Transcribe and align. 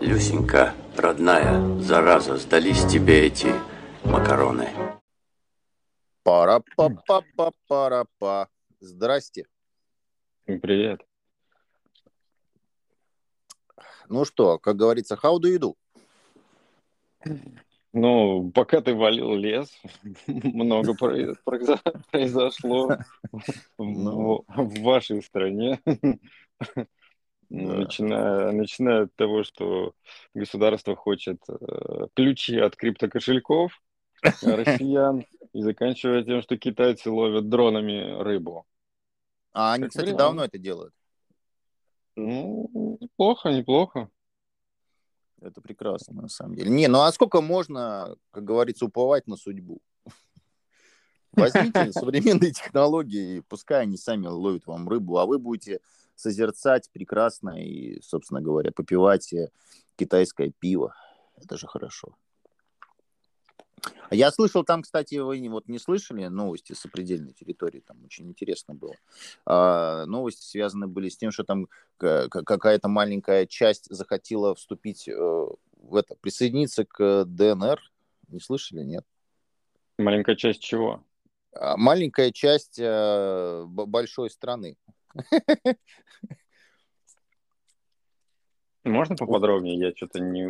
Люсенька, 0.00 0.74
родная, 0.96 1.80
зараза, 1.80 2.36
сдались 2.36 2.84
тебе 2.86 3.26
эти 3.26 3.52
макароны. 4.04 4.68
Пара-па-па-па-пара-па. 6.22 8.48
Здрасте. 8.78 9.48
Привет. 10.44 11.04
Ну 14.08 14.24
что, 14.24 14.58
как 14.58 14.76
говорится, 14.76 15.18
how 15.20 15.36
do 15.38 15.48
you 15.52 15.58
do? 15.58 15.74
Ну, 17.92 18.52
пока 18.52 18.80
ты 18.80 18.94
валил 18.94 19.34
лес, 19.34 19.68
много 20.26 20.94
произошло 20.94 22.98
Ну. 23.78 24.44
в 24.46 24.80
вашей 24.82 25.20
стране. 25.22 25.80
Начиная, 27.50 28.52
начиная 28.52 29.04
от 29.04 29.14
того, 29.14 29.42
что 29.42 29.94
государство 30.34 30.94
хочет 30.94 31.38
э, 31.48 32.06
ключи 32.14 32.58
от 32.58 32.76
криптокошельков 32.76 33.72
россиян, 34.42 35.24
и 35.52 35.62
заканчивая 35.62 36.22
тем, 36.24 36.42
что 36.42 36.58
китайцы 36.58 37.10
ловят 37.10 37.48
дронами 37.48 38.20
рыбу. 38.22 38.66
А 39.52 39.72
они, 39.72 39.84
Как 39.84 39.90
кстати, 39.90 40.06
вариант. 40.06 40.18
давно 40.18 40.44
это 40.44 40.58
делают. 40.58 40.94
Ну, 42.16 42.98
неплохо, 43.00 43.50
неплохо. 43.50 44.10
Это 45.40 45.60
прекрасно, 45.60 46.22
на 46.22 46.28
самом 46.28 46.56
деле. 46.56 46.70
Не, 46.70 46.88
ну 46.88 47.00
а 47.00 47.12
сколько 47.12 47.40
можно, 47.40 48.16
как 48.30 48.44
говорится, 48.44 48.84
уповать 48.84 49.26
на 49.26 49.36
судьбу? 49.36 49.80
Возьмите 51.32 51.92
современные 51.92 52.50
технологии, 52.50 53.36
и 53.36 53.40
пускай 53.40 53.82
они 53.82 53.96
сами 53.96 54.26
ловят 54.26 54.66
вам 54.66 54.88
рыбу, 54.88 55.18
а 55.18 55.26
вы 55.26 55.38
будете 55.38 55.80
созерцать 56.18 56.90
прекрасно 56.92 57.50
и, 57.50 58.00
собственно 58.02 58.42
говоря, 58.42 58.72
попивать 58.72 59.32
э, 59.32 59.50
китайское 59.96 60.52
пиво. 60.58 60.94
Это 61.36 61.56
же 61.56 61.66
хорошо. 61.68 62.16
Я 64.10 64.32
слышал 64.32 64.64
там, 64.64 64.82
кстати, 64.82 65.14
вы 65.16 65.48
вот 65.48 65.68
не 65.68 65.78
слышали 65.78 66.26
новости 66.26 66.72
с 66.72 66.80
сопредельной 66.80 67.32
территории, 67.32 67.80
там 67.86 68.04
очень 68.04 68.26
интересно 68.26 68.74
было. 68.74 68.94
А, 69.46 70.06
новости 70.06 70.44
связаны 70.44 70.88
были 70.88 71.08
с 71.08 71.16
тем, 71.16 71.30
что 71.30 71.44
там 71.44 71.68
какая-то 71.98 72.88
маленькая 72.88 73.46
часть 73.46 73.86
захотела 73.88 74.54
вступить 74.54 75.08
э, 75.08 75.12
в 75.14 75.94
это, 75.94 76.16
присоединиться 76.16 76.84
к 76.84 77.24
ДНР. 77.26 77.80
Не 78.28 78.40
слышали, 78.40 78.82
нет? 78.82 79.04
Маленькая 79.98 80.34
часть 80.34 80.62
чего? 80.62 81.04
А, 81.52 81.76
Маленькая 81.76 82.32
часть 82.32 82.78
э, 82.80 83.64
большой 83.66 84.30
страны. 84.30 84.76
Можно 88.84 89.16
поподробнее? 89.16 89.78
Я 89.78 89.92
что-то 89.94 90.20
не, 90.20 90.44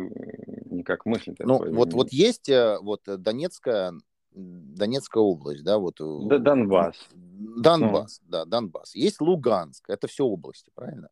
никак 0.73 1.05
мысль 1.05 1.35
Ну, 1.39 1.57
вот, 1.71 1.93
вот 1.93 2.11
есть 2.11 2.47
э, 2.49 2.77
вот 2.81 3.07
э, 3.07 3.17
Донецкая, 3.17 3.93
Донецкая 4.31 5.21
область, 5.21 5.63
да, 5.63 5.77
вот. 5.77 5.99
э, 5.99 6.17
Да, 6.21 6.37
Донбасс. 6.37 6.95
Донбасс, 7.11 8.21
да, 8.23 8.45
Донбасс. 8.45 8.95
Есть 8.95 9.19
Луганск, 9.19 9.89
это 9.89 10.07
все 10.07 10.23
области, 10.25 10.71
правильно? 10.73 11.09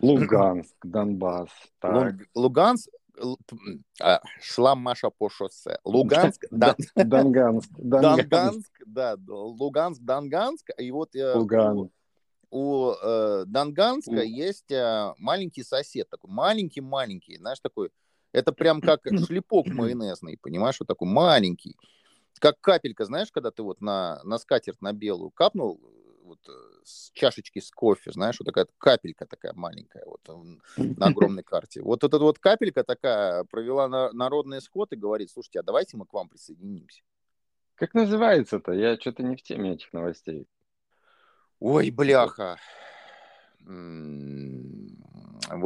Луганск, 0.00 0.74
Донбасс. 0.82 1.50
Так. 1.80 2.14
Луг- 2.14 2.26
Луганск, 2.34 2.88
а, 4.00 4.20
шла 4.40 4.74
Маша 4.74 5.10
по 5.10 5.28
шоссе. 5.28 5.78
Луганск, 5.84 6.44
Дон- 6.50 6.76
Донганск. 6.94 7.70
Донганск. 7.76 8.28
Донганск, 8.28 8.82
да, 8.86 9.16
Луганск, 9.26 10.00
Донганск, 10.00 10.70
и 10.78 10.90
вот 10.90 11.14
Луганск. 11.14 11.92
У 12.50 12.92
э, 12.92 13.44
Донганска 13.46 14.22
Лу- 14.22 14.24
есть 14.24 14.70
э, 14.70 15.14
маленький 15.18 15.62
сосед, 15.62 16.08
такой 16.08 16.30
маленький-маленький, 16.30 17.38
знаешь, 17.38 17.60
такой, 17.60 17.90
это 18.32 18.52
прям 18.52 18.80
как 18.80 19.02
шлепок 19.26 19.66
майонезный, 19.66 20.38
понимаешь, 20.40 20.76
вот 20.80 20.88
такой 20.88 21.08
маленький, 21.08 21.76
как 22.38 22.60
капелька, 22.60 23.04
знаешь, 23.04 23.30
когда 23.30 23.50
ты 23.50 23.62
вот 23.62 23.80
на, 23.80 24.20
на 24.24 24.38
скатерть 24.38 24.80
на 24.80 24.92
белую 24.92 25.30
капнул, 25.30 25.80
вот 26.30 26.38
э, 26.48 26.52
с 26.84 27.10
чашечки 27.12 27.58
с 27.58 27.70
кофе, 27.70 28.12
знаешь, 28.12 28.36
вот 28.38 28.46
такая 28.46 28.66
капелька 28.78 29.26
такая 29.26 29.52
маленькая 29.54 30.04
вот 30.06 30.20
на 30.76 31.06
огромной 31.06 31.42
карте. 31.42 31.82
Вот 31.82 32.04
эта 32.04 32.18
вот 32.18 32.38
капелька 32.38 32.84
такая 32.84 33.44
провела 33.44 33.88
на, 33.88 34.12
народный 34.12 34.60
сход 34.60 34.92
и 34.92 34.96
говорит, 34.96 35.30
слушайте, 35.30 35.60
а 35.60 35.62
давайте 35.62 35.96
мы 35.96 36.06
к 36.06 36.12
вам 36.12 36.28
присоединимся. 36.28 37.02
Как 37.74 37.94
называется-то? 37.94 38.72
Я 38.72 38.96
что-то 38.96 39.22
не 39.22 39.36
в 39.36 39.42
теме 39.42 39.72
этих 39.72 39.92
новостей. 39.92 40.46
Ой, 41.60 41.90
бляха. 41.90 42.56
Вы 43.66 44.96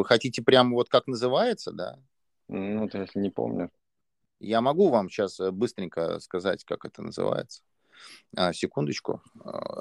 хотите 0.04 0.42
прямо 0.42 0.74
вот 0.74 0.88
как 0.88 1.06
называется, 1.06 1.72
да? 1.72 1.98
Ну, 2.48 2.88
ты 2.88 2.98
если 2.98 3.20
не 3.20 3.30
помнишь. 3.30 3.70
Я 4.40 4.60
могу 4.60 4.90
вам 4.90 5.08
сейчас 5.08 5.38
быстренько 5.52 6.18
сказать, 6.18 6.64
как 6.64 6.84
это 6.84 7.02
называется. 7.02 7.62
А, 8.36 8.52
секундочку. 8.52 9.22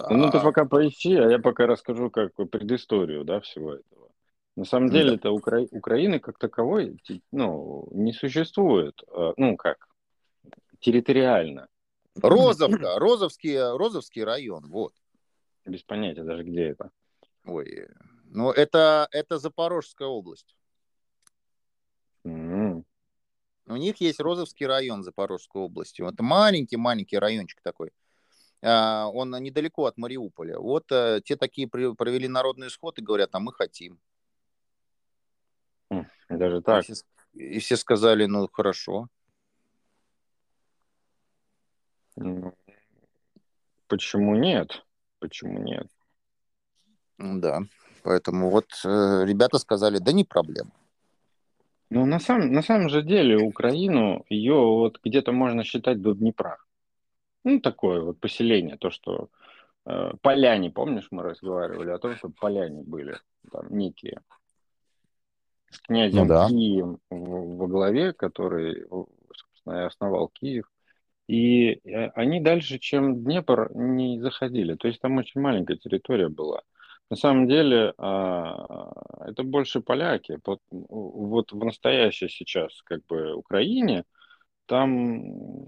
Ну, 0.10 0.30
ты 0.30 0.38
А, 0.38 0.44
пока 0.44 0.66
поищи, 0.66 1.16
а 1.16 1.30
я 1.30 1.40
пока 1.40 1.66
расскажу 1.66 2.12
как 2.12 2.36
бы 2.36 2.46
предысторию, 2.46 3.26
да, 3.26 3.42
всего 3.42 3.74
этого. 3.74 4.12
На 4.56 4.66
самом 4.66 4.90
Да. 4.90 4.94
деле, 4.94 5.16
это 5.16 5.32
Укра... 5.32 5.62
Украины 5.72 6.20
как 6.20 6.38
таковой, 6.38 7.02
ну, 7.32 7.88
не 7.92 8.14
существует, 8.14 9.02
э, 9.08 9.34
ну, 9.36 9.58
как, 9.58 9.88
территориально, 10.80 11.68
Розовка, 12.22 13.00
Розовский, 13.00 13.58
Розовский 13.76 14.24
район, 14.24 14.70
вот. 14.70 14.94
Без 15.66 15.84
понятия 15.84 16.24
даже, 16.24 16.44
где 16.44 16.70
это. 16.70 16.92
Ой, 17.46 17.88
ну 18.26 18.52
это, 18.52 19.08
это 19.12 19.38
Запорожская 19.38 20.08
область. 20.08 20.56
М. 22.24 22.86
У 23.66 23.76
них 23.76 24.02
есть 24.02 24.20
Розовский 24.20 24.66
район 24.66 25.04
Запорожской 25.04 25.62
области. 25.62 26.02
Вот 26.02 26.20
маленький-маленький 26.20 27.18
райончик 27.18 27.62
такой. 27.62 27.92
А, 28.62 29.08
Он 29.08 29.32
недалеко 29.42 29.86
от 29.86 29.98
Мариуполя. 29.98 30.60
Вот 30.60 30.92
э, 30.92 31.22
те 31.24 31.36
такие 31.36 31.68
провели 31.68 32.28
народный 32.28 32.70
сход 32.70 33.00
и 33.00 33.02
говорят, 33.02 33.30
а 33.34 33.40
мы 33.40 33.54
хотим. 33.54 34.00
Даже 36.30 36.58
И 36.58 36.62
так. 36.62 36.84
все, 36.84 36.94
и 37.34 37.60
все 37.60 37.78
сказали, 37.78 38.26
ну 38.26 38.48
хорошо. 38.52 39.08
Почему 43.88 44.36
нет? 44.36 44.86
Почему 45.24 45.58
нет? 45.60 45.88
Да. 47.18 47.62
Поэтому 48.04 48.50
вот 48.50 48.66
э, 48.84 49.24
ребята 49.26 49.58
сказали, 49.58 50.00
да 50.00 50.12
не 50.12 50.26
проблема. 50.26 50.72
Ну, 51.90 52.06
на 52.06 52.20
самом, 52.20 52.52
на 52.52 52.62
самом 52.62 52.90
же 52.90 53.02
деле, 53.04 53.38
Украину, 53.38 54.26
ее 54.28 54.56
вот 54.56 55.00
где-то 55.02 55.32
можно 55.32 55.64
считать 55.64 56.02
до 56.02 56.14
Днепра. 56.14 56.58
Ну, 57.46 57.62
такое 57.62 58.02
вот 58.02 58.20
поселение, 58.20 58.76
то, 58.76 58.90
что 58.90 59.30
э, 59.86 60.12
поляне, 60.22 60.70
помнишь, 60.70 61.08
мы 61.12 61.24
разговаривали 61.24 61.92
о 61.92 62.00
том, 62.00 62.18
что 62.18 62.28
поляне 62.28 62.84
были 62.84 63.16
там 63.50 63.68
некие 63.70 64.20
с 65.70 65.80
князем 65.80 66.24
Ну 66.24 66.26
да. 66.26 66.50
Кием 66.50 67.00
во 67.10 67.68
главе, 67.68 68.12
который, 68.12 68.86
собственно, 68.90 69.84
и 69.84 69.86
основал 69.86 70.28
Киев. 70.28 70.70
И 71.28 71.80
э, 71.86 72.10
они 72.16 72.42
дальше, 72.42 72.80
чем 72.80 73.24
Днепр, 73.24 73.72
не 73.74 74.20
заходили. 74.20 74.76
То 74.76 74.88
есть 74.88 75.00
там 75.00 75.18
очень 75.18 75.42
маленькая 75.42 75.78
территория 75.78 76.30
была. 76.30 76.62
На 77.10 77.18
самом 77.18 77.48
деле, 77.48 77.94
а, 77.98 78.92
это 79.26 79.44
больше 79.44 79.82
поляки. 79.82 80.40
Вот, 80.46 80.60
вот 80.72 81.52
в 81.52 81.64
настоящей 81.64 82.28
сейчас, 82.28 82.82
как 82.84 83.06
бы, 83.06 83.34
Украине, 83.36 84.04
там, 84.66 85.68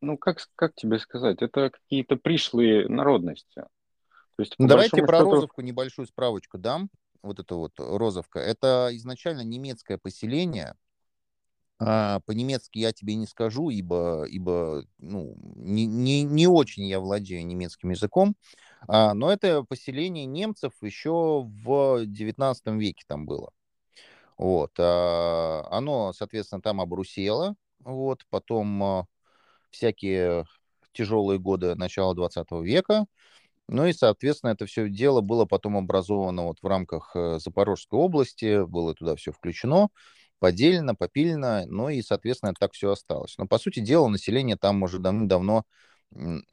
ну, 0.00 0.18
как, 0.18 0.38
как 0.56 0.74
тебе 0.74 0.98
сказать, 0.98 1.42
это 1.42 1.70
какие-то 1.70 2.16
пришлые 2.16 2.88
народности. 2.88 3.62
То 4.36 4.42
есть, 4.42 4.54
Ну, 4.58 4.66
Давайте 4.66 5.02
про 5.04 5.18
счету, 5.18 5.30
Розовку 5.30 5.60
небольшую 5.60 6.06
справочку 6.06 6.58
дам. 6.58 6.88
Вот 7.22 7.38
это 7.38 7.54
вот 7.54 7.72
Розовка. 7.78 8.40
Это 8.40 8.88
изначально 8.92 9.42
немецкое 9.42 9.98
поселение. 9.98 10.74
А, 11.80 12.20
По-немецки 12.26 12.78
я 12.78 12.92
тебе 12.92 13.14
не 13.14 13.26
скажу, 13.26 13.70
ибо, 13.70 14.24
ибо 14.28 14.84
ну, 14.98 15.34
не, 15.56 15.86
не, 15.86 16.22
не 16.22 16.46
очень 16.46 16.84
я 16.84 17.00
владею 17.00 17.46
немецким 17.46 17.90
языком. 17.90 18.36
А, 18.86 19.14
Но 19.14 19.32
это 19.32 19.62
поселение 19.64 20.26
немцев 20.26 20.72
еще 20.82 21.42
в 21.42 22.04
19 22.04 22.78
веке 22.78 23.04
там 23.06 23.24
было. 23.26 23.50
Вот. 24.36 24.72
а, 24.78 25.66
Оно, 25.70 26.12
соответственно, 26.12 26.62
там 26.62 26.80
обрусело. 26.80 27.54
Вот. 27.80 28.26
Потом 28.30 28.82
а, 28.82 29.06
всякие 29.70 30.44
тяжелые 30.92 31.38
годы 31.38 31.74
начала 31.76 32.14
20 32.14 32.62
века. 32.62 33.06
Ну 33.68 33.86
и, 33.86 33.92
соответственно, 33.92 34.50
это 34.50 34.66
все 34.66 34.88
дело 34.88 35.20
было 35.20 35.44
потом 35.46 35.76
образовано 35.76 36.44
вот 36.44 36.58
в 36.60 36.66
рамках 36.66 37.12
э, 37.14 37.38
Запорожской 37.38 37.98
области, 38.00 38.64
было 38.64 38.94
туда 38.94 39.14
все 39.14 39.30
включено, 39.30 39.90
поделено, 40.40 40.96
попилено, 40.96 41.64
ну 41.68 41.90
и, 41.90 42.02
соответственно, 42.02 42.54
так 42.58 42.72
все 42.74 42.92
осталось. 42.92 43.36
Но, 43.38 43.46
по 43.46 43.58
сути 43.58 43.80
дела, 43.80 44.08
население 44.08 44.56
там 44.56 44.82
уже 44.82 44.98
м, 46.14 46.44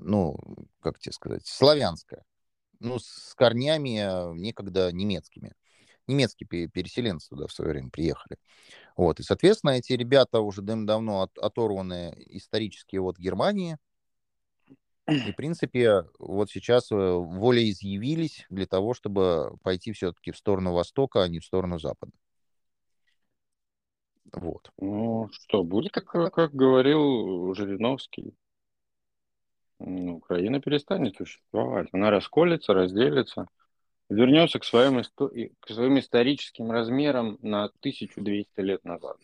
ну, 0.00 0.36
как 0.80 0.98
тебе 0.98 1.12
сказать, 1.12 1.46
славянское, 1.46 2.24
ну, 2.80 2.98
с 2.98 3.34
корнями 3.36 4.00
э, 4.00 4.34
некогда 4.36 4.92
немецкими. 4.92 5.54
немецкие 6.08 6.68
переселенцы 6.68 7.30
туда 7.30 7.46
в 7.48 7.52
свое 7.52 7.72
время 7.72 7.90
приехали. 7.90 8.38
Вот, 8.96 9.20
и, 9.20 9.24
соответственно, 9.24 9.72
эти 9.72 9.92
ребята 9.94 10.40
уже 10.40 10.62
давно 10.86 11.22
от, 11.22 11.38
оторваны 11.38 12.14
исторически 12.28 12.96
от 12.96 13.18
Германии, 13.18 13.78
и, 15.24 15.32
в 15.32 15.36
принципе, 15.36 16.04
вот 16.18 16.50
сейчас 16.50 16.90
э, 16.92 16.94
волеизъявились 16.96 18.46
для 18.50 18.66
того, 18.66 18.94
чтобы 18.94 19.56
пойти 19.62 19.92
все-таки 19.92 20.32
в 20.32 20.36
сторону 20.36 20.72
Востока, 20.72 21.22
а 21.22 21.28
не 21.28 21.40
в 21.40 21.44
сторону 21.44 21.78
Запада. 21.78 22.12
Вот. 24.34 24.70
Ну, 24.78 25.28
что, 25.32 25.62
будет, 25.62 25.92
как, 25.92 26.06
как 26.32 26.52
говорил 26.52 27.54
Жириновский, 27.54 28.34
Украина 29.78 30.60
перестанет 30.60 31.16
существовать. 31.16 31.88
Она 31.92 32.10
расколется, 32.10 32.74
разделится, 32.74 33.48
вернется 34.08 34.58
к 34.58 34.64
своим, 34.64 35.02
к 35.02 35.68
своим 35.68 35.98
историческим 35.98 36.70
размерам 36.70 37.38
на 37.42 37.64
1200 37.64 38.60
лет 38.60 38.84
назад. 38.84 39.16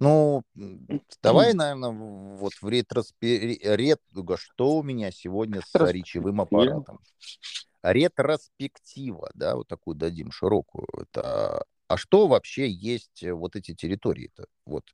Ну, 0.00 0.42
давай, 1.22 1.54
наверное, 1.54 1.90
вот 1.90 2.52
в 2.60 2.68
ретроспе... 2.68 3.58
Рет... 3.62 4.00
Что 4.36 4.76
у 4.76 4.82
меня 4.82 5.10
сегодня 5.10 5.62
с 5.62 5.74
речевым 5.90 6.40
аппаратом? 6.40 7.00
Ретроспектива, 7.82 9.30
да, 9.34 9.56
вот 9.56 9.68
такую 9.68 9.94
дадим 9.96 10.30
широкую. 10.30 10.86
Это... 10.98 11.64
А 11.86 11.96
что 11.96 12.26
вообще 12.26 12.68
есть 12.68 13.22
э, 13.22 13.32
вот 13.32 13.56
эти 13.56 13.74
территории-то? 13.74 14.46
Вот 14.64 14.84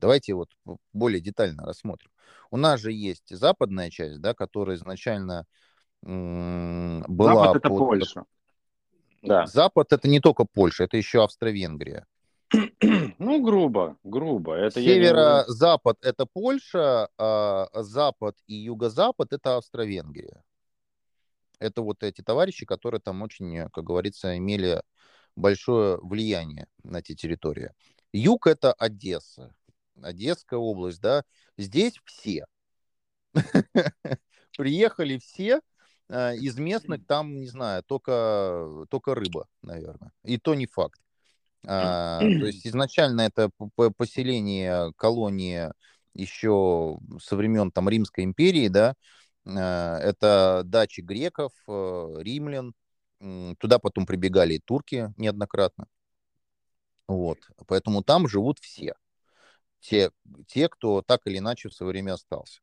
давайте 0.00 0.34
вот 0.34 0.50
более 0.92 1.20
детально 1.20 1.64
рассмотрим. 1.64 2.10
У 2.50 2.56
нас 2.56 2.80
же 2.80 2.92
есть 2.92 3.28
западная 3.28 3.90
часть, 3.90 4.20
да, 4.20 4.34
которая 4.34 4.76
изначально 4.76 5.46
м- 6.02 7.04
была... 7.08 7.34
Запад 7.34 7.56
это 7.56 7.68
под... 7.68 7.78
Польша. 7.78 8.24
Да. 9.22 9.46
Запад 9.46 9.92
это 9.92 10.08
не 10.08 10.20
только 10.20 10.44
Польша, 10.44 10.84
это 10.84 10.96
еще 10.96 11.22
Австро-Венгрия. 11.24 12.06
Ну, 13.18 13.42
грубо, 13.42 13.98
грубо. 14.04 14.54
Это 14.54 14.80
Северо-запад 14.80 15.98
не... 16.02 16.08
это 16.08 16.24
Польша, 16.24 17.08
а 17.18 17.68
запад 17.74 18.36
и 18.46 18.54
юго-запад 18.54 19.32
это 19.32 19.56
Австро-Венгрия. 19.56 20.42
Это 21.58 21.82
вот 21.82 22.04
эти 22.04 22.22
товарищи, 22.22 22.64
которые 22.64 23.00
там 23.00 23.22
очень, 23.22 23.68
как 23.70 23.82
говорится, 23.82 24.38
имели 24.38 24.80
большое 25.38 25.98
влияние 25.98 26.66
на 26.82 26.98
эти 26.98 27.14
территории. 27.14 27.70
Юг 28.12 28.46
это 28.46 28.72
Одесса, 28.72 29.54
Одесская 30.02 30.58
область, 30.58 31.00
да. 31.00 31.24
Здесь 31.56 31.94
все. 32.04 32.46
Приехали 34.56 35.18
все, 35.18 35.60
а, 36.08 36.32
из 36.34 36.58
местных 36.58 37.06
там, 37.06 37.36
не 37.36 37.46
знаю, 37.46 37.82
только, 37.84 38.86
только 38.90 39.14
рыба, 39.14 39.46
наверное. 39.62 40.12
И 40.24 40.38
то 40.38 40.54
не 40.54 40.66
факт. 40.66 41.00
А, 41.66 42.20
то 42.20 42.46
есть 42.46 42.66
изначально 42.66 43.22
это 43.22 43.50
поселение 43.96 44.92
колонии 44.96 45.70
еще 46.14 46.98
со 47.20 47.36
времен 47.36 47.70
там 47.70 47.88
Римской 47.88 48.24
империи, 48.24 48.68
да, 48.68 48.94
а, 49.46 49.98
это 49.98 50.62
дачи 50.64 51.00
греков, 51.00 51.52
э, 51.68 52.14
римлян, 52.18 52.74
туда 53.58 53.78
потом 53.78 54.06
прибегали 54.06 54.54
и 54.54 54.60
турки 54.60 55.12
неоднократно. 55.16 55.86
Вот, 57.06 57.38
поэтому 57.66 58.02
там 58.02 58.28
живут 58.28 58.58
все, 58.60 58.94
те, 59.80 60.10
те, 60.46 60.68
кто 60.68 61.02
так 61.02 61.26
или 61.26 61.38
иначе 61.38 61.68
в 61.68 61.74
свое 61.74 61.92
время 61.92 62.14
остался. 62.14 62.60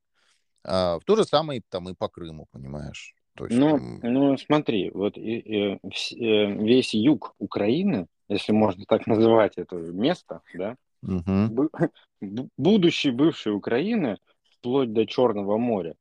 А, 0.63 0.99
в 0.99 1.03
то 1.03 1.15
же 1.15 1.23
самое 1.23 1.61
там 1.69 1.89
и 1.89 1.93
по 1.93 2.09
Крыму, 2.09 2.47
понимаешь. 2.51 3.15
То 3.35 3.45
есть, 3.45 3.57
ну, 3.57 3.77
ну, 4.01 4.37
смотри, 4.37 4.91
вот 4.91 5.17
и, 5.17 5.39
и, 5.39 5.73
э, 5.73 6.55
весь 6.63 6.93
юг 6.93 7.35
Украины, 7.37 8.07
если 8.29 8.53
можно 8.53 8.85
так 8.85 9.07
называть 9.07 9.57
это 9.57 9.75
место, 9.75 10.41
да, 10.53 10.77
угу. 11.01 11.69
будущей 12.57 13.11
бывшей 13.11 13.53
Украины, 13.53 14.17
вплоть 14.51 14.93
до 14.93 15.05
Черного 15.05 15.57
моря. 15.57 15.95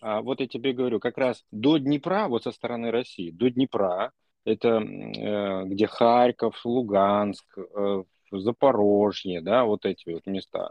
А 0.00 0.20
вот 0.22 0.40
я 0.40 0.46
тебе 0.46 0.72
говорю, 0.72 1.00
как 1.00 1.18
раз 1.18 1.44
до 1.50 1.78
Днепра, 1.78 2.28
вот 2.28 2.44
со 2.44 2.52
стороны 2.52 2.90
России, 2.90 3.30
до 3.30 3.50
Днепра, 3.50 4.12
это 4.44 4.80
э, 4.80 5.64
где 5.64 5.86
Харьков, 5.86 6.64
Луганск, 6.64 7.46
э, 7.58 8.04
Запорожье, 8.30 9.40
да, 9.40 9.64
вот 9.64 9.84
эти 9.86 10.10
вот 10.10 10.26
места. 10.26 10.70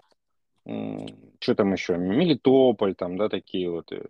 Что 0.63 1.55
там 1.55 1.73
еще? 1.73 1.97
Мелитополь, 1.97 2.95
там, 2.95 3.17
да, 3.17 3.29
такие 3.29 3.69
вот, 3.69 3.91
э, 3.91 4.03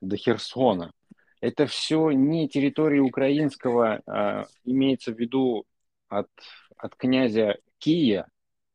до 0.00 0.16
Херсона 0.16 0.92
это 1.40 1.66
все 1.66 2.10
не 2.10 2.48
территория 2.48 3.00
украинского, 3.00 4.02
а, 4.06 4.46
имеется 4.64 5.12
в 5.12 5.18
виду 5.18 5.64
от, 6.08 6.28
от 6.76 6.94
князя 6.96 7.58
Кия, 7.78 8.28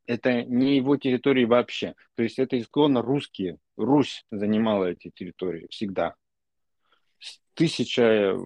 это 0.06 0.42
не 0.44 0.76
его 0.76 0.96
территории 0.96 1.44
вообще. 1.44 1.94
То 2.14 2.22
есть 2.22 2.38
это 2.38 2.58
исконно 2.58 3.02
русские. 3.02 3.58
Русь 3.76 4.24
занимала 4.30 4.86
эти 4.86 5.10
территории 5.14 5.66
всегда. 5.70 6.14
С 7.18 7.40
тысяча... 7.54 8.36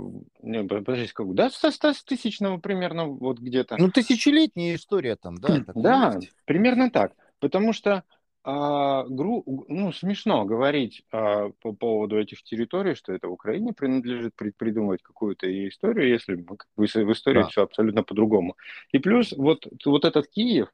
Не, 0.43 0.65
подождите, 0.65 1.13
как, 1.13 1.33
да, 1.35 1.51
со, 1.51 1.71
с 1.71 2.05
тысячного 2.05 2.59
примерно 2.59 3.07
вот 3.07 3.39
где-то. 3.39 3.77
Ну, 3.79 3.91
тысячелетняя 3.91 4.75
история 4.75 5.17
там, 5.17 5.37
да? 5.37 5.65
Да, 5.75 6.19
примерно 6.47 6.91
так. 6.91 7.13
Потому 7.39 7.73
что 7.73 8.05
а, 8.43 9.05
гру, 9.05 9.45
ну, 9.69 9.93
смешно 9.93 10.47
говорить 10.47 11.03
а, 11.13 11.51
по 11.61 11.73
поводу 11.75 12.19
этих 12.19 12.43
территорий, 12.43 12.95
что 12.95 13.13
это 13.13 13.29
Украине 13.29 13.75
принадлежит 13.75 14.35
при, 14.35 14.51
придумывать 14.51 15.03
какую-то 15.03 15.47
историю, 15.69 16.09
если 16.09 16.37
бы, 16.37 16.57
в 16.77 16.85
истории 16.85 17.43
да. 17.43 17.49
все 17.49 17.63
абсолютно 17.63 18.03
по-другому. 18.03 18.57
И 18.93 18.99
плюс 18.99 19.33
вот, 19.33 19.67
вот 19.85 20.05
этот 20.07 20.29
Киев, 20.29 20.69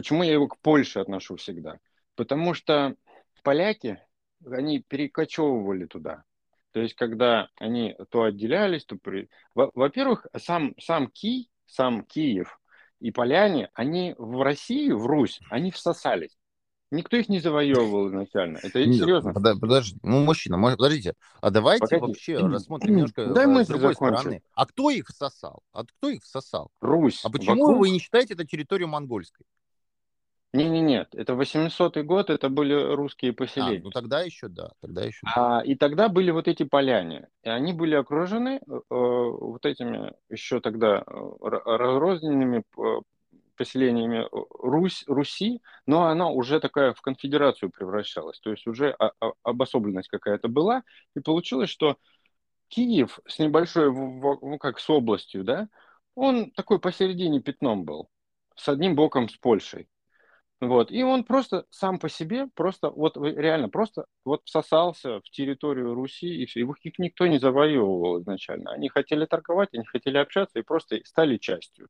почему 0.00 0.22
я 0.22 0.32
его 0.32 0.48
к 0.48 0.58
Польше 0.60 1.00
отношу 1.00 1.36
всегда? 1.36 1.78
Потому 2.16 2.54
что 2.54 2.94
поляки, 3.42 4.00
они 4.46 4.78
перекочевывали 4.80 5.84
туда. 5.84 6.24
То 6.72 6.80
есть, 6.80 6.94
когда 6.94 7.48
они 7.56 7.94
то 8.08 8.22
отделялись, 8.22 8.86
то... 8.86 8.96
При... 8.96 9.28
Во-первых, 9.54 10.26
сам, 10.38 10.74
сам 10.80 11.08
Ки, 11.08 11.50
сам 11.66 12.02
Киев 12.04 12.58
и 12.98 13.10
поляне, 13.10 13.68
они 13.74 14.14
в 14.16 14.42
Россию, 14.42 14.98
в 14.98 15.06
Русь, 15.06 15.38
они 15.50 15.70
всосались. 15.70 16.38
Никто 16.90 17.18
их 17.18 17.28
не 17.28 17.38
завоевывал 17.38 18.08
изначально. 18.08 18.58
Это 18.62 18.84
Нет, 18.84 19.02
серьезно. 19.02 19.34
Подожди, 19.34 19.98
ну, 20.02 20.24
мужчина, 20.24 20.58
подождите. 20.58 21.12
А 21.42 21.50
давайте 21.50 21.84
Погоди. 21.84 22.06
вообще 22.06 22.38
рассмотрим 22.38 22.94
немножко 22.94 23.26
Дай 23.26 23.46
э, 23.46 23.64
с 23.64 23.68
другой 23.68 23.92
закончим. 23.92 24.16
стороны. 24.16 24.42
А 24.54 24.66
кто 24.66 24.90
их 24.90 25.08
всосал? 25.08 25.62
А 25.72 25.84
кто 25.84 26.08
их 26.08 26.22
всосал? 26.22 26.70
Русь. 26.80 27.20
А 27.22 27.28
почему 27.28 27.66
вокруг... 27.66 27.80
вы 27.80 27.90
не 27.90 27.98
считаете 27.98 28.32
это 28.32 28.46
территорию 28.46 28.88
монгольской? 28.88 29.44
Не-не-нет, 30.52 31.14
это 31.14 31.34
800 31.34 31.98
год, 31.98 32.28
это 32.28 32.48
были 32.48 32.74
русские 32.74 33.32
поселения. 33.32 33.78
А, 33.78 33.84
ну 33.84 33.90
тогда 33.90 34.22
еще 34.22 34.48
да, 34.48 34.72
тогда 34.80 35.02
еще. 35.04 35.20
А, 35.36 35.62
и 35.64 35.76
тогда 35.76 36.08
были 36.08 36.32
вот 36.32 36.48
эти 36.48 36.64
поляне, 36.64 37.28
и 37.44 37.48
они 37.48 37.72
были 37.72 37.94
окружены 37.94 38.56
э, 38.58 38.60
э 38.68 38.80
вот 38.90 39.64
этими 39.64 40.12
еще 40.28 40.60
тогда 40.60 41.04
э, 41.06 41.12
разрозненными 41.40 42.64
поселениями 43.56 44.26
Русь, 44.58 45.04
Руси, 45.06 45.60
но 45.86 46.06
она 46.06 46.30
уже 46.30 46.58
такая 46.60 46.94
в 46.94 47.00
конфедерацию 47.02 47.70
превращалась, 47.70 48.40
то 48.40 48.50
есть 48.50 48.66
уже 48.66 48.96
обособленность 49.42 50.08
какая-то 50.08 50.48
была, 50.48 50.82
и 51.14 51.20
получилось, 51.20 51.68
что 51.68 51.96
Киев 52.68 53.20
с 53.26 53.38
небольшой, 53.38 53.92
ну 53.92 54.58
как 54.58 54.80
с 54.80 54.88
областью, 54.88 55.44
да, 55.44 55.68
он 56.14 56.50
такой 56.52 56.80
посередине 56.80 57.40
пятном 57.40 57.84
был, 57.84 58.08
с 58.56 58.68
одним 58.68 58.96
боком 58.96 59.28
с 59.28 59.36
Польшей. 59.36 59.88
Вот. 60.60 60.90
И 60.92 61.02
он 61.02 61.24
просто 61.24 61.64
сам 61.70 61.98
по 61.98 62.08
себе, 62.08 62.46
просто 62.54 62.90
вот 62.90 63.16
реально, 63.16 63.70
просто 63.70 64.04
вот 64.24 64.42
всосался 64.44 65.20
в 65.20 65.30
территорию 65.30 65.94
Руси, 65.94 66.42
и 66.42 66.46
все. 66.46 66.60
Их, 66.60 66.68
их 66.82 66.98
никто 66.98 67.26
не 67.26 67.38
завоевывал 67.38 68.20
изначально. 68.20 68.72
Они 68.72 68.88
хотели 68.88 69.24
торговать, 69.24 69.70
они 69.72 69.84
хотели 69.84 70.18
общаться 70.18 70.58
и 70.58 70.62
просто 70.62 71.00
стали 71.04 71.38
частью. 71.38 71.88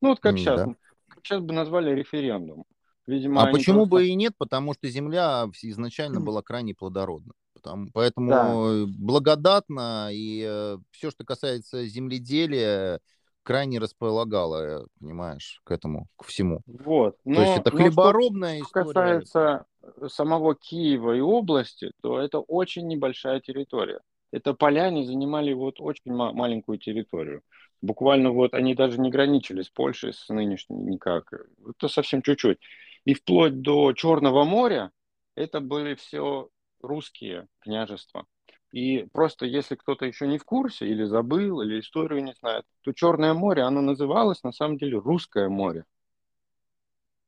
Ну 0.00 0.10
вот 0.10 0.20
как 0.20 0.34
mm, 0.34 0.38
сейчас. 0.38 0.60
Да 0.66 0.74
сейчас 1.22 1.40
бы 1.40 1.52
назвали 1.52 1.94
референдум. 1.94 2.64
Видимо, 3.06 3.42
а 3.42 3.52
почему 3.52 3.86
просто... 3.86 3.90
бы 3.90 4.06
и 4.06 4.14
нет? 4.14 4.34
Потому 4.38 4.74
что 4.74 4.88
земля 4.88 5.46
изначально 5.62 6.20
была 6.20 6.42
крайне 6.42 6.74
плодородна. 6.74 7.32
Потому, 7.54 7.90
поэтому 7.92 8.30
да. 8.30 8.84
благодатно, 8.86 10.08
и 10.12 10.44
э, 10.46 10.78
все, 10.90 11.10
что 11.10 11.24
касается 11.24 11.86
земледелия, 11.86 13.00
крайне 13.42 13.78
располагало, 13.78 14.86
понимаешь, 15.00 15.60
к 15.64 15.70
этому, 15.70 16.06
к 16.16 16.24
всему. 16.24 16.60
Вот. 16.66 17.16
Но, 17.24 17.36
то 17.36 17.42
есть 17.42 17.58
это 17.58 17.70
хлеборобная 17.70 18.56
что, 18.58 18.64
история. 18.64 19.20
Касается 19.20 19.66
самого 20.08 20.54
Киева 20.54 21.12
и 21.16 21.20
области, 21.20 21.92
то 22.02 22.18
это 22.18 22.38
очень 22.38 22.86
небольшая 22.86 23.40
территория. 23.40 24.00
Это 24.30 24.54
поляне 24.54 25.04
занимали 25.04 25.52
вот 25.52 25.80
очень 25.80 26.12
маленькую 26.12 26.78
территорию. 26.78 27.42
Буквально 27.82 28.30
вот 28.30 28.54
они 28.54 28.74
даже 28.74 29.00
не 29.00 29.10
граничили 29.10 29.62
с 29.62 29.68
Польшей, 29.68 30.12
с 30.12 30.28
нынешней 30.28 30.78
никак. 30.78 31.32
Это 31.68 31.88
совсем 31.88 32.22
чуть-чуть. 32.22 32.58
И 33.04 33.14
вплоть 33.14 33.60
до 33.60 33.92
Черного 33.92 34.44
моря 34.44 34.92
это 35.34 35.60
были 35.60 35.94
все 35.96 36.48
русские 36.80 37.48
княжества. 37.60 38.24
И 38.72 39.04
просто 39.12 39.44
если 39.46 39.74
кто-то 39.76 40.06
еще 40.06 40.26
не 40.26 40.38
в 40.38 40.44
курсе, 40.44 40.86
или 40.86 41.04
забыл, 41.04 41.60
или 41.60 41.80
историю 41.80 42.24
не 42.24 42.34
знает, 42.40 42.64
то 42.82 42.92
Черное 42.92 43.34
море, 43.34 43.62
оно 43.62 43.82
называлось 43.82 44.42
на 44.42 44.52
самом 44.52 44.78
деле 44.78 44.98
Русское 44.98 45.48
море. 45.48 45.84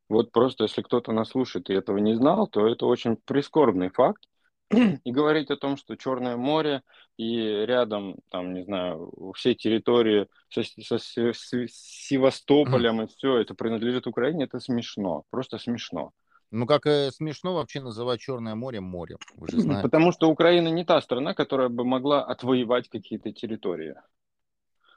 Вот 0.08 0.32
просто 0.32 0.64
если 0.64 0.82
кто-то 0.82 1.12
нас 1.12 1.30
слушает 1.30 1.70
и 1.70 1.74
этого 1.74 1.98
не 1.98 2.14
знал, 2.14 2.46
то 2.46 2.66
это 2.66 2.86
очень 2.86 3.16
прискорбный 3.16 3.90
факт. 3.90 4.24
И 5.04 5.12
говорить 5.12 5.50
о 5.50 5.56
том, 5.56 5.76
что 5.76 5.96
Черное 5.96 6.36
море 6.36 6.82
и 7.16 7.36
рядом, 7.66 8.16
там, 8.30 8.54
не 8.54 8.64
знаю, 8.64 9.12
все 9.36 9.54
территории 9.54 10.26
со, 10.48 10.62
со, 10.62 10.98
со, 10.98 11.32
с 11.32 11.50
Севастополем 11.68 13.02
и 13.02 13.06
все 13.06 13.38
это 13.38 13.54
принадлежит 13.54 14.06
Украине, 14.06 14.44
это 14.44 14.58
смешно, 14.60 15.24
просто 15.30 15.58
смешно. 15.58 16.12
Ну, 16.50 16.66
как 16.66 16.86
э, 16.86 17.10
смешно 17.10 17.54
вообще 17.54 17.80
называть 17.80 18.20
Черное 18.20 18.54
море 18.54 18.80
морем, 18.80 19.18
вы 19.36 19.48
же 19.48 19.60
знаете. 19.60 19.82
Потому 19.82 20.12
что 20.12 20.30
Украина 20.30 20.68
не 20.68 20.84
та 20.84 21.00
страна, 21.00 21.34
которая 21.34 21.68
бы 21.68 21.84
могла 21.84 22.24
отвоевать 22.24 22.88
какие-то 22.88 23.32
территории. 23.32 23.96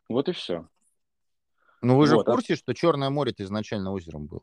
Вот 0.08 0.30
и 0.30 0.34
все. 0.34 0.68
Ну, 1.82 1.98
вы 1.98 2.08
же 2.08 2.16
вот, 2.16 2.28
в 2.28 2.30
а 2.30 2.34
курсе, 2.34 2.54
а... 2.54 2.58
что 2.58 2.74
Черное 2.74 3.10
море 3.10 3.32
это 3.32 3.44
изначально 3.44 3.92
озером 3.92 4.28
было? 4.28 4.42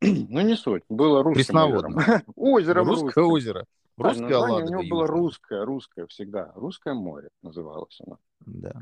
Ну, 0.00 0.40
не 0.40 0.56
суть. 0.56 0.84
Было 0.88 1.22
русским 1.22 1.56
озером. 1.56 1.96
Озеро 2.36 2.84
Русское 2.84 3.24
озеро. 3.24 3.66
Русское 3.96 4.36
Ладога. 4.36 4.64
У 4.64 4.68
него 4.68 4.82
было 4.88 5.06
русское, 5.06 5.64
русское 5.64 6.06
всегда. 6.08 6.52
Русское 6.54 6.94
море 6.94 7.28
называлось 7.42 7.98
оно. 8.04 8.18
Да. 8.40 8.72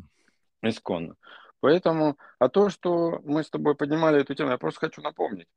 Исконно. 0.62 1.16
Поэтому, 1.60 2.16
а 2.38 2.48
то, 2.48 2.70
что 2.70 3.20
мы 3.24 3.44
с 3.44 3.50
тобой 3.50 3.76
поднимали 3.76 4.20
эту 4.20 4.34
тему, 4.34 4.50
я 4.50 4.58
просто 4.58 4.80
хочу 4.80 5.00
напомнить 5.02 5.48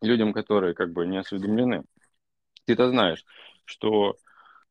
людям, 0.00 0.32
которые 0.32 0.74
как 0.74 0.92
бы 0.92 1.06
не 1.06 1.18
осведомлены. 1.18 1.84
Ты-то 2.64 2.88
знаешь, 2.88 3.24
что 3.64 4.16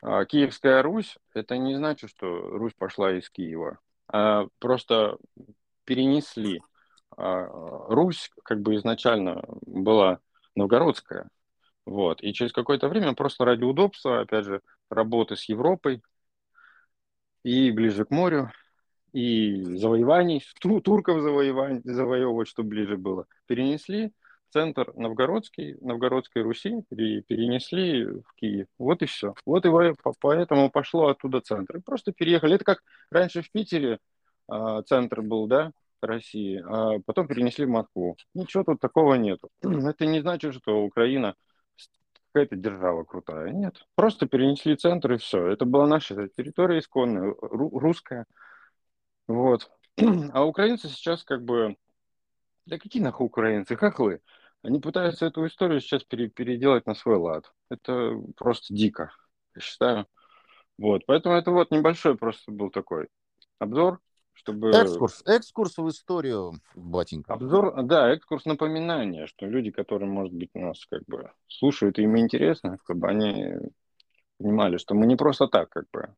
а, 0.02 0.26
Киевская 0.26 0.82
Русь, 0.82 1.18
это 1.34 1.58
не 1.58 1.76
значит, 1.76 2.10
что 2.10 2.28
Русь 2.28 2.74
пошла 2.78 3.12
из 3.12 3.30
Киева, 3.30 3.80
а 4.08 4.48
просто 4.60 5.18
перенесли. 5.86 6.62
А, 7.16 7.46
Русь 7.90 8.30
как 8.44 8.62
бы 8.62 8.76
изначально 8.76 9.44
была 9.62 10.20
новгородская, 10.56 11.30
вот, 11.86 12.22
и 12.22 12.34
через 12.34 12.52
какое-то 12.52 12.90
время 12.90 13.14
просто 13.14 13.46
ради 13.46 13.64
удобства, 13.64 14.22
опять 14.22 14.46
же, 14.46 14.62
работы 14.90 15.36
с 15.36 15.46
Европой 15.46 16.02
и 17.44 17.72
ближе 17.72 18.06
к 18.06 18.12
морю, 18.12 18.52
и 19.14 19.64
завоеваний, 19.64 20.44
турков 20.60 21.22
завоеваний, 21.22 21.82
завоевывать, 21.84 22.48
что 22.48 22.64
ближе 22.64 22.98
было, 22.98 23.26
перенесли 23.46 24.14
центр 24.52 24.92
Новгородский, 24.96 25.76
Новгородской 25.82 26.42
Руси 26.42 26.84
перенесли 26.90 28.06
в 28.06 28.34
Киев. 28.36 28.68
Вот 28.78 29.02
и 29.02 29.06
все. 29.06 29.34
Вот 29.46 29.66
и 29.66 29.70
поэтому 30.20 30.70
пошло 30.70 31.08
оттуда 31.08 31.42
центр. 31.42 31.78
И 31.78 31.82
просто 31.82 32.12
переехали. 32.12 32.56
Это 32.56 32.64
как 32.66 32.80
раньше 33.12 33.42
в 33.42 33.52
Питере 33.52 34.00
а, 34.48 34.82
центр 34.84 35.22
был, 35.22 35.48
да, 35.48 35.72
России, 36.02 36.64
а 36.66 37.00
потом 37.06 37.28
перенесли 37.28 37.66
в 37.66 37.70
Москву. 37.70 38.16
Ничего 38.34 38.64
тут 38.64 38.80
такого 38.80 39.16
нет. 39.16 39.40
Это 39.62 40.06
не 40.06 40.22
значит, 40.22 40.56
что 40.56 40.84
Украина 40.84 41.36
какая-то 42.32 42.56
держава 42.56 43.04
крутая. 43.04 43.52
Нет. 43.52 43.84
Просто 43.96 44.28
перенесли 44.28 44.76
центр 44.76 45.14
и 45.14 45.18
все. 45.18 45.48
Это 45.48 45.66
была 45.66 45.88
наша 45.88 46.28
территория 46.30 46.80
исконная, 46.80 47.34
русская. 47.42 48.26
Вот. 49.28 49.72
А 50.34 50.46
украинцы 50.46 50.88
сейчас 50.90 51.24
как 51.24 51.44
бы 51.44 51.76
да 52.68 52.78
какие 52.78 53.02
нахуй 53.02 53.28
украинцы, 53.28 53.76
как 53.76 54.00
вы? 54.00 54.20
Они 54.62 54.80
пытаются 54.80 55.26
эту 55.26 55.46
историю 55.46 55.80
сейчас 55.80 56.04
пере, 56.04 56.28
переделать 56.28 56.86
на 56.86 56.96
свой 56.96 57.16
лад. 57.16 57.52
Это 57.70 58.20
просто 58.36 58.74
дико, 58.74 59.12
я 59.56 59.62
считаю. 59.62 60.06
Вот, 60.78 61.06
поэтому 61.06 61.36
это 61.36 61.52
вот 61.52 61.72
небольшой 61.72 62.18
просто 62.18 62.52
был 62.52 62.70
такой 62.70 63.08
обзор, 63.60 64.00
чтобы... 64.34 64.72
Экскурс, 64.72 65.24
экскурс 65.26 65.78
в 65.78 65.88
историю, 65.88 66.54
батенька. 66.76 67.34
Обзор, 67.34 67.84
да, 67.84 68.14
экскурс 68.14 68.46
напоминания, 68.46 69.28
что 69.28 69.46
люди, 69.46 69.72
которые, 69.72 70.10
может 70.10 70.34
быть, 70.34 70.54
нас 70.54 70.86
как 70.86 71.04
бы 71.08 71.32
слушают, 71.48 71.98
и 71.98 72.04
им 72.04 72.18
интересно, 72.18 72.78
чтобы 72.84 73.08
они 73.08 73.56
понимали, 74.38 74.78
что 74.78 74.94
мы 74.94 75.08
не 75.08 75.16
просто 75.16 75.48
так 75.48 75.70
как 75.70 75.86
бы 75.92 76.14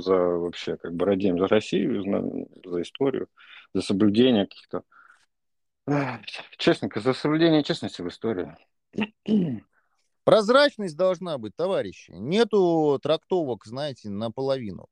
за 0.00 0.14
вообще 0.14 0.76
как 0.76 0.94
бы 0.94 1.06
радеем 1.06 1.38
за 1.38 1.48
Россию, 1.48 2.02
за, 2.02 2.70
за 2.70 2.82
историю, 2.82 3.28
за 3.74 3.82
соблюдение 3.82 4.46
каких-то 4.46 4.82
Честненько, 6.56 7.00
за 7.00 7.14
соблюдение 7.14 7.62
честности 7.62 8.02
в 8.02 8.08
истории. 8.08 8.56
Прозрачность 10.24 10.96
должна 10.96 11.38
быть, 11.38 11.56
товарищи. 11.56 12.12
Нету 12.12 12.98
трактовок, 13.02 13.64
знаете, 13.64 14.10
наполовину. 14.10 14.86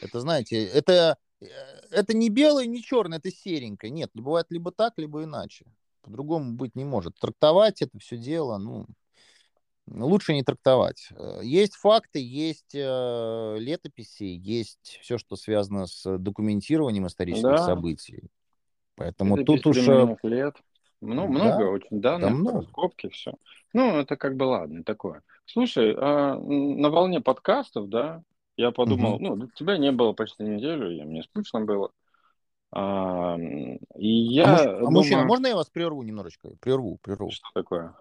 Это, 0.00 0.20
знаете, 0.20 0.64
это, 0.64 1.16
э, 1.40 1.46
это 1.90 2.14
не 2.14 2.28
белое, 2.28 2.66
не 2.66 2.82
черное, 2.82 3.18
это 3.18 3.30
серенькое. 3.30 3.90
Нет, 3.90 4.10
бывает 4.14 4.46
либо 4.50 4.70
так, 4.70 4.94
либо 4.96 5.24
иначе. 5.24 5.66
По-другому 6.02 6.52
быть 6.52 6.76
не 6.76 6.84
может. 6.84 7.18
Трактовать 7.18 7.80
это 7.80 7.98
все 7.98 8.18
дело, 8.18 8.58
ну, 8.58 8.86
лучше 9.86 10.34
не 10.34 10.42
трактовать. 10.42 11.08
Э, 11.12 11.40
есть 11.42 11.74
факты, 11.74 12.20
есть 12.20 12.74
э, 12.74 13.56
летописи, 13.58 14.24
есть 14.24 14.98
все, 15.00 15.18
что 15.18 15.36
связано 15.36 15.86
с 15.86 16.18
документированием 16.18 17.06
исторических 17.06 17.48
да. 17.48 17.64
событий. 17.64 18.30
Поэтому 18.96 19.36
это 19.36 19.44
тут 19.44 19.66
уже... 19.66 20.16
лет. 20.22 20.56
Ну, 21.00 21.26
много 21.26 21.58
да, 21.58 21.68
очень 21.68 22.00
данных, 22.00 22.30
да 22.30 22.34
много. 22.34 22.62
скобки, 22.62 23.08
все. 23.10 23.34
Ну, 23.74 23.98
это 23.98 24.16
как 24.16 24.36
бы 24.36 24.44
ладно, 24.44 24.84
такое. 24.84 25.22
Слушай, 25.44 25.94
а 25.98 26.36
на 26.38 26.88
волне 26.88 27.20
подкастов, 27.20 27.90
да, 27.90 28.22
я 28.56 28.70
подумал, 28.70 29.16
угу. 29.16 29.36
ну, 29.36 29.48
тебя 29.54 29.76
не 29.76 29.92
было 29.92 30.12
почти 30.12 30.44
неделю, 30.44 30.90
и 30.90 31.02
мне 31.02 31.22
скучно 31.22 31.60
было. 31.60 31.90
А, 32.72 33.36
и 33.96 34.08
я 34.08 34.54
а, 34.54 34.64
думаю... 34.64 34.86
а 34.86 34.90
мужчина, 34.90 35.24
можно 35.24 35.46
я 35.48 35.56
вас 35.56 35.68
прерву 35.68 36.02
немножечко? 36.02 36.50
Прерву, 36.60 36.98
прерву. 37.02 37.30
Что 37.30 37.46
такое? 37.52 37.94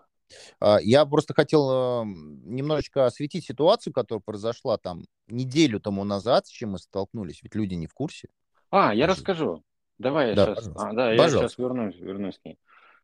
А, 0.59 0.79
я 0.81 1.05
просто 1.05 1.33
хотел 1.33 2.05
немножечко 2.05 3.05
осветить 3.05 3.45
ситуацию, 3.45 3.93
которая 3.93 4.21
произошла 4.21 4.77
там 4.77 5.03
неделю 5.27 5.79
тому 5.79 6.03
назад, 6.03 6.47
с 6.47 6.49
чем 6.49 6.71
мы 6.71 6.79
столкнулись, 6.79 7.43
ведь 7.43 7.55
люди 7.55 7.73
не 7.75 7.87
в 7.87 7.93
курсе. 7.93 8.29
А, 8.71 8.93
я 8.93 9.07
расскажу. 9.07 9.63
Давай 9.97 10.29
я 10.29 10.35
да, 10.35 10.55
сейчас, 10.55 10.71
а, 10.75 10.93
да, 10.93 11.13
я 11.13 11.29
сейчас 11.29 11.57
вернусь, 11.57 11.95
вернусь 11.95 12.39
к 12.39 12.45
ней. 12.45 12.57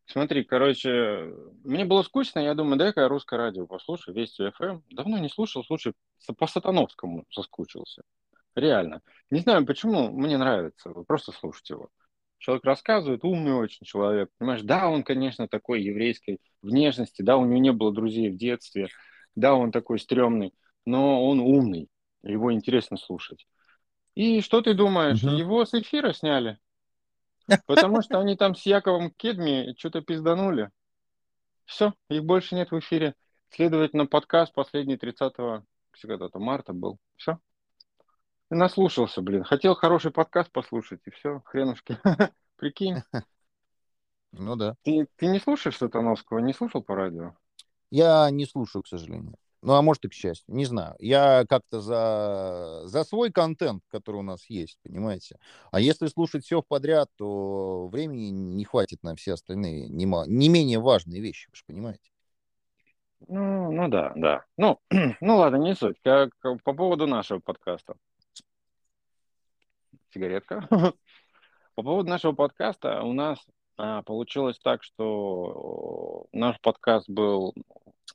Смотри, 0.06 0.42
короче, 0.42 1.32
мне 1.62 1.84
было 1.84 2.02
скучно, 2.02 2.40
я 2.40 2.54
думаю, 2.54 2.78
дай-ка 2.78 3.02
я 3.02 3.08
русское 3.08 3.36
радио 3.36 3.66
послушаю, 3.66 4.14
Вести 4.16 4.42
FM. 4.42 4.52
Эм. 4.60 4.84
Давно 4.90 5.18
не 5.18 5.28
слушал, 5.28 5.62
слушай, 5.64 5.92
по 6.36 6.46
Сатановскому 6.48 7.24
соскучился. 7.30 8.02
Реально. 8.56 9.02
Не 9.30 9.40
знаю 9.40 9.64
почему, 9.64 10.10
мне 10.10 10.36
нравится, 10.36 10.90
просто 11.06 11.30
слушать 11.30 11.70
его. 11.70 11.90
Человек 12.38 12.64
рассказывает, 12.64 13.22
умный 13.22 13.52
очень 13.52 13.86
человек, 13.86 14.30
понимаешь, 14.38 14.62
да, 14.62 14.88
он, 14.88 15.04
конечно, 15.04 15.46
такой 15.46 15.82
еврейской 15.82 16.38
внешности, 16.62 17.22
да, 17.22 17.36
у 17.36 17.44
него 17.44 17.58
не 17.58 17.72
было 17.72 17.92
друзей 17.92 18.30
в 18.30 18.36
детстве, 18.36 18.88
да, 19.36 19.54
он 19.54 19.70
такой 19.70 20.00
стрёмный, 20.00 20.52
но 20.86 21.24
он 21.24 21.38
умный, 21.38 21.88
его 22.22 22.52
интересно 22.52 22.96
слушать. 22.96 23.46
И 24.14 24.40
что 24.40 24.60
ты 24.60 24.74
думаешь, 24.74 25.22
угу. 25.22 25.34
его 25.34 25.64
с 25.64 25.74
эфира 25.74 26.12
сняли? 26.12 26.58
Потому 27.66 28.02
что 28.02 28.18
они 28.20 28.36
там 28.36 28.54
с 28.54 28.66
Яковом 28.66 29.10
Кедми 29.10 29.74
что-то 29.78 30.00
пизданули. 30.00 30.70
Все, 31.64 31.94
их 32.08 32.24
больше 32.24 32.54
нет 32.54 32.70
в 32.70 32.78
эфире. 32.78 33.14
Следовательно, 33.50 34.06
подкаст 34.06 34.52
последний 34.52 34.96
30 34.96 35.34
когда-то 36.00 36.38
марта 36.38 36.72
был. 36.72 36.98
Все. 37.16 37.38
Наслушался, 38.48 39.22
блин. 39.22 39.44
Хотел 39.44 39.74
хороший 39.74 40.10
подкаст 40.10 40.50
послушать, 40.50 41.00
и 41.06 41.10
все, 41.10 41.40
хренушки. 41.44 41.98
Прикинь. 42.56 43.02
Ну 44.32 44.56
да. 44.56 44.74
Ты, 44.82 45.06
ты 45.16 45.26
не 45.26 45.38
слушаешь 45.38 45.76
Сатановского? 45.76 46.38
Не 46.38 46.52
слушал 46.52 46.82
по 46.82 46.94
радио? 46.94 47.34
Я 47.90 48.30
не 48.30 48.46
слушаю, 48.46 48.82
к 48.82 48.88
сожалению. 48.88 49.36
Ну, 49.62 49.74
а 49.74 49.82
может 49.82 50.04
и 50.06 50.08
к 50.08 50.14
счастью, 50.14 50.54
не 50.54 50.64
знаю. 50.64 50.94
Я 50.98 51.44
как-то 51.46 51.80
за, 51.80 52.82
за 52.84 53.04
свой 53.04 53.30
контент, 53.30 53.82
который 53.88 54.16
у 54.16 54.22
нас 54.22 54.48
есть, 54.48 54.78
понимаете. 54.82 55.38
А 55.70 55.80
если 55.80 56.06
слушать 56.06 56.44
все 56.44 56.62
подряд, 56.62 57.08
то 57.16 57.88
времени 57.88 58.30
не 58.30 58.64
хватит 58.64 59.02
на 59.02 59.14
все 59.16 59.34
остальные, 59.34 59.88
не, 59.88 60.06
не 60.06 60.48
менее 60.48 60.78
важные 60.78 61.20
вещи, 61.20 61.48
вы 61.50 61.56
же 61.56 61.64
понимаете. 61.66 62.10
Ну, 63.28 63.70
ну 63.70 63.88
да, 63.88 64.12
да. 64.16 64.44
Ну, 64.56 64.78
ну 65.20 65.36
ладно, 65.36 65.56
не 65.56 65.74
суть. 65.74 66.00
Как, 66.02 66.30
по 66.64 66.72
поводу 66.72 67.06
нашего 67.06 67.40
подкаста. 67.40 67.96
Сигаретка. 70.12 70.66
По 71.76 71.82
поводу 71.84 72.10
нашего 72.10 72.32
подкаста 72.32 73.02
у 73.02 73.12
нас 73.12 73.38
а, 73.78 74.02
получилось 74.02 74.58
так, 74.58 74.82
что 74.82 76.26
наш 76.32 76.60
подкаст 76.60 77.08
был 77.08 77.54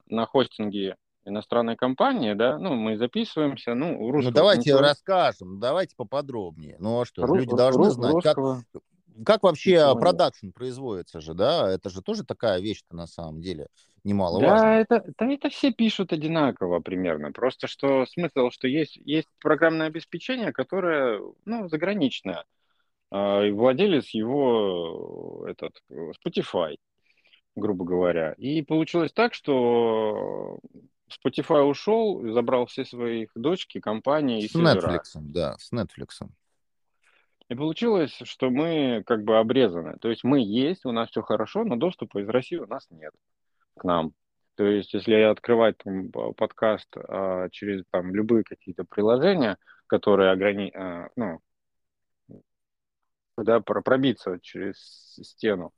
на 0.08 0.26
хостинге 0.26 0.98
иностранная 1.26 1.76
компания, 1.76 2.36
да, 2.36 2.58
ну, 2.58 2.76
мы 2.76 2.98
записываемся, 2.98 3.74
ну, 3.74 4.12
русского... 4.12 4.32
Ну, 4.32 4.36
давайте 4.36 4.72
конкурента. 4.72 4.90
расскажем, 4.90 5.60
давайте 5.60 5.96
поподробнее. 5.96 6.78
Ну, 6.80 7.02
а 7.02 7.06
что, 7.06 7.24
Ру- 7.24 7.38
люди 7.38 7.56
должны 7.56 7.90
знать, 7.90 8.14
русского... 8.14 8.64
как... 8.72 8.84
как 9.26 9.44
вообще 9.44 9.94
продакшн 10.00 10.50
производится 10.52 11.20
же, 11.20 11.34
да? 11.34 11.70
Это 11.70 11.90
же 11.90 12.02
тоже 12.02 12.24
такая 12.24 12.60
вещь-то 12.62 12.96
на 12.96 13.08
самом 13.08 13.42
деле 13.42 13.68
немаловажная. 14.04 14.86
Да, 14.88 14.98
это, 14.98 15.14
да, 15.18 15.32
это 15.32 15.50
все 15.50 15.74
пишут 15.74 16.14
одинаково 16.14 16.80
примерно. 16.80 17.32
Просто 17.32 17.68
что 17.68 18.06
смысл, 18.06 18.52
что 18.52 18.68
есть, 18.68 18.98
есть 18.98 19.28
программное 19.40 19.88
обеспечение, 19.88 20.54
которое, 20.54 21.22
ну, 21.46 21.68
заграничное. 21.70 22.46
А, 23.12 23.50
владелец 23.50 24.10
его, 24.10 25.46
этот, 25.48 25.82
Spotify, 25.90 26.76
грубо 27.56 27.86
говоря. 27.86 28.34
И 28.34 28.62
получилось 28.62 29.12
так, 29.12 29.34
что 29.34 30.60
Spotify 31.10 31.62
ушел, 31.62 32.28
забрал 32.32 32.66
все 32.66 32.86
свои 32.86 33.28
дочки, 33.36 33.80
компании 33.80 34.44
и 34.44 34.48
С 34.48 34.56
Netflix, 34.56 35.02
да, 35.16 35.56
с 35.58 35.72
Netflix. 35.72 36.28
И 37.48 37.56
получилось, 37.56 38.18
что 38.24 38.50
мы 38.50 39.04
как 39.06 39.24
бы 39.24 39.38
обрезаны. 39.38 39.98
То 40.00 40.10
есть 40.10 40.24
мы 40.24 40.40
есть, 40.40 40.86
у 40.86 40.92
нас 40.92 41.10
все 41.10 41.22
хорошо, 41.22 41.64
но 41.64 41.76
доступа 41.76 42.20
из 42.20 42.30
России 42.30 42.58
у 42.58 42.66
нас 42.66 42.88
нет 42.90 43.14
к 43.78 43.84
нам. 43.84 44.14
То 44.56 44.66
есть 44.66 44.94
если 44.94 45.14
я 45.16 45.32
открывать 45.32 45.78
там, 45.78 46.12
подкаст 46.12 46.88
а, 46.96 47.50
через 47.50 47.84
там, 47.92 48.16
любые 48.16 48.44
какие-то 48.44 48.84
приложения, 48.86 49.58
которые 49.88 50.32
ограни... 50.32 50.72
а, 50.74 51.10
ну, 51.16 51.40
да, 53.38 53.60
пробиться 53.60 54.40
через 54.42 54.78
стену, 55.22 55.74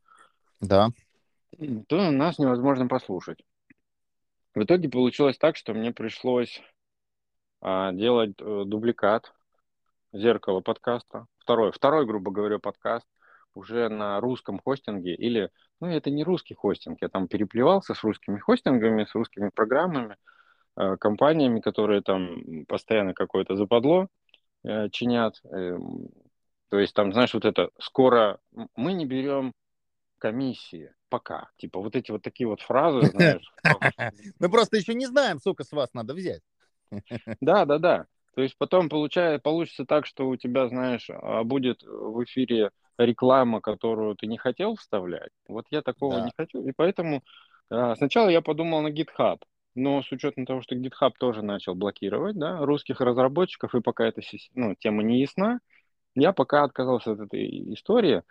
да. 0.62 0.90
то 1.88 2.12
нас 2.12 2.38
невозможно 2.38 2.88
послушать. 2.88 3.44
В 4.58 4.64
итоге 4.64 4.90
получилось 4.90 5.38
так, 5.38 5.56
что 5.56 5.76
мне 5.76 5.92
пришлось 5.92 6.64
а, 7.62 7.92
делать 7.92 8.34
а, 8.42 8.64
дубликат 8.66 9.32
зеркала 10.12 10.62
подкаста. 10.62 11.28
Второй, 11.38 11.72
второй, 11.72 12.08
грубо 12.08 12.32
говоря, 12.32 12.58
подкаст 12.58 13.06
уже 13.54 13.88
на 13.88 14.20
русском 14.20 14.60
хостинге 14.60 15.14
или, 15.14 15.52
ну, 15.80 15.90
это 15.90 16.10
не 16.10 16.24
русский 16.24 16.56
хостинг, 16.56 16.98
я 17.04 17.08
там 17.08 17.28
переплевался 17.28 17.94
с 17.94 18.04
русскими 18.04 18.40
хостингами, 18.40 19.06
с 19.06 19.14
русскими 19.14 19.52
программами, 19.54 20.18
э, 20.76 20.98
компаниями, 20.98 21.60
которые 21.60 22.02
там 22.02 22.66
постоянно 22.66 23.14
какое-то 23.14 23.56
западло 23.56 24.08
э, 24.64 24.90
чинят. 24.90 25.40
Э, 25.44 25.78
то 26.70 26.80
есть 26.80 26.96
там, 26.96 27.14
знаешь, 27.14 27.36
вот 27.36 27.46
это 27.46 27.70
скоро 27.78 28.40
мы 28.76 28.94
не 28.94 29.06
берем 29.06 29.54
комиссии 30.18 30.94
пока. 31.10 31.50
Типа 31.58 31.80
вот 31.80 31.96
эти 31.96 32.12
вот 32.12 32.22
такие 32.22 32.48
вот 32.48 32.62
фразы, 32.62 33.02
знаешь. 33.08 33.52
Мы 34.40 34.50
просто 34.50 34.78
еще 34.78 34.94
не 34.94 35.06
знаем, 35.06 35.40
сколько 35.40 35.64
с 35.64 35.72
вас 35.72 35.94
надо 35.94 36.14
взять. 36.14 36.42
Да, 37.42 37.66
да, 37.66 37.80
да. 37.80 38.06
То 38.36 38.42
есть 38.42 38.56
потом 38.58 38.88
получается, 38.88 39.42
получится 39.42 39.86
так, 39.86 40.06
что 40.06 40.28
у 40.28 40.36
тебя, 40.36 40.68
знаешь, 40.70 41.10
а, 41.10 41.44
будет 41.44 41.82
в 41.84 42.24
эфире 42.24 42.72
реклама, 42.98 43.62
которую 43.62 44.16
ты 44.16 44.28
не 44.28 44.38
хотел 44.38 44.76
вставлять. 44.76 45.32
Вот 45.48 45.66
я 45.72 45.82
такого 45.82 46.20
да. 46.20 46.26
не 46.26 46.32
хочу. 46.38 46.62
И 46.62 46.72
поэтому 46.76 47.24
а, 47.70 47.96
сначала 47.96 48.30
я 48.30 48.42
подумал 48.42 48.82
на 48.82 48.90
GitHub. 48.90 49.40
Но 49.76 50.02
с 50.02 50.12
учетом 50.12 50.46
того, 50.46 50.62
что 50.62 50.76
GitHub 50.76 51.12
тоже 51.20 51.44
начал 51.44 51.76
блокировать 51.76 52.36
да, 52.36 52.66
русских 52.66 53.00
разработчиков, 53.00 53.76
и 53.76 53.82
пока 53.82 54.08
эта 54.08 54.22
ну, 54.56 54.76
тема 54.76 55.04
не 55.04 55.20
ясна, 55.20 55.60
я 56.16 56.34
пока 56.34 56.64
отказался 56.64 57.12
от 57.12 57.20
этой 57.20 57.74
истории. 57.74 58.24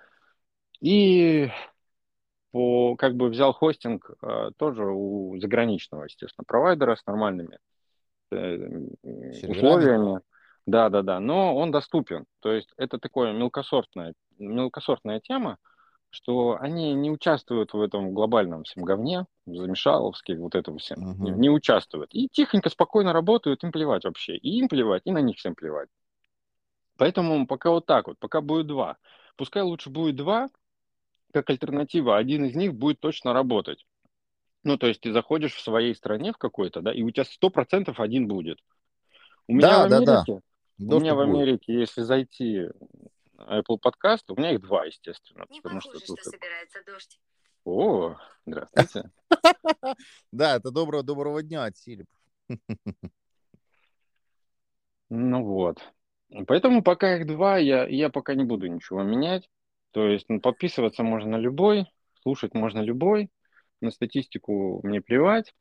И 0.81 1.49
по, 2.57 2.97
как 2.97 3.17
бы 3.17 3.29
взял 3.29 3.53
хостинг 3.53 4.11
э, 4.23 4.51
тоже 4.57 4.85
у 4.87 5.39
заграничного, 5.39 6.05
естественно, 6.05 6.45
провайдера 6.47 6.97
с 6.97 7.05
нормальными 7.07 7.59
Э, 8.31 8.89
условиями. 9.49 10.21
Да, 10.67 10.89
да, 10.89 11.03
да. 11.03 11.21
Но 11.21 11.55
он 11.57 11.71
доступен. 11.71 12.27
То 12.41 12.53
есть 12.53 12.73
это 12.77 12.99
такое 12.99 13.33
мелкосортная, 13.33 14.15
мелкосортная 14.39 15.21
тема, 15.21 15.59
что 16.11 16.57
они 16.61 16.93
не 16.95 17.11
участвуют 17.11 17.73
в 17.73 17.81
этом 17.81 18.13
глобальном 18.13 18.65
всем 18.65 18.85
говне, 18.85 19.27
замешаловске, 19.47 20.37
вот 20.39 20.55
этом 20.55 20.79
всем, 20.79 21.11
угу. 21.11 21.23
не, 21.23 21.31
не 21.31 21.51
участвуют. 21.51 22.13
И 22.13 22.29
тихонько, 22.29 22.69
спокойно 22.69 23.13
работают, 23.13 23.63
им 23.63 23.71
плевать 23.71 24.05
вообще. 24.05 24.37
И 24.37 24.59
им 24.59 24.69
плевать, 24.69 25.03
и 25.05 25.13
на 25.13 25.19
них 25.19 25.37
всем 25.37 25.55
плевать. 25.55 25.89
Поэтому 26.99 27.47
пока 27.47 27.71
вот 27.71 27.87
так 27.87 28.09
вот, 28.09 28.19
пока 28.19 28.41
будет 28.41 28.67
два. 28.67 28.97
Пускай 29.37 29.63
лучше 29.63 29.91
будет 29.91 30.17
два, 30.17 30.49
как 31.37 31.51
альтернатива, 31.51 32.17
один 32.17 32.47
из 32.47 32.55
них 32.57 32.75
будет 32.75 32.99
точно 32.99 33.35
работать. 33.35 33.87
Ну, 34.65 34.79
то 34.79 34.87
есть 34.87 35.03
ты 35.03 35.13
заходишь 35.13 35.55
в 35.55 35.61
своей 35.61 35.95
стране 35.95 36.33
в 36.33 36.39
какой-то, 36.39 36.81
да, 36.81 36.95
и 36.95 37.03
у 37.03 37.11
тебя 37.11 37.25
сто 37.25 37.51
процентов 37.51 38.01
один 38.01 38.27
будет. 38.27 38.59
У 39.47 39.53
меня 39.53 39.69
да, 39.69 39.83
в 39.83 39.93
Америке, 39.93 40.41
да, 40.79 40.87
да. 40.89 40.97
у 40.97 41.01
меня 41.01 41.15
в 41.15 41.21
Америке, 41.21 41.75
будет. 41.75 41.81
если 41.81 42.01
зайти 42.01 42.69
Apple 43.37 43.79
Podcast, 43.85 44.23
у 44.29 44.37
меня 44.37 44.53
их 44.53 44.63
два, 44.63 44.87
естественно. 44.87 45.45
Не 45.51 45.61
потому 45.61 45.83
похоже, 45.83 46.05
что, 46.07 46.17
что 46.17 46.31
собирается 46.31 46.79
дождь. 46.87 47.21
О, 47.67 48.17
здравствуйте. 48.47 49.11
Да, 50.33 50.57
это 50.57 50.71
доброго 50.71 51.03
доброго 51.03 51.43
дня 51.43 51.65
от 51.65 51.77
Силип. 51.77 52.09
Ну 55.11 55.45
вот. 55.45 55.79
Поэтому 56.47 56.83
пока 56.83 57.17
их 57.17 57.27
два, 57.27 57.59
я, 57.59 57.87
я 57.87 58.09
пока 58.09 58.35
не 58.35 58.45
буду 58.45 58.67
ничего 58.67 59.03
менять. 59.03 59.49
То 59.97 60.09
есть 60.09 60.27
ну, 60.29 60.43
подписываться 60.43 61.03
можно 61.03 61.39
на 61.39 61.41
любой, 61.41 61.87
слушать 62.21 62.53
можно 62.53 62.81
любой 62.81 63.31
на 63.81 63.91
статистику 63.91 64.87
мне 64.87 65.01
плевать. 65.01 65.55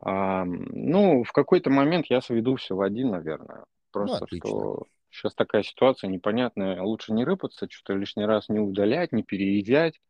А, 0.00 0.44
ну, 0.44 1.24
в 1.24 1.32
какой-то 1.32 1.68
момент 1.68 2.06
я 2.08 2.20
сведу 2.20 2.54
все 2.54 2.76
в 2.76 2.80
один, 2.80 3.10
наверное. 3.10 3.64
Просто 3.90 4.28
ну, 4.30 4.36
что 4.36 4.86
сейчас 5.10 5.34
такая 5.34 5.64
ситуация 5.64 6.06
непонятная. 6.06 6.80
Лучше 6.80 7.12
не 7.12 7.24
рыпаться, 7.24 7.66
что-то 7.68 7.98
лишний 7.98 8.24
раз 8.24 8.48
не 8.48 8.60
удалять, 8.60 9.10
не 9.10 9.24
переезжать, 9.24 10.00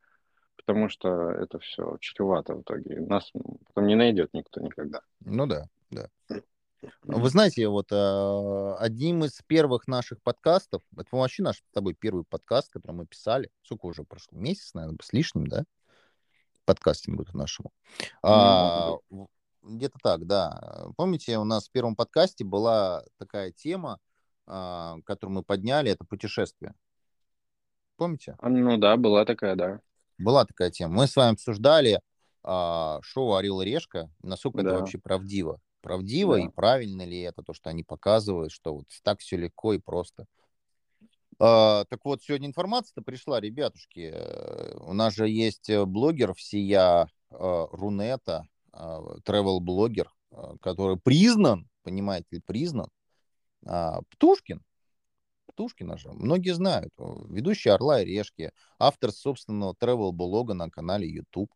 потому 0.56 0.90
что 0.90 1.30
это 1.30 1.58
все 1.58 1.96
чревато 1.98 2.56
в 2.56 2.60
итоге. 2.60 3.00
Нас 3.00 3.32
потом 3.68 3.86
не 3.86 3.94
найдет 3.94 4.34
никто 4.34 4.60
никогда. 4.60 5.00
Ну 5.24 5.46
да, 5.46 5.64
да. 5.90 6.10
Вы 7.02 7.30
знаете, 7.30 7.68
вот 7.68 7.92
э, 7.92 8.74
одним 8.78 9.24
из 9.24 9.40
первых 9.46 9.86
наших 9.86 10.20
подкастов, 10.22 10.82
это 10.96 11.08
вообще 11.12 11.42
наш 11.42 11.58
с 11.58 11.62
тобой 11.72 11.94
первый 11.94 12.24
подкаст, 12.24 12.72
который 12.72 12.92
мы 12.92 13.06
писали, 13.06 13.50
сколько 13.62 13.86
уже 13.86 14.04
прошло, 14.04 14.38
месяц, 14.38 14.74
наверное, 14.74 14.98
с 15.02 15.12
лишним, 15.12 15.46
да? 15.46 15.64
подкастингу 16.64 17.24
нашему. 17.32 17.72
А, 18.22 18.92
где-то 19.62 19.98
так, 20.02 20.26
да. 20.26 20.86
Помните, 20.96 21.38
у 21.38 21.44
нас 21.44 21.68
в 21.68 21.70
первом 21.70 21.96
подкасте 21.96 22.44
была 22.44 23.04
такая 23.18 23.52
тема, 23.52 23.98
а, 24.46 24.96
которую 25.04 25.36
мы 25.36 25.42
подняли, 25.42 25.90
это 25.90 26.04
путешествие. 26.04 26.74
Помните? 27.96 28.36
А, 28.38 28.48
ну 28.48 28.76
да, 28.78 28.96
была 28.96 29.24
такая, 29.24 29.56
да. 29.56 29.80
Была 30.18 30.44
такая 30.44 30.70
тема. 30.70 30.94
Мы 30.94 31.06
с 31.06 31.16
вами 31.16 31.34
обсуждали 31.34 32.00
а, 32.42 33.00
шоу 33.02 33.34
«Орел 33.34 33.60
и 33.60 33.64
решка», 33.64 34.10
насколько 34.22 34.62
да. 34.62 34.70
это 34.70 34.78
вообще 34.80 34.98
правдиво. 34.98 35.60
Правдиво 35.82 36.36
да. 36.36 36.44
и 36.44 36.48
правильно 36.48 37.02
ли 37.04 37.20
это 37.20 37.42
то, 37.42 37.52
что 37.52 37.68
они 37.68 37.82
показывают, 37.82 38.52
что 38.52 38.76
вот 38.76 38.86
так 39.02 39.20
все 39.20 39.36
легко 39.36 39.74
и 39.74 39.78
просто. 39.78 40.26
А, 41.38 41.84
так 41.86 42.04
вот, 42.04 42.22
сегодня 42.22 42.46
информация-то 42.46 43.02
пришла, 43.02 43.40
ребятушки. 43.40 44.12
Э, 44.14 44.76
у 44.78 44.92
нас 44.92 45.14
же 45.14 45.28
есть 45.28 45.68
э, 45.68 45.84
блогер 45.84 46.34
всея 46.34 47.08
э, 47.30 47.66
Рунета, 47.72 48.46
travel-блогер, 48.72 50.10
который 50.62 50.96
признан, 50.96 51.68
понимаете 51.82 52.28
ли, 52.30 52.40
признан. 52.40 52.88
А, 53.66 54.00
Птушкин. 54.10 54.62
Птушкина 55.46 55.98
же. 55.98 56.10
Многие 56.12 56.54
знают. 56.54 56.94
Ведущий 56.96 57.68
«Орла 57.68 58.00
и 58.00 58.06
решки», 58.06 58.52
автор 58.78 59.12
собственного 59.12 59.74
travel-блога 59.74 60.54
на 60.54 60.70
канале 60.70 61.06
YouTube. 61.06 61.52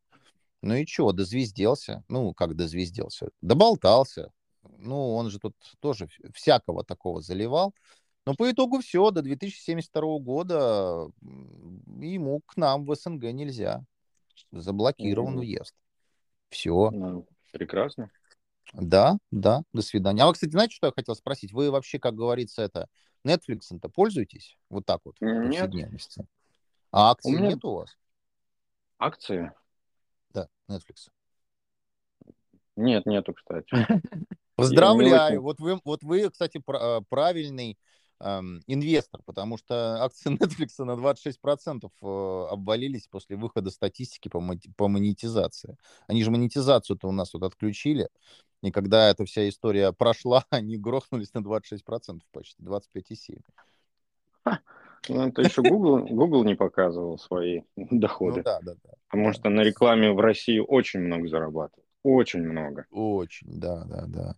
Ну 0.63 0.75
и 0.75 0.87
чего, 0.87 1.13
дозвезделся. 1.13 2.05
Ну, 2.09 2.35
как 2.35 2.57
дозвезделся? 2.57 3.31
Доболтался. 3.41 4.33
Ну, 4.79 5.15
он 5.15 5.31
же 5.31 5.39
тут 5.39 5.55
тоже 5.81 6.09
всякого 6.35 6.85
такого 6.85 7.21
заливал. 7.21 7.75
Но 8.27 8.35
по 8.35 8.51
итогу 8.51 8.81
все, 8.81 9.11
до 9.11 9.23
2072 9.23 10.19
года 10.19 11.09
ему 11.23 12.41
к 12.45 12.57
нам 12.57 12.85
в 12.85 12.95
СНГ 12.95 13.33
нельзя. 13.33 13.85
Заблокирован 14.51 15.37
mm-hmm. 15.37 15.39
въезд. 15.39 15.75
Все. 16.51 16.91
Ну, 16.91 17.27
прекрасно. 17.53 18.11
Да, 18.73 19.19
да, 19.31 19.63
до 19.73 19.83
свидания. 19.83 20.23
А 20.23 20.27
вы, 20.27 20.33
кстати, 20.35 20.51
знаете, 20.51 20.75
что 20.75 20.89
я 20.89 20.93
хотел 20.93 21.15
спросить? 21.15 21.53
Вы 21.53 21.71
вообще, 21.71 22.01
как 22.01 22.15
говорится, 22.15 22.63
это 22.63 22.89
Netflix-то 23.25 23.89
пользуетесь? 23.89 24.59
Вот 24.69 24.85
так 24.85 25.01
вот, 25.05 25.15
нет. 25.21 25.71
А 26.91 27.11
акций 27.11 27.33
у 27.33 27.39
меня... 27.39 27.51
нет 27.51 27.65
у 27.65 27.75
вас? 27.75 27.97
Акции? 28.99 29.53
Netflix. 30.69 31.09
Нет, 32.77 33.07
нету, 33.07 33.33
кстати. 33.33 33.69
Поздравляю. 34.57 35.43
Вот 35.43 35.61
вы, 35.61 35.81
вот 35.85 36.03
вы, 36.03 36.31
кстати, 36.31 36.61
а, 36.67 37.01
правильный 37.09 37.79
инвестор, 38.19 39.21
потому 39.27 39.59
что 39.59 40.03
акции 40.03 40.33
Netflix 40.33 40.83
на 40.83 40.93
26% 40.93 41.91
э, 42.01 42.47
обвалились 42.51 43.09
после 43.09 43.37
выхода 43.37 43.71
статистики 43.71 44.29
по, 44.29 44.43
по 44.77 44.89
монетизации. 44.89 45.77
Они 46.07 46.25
же 46.25 46.31
монетизацию-то 46.31 47.09
у 47.09 47.13
нас 47.13 47.35
вот 47.35 47.43
отключили, 47.43 48.09
и 48.63 48.71
когда 48.71 49.11
эта 49.11 49.27
вся 49.27 49.47
история 49.49 49.93
прошла, 49.93 50.45
они 50.51 50.79
грохнулись 50.79 51.35
на 51.35 51.41
26% 51.41 52.21
почти, 52.33 52.63
25,7%. 52.63 53.43
Ну, 55.09 55.29
это 55.29 55.43
еще 55.43 55.63
Google, 55.63 56.07
Google 56.07 56.45
не 56.45 56.55
показывал 56.55 57.19
свои 57.19 57.63
доходы. 57.77 58.39
Ну 58.39 58.43
да, 58.45 58.61
да, 58.63 58.75
да. 58.85 58.91
Потому 59.09 59.33
что 59.33 59.49
на 59.51 59.63
рекламе 59.63 60.13
в 60.13 60.21
России 60.21 60.59
очень 60.59 61.01
много 61.01 61.29
зарабатывают. 61.29 61.87
Очень 62.03 62.43
много. 62.43 62.87
Очень, 62.91 63.59
да, 63.59 63.85
да, 63.85 64.05
да. 64.07 64.37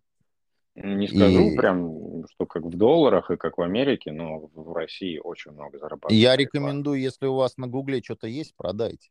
Не 0.74 1.08
скажу 1.08 1.50
И- 1.50 1.56
прям, 1.56 2.24
что 2.30 2.46
как 2.46 2.62
в 2.62 2.76
долларах 2.76 3.30
и 3.30 3.36
как 3.36 3.58
в 3.58 3.62
Америке, 3.62 4.12
но 4.12 4.48
в 4.54 4.72
России 4.72 5.18
очень 5.18 5.50
много 5.52 5.78
зарабатывают. 5.78 6.20
Я 6.20 6.36
рекомендую, 6.36 7.00
если 7.00 7.26
у 7.26 7.34
вас 7.34 7.56
на 7.56 7.66
Гугле 7.66 8.00
что-то 8.00 8.28
есть, 8.28 8.54
продайте. 8.56 9.10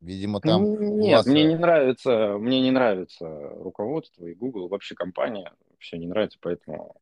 Видимо, 0.00 0.40
там 0.40 0.64
Нет, 0.98 1.16
вас, 1.18 1.26
мне 1.26 1.44
э, 1.44 1.48
не 1.48 1.56
нравится, 1.56 2.36
мне 2.38 2.60
не 2.60 2.70
нравится 2.72 3.26
руководство 3.28 4.26
и 4.26 4.34
Google, 4.34 4.68
вообще 4.68 4.94
компания, 4.96 5.52
все 5.78 5.96
не 5.96 6.06
нравится, 6.06 6.38
поэтому 6.40 6.96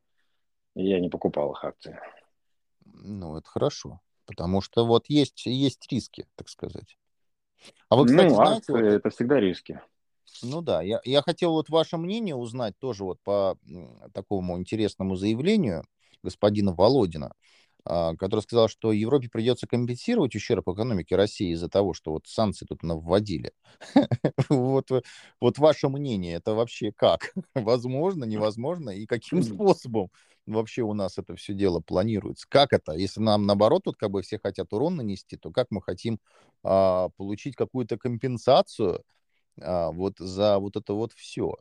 я 0.75 0.99
не 0.99 1.09
покупал 1.09 1.51
их 1.53 1.63
акции. 1.63 1.99
Ну, 3.01 3.37
это 3.37 3.47
хорошо. 3.49 3.99
Потому 4.25 4.61
что 4.61 4.85
вот 4.85 5.05
есть, 5.09 5.45
есть 5.45 5.91
риски, 5.91 6.27
так 6.35 6.47
сказать. 6.47 6.97
А 7.89 7.95
вы, 7.95 8.05
кстати, 8.05 8.29
ну, 8.29 8.35
знаете, 8.35 8.71
вот, 8.71 8.81
это 8.81 9.09
всегда 9.09 9.39
риски. 9.39 9.81
ну 10.41 10.61
да, 10.61 10.81
я, 10.81 11.01
я 11.03 11.21
хотел 11.21 11.51
вот 11.51 11.69
ваше 11.69 11.97
мнение 11.97 12.35
узнать 12.35 12.77
тоже 12.79 13.03
вот 13.03 13.19
по 13.21 13.57
такому 14.13 14.57
интересному 14.57 15.15
заявлению 15.15 15.83
господина 16.23 16.73
Володина, 16.73 17.33
который 17.83 18.41
сказал, 18.41 18.67
что 18.67 18.91
Европе 18.91 19.29
придется 19.29 19.67
компенсировать 19.67 20.35
ущерб 20.35 20.67
экономике 20.69 21.15
России 21.15 21.53
из-за 21.53 21.69
того, 21.69 21.93
что 21.93 22.11
вот 22.11 22.27
санкции 22.27 22.65
тут 22.65 22.79
вводили. 22.83 23.53
Вот, 24.49 24.89
вот 25.39 25.57
ваше 25.57 25.89
мнение, 25.89 26.35
это 26.35 26.53
вообще 26.53 26.91
как? 26.91 27.33
Возможно, 27.55 28.25
невозможно? 28.25 28.89
И 28.89 29.05
каким 29.05 29.41
способом 29.43 30.09
вообще 30.45 30.81
у 30.81 30.93
нас 30.93 31.17
это 31.17 31.35
все 31.35 31.53
дело 31.53 31.79
планируется? 31.79 32.45
Как 32.49 32.73
это? 32.73 32.93
Если 32.93 33.21
нам, 33.21 33.45
наоборот, 33.45 33.83
тут 33.85 33.97
как 33.97 34.11
бы 34.11 34.21
все 34.21 34.39
хотят 34.39 34.73
урон 34.73 34.97
нанести, 34.97 35.37
то 35.37 35.51
как 35.51 35.67
мы 35.69 35.81
хотим 35.81 36.19
а, 36.63 37.09
получить 37.17 37.55
какую-то 37.55 37.97
компенсацию 37.97 39.03
а, 39.59 39.91
вот 39.91 40.17
за 40.19 40.59
вот 40.59 40.75
это 40.75 40.93
вот 40.93 41.13
все? 41.13 41.55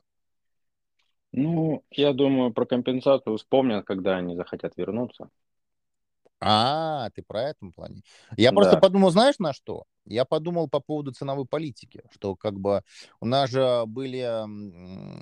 Ну, 1.32 1.84
я 1.92 2.12
думаю, 2.12 2.52
про 2.52 2.66
компенсацию 2.66 3.36
вспомнят, 3.36 3.86
когда 3.86 4.16
они 4.16 4.34
захотят 4.34 4.76
вернуться. 4.76 5.30
А, 6.40 7.10
ты 7.10 7.22
про 7.22 7.42
этом 7.42 7.72
плане. 7.72 8.02
Я 8.36 8.52
просто 8.52 8.76
Да. 8.76 8.80
подумал, 8.80 9.10
знаешь, 9.10 9.38
на 9.38 9.52
что? 9.52 9.84
Я 10.06 10.24
подумал 10.24 10.68
по 10.68 10.80
поводу 10.80 11.12
ценовой 11.12 11.44
политики, 11.44 12.02
что 12.10 12.34
как 12.34 12.58
бы 12.58 12.82
у 13.20 13.26
нас 13.26 13.50
же 13.50 13.84
были 13.86 14.20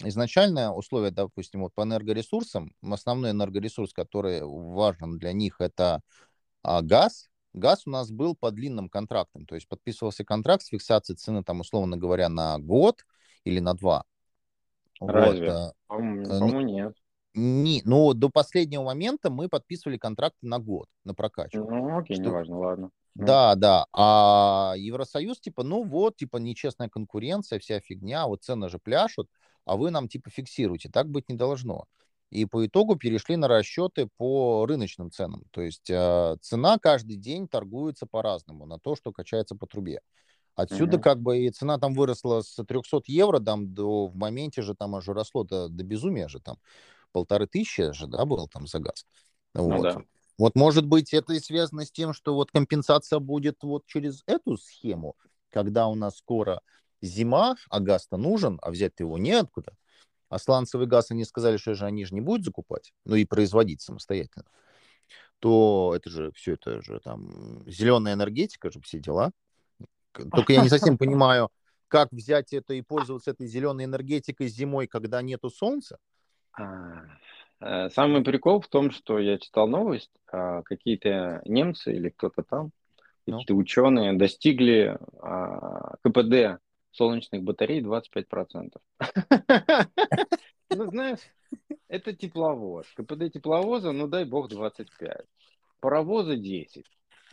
изначально 0.06 0.72
условия, 0.72 1.10
допустим, 1.10 1.62
вот 1.62 1.74
по 1.74 1.82
энергоресурсам. 1.82 2.72
Основной 2.82 3.32
энергоресурс, 3.32 3.92
который 3.92 4.40
важен 4.44 5.18
для 5.18 5.32
них, 5.32 5.56
это 5.60 6.00
а, 6.62 6.82
газ. 6.82 7.28
Газ 7.54 7.82
у 7.86 7.90
нас 7.90 8.10
был 8.10 8.36
по 8.36 8.50
длинным 8.52 8.88
контрактам, 8.88 9.44
то 9.46 9.56
есть 9.56 9.66
подписывался 9.68 10.24
контракт 10.24 10.62
с 10.62 10.68
фиксацией 10.68 11.16
цены, 11.16 11.42
там, 11.42 11.60
условно 11.60 11.96
говоря, 11.96 12.28
на 12.28 12.58
год 12.58 13.04
или 13.44 13.58
на 13.58 13.74
два. 13.74 14.04
Вот, 15.00 15.12
Разве? 15.12 15.50
а, 15.50 15.72
По-моему, 15.88 16.24
Э, 16.26 16.38
по-моему, 16.38 16.60
нет. 16.60 16.94
Не, 17.38 17.82
ну, 17.84 18.12
до 18.14 18.28
последнего 18.28 18.82
момента 18.82 19.30
мы 19.30 19.48
подписывали 19.48 19.96
контракты 19.96 20.46
на 20.46 20.58
год, 20.58 20.86
на 21.04 21.14
прокачку. 21.14 21.58
Ну, 21.58 21.98
окей, 21.98 22.16
Что- 22.16 22.24
неважно, 22.24 22.58
ладно. 22.58 22.90
Ну. 23.14 23.26
Да, 23.26 23.54
да. 23.54 23.86
А 23.92 24.74
Евросоюз, 24.76 25.40
типа, 25.40 25.62
ну 25.62 25.82
вот, 25.84 26.16
типа, 26.16 26.36
нечестная 26.36 26.88
конкуренция, 26.88 27.58
вся 27.58 27.80
фигня, 27.80 28.26
вот 28.26 28.42
цены 28.42 28.68
же 28.68 28.78
пляшут, 28.78 29.28
а 29.64 29.76
вы 29.76 29.90
нам, 29.90 30.08
типа, 30.08 30.30
фиксируете. 30.30 30.88
Так 30.88 31.08
быть 31.08 31.28
не 31.28 31.34
должно. 31.36 31.84
И 32.30 32.44
по 32.44 32.66
итогу 32.66 32.96
перешли 32.96 33.36
на 33.36 33.48
расчеты 33.48 34.08
по 34.18 34.66
рыночным 34.66 35.10
ценам. 35.10 35.44
То 35.50 35.62
есть 35.62 35.88
э, 35.88 36.36
цена 36.42 36.78
каждый 36.78 37.16
день 37.16 37.48
торгуется 37.48 38.06
по-разному 38.06 38.66
на 38.66 38.78
то, 38.78 38.94
что 38.96 39.12
качается 39.12 39.56
по 39.56 39.66
трубе. 39.66 40.00
Отсюда 40.54 40.96
Мгм. 40.96 41.02
как 41.02 41.20
бы 41.20 41.38
и 41.38 41.50
цена 41.50 41.78
там 41.78 41.94
выросла 41.94 42.42
с 42.42 42.62
300 42.64 43.02
евро, 43.06 43.40
там 43.40 43.72
до, 43.72 44.08
в 44.08 44.16
моменте 44.16 44.60
же 44.62 44.74
там 44.74 44.94
аж 44.96 45.08
росло 45.08 45.44
до, 45.44 45.68
до 45.68 45.84
безумия 45.84 46.28
же 46.28 46.40
там. 46.40 46.58
Полторы 47.12 47.46
тысячи 47.46 47.92
же, 47.92 48.06
да, 48.06 48.24
было 48.24 48.48
там 48.48 48.66
за 48.66 48.78
газ. 48.78 49.06
Ну 49.54 49.70
Вот. 49.70 49.82
да. 49.82 50.02
Вот, 50.38 50.54
может 50.54 50.86
быть, 50.86 51.12
это 51.12 51.32
и 51.32 51.40
связано 51.40 51.84
с 51.84 51.90
тем, 51.90 52.12
что 52.12 52.34
вот 52.34 52.52
компенсация 52.52 53.18
будет 53.18 53.58
вот 53.62 53.86
через 53.86 54.22
эту 54.26 54.56
схему, 54.56 55.16
когда 55.50 55.88
у 55.88 55.96
нас 55.96 56.18
скоро 56.18 56.60
зима, 57.02 57.56
а 57.70 57.80
газ-то 57.80 58.16
нужен, 58.16 58.58
а 58.62 58.70
взять-то 58.70 59.02
его 59.02 59.18
неоткуда. 59.18 59.76
А 60.28 60.38
сланцевый 60.38 60.86
газ 60.86 61.10
они 61.10 61.24
сказали, 61.24 61.56
что 61.56 61.74
же 61.74 61.86
они 61.86 62.04
же 62.04 62.14
не 62.14 62.20
будут 62.20 62.44
закупать, 62.44 62.92
ну 63.04 63.16
и 63.16 63.24
производить 63.24 63.80
самостоятельно. 63.80 64.44
То 65.40 65.92
это 65.96 66.10
же 66.10 66.32
все 66.32 66.54
это 66.54 66.82
же 66.82 67.00
там 67.00 67.64
зеленая 67.68 68.14
энергетика 68.14 68.70
же 68.70 68.80
все 68.80 68.98
дела. 68.98 69.32
Только 70.12 70.52
я 70.52 70.62
не 70.62 70.68
совсем 70.68 70.98
понимаю, 70.98 71.50
как 71.88 72.12
взять 72.12 72.52
это 72.52 72.74
и 72.74 72.82
пользоваться 72.82 73.30
этой 73.30 73.46
зеленой 73.46 73.86
энергетикой 73.86 74.48
зимой, 74.48 74.86
когда 74.86 75.22
нету 75.22 75.50
солнца. 75.50 75.98
А, 76.58 77.04
э, 77.60 77.90
Самый 77.90 78.22
прикол 78.22 78.60
в 78.60 78.68
том, 78.68 78.90
что 78.90 79.18
я 79.18 79.38
читал 79.38 79.68
новость, 79.68 80.10
а, 80.30 80.62
какие-то 80.62 81.42
немцы 81.44 81.92
или 81.94 82.08
кто-то 82.10 82.42
там, 82.42 82.70
Ну. 83.26 83.38
какие-то 83.38 83.54
ученые 83.54 84.12
достигли 84.14 84.98
а, 85.20 85.96
КПД 86.02 86.60
солнечных 86.92 87.42
батарей 87.42 87.80
25%. 87.80 88.82
Ну, 90.70 90.90
знаешь, 90.90 91.20
это 91.88 92.12
тепловоз. 92.12 92.86
КПД 92.94 93.32
тепловоза, 93.32 93.92
ну 93.92 94.06
дай 94.08 94.24
бог, 94.24 94.48
25. 94.48 95.24
Паровоза 95.80 96.36
10. 96.36 96.86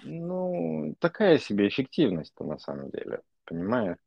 Ну, 0.03 0.95
такая 0.99 1.37
себе 1.37 1.67
эффективность-то 1.67 2.43
на 2.43 2.57
самом 2.59 2.91
деле, 2.91 3.21
понимаешь? 3.45 3.97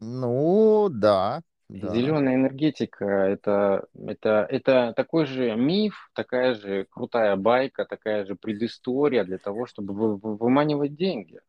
Ну, 0.00 0.88
да. 0.90 1.42
Да. 1.68 1.92
Зеленая 1.92 2.36
энергетика 2.36 3.04
это, 3.04 3.86
это, 4.06 4.46
это 4.50 4.92
такой 4.96 5.26
же 5.26 5.54
миф, 5.56 6.10
такая 6.14 6.54
же 6.54 6.86
крутая 6.90 7.36
байка, 7.36 7.84
такая 7.84 8.24
же 8.24 8.34
предыстория 8.36 9.24
для 9.24 9.38
того, 9.38 9.66
чтобы 9.66 9.92
вы- 9.94 10.16
вы- 10.16 10.36
выманивать 10.36 10.94
деньги. 10.94 11.40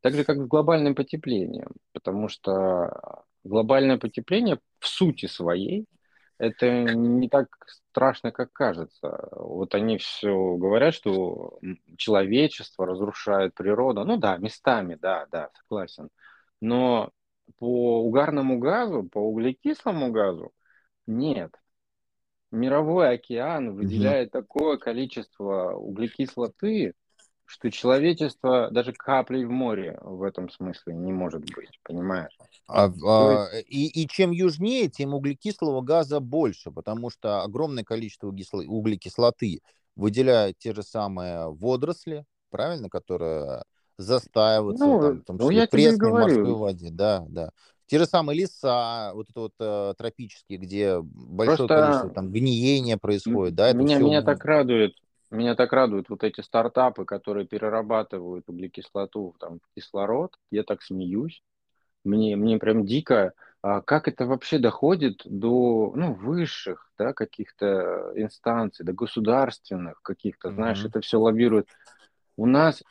Так 0.00 0.14
же, 0.14 0.24
как 0.24 0.38
с 0.38 0.46
глобальным 0.46 0.94
потеплением. 0.94 1.72
Потому 1.92 2.28
что 2.28 3.24
глобальное 3.44 3.98
потепление 3.98 4.60
в 4.80 4.86
сути 4.86 5.26
своей 5.26 5.86
это 6.38 6.70
не 6.94 7.28
так 7.28 7.48
страшно, 7.66 8.32
как 8.32 8.52
кажется. 8.52 9.28
Вот 9.32 9.74
они 9.74 9.98
все 9.98 10.56
говорят, 10.56 10.94
что 10.94 11.58
человечество 11.96 12.86
разрушает 12.86 13.54
природу. 13.54 14.04
Ну 14.04 14.16
да, 14.16 14.36
местами, 14.38 14.96
да, 15.00 15.26
да, 15.30 15.50
согласен. 15.54 16.08
Но 16.60 17.10
по 17.58 18.02
угарному 18.02 18.58
газу, 18.58 19.02
по 19.04 19.18
углекислому 19.18 20.10
газу 20.10 20.52
нет. 21.06 21.54
Мировой 22.50 23.14
океан 23.14 23.74
выделяет 23.74 24.30
такое 24.30 24.78
количество 24.78 25.72
углекислоты, 25.72 26.94
что 27.46 27.70
человечество 27.70 28.70
даже 28.70 28.92
каплей 28.92 29.44
в 29.44 29.50
море 29.50 29.98
в 30.02 30.22
этом 30.22 30.48
смысле 30.48 30.94
не 30.94 31.12
может 31.12 31.42
быть, 31.54 31.80
понимаешь? 31.82 32.36
А, 32.68 32.90
а, 33.06 33.48
и, 33.66 34.02
и 34.02 34.08
чем 34.08 34.30
южнее, 34.30 34.88
тем 34.88 35.14
углекислого 35.14 35.82
газа 35.82 36.20
больше, 36.20 36.70
потому 36.70 37.10
что 37.10 37.42
огромное 37.42 37.84
количество 37.84 38.30
углекисло- 38.30 38.64
углекислоты 38.64 39.60
выделяют 39.96 40.58
те 40.58 40.74
же 40.74 40.82
самые 40.82 41.50
водоросли, 41.50 42.24
правильно, 42.50 42.88
которые 42.88 43.64
застаиваются, 43.98 44.84
Ну, 44.84 45.00
там, 45.00 45.20
в 45.20 45.24
том 45.24 45.38
ну, 45.38 45.50
числе 45.50 45.64
и 45.64 45.66
пресной 45.70 46.12
морской 46.12 46.52
воде, 46.54 46.90
да, 46.90 47.24
да. 47.28 47.50
Те 47.86 47.98
же 47.98 48.06
самые 48.06 48.38
леса, 48.38 49.12
вот 49.14 49.28
это 49.30 49.40
вот 49.40 49.52
э, 49.60 49.94
тропические, 49.98 50.58
где 50.58 51.00
большое 51.00 51.68
Просто 51.68 51.74
количество 51.74 52.10
там 52.10 52.30
гниения 52.30 52.96
происходит, 52.96 53.54
да, 53.54 53.68
это 53.68 53.78
меня, 53.78 53.96
все 53.96 54.04
меня 54.06 54.22
так 54.22 54.44
радует, 54.44 54.94
меня 55.30 55.54
так 55.54 55.72
радуют 55.72 56.08
вот 56.08 56.24
эти 56.24 56.40
стартапы, 56.40 57.04
которые 57.04 57.46
перерабатывают 57.46 58.48
углекислоту 58.48 59.34
там, 59.38 59.58
в 59.60 59.74
кислород. 59.74 60.32
Я 60.50 60.62
так 60.62 60.82
смеюсь. 60.82 61.42
Мне, 62.04 62.36
мне 62.36 62.58
прям 62.58 62.84
дико, 62.84 63.32
а 63.62 63.80
как 63.80 64.08
это 64.08 64.26
вообще 64.26 64.58
доходит 64.58 65.22
до 65.24 65.92
ну, 65.96 66.12
высших 66.12 66.90
да, 66.98 67.12
каких-то 67.14 68.12
инстанций, 68.14 68.84
до 68.84 68.92
государственных 68.92 70.02
каких-то, 70.02 70.52
знаешь, 70.52 70.80
Мгм. 70.80 70.88
это 70.88 71.00
все 71.00 71.18
лоббирует. 71.18 71.66
У 72.36 72.46
нас 72.46 72.82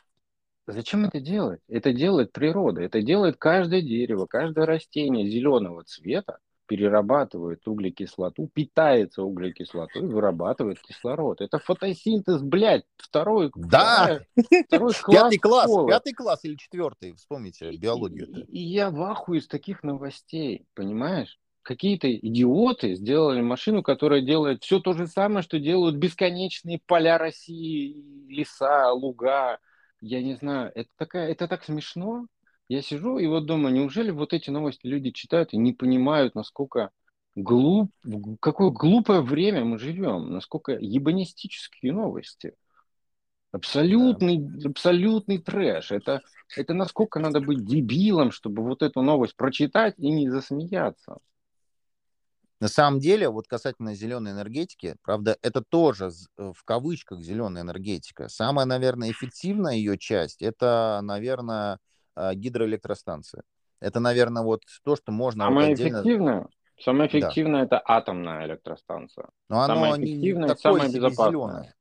Зачем 0.66 1.04
это 1.04 1.20
делать? 1.20 1.60
Это 1.68 1.92
делает 1.92 2.32
природа, 2.32 2.80
это 2.82 3.02
делает 3.02 3.36
каждое 3.36 3.82
дерево, 3.82 4.26
каждое 4.26 4.64
растение 4.66 5.28
зеленого 5.28 5.84
цвета 5.84 6.38
перерабатывает 6.66 7.68
углекислоту, 7.68 8.48
питается 8.52 9.22
углекислотой, 9.22 10.00
вырабатывает 10.06 10.80
кислород. 10.80 11.42
Это 11.42 11.58
фотосинтез, 11.58 12.40
блядь, 12.40 12.84
второй, 12.96 13.52
Да, 13.54 14.20
второй 14.66 14.92
класс 15.02 15.22
пятый 15.24 15.38
класс, 15.38 15.64
школы. 15.70 15.88
пятый 15.90 16.12
класс 16.14 16.40
или 16.44 16.56
четвертый, 16.56 17.12
вспомните 17.16 17.70
И- 17.70 17.76
биологию-то. 17.76 18.40
И, 18.40 18.44
и 18.44 18.60
я 18.60 18.90
в 18.90 19.02
ахуе 19.02 19.40
из 19.40 19.46
таких 19.46 19.82
новостей, 19.82 20.64
понимаешь? 20.74 21.38
Какие-то 21.60 22.14
идиоты 22.14 22.94
сделали 22.94 23.40
машину, 23.42 23.82
которая 23.82 24.22
делает 24.22 24.62
все 24.64 24.80
то 24.80 24.94
же 24.94 25.06
самое, 25.06 25.42
что 25.42 25.58
делают 25.58 25.96
бесконечные 25.96 26.80
поля 26.86 27.18
России 27.18 28.02
леса, 28.28 28.90
луга, 28.92 29.58
я 30.04 30.22
не 30.22 30.34
знаю, 30.34 30.70
это, 30.74 30.90
такая, 30.96 31.30
это 31.30 31.48
так 31.48 31.64
смешно. 31.64 32.26
Я 32.68 32.82
сижу 32.82 33.18
и 33.18 33.26
вот 33.26 33.46
думаю, 33.46 33.74
неужели 33.74 34.10
вот 34.10 34.32
эти 34.32 34.50
новости 34.50 34.86
люди 34.86 35.10
читают 35.10 35.52
и 35.52 35.56
не 35.56 35.72
понимают, 35.72 36.34
насколько 36.34 36.90
глуп, 37.34 37.90
какое 38.40 38.70
глупое 38.70 39.22
время 39.22 39.64
мы 39.64 39.78
живем, 39.78 40.30
насколько 40.30 40.72
ебанистические 40.72 41.92
новости. 41.92 42.54
Абсолютный, 43.52 44.38
да. 44.38 44.70
абсолютный 44.70 45.38
трэш. 45.38 45.92
Это, 45.92 46.22
это 46.56 46.74
насколько 46.74 47.18
надо 47.18 47.40
быть 47.40 47.64
дебилом, 47.64 48.30
чтобы 48.30 48.62
вот 48.62 48.82
эту 48.82 49.00
новость 49.00 49.36
прочитать 49.36 49.94
и 49.98 50.10
не 50.10 50.28
засмеяться. 50.28 51.18
На 52.60 52.68
самом 52.68 53.00
деле, 53.00 53.28
вот 53.28 53.46
касательно 53.48 53.94
зеленой 53.94 54.32
энергетики, 54.32 54.96
правда, 55.02 55.36
это 55.42 55.62
тоже 55.62 56.10
э, 56.38 56.52
в 56.54 56.64
кавычках 56.64 57.20
зеленая 57.20 57.62
энергетика. 57.62 58.28
Самая, 58.28 58.64
наверное, 58.64 59.10
эффективная 59.10 59.74
ее 59.74 59.98
часть, 59.98 60.40
это, 60.40 61.00
наверное, 61.02 61.78
а, 62.14 62.34
гидроэлектростанция. 62.34 63.42
Это, 63.80 64.00
наверное, 64.00 64.42
вот 64.42 64.62
то, 64.84 64.96
что 64.96 65.12
можно... 65.12 65.44
Самое 65.44 65.68
вот 65.68 65.74
отдельно... 65.74 65.96
эффективное? 65.96 66.48
Самое 66.80 67.08
эффективное 67.08 67.66
да. 67.66 67.76
это 67.76 67.82
атомная 67.84 68.46
электростанция. 68.46 69.28
Но 69.48 69.60
оно 69.60 69.74
самое 69.74 70.04
эффективное, 70.04 70.48
не 70.48 70.56
самое 70.56 70.92
безопасное. 70.92 71.28
Зеленое. 71.28 71.74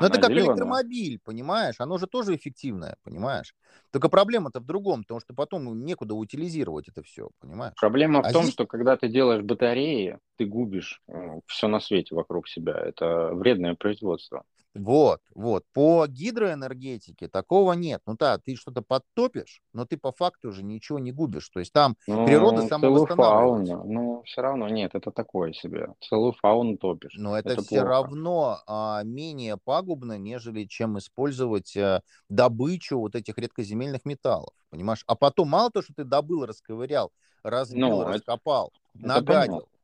Но 0.00 0.06
это 0.06 0.20
как 0.20 0.30
электромобиль, 0.30 1.18
понимаешь? 1.24 1.76
Оно 1.78 1.98
же 1.98 2.06
тоже 2.06 2.36
эффективное, 2.36 2.96
понимаешь? 3.02 3.54
Только 3.92 4.08
проблема-то 4.08 4.60
в 4.60 4.66
другом, 4.66 5.02
потому 5.02 5.20
что 5.20 5.34
потом 5.34 5.84
некуда 5.84 6.14
утилизировать 6.14 6.88
это 6.88 7.02
все, 7.02 7.30
понимаешь? 7.40 7.74
Проблема 7.80 8.20
а 8.20 8.28
в 8.28 8.32
том, 8.32 8.42
здесь... 8.42 8.54
что 8.54 8.66
когда 8.66 8.96
ты 8.96 9.08
делаешь 9.08 9.42
батареи, 9.42 10.18
ты 10.36 10.44
губишь 10.44 11.00
э, 11.08 11.40
все 11.46 11.68
на 11.68 11.80
свете 11.80 12.14
вокруг 12.14 12.48
себя. 12.48 12.74
Это 12.74 13.30
вредное 13.32 13.74
производство. 13.74 14.44
Вот, 14.78 15.20
вот. 15.34 15.64
По 15.72 16.06
гидроэнергетике 16.06 17.28
такого 17.28 17.72
нет. 17.72 18.02
Ну 18.06 18.16
да, 18.18 18.38
ты 18.38 18.56
что-то 18.56 18.82
подтопишь, 18.82 19.62
но 19.72 19.86
ты 19.86 19.96
по 19.96 20.12
факту 20.12 20.48
уже 20.48 20.62
ничего 20.62 20.98
не 20.98 21.12
губишь. 21.12 21.48
То 21.48 21.60
есть 21.60 21.72
там 21.72 21.96
ну, 22.06 22.26
природа 22.26 22.62
самовосстанавливается. 22.66 23.76
Фауна. 23.76 23.84
Ну, 23.84 24.22
все 24.24 24.42
равно 24.42 24.68
нет, 24.68 24.94
это 24.94 25.10
такое 25.10 25.52
себе. 25.52 25.88
Целую 26.00 26.32
фауну 26.32 26.76
топишь. 26.76 27.14
Но 27.16 27.36
это, 27.36 27.50
это 27.50 27.62
все 27.62 27.80
плохо. 27.80 27.88
равно 27.88 28.58
а, 28.66 29.02
менее 29.04 29.56
пагубно, 29.62 30.18
нежели 30.18 30.64
чем 30.64 30.98
использовать 30.98 31.76
а, 31.76 32.02
добычу 32.28 32.98
вот 32.98 33.14
этих 33.14 33.38
редкоземельных 33.38 34.04
металлов. 34.04 34.54
Понимаешь? 34.70 35.04
А 35.06 35.14
потом 35.14 35.48
мало 35.48 35.70
то, 35.70 35.82
что 35.82 35.94
ты 35.94 36.04
добыл, 36.04 36.44
расковырял, 36.44 37.12
разбил, 37.42 37.88
ну, 37.88 38.04
раскопал, 38.04 38.72
это, 38.94 39.06
нагадил. 39.06 39.58
Это 39.58 39.75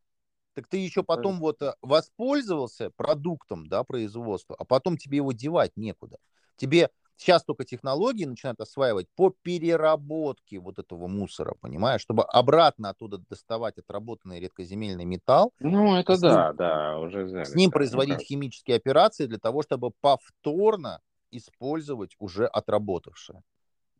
так 0.54 0.68
ты 0.68 0.78
еще 0.78 1.02
потом 1.02 1.38
вот 1.40 1.62
э, 1.62 1.74
воспользовался 1.82 2.90
продуктом 2.90 3.68
да, 3.68 3.84
производства, 3.84 4.56
а 4.58 4.64
потом 4.64 4.96
тебе 4.96 5.16
его 5.16 5.32
девать 5.32 5.72
некуда. 5.76 6.18
Тебе 6.56 6.90
сейчас 7.16 7.44
только 7.44 7.64
технологии 7.64 8.24
начинают 8.24 8.60
осваивать 8.60 9.06
по 9.16 9.30
переработке 9.30 10.58
вот 10.58 10.78
этого 10.78 11.06
мусора, 11.06 11.54
понимаешь, 11.60 12.00
чтобы 12.00 12.24
обратно 12.24 12.90
оттуда 12.90 13.18
доставать 13.18 13.78
отработанный 13.78 14.40
редкоземельный 14.40 15.04
металл. 15.04 15.52
Ну, 15.60 15.96
это 15.96 16.20
да, 16.20 16.48
ним, 16.48 16.56
да, 16.56 16.98
уже 16.98 17.24
взяли. 17.24 17.44
С 17.44 17.54
ним 17.54 17.70
производить 17.70 18.14
кажется. 18.14 18.28
химические 18.28 18.76
операции 18.76 19.26
для 19.26 19.38
того, 19.38 19.62
чтобы 19.62 19.92
повторно 20.00 21.00
использовать 21.30 22.14
уже 22.18 22.46
отработавшее. 22.46 23.42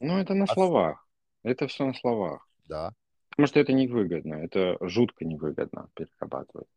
Ну, 0.00 0.18
это 0.18 0.34
на 0.34 0.46
словах. 0.46 1.06
Это 1.42 1.66
все 1.66 1.86
на 1.86 1.94
словах. 1.94 2.46
Да. 2.66 2.92
Потому 3.32 3.46
что 3.46 3.60
это 3.60 3.72
невыгодно, 3.72 4.34
это 4.34 4.76
жутко 4.80 5.24
невыгодно 5.24 5.88
перерабатывать. 5.94 6.68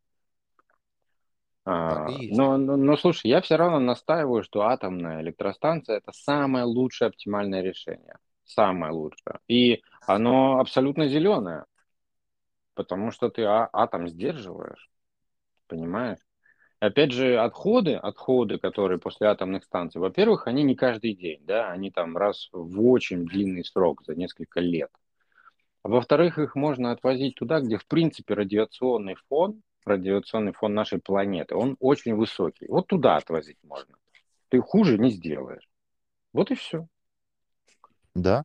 А, 1.66 2.06
но, 2.30 2.56
но, 2.56 2.76
но 2.76 2.96
слушай, 2.96 3.26
я 3.26 3.40
все 3.40 3.56
равно 3.56 3.78
настаиваю, 3.78 4.42
что 4.42 4.62
атомная 4.62 5.20
электростанция 5.20 5.98
это 5.98 6.12
самое 6.12 6.64
лучшее 6.64 7.08
оптимальное 7.08 7.60
решение. 7.60 8.16
Самое 8.44 8.92
лучшее. 8.92 9.40
И 9.48 9.82
оно 10.06 10.60
абсолютно 10.60 11.08
зеленое. 11.08 11.66
Потому 12.74 13.10
что 13.10 13.28
ты 13.28 13.42
а, 13.42 13.68
атом 13.72 14.08
сдерживаешь. 14.08 14.88
Понимаешь? 15.66 16.20
Опять 16.78 17.12
же, 17.12 17.38
отходы, 17.38 17.96
отходы, 17.96 18.58
которые 18.58 18.98
после 18.98 19.26
атомных 19.26 19.64
станций, 19.64 20.00
во-первых, 20.00 20.46
они 20.46 20.62
не 20.62 20.74
каждый 20.74 21.14
день, 21.14 21.40
да, 21.44 21.70
они 21.70 21.90
там 21.90 22.16
раз 22.16 22.48
в 22.52 22.80
очень 22.88 23.26
длинный 23.26 23.64
срок, 23.64 24.02
за 24.04 24.14
несколько 24.14 24.60
лет. 24.60 24.90
Во-вторых, 25.86 26.38
их 26.38 26.56
можно 26.56 26.90
отвозить 26.90 27.36
туда, 27.36 27.60
где, 27.60 27.78
в 27.78 27.86
принципе, 27.86 28.34
радиационный 28.34 29.14
фон, 29.28 29.62
радиационный 29.84 30.52
фон 30.52 30.74
нашей 30.74 30.98
планеты, 30.98 31.54
он 31.54 31.76
очень 31.78 32.14
высокий. 32.14 32.66
Вот 32.68 32.88
туда 32.88 33.16
отвозить 33.16 33.58
можно. 33.62 33.94
Ты 34.48 34.60
хуже 34.60 34.98
не 34.98 35.10
сделаешь. 35.10 35.68
Вот 36.32 36.50
и 36.50 36.54
все. 36.54 36.86
Да. 38.14 38.44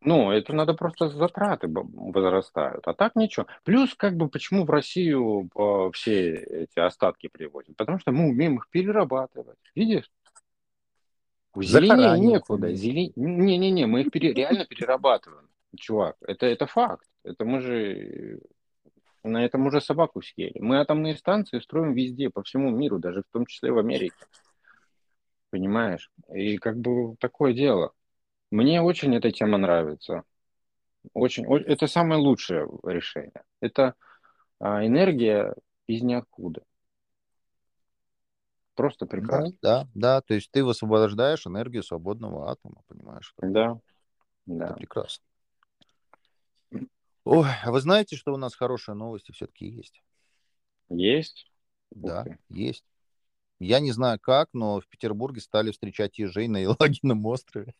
Ну, 0.00 0.32
это 0.32 0.52
надо 0.54 0.74
просто 0.74 1.08
затраты 1.10 1.68
возрастают. 1.68 2.88
А 2.88 2.94
так 2.94 3.14
ничего. 3.16 3.46
Плюс, 3.64 3.94
как 3.94 4.16
бы, 4.16 4.28
почему 4.28 4.64
в 4.64 4.70
Россию 4.70 5.48
э, 5.54 5.90
все 5.92 6.34
эти 6.34 6.80
остатки 6.80 7.28
привозят? 7.28 7.76
Потому 7.76 7.98
что 7.98 8.12
мы 8.12 8.30
умеем 8.30 8.56
их 8.56 8.68
перерабатывать. 8.68 9.58
Видишь? 9.74 10.10
Зеленее 11.54 12.18
некуда. 12.18 12.72
Зелень... 12.72 13.12
Не-не-не, 13.14 13.86
мы 13.86 14.00
их 14.00 14.10
пере... 14.10 14.32
реально 14.32 14.64
перерабатываем 14.64 15.51
чувак, 15.76 16.16
это, 16.26 16.46
это 16.46 16.66
факт. 16.66 17.06
Это 17.24 17.44
мы 17.44 17.60
же 17.60 18.40
на 19.24 19.44
этом 19.44 19.66
уже 19.66 19.80
собаку 19.80 20.22
съели. 20.22 20.58
Мы 20.58 20.80
атомные 20.80 21.16
станции 21.16 21.60
строим 21.60 21.94
везде, 21.94 22.30
по 22.30 22.42
всему 22.42 22.70
миру, 22.70 22.98
даже 22.98 23.22
в 23.22 23.32
том 23.32 23.46
числе 23.46 23.72
в 23.72 23.78
Америке. 23.78 24.16
Понимаешь? 25.50 26.10
И 26.32 26.56
как 26.58 26.78
бы 26.78 27.16
такое 27.16 27.52
дело. 27.52 27.92
Мне 28.50 28.82
очень 28.82 29.14
эта 29.14 29.30
тема 29.30 29.58
нравится. 29.58 30.24
Очень, 31.14 31.44
это 31.64 31.86
самое 31.86 32.20
лучшее 32.20 32.68
решение. 32.84 33.44
Это 33.60 33.94
а, 34.58 34.86
энергия 34.86 35.54
из 35.86 36.02
ниоткуда. 36.02 36.62
Просто 38.74 39.06
прекрасно. 39.06 39.52
Да, 39.60 39.84
да, 39.84 39.88
да, 39.94 40.20
то 40.22 40.34
есть 40.34 40.50
ты 40.50 40.64
высвобождаешь 40.64 41.46
энергию 41.46 41.82
свободного 41.82 42.50
атома, 42.50 42.82
понимаешь? 42.88 43.34
Да, 43.38 43.78
да. 44.46 44.64
Это 44.66 44.74
прекрасно. 44.74 45.24
Ой, 47.24 47.48
а 47.62 47.70
вы 47.70 47.80
знаете, 47.80 48.16
что 48.16 48.34
у 48.34 48.36
нас 48.36 48.54
хорошие 48.54 48.94
новости 48.94 49.32
все-таки 49.32 49.66
есть? 49.66 50.02
Есть? 50.88 51.50
Да, 51.90 52.24
есть. 52.48 52.84
Я 53.60 53.78
не 53.78 53.92
знаю 53.92 54.18
как, 54.20 54.48
но 54.52 54.80
в 54.80 54.88
Петербурге 54.88 55.40
стали 55.40 55.70
встречать 55.70 56.18
ежей 56.18 56.48
на 56.48 56.56
Елагином 56.58 57.24
острове. 57.26 57.74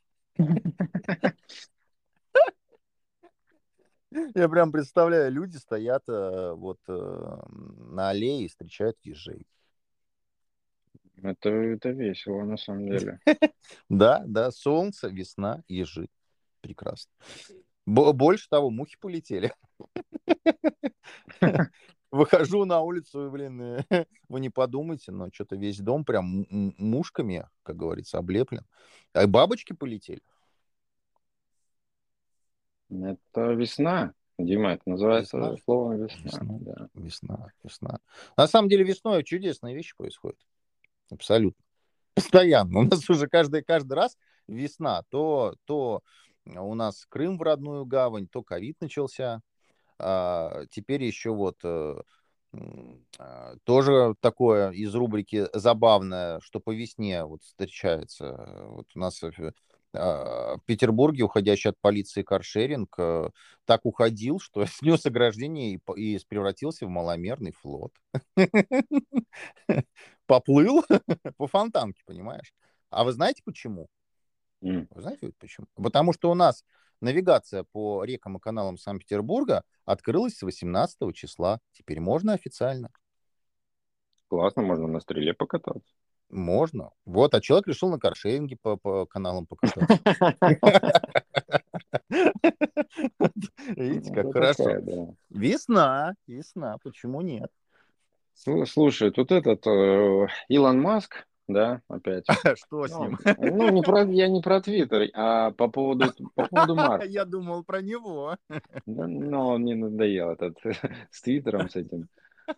Я 4.34 4.48
прям 4.48 4.70
представляю, 4.70 5.32
люди 5.32 5.56
стоят 5.56 6.02
э, 6.06 6.52
вот 6.52 6.78
э, 6.86 7.36
на 7.48 8.10
аллее 8.10 8.44
и 8.44 8.48
встречают 8.48 8.96
ежей. 9.02 9.46
Это, 11.22 11.48
это 11.48 11.90
весело, 11.90 12.42
на 12.44 12.56
самом 12.56 12.88
деле. 12.88 13.18
Да, 13.88 14.22
да, 14.26 14.50
солнце, 14.50 15.08
весна, 15.08 15.62
ежи. 15.68 16.08
Прекрасно. 16.60 17.10
Больше 17.86 18.48
того, 18.48 18.70
мухи 18.70 18.96
полетели. 18.98 19.52
Выхожу 22.10 22.66
на 22.66 22.80
улицу, 22.80 23.30
блин, 23.30 23.60
э, 23.60 23.84
вы 24.28 24.40
не 24.40 24.50
подумайте, 24.50 25.12
но 25.12 25.30
что-то 25.32 25.56
весь 25.56 25.78
дом 25.78 26.04
прям 26.04 26.46
мушками, 26.50 27.48
как 27.62 27.76
говорится, 27.76 28.18
облеплен. 28.18 28.66
А 29.14 29.26
бабочки 29.26 29.72
полетели. 29.72 30.20
Это 32.90 33.52
весна, 33.52 34.12
Дима, 34.38 34.72
это 34.72 34.82
называется 34.84 35.38
весна? 35.38 35.56
словом 35.64 36.02
весна. 36.02 36.22
Весна, 36.22 36.58
да. 36.60 36.88
весна, 36.94 37.52
весна. 37.62 37.98
На 38.36 38.46
самом 38.46 38.68
деле 38.68 38.84
весной 38.84 39.24
чудесные 39.24 39.74
вещи 39.74 39.96
происходят. 39.96 40.38
Абсолютно. 41.10 41.64
Постоянно. 42.14 42.80
У 42.80 42.82
нас 42.82 43.08
уже 43.08 43.26
каждый, 43.26 43.62
каждый 43.62 43.94
раз 43.94 44.18
весна. 44.46 45.02
То, 45.08 45.56
то 45.64 46.02
у 46.46 46.74
нас 46.74 47.06
Крым 47.08 47.38
в 47.38 47.42
родную 47.42 47.84
гавань, 47.84 48.28
то 48.28 48.42
ковид 48.42 48.80
начался, 48.80 49.40
а 49.98 50.64
теперь 50.70 51.04
еще 51.04 51.30
вот 51.30 51.58
э, 51.64 52.00
а, 53.18 53.54
тоже 53.64 54.14
такое 54.20 54.70
из 54.70 54.94
рубрики 54.94 55.48
забавное, 55.54 56.40
что 56.40 56.60
по 56.60 56.74
весне 56.74 57.24
вот 57.24 57.42
встречается. 57.42 58.66
Вот 58.68 58.86
у 58.94 58.98
нас 58.98 59.22
в 59.22 59.52
а, 59.94 60.56
Петербурге, 60.66 61.24
уходящий 61.24 61.70
от 61.70 61.78
полиции 61.80 62.22
каршеринг, 62.22 62.94
э, 62.98 63.30
так 63.64 63.84
уходил, 63.84 64.38
что 64.38 64.64
снес 64.66 65.06
ограждение 65.06 65.74
и, 65.74 65.80
и 65.96 66.18
превратился 66.28 66.86
в 66.86 66.90
маломерный 66.90 67.52
флот. 67.52 67.92
Поплыл 70.26 70.84
по 71.36 71.46
фонтанке, 71.46 72.02
понимаешь? 72.06 72.52
А 72.90 73.04
вы 73.04 73.12
знаете 73.12 73.42
почему? 73.44 73.88
Mm. 74.62 74.86
Вы 74.90 75.02
знаете 75.02 75.32
почему? 75.38 75.66
Потому 75.74 76.12
что 76.12 76.30
у 76.30 76.34
нас 76.34 76.64
навигация 77.00 77.64
по 77.64 78.04
рекам 78.04 78.36
и 78.36 78.40
каналам 78.40 78.78
Санкт-Петербурга 78.78 79.64
открылась 79.84 80.36
с 80.36 80.42
18 80.42 81.14
числа. 81.14 81.60
Теперь 81.72 82.00
можно 82.00 82.32
официально. 82.32 82.90
Классно, 84.28 84.62
можно 84.62 84.86
на 84.86 85.00
стреле 85.00 85.34
покататься. 85.34 85.94
Можно. 86.30 86.90
Вот, 87.04 87.34
а 87.34 87.42
человек 87.42 87.66
решил 87.66 87.90
на 87.90 87.98
каршеринге 87.98 88.56
по, 88.62 88.78
по 88.78 89.04
каналам 89.04 89.46
покататься. 89.46 90.00
Видите, 93.76 94.14
как 94.14 94.24
Ну, 94.24 94.32
хорошо. 94.32 95.16
Весна, 95.28 96.14
весна, 96.26 96.78
почему 96.82 97.20
нет? 97.20 97.50
Слу- 98.34 98.64
Слушай, 98.64 99.10
тут 99.10 99.30
этот 99.30 99.66
э, 99.66 100.26
Илон 100.48 100.80
Маск, 100.80 101.26
да, 101.48 101.82
опять. 101.88 102.24
Что 102.56 102.86
с 102.86 102.90
Ну, 102.90 103.08
ним? 103.08 103.18
ну, 103.38 103.68
не 103.70 103.82
про, 103.82 104.04
я 104.04 104.28
не 104.28 104.40
про 104.40 104.60
Твиттер, 104.60 105.10
а 105.14 105.50
по 105.52 105.68
поводу, 105.68 106.12
по 106.34 106.46
поводу 106.46 106.74
Марса. 106.76 107.06
Я 107.06 107.24
думал 107.24 107.64
про 107.64 107.82
него. 107.82 108.36
Но 108.86 109.48
он 109.48 109.62
мне 109.62 109.74
надоел 109.74 110.30
этот 110.30 110.56
с 111.10 111.22
Твиттером, 111.22 111.68
с 111.68 111.76
этим. 111.76 112.08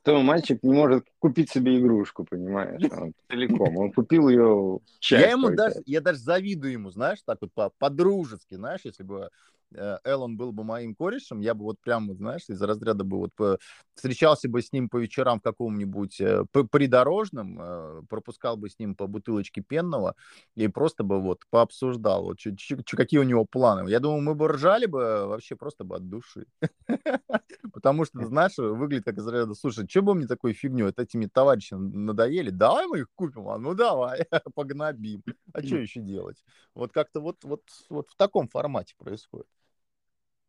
То 0.02 0.20
мальчик 0.22 0.62
не 0.62 0.72
может 0.72 1.06
купить 1.18 1.50
себе 1.50 1.78
игрушку, 1.78 2.24
понимаешь? 2.24 2.82
Он 2.90 3.12
целиком. 3.30 3.76
Он 3.76 3.92
купил 3.92 4.28
ее 4.28 4.80
часть 4.98 5.24
Я 5.24 5.30
ему 5.32 5.50
даже, 5.50 5.82
я 5.84 6.00
даже 6.00 6.18
завидую 6.18 6.72
ему, 6.72 6.90
знаешь, 6.90 7.18
так 7.24 7.38
вот 7.42 7.52
по- 7.52 7.70
по-дружески, 7.78 8.54
знаешь, 8.54 8.80
если 8.84 9.02
бы 9.02 9.28
э, 9.76 9.98
Элон 10.04 10.36
был 10.36 10.52
бы 10.52 10.64
моим 10.64 10.94
корешем, 10.94 11.40
я 11.40 11.54
бы 11.54 11.64
вот 11.64 11.80
прям, 11.80 12.08
вот, 12.08 12.18
знаешь, 12.18 12.44
из 12.48 12.60
разряда 12.62 13.04
бы 13.04 13.18
вот 13.18 13.58
встречался 13.94 14.48
бы 14.48 14.62
с 14.62 14.72
ним 14.72 14.88
по 14.88 14.98
вечерам 14.98 15.40
в 15.40 15.42
каком-нибудь 15.42 16.20
э, 16.20 16.44
придорожном, 16.70 17.58
э, 17.60 18.02
пропускал 18.08 18.56
бы 18.56 18.68
с 18.70 18.78
ним 18.78 18.94
по 18.96 19.06
бутылочке 19.06 19.62
пенного 19.62 20.14
и 20.56 20.68
просто 20.68 21.04
бы 21.04 21.20
вот 21.20 21.42
пообсуждал, 21.50 22.24
вот 22.24 22.38
чё- 22.38 22.54
чё- 22.56 22.76
чё- 22.84 22.96
какие 22.96 23.20
у 23.20 23.24
него 23.24 23.44
планы. 23.44 23.88
Я 23.90 24.00
думаю, 24.00 24.22
мы 24.22 24.34
бы 24.34 24.48
ржали 24.48 24.86
бы 24.86 25.26
вообще 25.26 25.56
просто 25.56 25.84
бы 25.84 25.96
от 25.96 26.08
души. 26.08 26.46
Потому 27.74 28.04
что, 28.06 28.24
знаешь, 28.26 28.58
выглядит 28.58 29.04
как 29.06 29.18
из 29.18 29.26
разряда, 29.26 29.54
слушай, 29.54 29.86
что 29.88 30.02
бы 30.02 30.14
мне 30.14 30.26
такой 30.28 30.52
фигню, 30.54 30.86
это 30.88 31.02
этими 31.02 31.26
товарищами 31.26 31.88
надоели, 31.94 32.50
давай 32.50 32.86
мы 32.88 33.00
их 33.00 33.08
купим, 33.16 33.48
а 33.48 33.58
ну 33.58 33.74
давай, 33.74 34.26
погнобим. 34.54 35.24
А 35.52 35.62
что 35.62 35.76
еще 35.78 36.00
делать? 36.00 36.44
Вот 36.74 36.92
как-то 36.92 37.20
вот, 37.20 37.44
вот, 37.44 37.62
вот 37.90 38.10
в 38.10 38.16
таком 38.16 38.48
формате 38.48 38.94
происходит. 38.98 39.46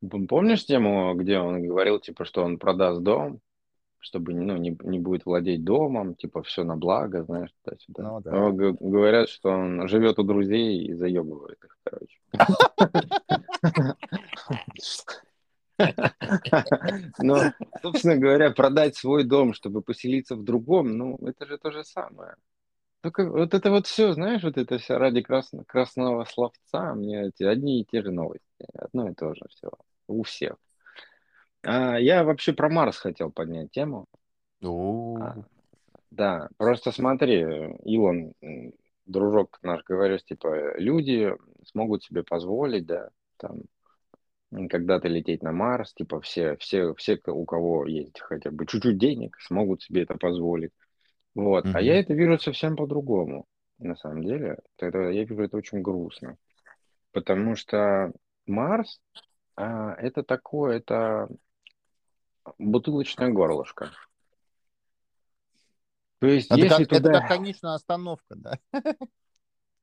Пом- 0.08 0.28
Помнишь 0.28 0.66
тему, 0.66 1.14
где 1.16 1.40
он 1.40 1.66
говорил, 1.66 2.00
типа, 2.00 2.26
что 2.26 2.44
он 2.44 2.58
продаст 2.58 3.02
дом, 3.02 3.40
чтобы 4.00 4.34
ну, 4.34 4.58
не, 4.58 4.78
не 4.84 5.00
будет 5.00 5.26
владеть 5.26 5.64
домом, 5.64 6.16
типа, 6.16 6.44
все 6.44 6.64
на 6.64 6.76
благо, 6.76 7.24
знаешь, 7.24 7.50
туда-сюда. 7.64 8.04
Ну 8.04 8.22
да. 8.22 8.32
Но 8.32 8.54
г- 8.54 8.78
говорят, 8.80 9.30
что 9.30 9.50
он 9.50 9.88
живет 9.88 10.20
у 10.20 10.24
друзей 10.24 10.86
и 10.86 10.94
заебывает 10.94 11.58
их, 11.64 11.78
короче. 11.84 12.20
Но, 17.20 17.52
собственно 17.82 18.16
говоря, 18.16 18.52
продать 18.52 18.96
свой 18.96 19.24
дом, 19.24 19.54
чтобы 19.54 19.82
поселиться 19.82 20.36
в 20.36 20.44
другом, 20.44 20.98
ну, 20.98 21.18
это 21.26 21.46
же 21.46 21.58
то 21.58 21.72
же 21.72 21.84
самое. 21.84 22.36
Только 23.02 23.30
вот 23.30 23.54
это 23.54 23.70
вот 23.72 23.88
все, 23.88 24.14
знаешь, 24.14 24.44
вот 24.44 24.58
это 24.58 24.78
все 24.78 24.98
ради 24.98 25.22
красно- 25.22 25.64
красного 25.66 26.26
словца, 26.26 26.94
мне 26.96 27.28
эти 27.28 27.44
одни 27.44 27.82
и 27.82 27.86
те 27.86 28.02
же 28.02 28.12
новости, 28.12 28.66
одно 28.74 29.10
и 29.10 29.14
то 29.14 29.34
же 29.34 29.42
все 29.50 29.70
у 30.08 30.24
всех. 30.24 30.56
А, 31.64 31.98
я 32.00 32.24
вообще 32.24 32.54
про 32.54 32.70
Марс 32.70 32.98
хотел 32.98 33.32
поднять 33.32 33.72
тему. 33.72 34.08
А, 35.20 35.36
Да, 36.12 36.50
просто 36.58 36.92
смотри, 36.92 37.42
Илон, 37.86 38.34
дружок 39.06 39.60
наш, 39.64 39.84
говоришь, 39.86 40.26
типа, 40.26 40.78
люди 40.80 41.34
смогут 41.66 42.04
себе 42.04 42.24
позволить, 42.24 42.86
да, 42.86 43.10
там, 43.38 43.62
когда-то 44.70 45.08
лететь 45.08 45.44
на 45.44 45.52
Марс, 45.52 45.94
типа, 45.94 46.22
все, 46.22 46.56
все, 46.58 46.94
все, 46.96 47.20
у 47.28 47.46
кого 47.46 47.86
есть 47.86 48.20
хотя 48.22 48.52
бы 48.52 48.66
чуть-чуть 48.66 48.98
денег, 48.98 49.38
смогут 49.42 49.84
себе 49.84 50.04
это 50.04 50.16
позволить. 50.18 50.72
Вот. 51.36 51.68
А 51.74 51.82
Мгм. 51.82 51.86
я 51.86 52.00
это 52.00 52.14
вижу 52.14 52.40
совсем 52.40 52.76
по-другому, 52.76 53.46
на 53.80 53.96
самом 53.96 54.24
деле. 54.24 54.60
Это, 54.80 54.98
я 55.10 55.26
вижу 55.26 55.44
это 55.44 55.58
очень 55.58 55.82
грустно. 55.82 56.38
Потому 57.14 57.56
что 57.56 58.14
Марс, 58.48 59.02
а, 59.14 59.20
это 59.56 60.24
такое, 60.24 60.78
это 60.78 61.28
бутылочное 62.58 63.30
горлышко. 63.30 63.92
То 66.20 66.28
есть, 66.28 66.52
это, 66.52 66.60
если 66.60 66.86
как, 66.86 66.94
это 66.94 67.04
туда... 67.04 67.20
как 67.20 67.28
конечная 67.28 67.74
остановка, 67.74 68.36
да? 68.36 68.60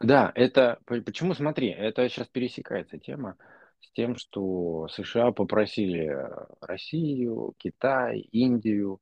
Да, 0.00 0.32
это 0.34 0.80
почему, 0.84 1.34
смотри, 1.34 1.68
это 1.68 2.08
сейчас 2.08 2.26
пересекается 2.26 2.98
тема 2.98 3.36
с 3.80 3.90
тем, 3.92 4.16
что 4.16 4.88
США 4.88 5.30
попросили 5.30 6.08
э, 6.08 6.46
Россию, 6.60 7.54
Китай, 7.58 8.18
Индию 8.32 9.00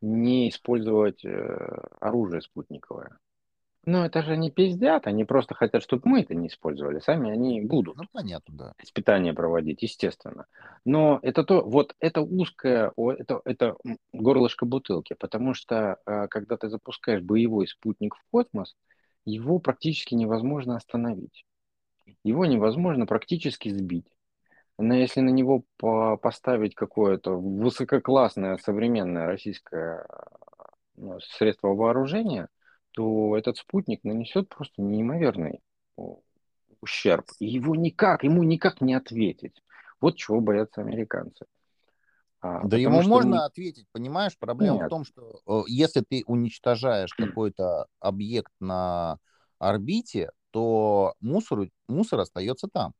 не 0.00 0.48
использовать 0.48 1.24
э, 1.24 1.30
оружие 2.00 2.42
спутниковое. 2.42 3.18
Но 3.86 4.04
это 4.04 4.22
же 4.22 4.32
они 4.32 4.50
пиздят, 4.50 5.06
они 5.06 5.24
просто 5.24 5.54
хотят, 5.54 5.82
чтобы 5.82 6.02
мы 6.04 6.20
это 6.20 6.34
не 6.34 6.48
использовали. 6.48 7.00
Сами 7.00 7.30
они 7.30 7.62
будут 7.62 7.96
Ну, 7.96 8.04
понятно, 8.12 8.54
да. 8.56 8.72
испытания 8.82 9.32
проводить, 9.32 9.82
естественно. 9.82 10.46
Но 10.84 11.18
это 11.22 11.44
то, 11.44 11.62
вот 11.62 11.94
это 11.98 12.20
узкое, 12.20 12.92
это, 12.96 13.40
это 13.44 13.76
горлышко 14.12 14.66
бутылки, 14.66 15.14
потому 15.18 15.54
что 15.54 15.96
э, 16.04 16.28
когда 16.28 16.56
ты 16.56 16.68
запускаешь 16.68 17.22
боевой 17.22 17.66
спутник 17.66 18.14
в 18.16 18.22
космос, 18.30 18.76
его 19.24 19.58
практически 19.58 20.14
невозможно 20.14 20.76
остановить. 20.76 21.44
Его 22.24 22.44
невозможно 22.46 23.06
практически 23.06 23.70
сбить. 23.70 24.06
Но 24.78 24.94
если 24.94 25.20
на 25.20 25.30
него 25.30 25.64
по- 25.78 26.16
поставить 26.16 26.74
какое-то 26.74 27.32
высококлассное 27.38 28.56
современное 28.58 29.26
российское 29.26 30.06
э, 30.08 30.24
ну, 30.96 31.20
средство 31.20 31.68
вооружения, 31.68 32.48
то 32.92 33.36
этот 33.36 33.56
спутник 33.56 34.04
нанесет 34.04 34.48
просто 34.48 34.82
неимоверный 34.82 35.60
ущерб. 36.80 37.26
И 37.38 37.46
его 37.46 37.74
никак, 37.74 38.24
ему 38.24 38.42
никак 38.42 38.80
не 38.80 38.94
ответить. 38.94 39.62
Вот 40.00 40.16
чего 40.16 40.40
боятся 40.40 40.80
американцы. 40.80 41.44
А, 42.40 42.62
Да 42.62 42.76
ему 42.76 43.02
можно 43.02 43.36
м, 43.36 43.44
ответить, 43.44 43.86
понимаешь? 43.92 44.36
Проблема 44.38 44.74
в 44.78 44.80
нет, 44.80 44.90
том, 44.90 45.04
что 45.04 45.40
если 45.66 46.00
ты 46.00 46.22
уничтожаешь 46.26 47.12
какой-то 47.14 47.86
объект 48.00 48.52
на 48.60 49.18
орбите, 49.58 50.30
то 50.50 51.14
мусор, 51.20 51.68
мусор 51.86 52.20
остается 52.20 52.68
там. 52.72 52.92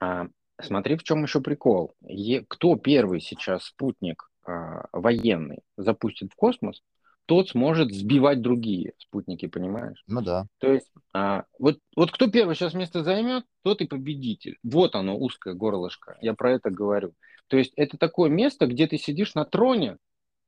а, 0.00 0.26
смотри, 0.60 0.96
в 0.96 1.02
чем 1.02 1.22
еще 1.22 1.40
прикол. 1.40 1.94
Е- 2.02 2.44
кто 2.48 2.76
первый 2.76 3.20
сейчас 3.20 3.64
спутник 3.64 4.30
а, 4.44 4.86
военный 4.92 5.60
запустит 5.76 6.32
в 6.32 6.36
космос, 6.36 6.82
тот 7.28 7.50
сможет 7.50 7.92
сбивать 7.92 8.40
другие 8.40 8.94
спутники, 8.96 9.46
понимаешь? 9.46 10.02
Ну 10.06 10.22
да. 10.22 10.46
То 10.60 10.72
есть, 10.72 10.90
а, 11.12 11.44
вот, 11.58 11.78
вот 11.94 12.10
кто 12.10 12.26
первый 12.30 12.56
сейчас 12.56 12.72
место 12.72 13.04
займет, 13.04 13.44
тот 13.62 13.82
и 13.82 13.86
победитель. 13.86 14.56
Вот 14.62 14.94
оно, 14.94 15.14
узкое 15.14 15.52
горлышко. 15.52 16.16
Я 16.22 16.32
про 16.32 16.52
это 16.54 16.70
говорю. 16.70 17.12
То 17.48 17.58
есть, 17.58 17.74
это 17.76 17.98
такое 17.98 18.30
место, 18.30 18.66
где 18.66 18.86
ты 18.86 18.96
сидишь 18.96 19.34
на 19.34 19.44
троне 19.44 19.98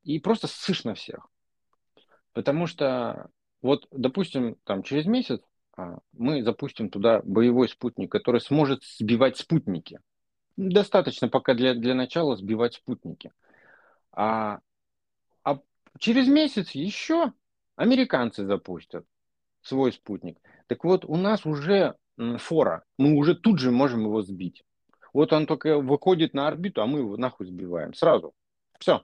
и 0.05 0.19
просто 0.21 0.47
ссышь 0.47 0.85
на 0.85 0.95
всех. 0.95 1.29
Потому 2.33 2.67
что, 2.67 3.29
вот, 3.61 3.87
допустим, 3.91 4.57
там 4.65 4.83
через 4.83 5.05
месяц 5.05 5.43
а, 5.77 5.99
мы 6.15 6.43
запустим 6.43 6.89
туда 6.89 7.21
боевой 7.25 7.69
спутник, 7.69 8.11
который 8.11 8.41
сможет 8.41 8.85
сбивать 8.99 9.37
спутники. 9.37 10.01
Достаточно 10.57 11.29
пока 11.29 11.53
для, 11.53 11.75
для 11.75 11.95
начала 11.95 12.37
сбивать 12.37 12.73
спутники. 12.73 13.33
А, 14.13 14.61
через 15.99 16.29
месяц 16.29 16.71
еще 16.71 17.33
американцы 17.77 18.45
запустят 18.45 19.05
свой 19.63 19.93
спутник. 19.93 20.39
Так 20.67 20.85
вот, 20.85 21.05
у 21.05 21.17
нас 21.17 21.47
уже 21.47 21.97
фора, 22.39 22.85
мы 22.99 23.15
уже 23.15 23.35
тут 23.35 23.59
же 23.59 23.71
можем 23.71 24.03
его 24.03 24.23
сбить. 24.23 24.63
Вот 25.13 25.33
он 25.33 25.47
только 25.47 25.79
выходит 25.79 26.35
на 26.35 26.47
орбиту, 26.49 26.83
а 26.83 26.87
мы 26.87 27.01
его 27.01 27.17
нахуй 27.17 27.47
сбиваем 27.47 27.95
сразу. 27.95 28.33
Все. 28.79 29.03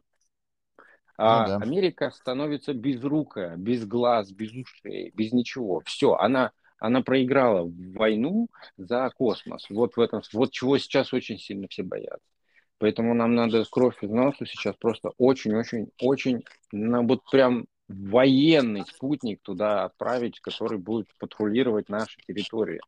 А 1.19 1.43
Ну 1.43 1.47
да. 1.47 1.57
Америка 1.57 2.11
становится 2.11 2.75
безрукая, 2.75 3.57
без 3.57 3.87
глаз, 3.87 4.31
без 4.31 4.53
ушей, 4.53 5.11
без 5.15 5.33
ничего. 5.33 5.81
Все, 5.85 6.15
она, 6.15 6.53
она 6.79 7.03
проиграла 7.03 7.71
войну 7.95 8.49
за 8.77 9.11
космос. 9.17 9.67
Вот 9.71 9.97
в 9.97 10.01
этом, 10.01 10.23
вот 10.33 10.53
чего 10.53 10.79
сейчас 10.79 11.13
очень 11.13 11.39
сильно 11.39 11.67
все 11.69 11.83
боятся. 11.83 12.36
Поэтому 12.79 13.15
нам 13.15 13.35
надо 13.35 13.65
кровь 13.71 14.03
из 14.03 14.11
носу 14.11 14.45
сейчас 14.45 14.77
просто 14.77 15.13
очень-очень-очень, 15.19 16.45
ну, 16.73 17.07
вот 17.07 17.23
прям 17.31 17.67
военный 17.89 18.85
спутник 18.85 19.41
туда 19.43 19.85
отправить, 19.85 20.41
который 20.41 20.79
будет 20.79 21.07
патрулировать 21.19 21.89
наши 21.89 22.21
территории. 22.27 22.81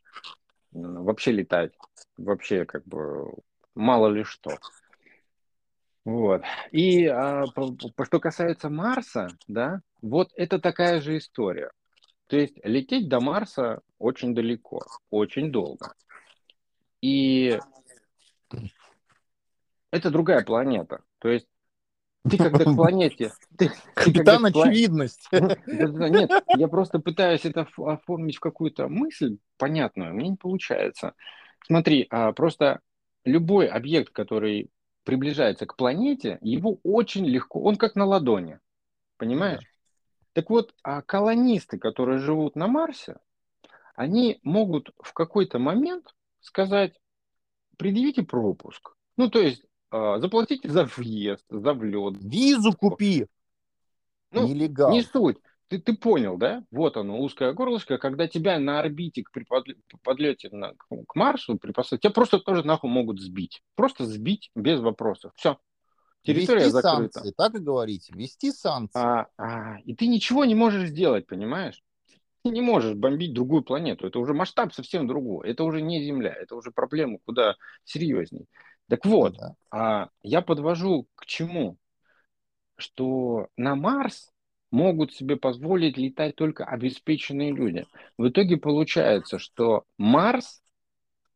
М, 0.74 1.04
Вообще 1.04 1.32
летать. 1.32 1.72
Вообще 2.16 2.64
как 2.66 2.84
бы 2.84 3.32
мало 3.74 4.08
ли 4.08 4.24
что. 4.24 4.58
Вот. 6.04 6.42
И 6.72 7.06
а, 7.06 7.46
по- 7.54 7.72
по- 7.94 8.04
что 8.04 8.18
касается 8.18 8.68
Марса, 8.70 9.28
да, 9.46 9.82
вот 10.02 10.30
это 10.36 10.58
такая 10.58 11.00
же 11.00 11.18
история. 11.18 11.70
То 12.26 12.36
есть 12.36 12.58
лететь 12.64 13.08
до 13.08 13.20
Марса 13.20 13.80
очень 13.98 14.34
далеко, 14.34 14.80
очень 15.10 15.50
долго. 15.50 15.94
И 17.00 17.58
это 19.90 20.10
другая 20.10 20.44
планета. 20.44 21.02
То 21.18 21.28
есть 21.28 21.48
ты 22.28 22.36
когда 22.38 22.64
к 22.64 22.74
планете... 22.74 23.32
Ты, 23.56 23.70
Капитан 23.94 24.42
ты 24.44 24.48
очевидность. 24.48 25.28
Нет, 25.32 26.30
я 26.56 26.68
просто 26.68 26.98
пытаюсь 26.98 27.44
это 27.44 27.66
оформить 27.76 28.36
в 28.36 28.40
какую-то 28.40 28.88
мысль 28.88 29.38
понятную, 29.56 30.14
мне 30.14 30.30
не 30.30 30.36
получается. 30.36 31.14
Смотри, 31.66 32.06
а, 32.10 32.32
просто 32.32 32.80
любой 33.24 33.66
объект, 33.66 34.12
который 34.12 34.70
приближается 35.04 35.66
к 35.66 35.76
планете, 35.76 36.38
его 36.40 36.78
очень 36.82 37.26
легко, 37.26 37.62
он 37.62 37.76
как 37.76 37.94
на 37.94 38.04
ладони, 38.04 38.58
понимаешь? 39.16 39.62
Да. 39.62 39.68
Так 40.34 40.50
вот, 40.50 40.74
а 40.82 41.02
колонисты, 41.02 41.78
которые 41.78 42.18
живут 42.18 42.56
на 42.56 42.68
Марсе, 42.68 43.16
они 43.96 44.38
могут 44.42 44.90
в 45.02 45.12
какой-то 45.12 45.58
момент 45.58 46.14
сказать, 46.40 46.94
предъявите 47.76 48.22
пропуск. 48.22 48.94
Ну, 49.16 49.28
то 49.30 49.40
есть, 49.40 49.64
заплатите 49.90 50.68
за 50.68 50.84
въезд, 50.84 51.44
за 51.48 51.72
влет. 51.74 52.14
Визу 52.20 52.72
купи. 52.72 53.26
Ну, 54.32 54.46
Нелегал. 54.46 54.90
Не 54.90 55.02
суть. 55.02 55.38
Ты, 55.68 55.78
ты 55.78 55.94
понял, 55.94 56.38
да? 56.38 56.64
Вот 56.70 56.96
оно, 56.96 57.20
узкое 57.20 57.52
горлышко, 57.52 57.98
когда 57.98 58.26
тебя 58.26 58.58
на 58.58 58.80
орбите 58.80 59.22
при 59.30 59.46
подлете 60.02 60.48
на, 60.50 60.72
к 60.74 61.14
Марсу, 61.14 61.58
при 61.58 61.72
посадке, 61.72 62.08
тебя 62.08 62.14
просто 62.14 62.38
тоже 62.38 62.62
нахуй 62.64 62.90
могут 62.90 63.20
сбить. 63.20 63.62
Просто 63.74 64.06
сбить 64.06 64.50
без 64.54 64.80
вопросов. 64.80 65.32
Все. 65.36 65.58
Территория 66.22 66.64
Вести 66.64 66.72
закрыта. 66.72 67.12
санкции, 67.12 67.34
так 67.36 67.54
и 67.54 67.58
говорите. 67.58 68.12
Вести 68.14 68.50
санкции. 68.50 68.98
А, 68.98 69.26
а, 69.36 69.78
и 69.84 69.94
ты 69.94 70.06
ничего 70.06 70.44
не 70.44 70.54
можешь 70.54 70.88
сделать, 70.88 71.26
понимаешь? 71.26 71.82
Ты 72.42 72.50
не 72.50 72.60
можешь 72.60 72.94
бомбить 72.94 73.34
другую 73.34 73.62
планету. 73.62 74.06
Это 74.06 74.18
уже 74.18 74.32
масштаб 74.32 74.72
совсем 74.72 75.06
другой. 75.06 75.48
Это 75.48 75.64
уже 75.64 75.82
не 75.82 76.02
Земля. 76.02 76.32
Это 76.32 76.56
уже 76.56 76.70
проблема 76.70 77.18
куда 77.24 77.56
серьезней. 77.84 78.46
Так 78.88 79.04
вот, 79.04 79.36
да. 79.36 79.54
а, 79.70 80.08
я 80.22 80.40
подвожу 80.40 81.06
к 81.14 81.26
чему? 81.26 81.76
Что 82.76 83.48
на 83.56 83.74
Марс 83.74 84.32
могут 84.70 85.14
себе 85.14 85.36
позволить 85.36 85.96
летать 85.96 86.36
только 86.36 86.64
обеспеченные 86.64 87.52
люди. 87.52 87.86
В 88.16 88.28
итоге 88.28 88.56
получается, 88.56 89.38
что 89.38 89.84
Марс, 89.96 90.62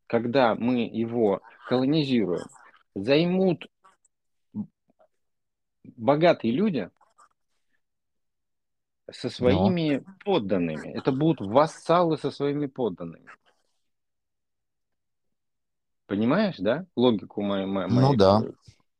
когда 0.07 0.55
мы 0.55 0.81
его 0.81 1.41
колонизируем, 1.67 2.45
займут 2.95 3.67
богатые 5.83 6.53
люди 6.53 6.89
со 9.11 9.29
своими 9.29 9.97
Но. 9.97 10.13
подданными. 10.23 10.89
Это 10.89 11.11
будут 11.11 11.41
вассалы 11.41 12.17
со 12.17 12.31
своими 12.31 12.67
подданными. 12.67 13.29
Понимаешь, 16.07 16.57
да, 16.57 16.85
логику 16.95 17.41
моей, 17.41 17.65
моей, 17.65 17.89
ну, 17.89 18.15
да 18.15 18.43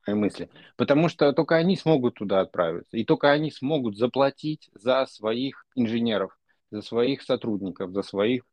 мои 0.08 0.16
мысли. 0.16 0.49
Потому 0.76 1.10
что 1.10 1.32
только 1.34 1.56
они 1.56 1.76
смогут 1.76 2.16
туда 2.16 2.41
отправиться. 2.41 2.97
И 2.97 3.06
только 3.06 3.32
они 3.32 3.51
смогут 3.51 3.97
заплатить 3.97 4.70
за 4.74 5.06
своих 5.06 5.66
инженеров, 5.76 6.38
за 6.72 6.82
своих 6.82 7.22
сотрудников, 7.22 7.91
за 7.91 8.01
своих 8.04 8.43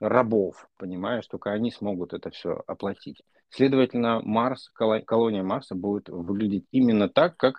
рабов. 0.00 0.68
Понимаешь, 0.76 1.26
только 1.26 1.52
они 1.52 1.70
смогут 1.70 2.12
это 2.12 2.30
все 2.30 2.62
оплатить. 2.66 3.22
Следовательно, 3.50 4.20
Марс, 4.22 4.70
колония 4.70 5.42
Марса 5.42 5.74
будет 5.74 6.08
выглядеть 6.08 6.64
именно 6.70 7.08
так, 7.08 7.36
как 7.36 7.56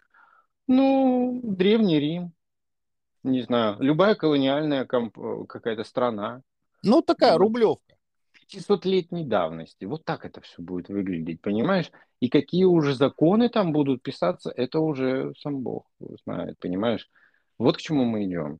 ну, 0.68 1.41
Древний 1.43 1.99
Рим. 1.99 2.32
Не 3.24 3.41
знаю, 3.41 3.78
любая 3.80 4.16
колониальная 4.16 4.86
комп- 4.86 5.47
какая-то 5.47 5.84
страна. 5.84 6.41
Ну, 6.82 7.02
такая 7.02 7.38
рублевка. 7.38 7.95
500-летней 8.52 9.26
давности. 9.26 9.86
Вот 9.86 10.04
так 10.06 10.26
это 10.26 10.41
все 10.41 10.62
будет 10.62 10.89
выглядеть, 10.89 11.41
понимаешь? 11.41 11.91
И 12.20 12.30
какие 12.30 12.66
уже 12.66 12.95
законы 12.95 13.49
там 13.49 13.72
будут 13.72 14.04
писаться, 14.04 14.52
это 14.52 14.80
уже 14.80 15.34
сам 15.39 15.62
Бог 15.62 15.86
знает, 16.24 16.58
понимаешь? 16.60 17.10
Вот 17.58 17.78
к 17.78 17.80
чему 17.80 18.06
мы 18.06 18.26
идем. 18.26 18.60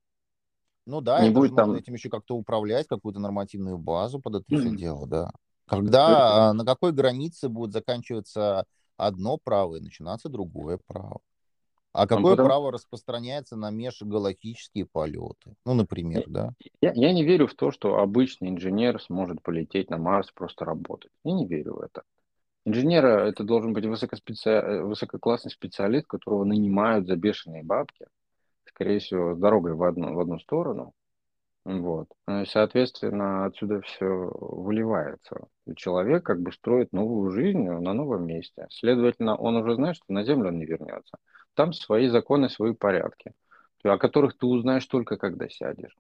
Ну 0.86 1.02
да, 1.02 1.22
не 1.22 1.30
это 1.30 1.36
будет 1.36 1.56
там... 1.56 1.74
этим 1.74 1.94
еще 1.94 2.10
как-то 2.10 2.36
управлять, 2.36 2.88
какую-то 2.88 3.20
нормативную 3.20 3.78
базу 3.78 4.20
под 4.20 4.36
это 4.36 4.46
все 4.48 4.76
дело, 4.76 5.08
да. 5.08 5.32
Когда, 5.66 6.50
а, 6.50 6.54
на 6.54 6.66
какой 6.66 6.92
границе 6.92 7.48
будет 7.48 7.72
заканчиваться 7.72 8.66
одно 8.98 9.38
право 9.38 9.78
и 9.78 9.80
начинаться 9.80 10.28
другое 10.28 10.80
право. 10.86 11.22
А 11.94 12.08
какое 12.08 12.34
потом... 12.34 12.46
право 12.46 12.72
распространяется 12.72 13.56
на 13.56 13.70
межгалактические 13.70 14.86
полеты? 14.86 15.56
Ну, 15.66 15.74
например, 15.74 16.24
я, 16.26 16.26
да? 16.28 16.54
Я, 16.82 16.94
я 16.94 17.14
не 17.14 17.24
верю 17.24 17.48
в 17.48 17.54
то, 17.54 17.72
что 17.72 17.98
обычный 17.98 18.50
инженер 18.50 19.02
сможет 19.02 19.42
полететь 19.42 19.90
на 19.90 19.98
Марс 19.98 20.32
просто 20.32 20.64
работать. 20.64 21.12
Я 21.24 21.34
не 21.34 21.46
верю 21.46 21.76
в 21.76 21.82
это. 21.82 22.04
Инженер 22.66 23.06
это 23.06 23.44
должен 23.44 23.74
быть 23.74 23.86
высокоспеци... 23.86 24.50
Э, 24.50 24.82
высококлассный 24.84 25.52
специалист, 25.52 26.08
которого 26.08 26.46
нанимают 26.46 27.08
за 27.08 27.18
бешеные 27.18 27.64
бабки, 27.64 28.06
скорее 28.66 29.00
всего, 29.00 29.36
с 29.36 29.38
дорогой 29.38 29.74
в 29.74 29.84
одну, 29.84 30.14
в 30.14 30.20
одну 30.20 30.40
сторону. 30.40 30.94
Вот. 31.64 32.08
Ну 32.28 32.46
соответственно, 32.46 33.46
отсюда 33.46 33.82
все 33.82 34.06
выливается. 34.06 35.48
Человек 35.76 36.26
как 36.26 36.42
бы 36.42 36.52
строит 36.52 36.92
новую 36.92 37.32
жизнь 37.32 37.64
на 37.70 37.94
новом 37.94 38.26
месте. 38.26 38.66
Следовательно, 38.72 39.36
он 39.36 39.58
уже 39.58 39.76
знает, 39.76 39.96
что 39.98 40.12
на 40.12 40.24
Землю 40.24 40.50
он 40.50 40.58
не 40.58 40.66
вернется. 40.66 41.18
Там 41.54 41.74
свои 41.74 42.08
законы, 42.08 42.50
свои 42.50 42.74
порядки, 42.74 43.34
о 43.84 43.98
которых 43.98 44.38
ты 44.38 44.48
узнаешь 44.48 44.86
только 44.88 45.18
когда 45.18 45.48
сядешь. 45.50 45.96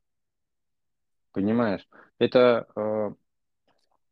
Понимаешь? 1.31 1.87
Это, 2.19 2.67
э, 2.75 3.11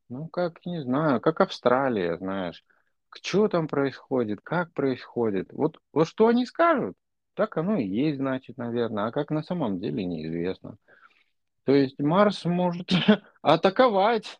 ну, 0.09 0.27
как, 0.29 0.65
не 0.65 0.81
знаю, 0.81 1.19
как 1.19 1.41
Австралия, 1.41 2.17
знаешь. 2.17 2.63
Что 3.11 3.47
там 3.47 3.67
происходит, 3.67 4.39
как 4.41 4.71
происходит. 4.73 5.51
Вот, 5.51 5.79
вот 5.93 6.07
что 6.07 6.27
они 6.27 6.45
скажут, 6.45 6.95
так 7.33 7.57
оно 7.57 7.77
и 7.77 7.85
есть, 7.87 8.17
значит, 8.19 8.57
наверное. 8.57 9.07
А 9.07 9.11
как 9.11 9.31
на 9.31 9.43
самом 9.43 9.79
деле, 9.79 10.05
неизвестно. 10.05 10.77
То 11.63 11.73
есть 11.75 11.99
Марс 11.99 12.45
может 12.45 12.91
атаковать. 13.41 14.37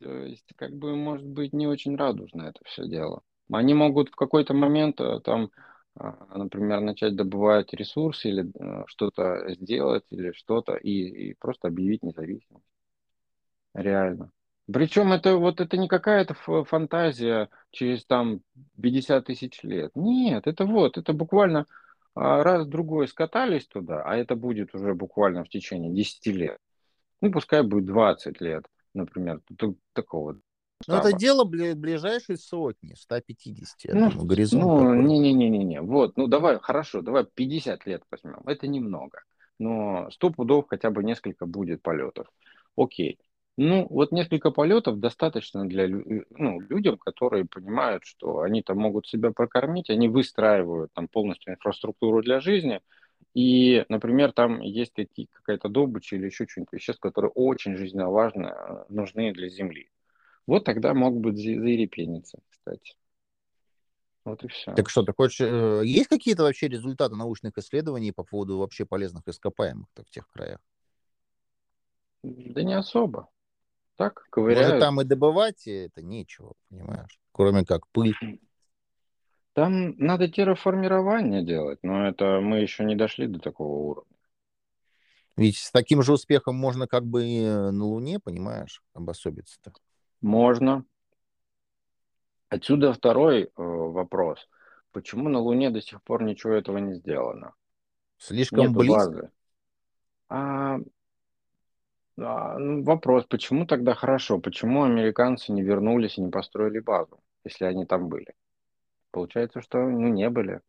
То 0.00 0.10
есть, 0.24 0.46
как 0.56 0.72
бы, 0.72 0.96
может 0.96 1.26
быть, 1.26 1.52
не 1.52 1.66
очень 1.66 1.94
радужно 1.96 2.42
это 2.42 2.60
все 2.64 2.88
дело. 2.88 3.22
Они 3.52 3.74
могут 3.74 4.08
в 4.08 4.16
какой-то 4.16 4.54
момент 4.54 4.98
э, 5.00 5.20
там, 5.22 5.50
а, 5.94 6.38
например, 6.38 6.80
начать 6.80 7.16
добывать 7.16 7.74
ресурсы 7.74 8.28
или 8.28 8.50
э, 8.58 8.84
что-то 8.86 9.54
сделать 9.54 10.04
или 10.10 10.32
что-то 10.32 10.74
и, 10.76 11.30
и 11.30 11.34
просто 11.34 11.68
объявить 11.68 12.02
независимость. 12.02 12.64
Реально. 13.74 14.32
Причем 14.72 15.12
это 15.12 15.36
вот 15.36 15.60
это 15.60 15.76
не 15.76 15.88
какая-то 15.88 16.34
фантазия 16.64 17.48
через 17.70 18.04
там 18.04 18.40
50 18.80 19.26
тысяч 19.26 19.62
лет. 19.62 19.90
Нет, 19.94 20.46
это 20.46 20.64
вот, 20.64 20.96
это 20.96 21.12
буквально 21.12 21.66
раз-другой 22.14 23.08
скатались 23.08 23.66
туда, 23.66 24.02
а 24.02 24.16
это 24.16 24.36
будет 24.36 24.74
уже 24.74 24.94
буквально 24.94 25.44
в 25.44 25.48
течение 25.48 25.92
10 25.92 26.26
лет. 26.28 26.58
Ну, 27.20 27.30
пускай 27.30 27.62
будет 27.62 27.86
20 27.86 28.40
лет, 28.40 28.66
например, 28.94 29.40
такого 29.92 30.40
ну, 30.86 30.94
это 30.94 31.12
дело 31.12 31.44
ближайшей 31.44 32.38
сотни, 32.38 32.94
150, 32.94 33.84
я 33.84 33.94
ну, 33.94 34.10
думаю, 34.10 34.26
горизонт. 34.26 34.64
Ну, 34.64 34.94
не-не-не-не, 34.94 35.82
вот, 35.82 36.16
ну 36.16 36.26
давай, 36.26 36.58
хорошо, 36.58 37.02
давай 37.02 37.24
50 37.26 37.84
лет 37.86 38.02
возьмем, 38.10 38.40
это 38.46 38.66
немного, 38.66 39.22
но 39.58 40.10
100 40.10 40.30
пудов 40.30 40.66
хотя 40.68 40.90
бы 40.90 41.04
несколько 41.04 41.44
будет 41.44 41.82
полетов. 41.82 42.28
Окей, 42.76 43.18
ну, 43.62 43.86
вот 43.90 44.10
несколько 44.10 44.50
полетов 44.50 45.00
достаточно 45.00 45.68
для 45.68 45.86
ну, 45.86 46.60
людям, 46.60 46.96
которые 46.96 47.44
понимают, 47.44 48.04
что 48.06 48.40
они 48.40 48.62
там 48.62 48.78
могут 48.78 49.06
себя 49.06 49.32
прокормить, 49.32 49.90
они 49.90 50.08
выстраивают 50.08 50.94
там 50.94 51.08
полностью 51.08 51.52
инфраструктуру 51.52 52.22
для 52.22 52.40
жизни, 52.40 52.80
и, 53.34 53.84
например, 53.90 54.32
там 54.32 54.62
есть 54.62 54.94
какая-то 55.32 55.68
добыча 55.68 56.16
или 56.16 56.24
еще 56.24 56.46
что-нибудь 56.48 56.72
веществ, 56.72 57.02
которые 57.02 57.32
очень 57.32 57.76
жизненно 57.76 58.08
важны, 58.08 58.46
э, 58.46 58.84
нужны 58.88 59.30
для 59.34 59.50
Земли. 59.50 59.90
Вот 60.46 60.64
тогда 60.64 60.94
мог 60.94 61.20
бы 61.20 61.36
заерепениться, 61.36 62.38
кстати. 62.48 62.94
Вот 64.24 64.42
и 64.42 64.48
все. 64.48 64.72
Так 64.72 64.88
что, 64.88 65.02
ты 65.02 65.12
хочешь... 65.12 65.42
Э, 65.42 65.82
есть 65.84 66.08
какие-то 66.08 66.44
вообще 66.44 66.68
результаты 66.68 67.14
научных 67.14 67.58
исследований 67.58 68.12
по 68.12 68.24
поводу 68.24 68.56
вообще 68.56 68.86
полезных 68.86 69.28
ископаемых 69.28 69.86
в 69.94 70.10
тех 70.10 70.26
краях? 70.30 70.60
Да 72.22 72.62
не 72.62 72.72
особо. 72.72 73.28
Так, 74.00 74.24
ковыряют. 74.30 74.66
Может, 74.66 74.80
там 74.80 75.00
и 75.02 75.04
добывать 75.04 75.66
это 75.66 76.00
нечего, 76.00 76.54
понимаешь? 76.70 77.20
Кроме 77.32 77.66
как 77.66 77.86
пыль. 77.88 78.14
Там 79.52 79.94
надо 79.98 80.26
терраформирование 80.26 81.44
делать, 81.44 81.80
но 81.82 82.08
это 82.08 82.40
мы 82.40 82.60
еще 82.60 82.84
не 82.84 82.96
дошли 82.96 83.26
до 83.26 83.40
такого 83.40 83.90
уровня. 83.90 84.16
Ведь 85.36 85.58
с 85.58 85.70
таким 85.70 86.02
же 86.02 86.14
успехом 86.14 86.56
можно 86.56 86.86
как 86.86 87.04
бы 87.04 87.26
и 87.26 87.44
на 87.44 87.84
Луне, 87.84 88.18
понимаешь, 88.20 88.82
обособиться-то. 88.94 89.72
Можно. 90.22 90.86
Отсюда 92.48 92.94
второй 92.94 93.42
э, 93.42 93.50
вопрос. 93.54 94.48
Почему 94.92 95.28
на 95.28 95.40
Луне 95.40 95.68
до 95.68 95.82
сих 95.82 96.02
пор 96.02 96.22
ничего 96.22 96.54
этого 96.54 96.78
не 96.78 96.94
сделано? 96.94 97.52
Слишком 98.16 98.60
Нету 98.60 98.78
близко. 98.78 98.96
Базы. 98.96 99.30
А, 100.30 100.78
а, 102.20 102.58
ну, 102.58 102.82
вопрос, 102.82 103.24
почему 103.26 103.66
тогда 103.66 103.94
хорошо? 103.94 104.38
Почему 104.38 104.84
американцы 104.84 105.52
не 105.52 105.62
вернулись 105.62 106.18
и 106.18 106.22
не 106.22 106.30
построили 106.30 106.80
базу, 106.80 107.20
если 107.44 107.64
они 107.64 107.86
там 107.86 108.08
были? 108.08 108.34
Получается, 109.10 109.60
что 109.60 109.78
ну, 109.78 110.08
не 110.08 110.28
были. 110.30 110.60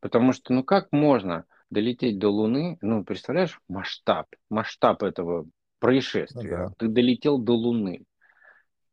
Потому 0.00 0.32
что, 0.32 0.52
ну 0.52 0.64
как 0.64 0.92
можно 0.92 1.44
долететь 1.70 2.18
до 2.18 2.28
Луны, 2.28 2.78
ну, 2.80 3.04
представляешь, 3.04 3.60
масштаб, 3.68 4.26
масштаб 4.48 5.02
этого 5.02 5.46
происшествия. 5.78 6.58
Ну, 6.58 6.68
да. 6.68 6.74
Ты 6.78 6.88
долетел 6.88 7.38
до 7.38 7.52
Луны, 7.52 8.04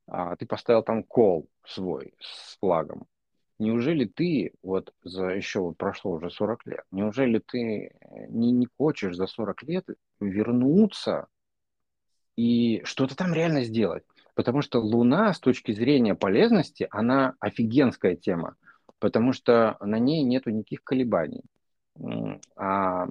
а, 0.08 0.36
ты 0.36 0.46
поставил 0.46 0.84
там 0.84 1.04
кол 1.04 1.50
свой 1.66 2.14
с 2.20 2.58
флагом. 2.60 3.06
Неужели 3.60 4.06
ты, 4.06 4.54
вот 4.62 4.94
за 5.04 5.30
еще 5.30 5.62
вот 5.62 5.78
прошло 5.78 6.12
уже 6.12 6.30
40 6.30 6.66
лет, 6.68 6.84
неужели 6.92 7.40
ты 7.40 7.92
не, 8.30 8.52
не 8.52 8.68
хочешь 8.78 9.16
за 9.16 9.26
40 9.26 9.64
лет 9.64 9.86
вернуться 10.20 11.28
и 12.38 12.82
что-то 12.86 13.18
там 13.18 13.34
реально 13.34 13.64
сделать? 13.64 14.04
Потому 14.36 14.62
что 14.62 14.80
Луна 14.80 15.34
с 15.34 15.40
точки 15.40 15.74
зрения 15.74 16.16
полезности, 16.16 16.88
она 16.92 17.34
офигенская 17.40 18.16
тема, 18.16 18.56
потому 19.00 19.34
что 19.34 19.78
на 19.82 20.00
ней 20.00 20.24
нету 20.24 20.52
никаких 20.52 20.84
колебаний, 20.84 21.42
а, 22.56 23.06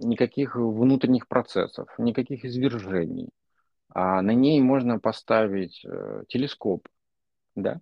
никаких 0.00 0.56
внутренних 0.56 1.28
процессов, 1.28 1.88
никаких 1.98 2.44
извержений. 2.44 3.30
А 3.94 4.22
на 4.22 4.32
ней 4.32 4.60
можно 4.60 4.98
поставить 4.98 5.84
э, 5.84 6.24
телескоп, 6.28 6.88
да, 7.54 7.80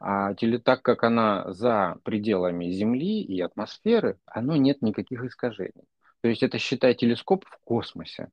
а 0.00 0.34
теле, 0.34 0.58
так 0.58 0.82
как 0.82 1.04
она 1.04 1.52
за 1.52 1.96
пределами 2.02 2.70
Земли 2.72 3.22
и 3.22 3.40
атмосферы, 3.40 4.18
оно 4.26 4.56
нет 4.56 4.82
никаких 4.82 5.22
искажений. 5.24 5.86
То 6.20 6.28
есть 6.28 6.42
это, 6.42 6.58
считай, 6.58 6.94
телескоп 6.94 7.44
в 7.46 7.58
космосе. 7.64 8.28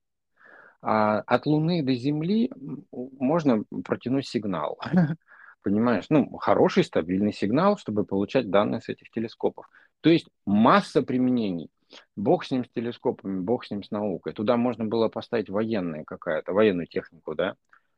А 0.81 1.19
от 1.19 1.45
Луны 1.45 1.83
до 1.83 1.93
Земли 1.93 2.51
можно 2.91 3.63
протянуть 3.83 4.27
сигнал. 4.27 4.79
Понимаешь? 5.61 6.05
Ну, 6.09 6.37
хороший, 6.37 6.83
стабильный 6.83 7.33
сигнал, 7.33 7.77
чтобы 7.77 8.05
получать 8.05 8.49
данные 8.49 8.81
с 8.81 8.87
этих 8.87 9.09
телескопов. 9.11 9.69
То 10.01 10.09
есть 10.09 10.27
масса 10.45 11.01
применений. 11.01 11.69
Бог 12.15 12.45
с 12.45 12.51
ним 12.51 12.63
с 12.63 12.69
телескопами, 12.69 13.39
бог 13.41 13.65
с 13.65 13.71
ним 13.71 13.83
с 13.83 13.91
наукой. 13.91 14.33
Туда 14.33 14.57
можно 14.57 14.85
было 14.85 15.09
поставить 15.09 15.49
военную 15.49 16.05
какая-то, 16.05 16.53
военную 16.53 16.87
технику, 16.87 17.35
да, 17.35 17.55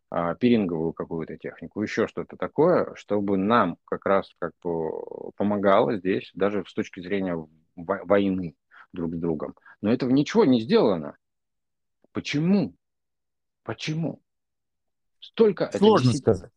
а, 0.10 0.36
пиринговую 0.36 0.94
какую-то 0.94 1.38
технику, 1.38 1.82
еще 1.82 2.08
что-то 2.08 2.36
такое, 2.38 2.94
чтобы 2.96 3.38
нам 3.38 3.78
как 3.86 4.06
раз 4.06 4.30
как 4.40 4.52
бы 4.64 5.32
помогало 5.36 5.98
здесь, 5.98 6.32
даже 6.34 6.64
с 6.68 6.74
точки 6.74 7.00
зрения 7.02 7.38
войны 7.76 8.56
друг 8.94 9.16
с 9.16 9.20
другом. 9.20 9.56
Но 9.82 9.92
этого 9.92 10.10
ничего 10.10 10.46
не 10.46 10.62
сделано. 10.62 11.16
Почему? 12.12 12.76
Почему? 13.64 14.22
Столько... 15.20 15.72
Сложно 15.72 16.10
это 16.10 16.18
сказать. 16.18 16.52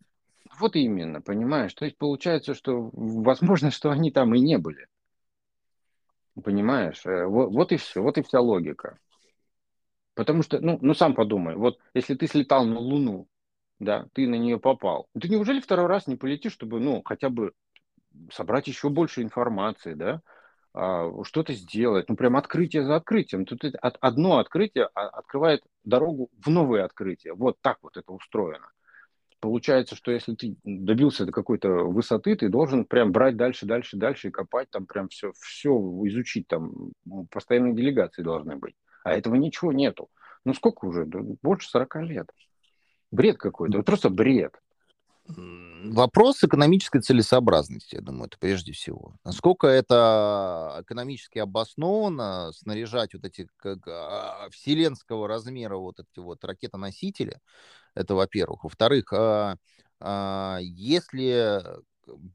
Вот 0.58 0.76
именно, 0.76 1.20
понимаешь? 1.20 1.74
То 1.74 1.84
есть 1.84 1.98
получается, 1.98 2.54
что 2.54 2.90
возможно, 2.92 3.70
что 3.70 3.90
они 3.90 4.10
там 4.10 4.34
и 4.34 4.40
не 4.40 4.58
были. 4.58 4.86
Понимаешь? 6.42 7.04
Э, 7.06 7.26
вот, 7.26 7.52
вот 7.52 7.72
и 7.72 7.76
все, 7.76 8.02
вот 8.02 8.18
и 8.18 8.22
вся 8.22 8.40
логика. 8.40 8.98
Потому 10.14 10.42
что, 10.42 10.60
ну, 10.60 10.78
ну 10.80 10.94
сам 10.94 11.14
подумай, 11.14 11.56
вот 11.56 11.78
если 11.92 12.14
ты 12.14 12.26
слетал 12.26 12.64
на 12.64 12.78
Луну, 12.78 13.28
да, 13.80 14.06
ты 14.12 14.28
на 14.28 14.36
нее 14.36 14.60
попал, 14.60 15.08
ты 15.18 15.28
неужели 15.28 15.60
второй 15.60 15.86
раз 15.86 16.06
не 16.06 16.16
полетишь, 16.16 16.52
чтобы, 16.52 16.78
ну, 16.78 17.02
хотя 17.04 17.30
бы 17.30 17.52
собрать 18.30 18.68
еще 18.68 18.90
больше 18.90 19.22
информации, 19.22 19.94
да, 19.94 20.22
что-то 20.74 21.52
сделать, 21.52 22.08
ну, 22.08 22.16
прям 22.16 22.36
открытие 22.36 22.84
за 22.84 22.96
открытием. 22.96 23.44
Тут 23.46 23.64
одно 23.80 24.38
открытие 24.38 24.88
а, 24.94 25.08
открывает 25.08 25.62
дорогу 25.84 26.30
в 26.44 26.50
новые 26.50 26.84
открытия. 26.84 27.32
Вот 27.32 27.58
так 27.60 27.78
вот 27.82 27.96
это 27.96 28.12
устроено 28.12 28.68
получается, 29.44 29.94
что 29.94 30.10
если 30.10 30.34
ты 30.34 30.56
добился 30.64 31.26
до 31.26 31.32
какой-то 31.32 31.68
высоты, 31.68 32.34
ты 32.34 32.48
должен 32.48 32.86
прям 32.86 33.12
брать 33.12 33.36
дальше, 33.36 33.66
дальше, 33.66 33.98
дальше 33.98 34.28
и 34.28 34.30
копать 34.30 34.70
там 34.70 34.86
прям 34.86 35.10
все, 35.10 35.32
все 35.38 35.68
изучить 36.04 36.48
там. 36.48 36.92
Ну, 37.04 37.26
постоянные 37.30 37.74
делегации 37.74 38.22
должны 38.22 38.56
быть. 38.56 38.74
А 39.02 39.12
этого 39.12 39.34
ничего 39.34 39.70
нету. 39.70 40.08
Ну 40.46 40.54
сколько 40.54 40.86
уже? 40.86 41.04
Больше 41.42 41.68
40 41.68 41.96
лет. 42.04 42.30
Бред 43.10 43.36
какой-то. 43.36 43.76
Вот 43.76 43.84
просто 43.84 44.08
бред. 44.08 44.54
Вопрос 45.26 46.44
экономической 46.44 47.00
целесообразности, 47.00 47.94
я 47.94 48.02
думаю, 48.02 48.26
это 48.26 48.38
прежде 48.38 48.72
всего. 48.72 49.16
Насколько 49.24 49.66
это 49.68 50.78
экономически 50.82 51.38
обоснованно 51.38 52.52
снаряжать 52.52 53.14
вот 53.14 53.24
эти 53.24 53.48
как, 53.56 53.78
а, 53.88 54.48
вселенского 54.50 55.26
размера 55.26 55.76
вот 55.76 55.98
эти 56.00 56.18
вот 56.20 56.44
ракетоносители, 56.44 57.38
это 57.94 58.14
во-первых. 58.16 58.64
Во-вторых, 58.64 59.12
а, 59.12 59.56
а, 60.00 60.58
если 60.62 61.62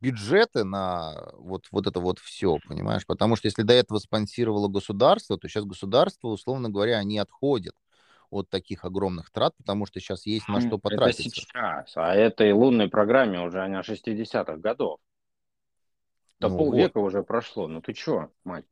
бюджеты 0.02 0.64
на 0.64 1.32
вот, 1.38 1.68
вот 1.72 1.88
это 1.88 2.00
вот 2.00 2.20
все, 2.20 2.58
понимаешь? 2.68 3.06
Потому 3.08 3.36
что 3.36 3.48
если 3.48 3.64
до 3.64 3.74
этого 3.74 4.00
спонсировало 4.00 4.68
государство, 4.70 5.38
то 5.38 5.48
сейчас 5.48 5.66
государство, 5.66 6.30
условно 6.30 6.70
говоря, 6.70 6.98
они 7.00 7.20
отходят 7.20 7.76
от 8.30 8.50
таких 8.50 8.86
огромных 8.86 9.32
трат, 9.32 9.56
потому 9.58 9.86
что 9.86 10.00
сейчас 10.00 10.26
есть 10.26 10.48
на 10.48 10.62
что 10.62 10.78
потратиться. 10.78 11.24
Это 11.24 11.32
сейчас, 11.32 11.98
а 11.98 12.16
этой 12.16 12.52
лунной 12.52 12.90
программе 12.90 13.40
уже 13.42 13.62
она 13.62 13.82
60-х 13.82 14.58
годов. 14.58 15.00
Да 16.40 16.48
ну, 16.48 16.58
полвека 16.58 17.00
вот. 17.00 17.08
уже 17.08 17.24
прошло. 17.24 17.68
Ну 17.68 17.82
ты 17.82 17.94
чё, 17.94 18.32
мать? 18.44 18.66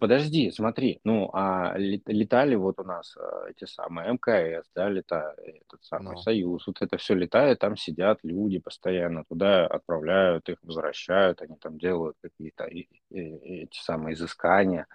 Подожди, 0.00 0.50
смотри, 0.50 1.00
ну, 1.04 1.30
а 1.32 1.74
летали 1.78 2.54
вот 2.54 2.78
у 2.78 2.84
нас 2.84 3.16
э, 3.16 3.50
эти 3.50 3.64
самые 3.64 4.12
МКС, 4.12 4.68
да, 4.74 4.88
летает 4.88 5.38
этот 5.38 5.82
самый 5.82 6.14
ну. 6.14 6.18
Союз, 6.18 6.66
вот 6.66 6.82
это 6.82 6.98
все 6.98 7.14
летает, 7.14 7.60
там 7.60 7.76
сидят 7.76 8.18
люди 8.22 8.58
постоянно, 8.58 9.24
туда 9.24 9.66
отправляют 9.66 10.48
их, 10.48 10.58
возвращают, 10.62 11.40
они 11.42 11.56
там 11.56 11.78
делают 11.78 12.16
какие-то 12.20 12.64
эти 12.64 13.78
самые 13.80 14.14
изыскания. 14.14 14.86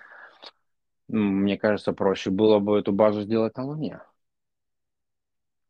Мне 1.11 1.57
кажется, 1.57 1.91
проще 1.91 2.29
было 2.29 2.59
бы 2.59 2.79
эту 2.79 2.93
базу 2.93 3.23
сделать 3.23 3.57
на 3.57 3.65
Луне. 3.65 4.01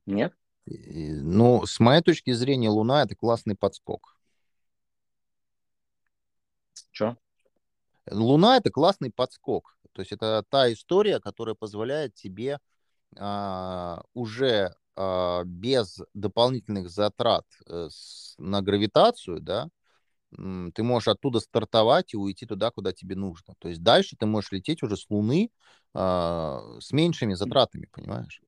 Нет? 0.05 0.35
Ну, 0.67 1.65
с 1.65 1.79
моей 1.79 2.03
точки 2.03 2.31
зрения, 2.31 2.69
Луна— 2.69 3.01
это 3.03 3.15
классный 3.15 3.55
подскок. 3.55 4.15
Что? 6.91 7.17
Луна 8.11 8.57
это 8.57 8.69
классный 8.69 9.11
подскок. 9.11 9.75
То 9.93 10.01
есть 10.01 10.11
это 10.11 10.45
та 10.47 10.71
история, 10.71 11.19
которая 11.19 11.55
позволяет 11.55 12.13
тебе 12.13 12.59
а, 13.17 14.03
уже 14.13 14.75
а, 14.95 15.43
без 15.43 16.01
дополнительных 16.13 16.91
затрат 16.91 17.45
э, 17.65 17.87
с, 17.89 18.35
на 18.37 18.61
гравитацию, 18.61 19.39
да, 19.39 19.69
ты 20.35 20.83
можешь 20.83 21.07
оттуда 21.07 21.39
стартовать 21.39 22.13
и 22.13 22.17
уйти 22.17 22.45
туда, 22.45 22.71
куда 22.71 22.93
тебе 22.93 23.15
нужно. 23.15 23.55
То 23.59 23.69
есть 23.69 23.83
дальше 23.83 24.15
ты 24.17 24.25
можешь 24.25 24.51
лететь 24.51 24.81
уже 24.83 24.95
с 24.95 25.09
Луны 25.09 25.49
а, 25.93 26.61
с 26.79 26.91
меньшими 26.91 27.33
затратами, 27.33 27.87
понимаешь? 27.91 28.41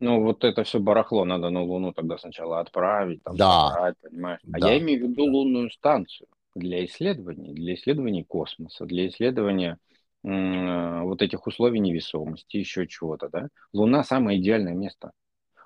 Ну, 0.00 0.22
вот 0.22 0.44
это 0.44 0.64
все 0.64 0.80
барахло 0.80 1.24
надо 1.24 1.50
на 1.50 1.62
Луну 1.62 1.92
тогда 1.92 2.18
сначала 2.18 2.60
отправить, 2.60 3.22
там, 3.22 3.36
да. 3.36 3.70
собрать, 3.70 3.94
понимаешь? 4.00 4.40
А 4.52 4.58
да. 4.58 4.70
я 4.70 4.78
имею 4.78 5.06
в 5.06 5.10
виду 5.10 5.24
лунную 5.24 5.70
станцию 5.70 6.28
для 6.54 6.84
исследований, 6.84 7.52
для 7.52 7.74
исследований 7.74 8.24
космоса, 8.24 8.84
для 8.84 9.08
исследования 9.08 9.78
вот 10.24 11.20
этих 11.20 11.46
условий 11.48 11.80
невесомости, 11.80 12.56
еще 12.56 12.86
чего-то, 12.86 13.28
да, 13.28 13.48
Луна 13.72 14.04
самое 14.04 14.40
идеальное 14.40 14.74
место. 14.74 15.10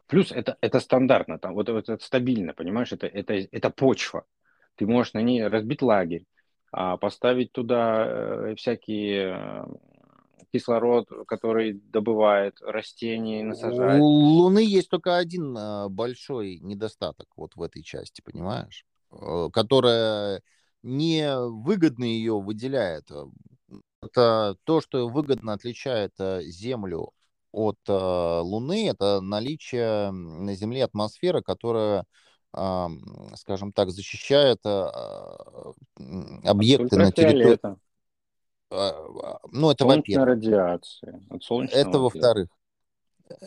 Плюс 0.07 0.33
это, 0.33 0.57
это 0.61 0.81
стандартно, 0.81 1.39
там, 1.39 1.55
вот, 1.55 1.69
вот 1.69 1.89
это 1.89 2.03
стабильно, 2.03 2.55
понимаешь, 2.55 2.93
это, 2.93 3.07
это, 3.07 3.35
это 3.35 3.71
почва. 3.71 4.25
Ты 4.77 4.87
можешь 4.87 5.15
на 5.15 5.23
ней 5.23 5.47
разбить 5.47 5.83
лагерь, 5.83 6.25
а 6.71 6.97
поставить 6.99 7.53
туда 7.53 8.07
э, 8.07 8.55
всякие 8.57 9.35
э, 9.35 9.67
кислород, 10.53 11.09
который 11.27 11.73
добывает 11.73 12.61
растения, 12.61 13.43
насажает. 13.45 14.01
У 14.01 14.05
Луны 14.05 14.59
есть 14.59 14.91
только 14.91 15.17
один 15.17 15.57
э, 15.57 15.89
большой 15.89 16.59
недостаток 16.59 17.29
вот 17.37 17.57
в 17.57 17.63
этой 17.63 17.83
части, 17.83 18.21
понимаешь? 18.21 18.85
Которая 19.53 20.43
невыгодно 20.83 22.05
ее 22.05 22.39
выделяет. 22.39 23.11
Это 24.03 24.57
то, 24.65 24.81
что 24.81 25.09
выгодно 25.09 25.55
отличает 25.55 26.13
Землю 26.19 27.13
от 27.51 27.79
Луны, 27.89 28.89
это 28.91 29.21
наличие 29.23 30.11
на 30.11 30.55
Земле 30.55 30.85
атмосферы, 30.85 31.41
которая, 31.41 32.05
скажем 33.37 33.73
так, 33.73 33.91
защищает 33.91 34.61
объекты 36.45 36.97
на 36.97 37.13
территории. 37.13 37.77
Ну, 38.71 39.71
это 39.71 39.85
во-первых. 39.85 40.27
радиации. 40.27 41.23
это 41.73 41.99
во-вторых. 41.99 42.49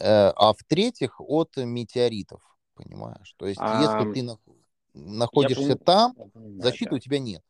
А 0.02 0.54
в-третьих, 0.54 1.20
от 1.20 1.58
метеоритов, 1.58 2.42
понимаешь? 2.76 3.34
То 3.38 3.48
есть, 3.48 3.60
а... 3.62 3.82
если 3.82 4.14
ты 4.14 4.38
находишься 4.94 5.64
я 5.64 5.76
там, 5.76 6.14
понимаю, 6.14 6.62
защиты 6.62 6.92
да. 6.92 6.96
у 6.98 7.00
тебя 7.00 7.20
нет. 7.20 7.44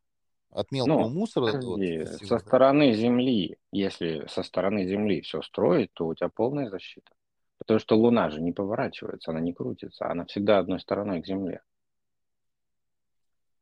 От 0.51 0.71
мелкого 0.71 1.01
ну, 1.01 1.09
мусора. 1.09 1.61
Вот, 1.61 1.79
со 2.27 2.39
стороны 2.39 2.93
Земли, 2.93 3.57
если 3.71 4.25
со 4.27 4.41
стороны 4.41 4.87
Земли 4.87 5.21
все 5.21 5.43
строить, 5.43 5.91
то 5.93 6.07
у 6.07 6.15
тебя 6.15 6.29
полная 6.29 6.69
защита. 6.69 7.11
Потому 7.59 7.79
что 7.79 7.95
Луна 7.95 8.29
же 8.29 8.41
не 8.41 8.51
поворачивается, 8.51 9.31
она 9.31 9.39
не 9.39 9.53
крутится, 9.53 10.09
она 10.09 10.25
всегда 10.25 10.59
одной 10.59 10.79
стороной 10.79 11.21
к 11.21 11.27
Земле. 11.27 11.61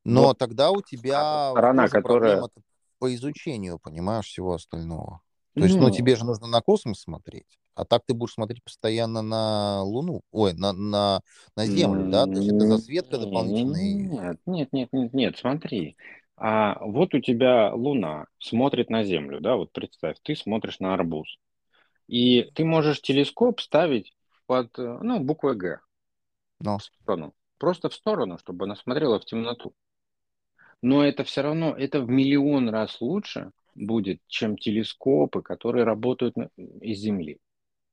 Но 0.05 0.27
Вот 0.27 0.37
тогда 0.37 0.71
у 0.71 0.81
тебя 0.81 1.51
сторона, 1.51 1.89
которая... 1.89 2.41
по 2.99 3.13
изучению, 3.13 3.79
понимаешь, 3.79 4.25
всего 4.25 4.53
остального. 4.53 5.21
То 5.53 5.63
есть, 5.63 5.75
ну, 5.75 5.87
Ну, 5.87 5.91
тебе 5.91 6.15
же 6.15 6.23
нужно 6.23 6.47
на 6.47 6.61
космос 6.61 7.01
смотреть, 7.01 7.59
а 7.73 7.83
так 7.83 8.03
ты 8.05 8.13
будешь 8.13 8.33
смотреть 8.33 8.63
постоянно 8.63 9.21
на 9.21 9.81
Луну, 9.83 10.21
ой, 10.31 10.53
на, 10.53 10.71
на, 10.71 11.21
на 11.55 11.65
Землю, 11.65 12.09
да? 12.11 12.25
То 12.25 12.33
есть 12.33 12.47
это 12.47 12.67
засветка 12.67 13.17
дополнительная. 13.17 13.93
Нет, 13.93 14.39
нет, 14.45 14.69
нет, 14.71 14.89
нет, 14.93 15.13
нет, 15.13 15.37
смотри. 15.37 15.97
А 16.37 16.77
вот 16.85 17.15
у 17.15 17.19
тебя 17.19 17.73
Луна 17.73 18.27
смотрит 18.37 18.91
на 18.91 19.03
Землю, 19.03 19.41
да, 19.41 19.55
вот 19.55 19.71
представь, 19.71 20.17
ты 20.21 20.35
смотришь 20.35 20.79
на 20.79 20.93
арбуз. 20.93 21.39
И 22.07 22.43
ты 22.53 22.63
можешь 22.65 23.01
телескоп 23.01 23.59
ставить 23.61 24.13
под, 24.45 24.77
э, 24.79 24.99
ну, 25.01 25.19
буквой 25.19 25.55
Г 25.55 25.79
Но 26.59 26.77
в 26.77 26.83
сторону. 26.83 27.33
Просто 27.57 27.89
в 27.89 27.93
сторону, 27.93 28.37
чтобы 28.37 28.65
она 28.65 28.75
смотрела 28.75 29.19
в 29.19 29.25
темноту. 29.25 29.73
Но 30.81 31.03
это 31.03 31.23
все 31.23 31.41
равно, 31.41 31.75
это 31.75 32.01
в 32.01 32.09
миллион 32.09 32.69
раз 32.69 33.01
лучше 33.01 33.51
будет, 33.75 34.21
чем 34.27 34.57
телескопы, 34.57 35.41
которые 35.41 35.83
работают 35.83 36.35
из 36.55 36.99
Земли, 36.99 37.39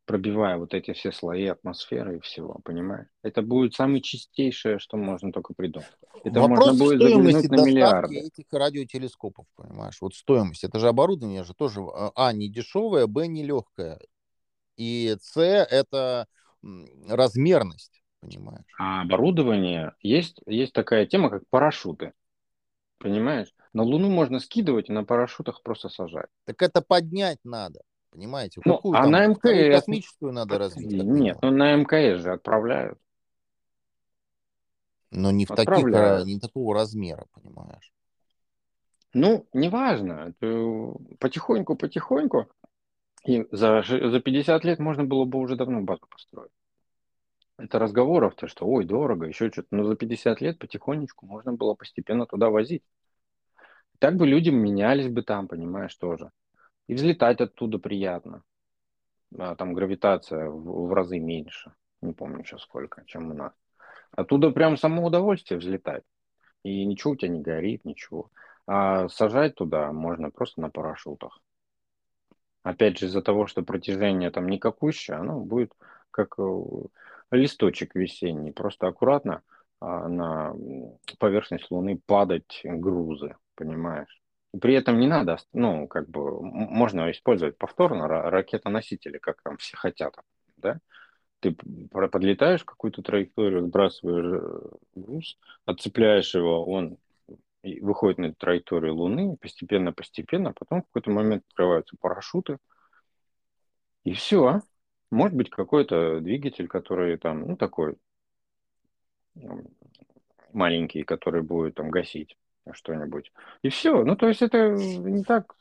пробивая 0.04 0.58
вот 0.58 0.74
эти 0.74 0.92
все 0.92 1.12
слои 1.12 1.46
атмосферы 1.46 2.16
и 2.16 2.20
всего, 2.20 2.60
понимаешь? 2.64 3.08
Это 3.22 3.42
будет 3.42 3.74
самое 3.74 4.02
чистейшее, 4.02 4.78
что 4.78 4.96
можно 4.96 5.32
только 5.32 5.54
придумать. 5.54 5.90
Это 6.22 6.40
вопрос 6.40 6.68
можно 6.68 6.84
будет 6.84 7.00
стоимости 7.00 7.46
на 7.48 7.64
миллиарды. 7.64 8.18
этих 8.18 8.46
радиотелескопов, 8.52 9.46
понимаешь? 9.56 9.96
Вот 10.00 10.14
стоимость. 10.14 10.64
Это 10.64 10.78
же 10.78 10.88
оборудование 10.88 11.44
же 11.44 11.54
тоже, 11.54 11.80
а, 11.80 12.12
а, 12.14 12.32
не 12.32 12.48
дешевое, 12.48 13.06
б, 13.06 13.26
не 13.26 13.44
легкое. 13.44 13.98
И 14.76 15.16
с, 15.20 15.40
это 15.40 16.26
размерность, 17.08 18.02
понимаешь? 18.20 18.64
А 18.78 19.02
оборудование, 19.02 19.94
есть, 20.00 20.40
есть 20.46 20.72
такая 20.72 21.06
тема, 21.06 21.30
как 21.30 21.42
парашюты, 21.48 22.12
понимаешь? 22.98 23.54
На 23.72 23.82
Луну 23.82 24.10
можно 24.10 24.40
скидывать 24.40 24.88
и 24.88 24.92
на 24.92 25.04
парашютах 25.04 25.62
просто 25.62 25.88
сажать. 25.88 26.28
Так 26.44 26.62
это 26.62 26.80
поднять 26.80 27.38
надо, 27.44 27.80
понимаете? 28.14 28.60
Ну, 28.64 28.76
Какую 28.76 28.96
а 28.96 29.02
там, 29.02 29.10
на 29.10 29.26
МКС 29.26 29.80
космическую 29.80 30.32
надо 30.32 30.58
развить, 30.58 30.90
Нет, 30.90 31.38
ну 31.42 31.50
на 31.50 31.74
МКС 31.74 32.22
же 32.22 32.32
отправляют. 32.32 32.98
Но 35.10 35.30
не 35.30 35.44
в 35.46 35.48
таких, 35.48 35.84
не 35.84 36.38
такого 36.40 36.74
размера, 36.74 37.26
понимаешь? 37.32 37.92
Ну, 39.12 39.46
неважно. 39.52 40.34
Это 40.40 40.94
Потихоньку, 41.20 41.76
потихоньку. 41.76 42.48
И 43.24 43.46
за, 43.52 43.82
за 43.82 44.20
50 44.20 44.64
лет 44.64 44.78
можно 44.80 45.04
было 45.04 45.24
бы 45.24 45.38
уже 45.38 45.56
давно 45.56 45.80
базу 45.82 46.02
построить. 46.08 46.50
Это 47.56 47.78
разговоров-то, 47.78 48.48
что 48.48 48.66
ой, 48.66 48.84
дорого, 48.84 49.26
еще 49.26 49.50
что-то. 49.50 49.68
Но 49.70 49.84
за 49.84 49.94
50 49.94 50.40
лет 50.40 50.58
потихонечку 50.58 51.26
можно 51.26 51.52
было 51.52 51.74
постепенно 51.74 52.26
туда 52.26 52.50
возить. 52.50 52.82
Так 54.00 54.16
бы 54.16 54.26
люди 54.26 54.50
менялись 54.50 55.08
бы 55.08 55.22
там, 55.22 55.46
понимаешь, 55.46 55.94
тоже. 55.94 56.32
И 56.86 56.94
взлетать 56.94 57.40
оттуда 57.40 57.78
приятно. 57.78 58.42
А 59.38 59.54
там 59.56 59.74
гравитация 59.74 60.48
в, 60.48 60.88
в 60.88 60.92
разы 60.92 61.18
меньше. 61.18 61.72
Не 62.02 62.12
помню 62.12 62.44
сейчас 62.44 62.62
сколько, 62.62 63.04
чем 63.06 63.30
у 63.30 63.34
нас. 63.34 63.52
Оттуда 64.12 64.50
прям 64.50 64.76
само 64.76 65.06
удовольствие 65.06 65.58
взлетать. 65.58 66.04
И 66.62 66.84
ничего 66.84 67.12
у 67.12 67.16
тебя 67.16 67.30
не 67.30 67.40
горит, 67.40 67.84
ничего. 67.84 68.30
А 68.66 69.08
сажать 69.08 69.54
туда 69.54 69.92
можно 69.92 70.30
просто 70.30 70.60
на 70.60 70.70
парашютах. 70.70 71.40
Опять 72.62 72.98
же, 72.98 73.06
из-за 73.06 73.20
того, 73.22 73.46
что 73.46 73.62
протяжение 73.62 74.30
там 74.30 74.48
никакущее, 74.48 75.16
оно 75.18 75.40
будет 75.40 75.72
как 76.10 76.38
э, 76.38 76.62
листочек 77.30 77.94
весенний. 77.94 78.52
Просто 78.52 78.86
аккуратно 78.86 79.42
а, 79.80 80.08
на 80.08 80.54
поверхность 81.18 81.70
Луны 81.70 82.00
падать 82.06 82.62
грузы, 82.64 83.36
понимаешь? 83.54 84.23
При 84.60 84.74
этом 84.74 85.00
не 85.00 85.06
надо, 85.06 85.38
ну, 85.52 85.88
как 85.88 86.08
бы, 86.08 86.40
можно 86.42 87.10
использовать 87.10 87.58
повторно 87.58 88.04
ра- 88.04 88.30
ракетоносители, 88.30 89.18
как 89.18 89.42
там 89.42 89.56
все 89.56 89.76
хотят, 89.76 90.14
да? 90.56 90.78
Ты 91.40 91.54
подлетаешь 91.90 92.64
какую-то 92.64 93.02
траекторию, 93.02 93.66
сбрасываешь 93.66 94.40
э, 94.42 94.76
груз, 94.94 95.38
отцепляешь 95.66 96.34
его, 96.34 96.64
он 96.64 96.96
выходит 97.62 98.18
на 98.18 98.34
траекторию 98.34 98.94
Луны, 98.94 99.36
постепенно-постепенно, 99.36 100.52
потом 100.52 100.82
в 100.82 100.86
какой-то 100.86 101.10
момент 101.10 101.44
открываются 101.48 101.96
парашюты, 101.98 102.58
и 104.04 104.12
все. 104.12 104.60
Может 105.10 105.36
быть, 105.36 105.50
какой-то 105.50 106.20
двигатель, 106.20 106.68
который 106.68 107.16
там, 107.18 107.46
ну, 107.46 107.56
такой 107.56 107.96
маленький, 110.52 111.02
который 111.02 111.42
будет 111.42 111.74
там 111.74 111.90
гасить 111.90 112.36
что-нибудь. 112.72 113.32
И 113.62 113.68
все. 113.68 114.04
Ну, 114.04 114.16
то 114.16 114.28
есть 114.28 114.42
это 114.42 114.70
не 114.70 115.22
так 115.22 115.54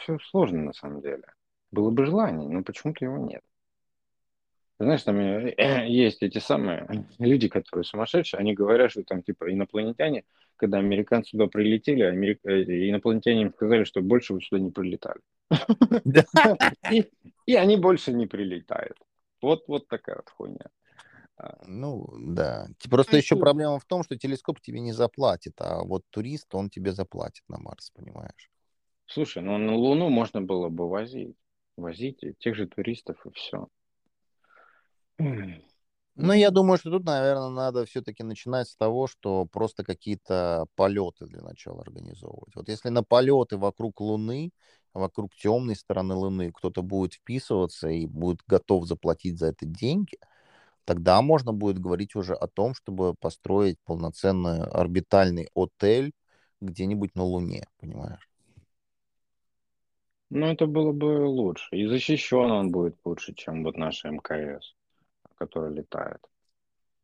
все 0.00 0.18
сложно 0.30 0.62
на 0.62 0.72
самом 0.72 1.02
деле. 1.02 1.24
Было 1.70 1.90
бы 1.90 2.06
желание, 2.06 2.48
но 2.48 2.62
почему-то 2.62 3.04
его 3.04 3.18
нет. 3.18 3.42
Знаешь, 4.78 5.02
там 5.02 5.18
э, 5.18 5.54
есть 5.88 6.22
эти 6.22 6.38
самые 6.38 6.86
люди, 7.18 7.48
которые 7.48 7.84
сумасшедшие, 7.84 8.40
они 8.40 8.54
говорят, 8.54 8.90
что 8.90 9.02
там 9.04 9.22
типа 9.22 9.52
инопланетяне, 9.52 10.24
когда 10.56 10.78
американцы 10.78 11.30
сюда 11.30 11.46
прилетели, 11.46 12.02
америк- 12.02 12.40
э, 12.44 12.62
инопланетяне 12.88 13.42
им 13.42 13.52
сказали, 13.52 13.84
что 13.84 14.02
больше 14.02 14.34
вы 14.34 14.42
сюда 14.42 14.60
не 14.60 14.70
прилетали. 14.70 15.20
И, 16.90 17.08
и 17.46 17.54
они 17.54 17.76
больше 17.76 18.12
не 18.12 18.26
прилетают. 18.26 18.96
Вот, 19.40 19.64
вот 19.68 19.86
такая 19.86 20.16
вот 20.16 20.28
хуйня. 20.30 20.66
А, 21.38 21.58
Ну, 21.66 22.08
да. 22.18 22.66
Т- 22.78 22.88
Просто 22.88 23.16
еще 23.16 23.36
проблема 23.36 23.78
в 23.78 23.84
том, 23.84 24.02
что 24.02 24.16
телескоп 24.16 24.60
тебе 24.60 24.80
не 24.80 24.92
заплатит, 24.92 25.54
а 25.60 25.82
вот 25.82 26.04
турист, 26.10 26.54
он 26.54 26.70
тебе 26.70 26.92
заплатит 26.92 27.44
на 27.48 27.58
Марс, 27.58 27.90
понимаешь? 27.90 28.50
Слушай, 29.06 29.42
ну 29.42 29.56
на 29.58 29.74
Луну 29.74 30.08
можно 30.08 30.40
было 30.42 30.68
бы 30.68 30.88
возить. 30.88 31.36
Возить 31.76 32.24
тех 32.38 32.56
же 32.56 32.66
туристов 32.66 33.24
и 33.26 33.30
все. 33.32 33.68
Ну, 36.18 36.32
я 36.32 36.50
думаю, 36.50 36.78
что 36.78 36.90
тут, 36.90 37.04
наверное, 37.04 37.50
надо 37.50 37.84
все-таки 37.84 38.22
начинать 38.22 38.68
с 38.68 38.76
того, 38.76 39.06
что 39.06 39.44
просто 39.44 39.84
какие-то 39.84 40.66
полеты 40.74 41.26
для 41.26 41.42
начала 41.42 41.82
организовывать. 41.82 42.54
Вот 42.56 42.68
если 42.70 42.88
на 42.88 43.04
полеты 43.04 43.58
вокруг 43.58 44.00
Луны, 44.00 44.50
вокруг 44.94 45.34
темной 45.34 45.76
стороны 45.76 46.14
Луны 46.14 46.52
кто-то 46.52 46.80
будет 46.82 47.12
вписываться 47.14 47.88
и 47.88 48.06
будет 48.06 48.40
готов 48.46 48.86
заплатить 48.86 49.38
за 49.38 49.48
это 49.48 49.66
деньги, 49.66 50.16
тогда 50.86 51.20
можно 51.22 51.52
будет 51.52 51.78
говорить 51.78 52.16
уже 52.16 52.34
о 52.34 52.48
том, 52.48 52.74
чтобы 52.74 53.14
построить 53.20 53.78
полноценный 53.84 54.64
орбитальный 54.64 55.50
отель 55.54 56.12
где-нибудь 56.62 57.14
на 57.16 57.24
Луне, 57.24 57.68
понимаешь? 57.78 58.30
Ну, 60.30 60.46
это 60.46 60.66
было 60.66 60.92
бы 60.92 61.26
лучше. 61.26 61.68
И 61.76 61.86
защищен 61.86 62.50
он 62.50 62.70
будет 62.70 62.96
лучше, 63.04 63.34
чем 63.34 63.64
вот 63.64 63.76
наша 63.76 64.08
МКС, 64.10 64.74
которая 65.36 65.70
летает. 65.72 66.20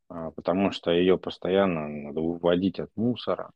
А, 0.09 0.31
Потому 0.33 0.73
что 0.73 0.91
ее 0.93 1.19
постоянно 1.19 1.89
надо 1.89 2.21
выводить 2.21 2.81
от 2.81 2.91
мусора. 2.97 3.53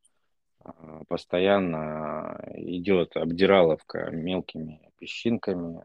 А, 0.63 1.03
Постоянно 1.07 2.39
идет 2.55 3.17
обдираловка 3.17 4.11
мелкими 4.11 4.81
песчинками, 4.97 5.83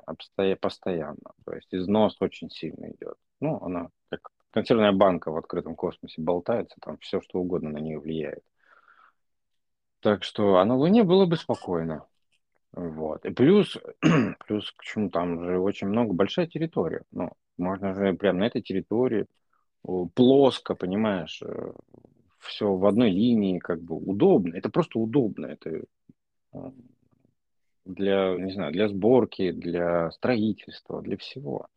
постоянно. 0.61 1.33
То 1.45 1.55
есть 1.55 1.75
износ 1.75 2.17
очень 2.21 2.51
сильно 2.51 2.91
идет. 2.93 3.17
Ну, 3.41 3.63
она 3.63 3.91
как 4.11 4.31
консервная 4.53 4.93
банка 4.93 5.31
в 5.31 5.37
открытом 5.37 5.75
космосе 5.75 6.21
болтается, 6.23 6.77
там 6.81 6.99
все 6.99 7.21
что 7.21 7.41
угодно 7.41 7.71
на 7.71 7.79
нее 7.79 7.99
влияет. 7.99 8.45
Так 10.01 10.25
что, 10.25 10.57
а 10.57 10.65
на 10.65 10.77
Луне 10.77 11.05
было 11.05 11.27
бы 11.27 11.37
спокойно. 11.37 12.07
Вот. 12.73 13.25
И 13.25 13.31
плюс, 13.31 13.79
плюс 14.47 14.73
к 14.73 14.83
чему 14.83 15.11
там 15.11 15.45
же 15.45 15.59
очень 15.59 15.89
много, 15.89 16.13
большая 16.13 16.47
территория. 16.47 17.03
Ну, 17.11 17.31
можно 17.57 17.95
же 17.95 18.13
прямо 18.15 18.41
на 18.41 18.47
этой 18.47 18.63
территории 18.63 19.27
плоско, 20.15 20.75
понимаешь, 20.75 21.43
все 22.39 22.75
в 22.75 22.85
одной 22.87 23.11
линии, 23.11 23.59
как 23.59 23.81
бы 23.81 23.97
удобно. 23.97 24.57
Это 24.57 24.69
просто 24.71 24.99
удобно. 24.99 25.47
Это 25.47 25.85
э, 26.53 26.71
для, 27.85 28.37
не 28.37 28.53
знаю, 28.53 28.73
для 28.73 28.89
сборки, 28.89 29.53
для 29.53 30.11
строительства, 30.11 31.03
для 31.03 31.17
всего. 31.17 31.69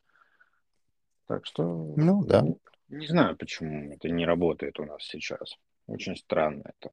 Так 1.27 1.45
что 1.45 1.93
Ну, 1.95 2.23
да. 2.25 2.41
не, 2.41 2.57
не 2.89 3.07
знаю, 3.07 3.35
почему 3.35 3.93
это 3.93 4.09
не 4.09 4.25
работает 4.25 4.79
у 4.79 4.85
нас 4.85 5.03
сейчас. 5.03 5.55
Очень 5.87 6.15
странно 6.15 6.63
это. 6.79 6.91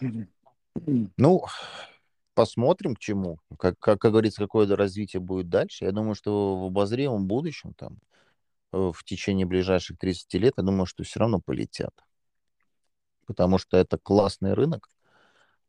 Ну, 1.16 1.44
посмотрим, 2.34 2.94
к 2.94 3.00
чему. 3.00 3.38
Как, 3.58 3.78
как, 3.78 4.00
как 4.00 4.12
говорится, 4.12 4.40
какое 4.40 4.66
развитие 4.76 5.20
будет 5.20 5.48
дальше. 5.48 5.84
Я 5.84 5.92
думаю, 5.92 6.14
что 6.14 6.56
в 6.56 6.66
обозримом 6.66 7.26
будущем, 7.26 7.74
там, 7.74 7.98
э, 8.72 8.92
в 8.94 9.04
течение 9.04 9.46
ближайших 9.46 9.98
30 9.98 10.34
лет, 10.34 10.54
я 10.56 10.62
думаю, 10.62 10.86
что 10.86 11.02
все 11.02 11.20
равно 11.20 11.40
полетят. 11.40 11.92
Потому 13.26 13.58
что 13.58 13.76
это 13.76 13.98
классный 13.98 14.54
рынок, 14.54 14.88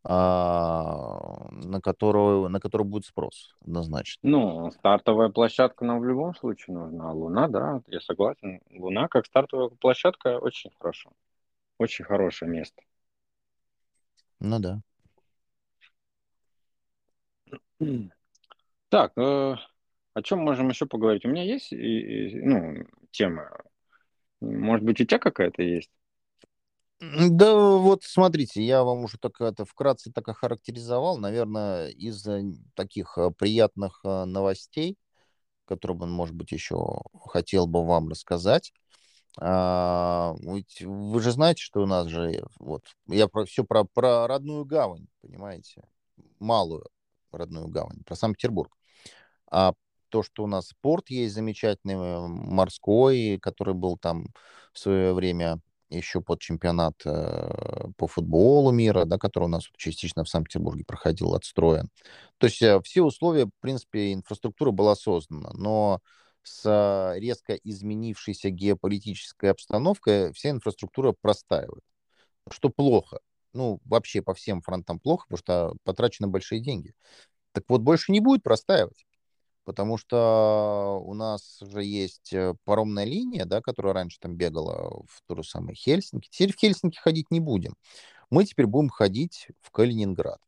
на, 0.04 1.80
которого, 1.82 2.48
на 2.48 2.60
который 2.60 2.84
будет 2.84 3.06
спрос, 3.06 3.56
однозначно. 3.62 4.20
Ну, 4.24 4.72
стартовая 4.72 5.30
площадка 5.30 5.86
нам 5.86 6.00
в 6.00 6.06
любом 6.06 6.36
случае 6.36 6.76
нужна. 6.76 7.10
А 7.10 7.14
Луна, 7.14 7.48
да, 7.48 7.82
я 7.88 8.00
согласен. 8.02 8.62
Луна 8.72 9.08
как 9.08 9.28
стартовая 9.28 9.70
площадка 9.70 10.40
очень 10.40 10.72
хорошо. 10.80 11.12
Очень 11.78 12.06
хорошее 12.06 12.50
место. 12.50 12.82
Ну 14.40 14.60
да. 14.60 14.82
Так, 18.90 19.14
э, 19.18 19.56
о 20.14 20.22
чем 20.22 20.40
можем 20.40 20.70
еще 20.70 20.86
поговорить? 20.86 21.26
У 21.26 21.30
меня 21.30 21.44
есть, 21.44 21.72
и, 21.72 21.76
и, 21.76 22.42
ну, 22.42 22.86
тема. 23.12 23.50
Может 24.42 24.86
быть, 24.86 25.00
у 25.00 25.06
тебя 25.06 25.20
какая-то 25.20 25.62
есть? 25.62 25.92
Да, 27.02 27.56
вот 27.56 28.04
смотрите, 28.04 28.62
я 28.64 28.84
вам 28.84 29.06
уже 29.06 29.18
так 29.18 29.42
это 29.42 29.66
вкратце 29.66 30.12
так 30.12 30.28
охарактеризовал. 30.30 31.18
Наверное, 31.18 31.88
из 31.88 32.28
таких 32.76 33.18
э, 33.18 33.32
приятных 33.32 34.02
э, 34.04 34.26
новостей, 34.26 35.00
которые 35.66 35.98
бы, 35.98 36.06
может 36.06 36.36
быть, 36.36 36.52
еще 36.52 37.02
хотел 37.26 37.66
бы 37.66 37.84
вам 37.84 38.10
рассказать. 38.10 38.72
А, 39.40 40.36
вы 40.44 41.22
же 41.22 41.32
знаете, 41.32 41.64
что 41.64 41.82
у 41.82 41.88
нас 41.88 42.08
же 42.08 42.46
вот 42.60 42.84
я 43.08 43.28
про 43.28 43.46
все 43.46 43.64
про, 43.64 43.84
про 43.86 44.28
родную 44.28 44.66
гавань, 44.66 45.08
понимаете, 45.22 45.82
малую 46.40 46.86
родную 47.32 47.68
гавань, 47.68 48.04
про 48.06 48.16
Санкт-Петербург. 48.16 48.78
А 49.50 49.74
то, 50.10 50.22
что 50.22 50.44
у 50.44 50.48
нас 50.48 50.74
порт 50.82 51.10
есть 51.10 51.34
замечательный, 51.34 51.96
морской, 52.28 53.40
который 53.42 53.74
был 53.74 53.98
там 53.98 54.28
в 54.74 54.80
свое 54.80 55.14
время 55.14 55.62
еще 55.98 56.22
под 56.22 56.40
чемпионат 56.40 56.96
э, 57.06 57.88
по 57.98 58.08
футболу 58.08 58.72
мира, 58.72 59.06
да, 59.06 59.18
который 59.18 59.46
у 59.46 59.48
нас 59.48 59.64
частично 59.78 60.24
в 60.24 60.30
Санкт-Петербурге 60.30 60.84
проходил, 60.86 61.34
отстроен. 61.36 61.90
То 62.38 62.48
есть 62.48 62.62
э, 62.62 62.80
все 62.84 63.04
условия, 63.04 63.46
в 63.46 63.52
принципе, 63.60 64.14
инфраструктура 64.14 64.72
была 64.72 64.96
создана, 64.96 65.52
но 65.54 66.02
с 66.44 67.14
резко 67.18 67.54
изменившейся 67.54 68.50
геополитической 68.50 69.52
обстановкой 69.52 70.34
вся 70.34 70.50
инфраструктура 70.50 71.14
простаивает, 71.20 71.84
что 72.50 72.70
плохо. 72.70 73.20
Ну, 73.54 73.80
вообще 73.86 74.22
по 74.22 74.34
всем 74.34 74.62
фронтам 74.62 75.00
плохо, 75.00 75.26
потому 75.28 75.38
что 75.38 75.76
потрачены 75.84 76.28
большие 76.28 76.62
деньги. 76.62 76.94
Так 77.52 77.66
вот, 77.68 77.82
больше 77.82 78.12
не 78.12 78.22
будет 78.22 78.44
простаивать 78.44 79.06
потому 79.64 79.98
что 79.98 81.02
у 81.06 81.14
нас 81.14 81.60
же 81.62 81.84
есть 81.84 82.34
э, 82.34 82.56
паромная 82.66 83.06
линия, 83.06 83.46
да, 83.46 83.62
которая 83.62 83.94
раньше 83.94 84.20
там 84.20 84.36
бегала 84.36 85.04
в 85.08 85.22
ту 85.28 85.36
же 85.36 85.44
самую 85.44 85.76
Хельсинки. 85.76 86.30
Теперь 86.30 86.54
в 86.54 86.60
Хельсинки 86.60 86.98
ходить 86.98 87.32
не 87.32 87.40
будем. 87.40 87.76
Мы 88.30 88.46
теперь 88.46 88.66
будем 88.66 88.90
ходить 88.90 89.48
в 89.62 89.72
Калининград. 89.72 90.40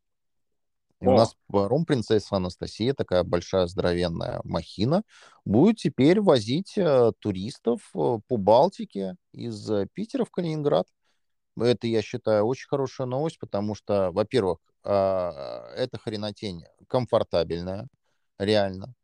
И 1.01 1.07
у 1.07 1.11
нас 1.11 1.36
паром 1.47 1.86
принцесса 1.86 2.38
Анастасия, 2.38 2.93
такая 2.93 3.24
большая 3.24 3.68
здоровенная 3.68 4.39
махина, 4.45 5.03
будет 5.43 5.78
теперь 5.78 6.22
возить 6.22 6.78
э, 6.78 7.11
туристов 7.20 7.82
э, 7.93 8.20
по 8.26 8.38
Балтике 8.38 9.18
из 9.34 9.70
Питера 9.93 10.24
в 10.24 10.32
Калининград. 10.32 10.88
Это, 11.59 11.88
я 11.88 12.01
считаю, 12.01 12.45
очень 12.45 12.68
хорошая 12.70 13.05
новость, 13.05 13.38
потому 13.38 13.76
что, 13.76 14.11
во-первых, 14.11 14.59
э, 14.86 14.89
эта 15.76 15.97
хренотень 15.97 16.64
комфортабельная, 16.88 17.88
реально. 18.39 18.95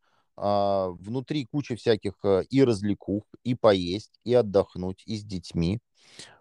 А, 0.41 0.87
внутри 0.91 1.45
куча 1.45 1.75
всяких 1.75 2.13
э, 2.23 2.43
и 2.49 2.63
развлекух, 2.63 3.23
и 3.43 3.55
поесть, 3.55 4.21
и 4.23 4.33
отдохнуть, 4.33 5.03
и 5.05 5.17
с 5.17 5.23
детьми, 5.25 5.79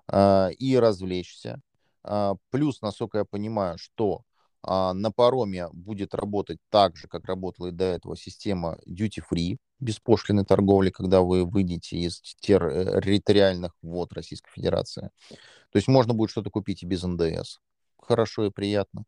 а, 0.07 0.51
и 0.51 0.77
развлечься. 0.77 1.61
А, 2.05 2.37
плюс, 2.51 2.81
насколько 2.81 3.19
я 3.19 3.25
понимаю, 3.25 3.77
что 3.79 4.23
на 4.61 5.13
пароме 5.15 5.69
будет 5.73 6.15
работать 6.15 6.59
так 6.69 6.97
же, 6.97 7.07
как 7.07 7.27
работала 7.27 7.69
и 7.69 7.73
до 7.73 7.85
этого 7.85 8.17
система 8.17 8.77
duty-free, 8.89 9.57
беспошлиной 9.79 10.45
торговли, 10.45 10.91
когда 10.91 11.21
вы 11.21 11.45
выйдете 11.45 11.97
из 11.97 12.21
территориальных 12.41 13.77
вод 13.81 14.13
Российской 14.13 14.51
Федерации. 14.51 15.11
То 15.71 15.77
есть 15.77 15.87
можно 15.87 16.13
будет 16.13 16.31
что-то 16.31 16.51
купить 16.51 16.83
и 16.83 16.87
без 16.87 17.05
НДС. 17.05 17.61
Хорошо 17.99 18.47
и 18.47 18.51
приятно. 18.51 19.05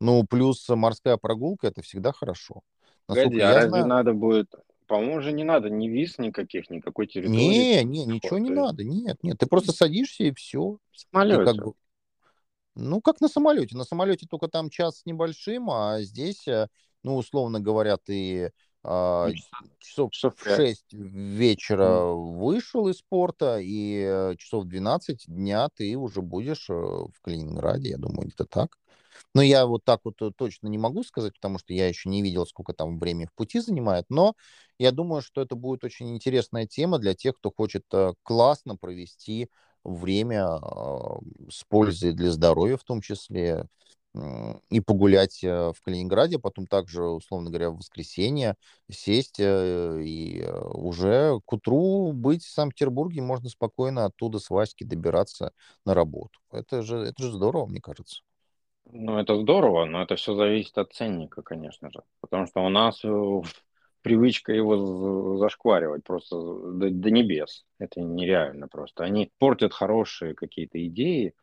Ну, 0.00 0.26
плюс 0.26 0.68
морская 0.68 1.16
прогулка– 1.16 1.66
это 1.68 1.80
всегда 1.80 2.12
хорошо. 2.12 2.62
Погоди, 3.08 3.40
а 3.40 3.54
разве 3.54 3.70
знаю... 3.70 3.86
надо 3.86 4.12
будет... 4.12 4.54
По-моему, 4.86 5.16
уже 5.16 5.32
не 5.32 5.44
надо 5.44 5.68
ни 5.68 5.88
виз 5.88 6.18
никаких, 6.18 6.70
никакой 6.70 7.06
территории. 7.06 7.36
Не, 7.36 7.84
не, 7.84 8.06
ничего 8.06 8.38
не 8.38 8.50
надо. 8.50 8.84
Нет, 8.84 9.18
нет. 9.22 9.38
Ты 9.38 9.46
просто 9.46 9.72
садишься 9.72 10.24
и 10.24 10.32
все. 10.32 10.78
Самолете. 10.94 11.44
Как 11.44 11.56
бы... 11.56 11.72
Ну, 12.74 13.00
как 13.00 13.20
на 13.20 13.28
самолете. 13.28 13.76
На 13.76 13.84
самолете 13.84 14.26
только 14.30 14.48
там 14.48 14.70
час 14.70 15.00
с 15.00 15.06
небольшим, 15.06 15.70
а 15.70 16.00
здесь, 16.00 16.46
э, 16.46 16.68
ну, 17.02 17.16
условно 17.16 17.60
говоря, 17.60 17.96
ты 17.96 18.52
а, 18.84 19.30
часов, 19.80 20.12
часов 20.12 20.34
в 20.36 20.56
6 20.56 20.92
вечера 20.92 22.12
вышел 22.12 22.88
из 22.88 23.02
порта, 23.02 23.58
и 23.60 24.04
э, 24.06 24.36
часов 24.38 24.64
12 24.64 25.26
дня 25.26 25.68
ты 25.74 25.96
уже 25.96 26.22
будешь 26.22 26.70
э, 26.70 26.72
в 26.72 27.12
Калининграде, 27.20 27.90
я 27.90 27.98
думаю, 27.98 28.28
где-то 28.28 28.44
так. 28.44 28.78
Но 29.34 29.42
я 29.42 29.66
вот 29.66 29.84
так 29.84 30.00
вот 30.04 30.20
э, 30.22 30.30
точно 30.36 30.68
не 30.68 30.78
могу 30.78 31.02
сказать, 31.04 31.34
потому 31.34 31.58
что 31.58 31.72
я 31.72 31.88
еще 31.88 32.08
не 32.08 32.22
видел, 32.22 32.46
сколько 32.46 32.72
там 32.72 32.98
времени 32.98 33.26
в 33.26 33.34
пути 33.34 33.60
занимает. 33.60 34.06
Но 34.08 34.34
я 34.78 34.92
думаю, 34.92 35.22
что 35.22 35.40
это 35.42 35.54
будет 35.56 35.84
очень 35.84 36.14
интересная 36.14 36.66
тема 36.66 36.98
для 36.98 37.14
тех, 37.14 37.36
кто 37.36 37.50
хочет 37.50 37.84
э, 37.92 38.12
классно 38.22 38.76
провести 38.76 39.48
время 39.84 40.44
а, 40.46 41.18
с 41.50 41.64
пользой 41.68 42.12
для 42.12 42.30
здоровья 42.32 42.76
в 42.76 42.84
том 42.84 43.00
числе, 43.00 43.66
и 44.70 44.80
погулять 44.80 45.44
э, 45.44 45.72
в 45.72 45.80
Калининграде, 45.82 46.36
а 46.36 46.40
потом 46.40 46.66
также, 46.66 47.04
условно 47.04 47.50
говоря, 47.50 47.70
в 47.70 47.76
воскресенье 47.76 48.56
сесть 48.90 49.38
и 49.38 50.44
уже 50.72 51.40
к 51.44 51.52
утру 51.52 52.12
быть 52.12 52.42
в 52.42 52.50
Санкт-Петербурге, 52.50 53.20
можно 53.22 53.48
спокойно 53.48 54.06
оттуда 54.06 54.38
с 54.38 54.50
Васьки 54.50 54.84
добираться 54.84 55.52
на 55.84 55.94
работу. 55.94 56.40
Это 56.50 56.82
же, 56.82 56.98
это 56.98 57.22
же 57.22 57.32
здорово, 57.32 57.66
мне 57.66 57.80
кажется. 57.80 58.22
Ну, 58.92 59.18
это 59.18 59.36
здорово, 59.36 59.84
но 59.84 60.02
это 60.02 60.16
все 60.16 60.34
зависит 60.34 60.76
от 60.78 60.92
ценника, 60.92 61.42
конечно 61.42 61.90
же. 61.90 62.02
Потому 62.20 62.46
что 62.46 62.64
у 62.64 62.68
нас 62.68 63.04
э, 63.04 63.08
привычка 64.02 64.52
его 64.52 65.36
зашкваривать 65.38 66.04
просто 66.04 66.36
до, 66.36 66.90
до 66.90 67.10
небес. 67.10 67.64
Это 67.78 68.00
нереально 68.00 68.68
просто. 68.68 69.04
Они 69.04 69.30
портят 69.38 69.72
хорошие 69.72 70.34
какие-то 70.34 70.84
идеи 70.86 71.34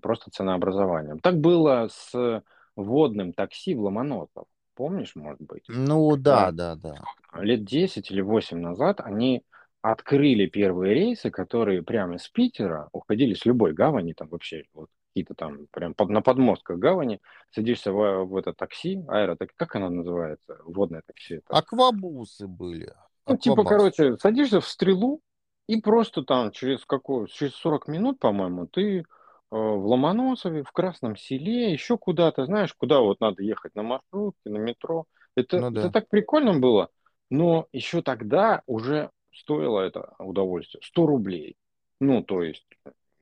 просто 0.00 0.30
ценообразованием. 0.30 1.18
Так 1.18 1.38
было 1.38 1.88
с 1.90 2.42
водным 2.76 3.32
такси 3.32 3.74
в 3.74 3.82
Ломоносов. 3.82 4.46
Помнишь, 4.74 5.14
может 5.14 5.42
быть? 5.42 5.64
Ну, 5.68 6.16
да, 6.16 6.50
да, 6.52 6.74
да. 6.76 7.04
Лет 7.34 7.64
10 7.64 8.10
или 8.10 8.22
8 8.22 8.58
назад 8.58 9.00
они 9.00 9.42
открыли 9.82 10.46
первые 10.46 10.94
рейсы, 10.94 11.30
которые 11.30 11.82
прямо 11.82 12.16
из 12.16 12.28
Питера 12.28 12.88
уходили 12.92 13.34
с 13.34 13.44
любой 13.44 13.72
гавани, 13.72 14.14
там 14.14 14.28
вообще 14.28 14.64
вот 14.72 14.88
какие-то 15.10 15.34
там 15.34 15.66
прям 15.70 15.94
под, 15.94 16.08
на 16.10 16.22
подмостках 16.22 16.78
гавани, 16.78 17.20
садишься 17.50 17.92
в, 17.92 18.24
в 18.24 18.36
это 18.36 18.52
такси, 18.52 19.04
аэротак, 19.08 19.50
как 19.56 19.76
оно 19.76 19.90
называется, 19.90 20.58
водное 20.64 21.02
такси? 21.06 21.36
Это? 21.36 21.46
Аквабусы 21.48 22.46
были. 22.46 22.94
Ну, 23.26 23.36
типа, 23.36 23.64
короче, 23.64 24.16
садишься 24.16 24.60
в 24.60 24.66
стрелу, 24.66 25.20
и 25.66 25.80
просто 25.80 26.22
там 26.22 26.50
через, 26.52 26.84
какой, 26.84 27.28
через 27.28 27.54
40 27.54 27.88
минут, 27.88 28.18
по-моему, 28.18 28.66
ты 28.66 28.98
э, 28.98 29.02
в 29.50 29.86
Ломоносове, 29.86 30.62
в 30.62 30.72
Красном 30.72 31.16
селе, 31.16 31.72
еще 31.72 31.96
куда-то, 31.96 32.46
знаешь, 32.46 32.74
куда 32.74 33.00
вот 33.00 33.20
надо 33.20 33.42
ехать 33.42 33.74
на 33.74 33.82
маршрутке, 33.82 34.50
на 34.50 34.58
метро. 34.58 35.06
Это, 35.36 35.60
ну, 35.60 35.70
да. 35.70 35.80
это 35.80 35.90
так 35.90 36.08
прикольно 36.08 36.58
было, 36.58 36.88
но 37.30 37.68
еще 37.72 38.02
тогда 38.02 38.62
уже 38.66 39.10
стоило 39.32 39.80
это 39.80 40.14
удовольствие 40.18 40.82
100 40.84 41.06
рублей. 41.06 41.56
Ну, 42.00 42.22
то 42.22 42.42
есть 42.42 42.66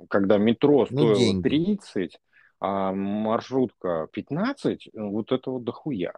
когда 0.08 0.38
метро 0.38 0.86
ну, 0.90 1.14
стоило 1.14 1.34
ну, 1.34 1.42
30, 1.42 2.18
а 2.60 2.92
маршрутка 2.92 4.08
15, 4.12 4.86
э, 4.86 4.90
вот 4.94 5.32
это 5.32 5.50
вот 5.50 5.64
дохуя. 5.64 6.12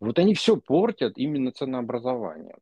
Вот 0.00 0.18
они 0.18 0.34
все 0.34 0.56
портят 0.56 1.18
именно 1.18 1.52
ценообразованием. 1.52 2.56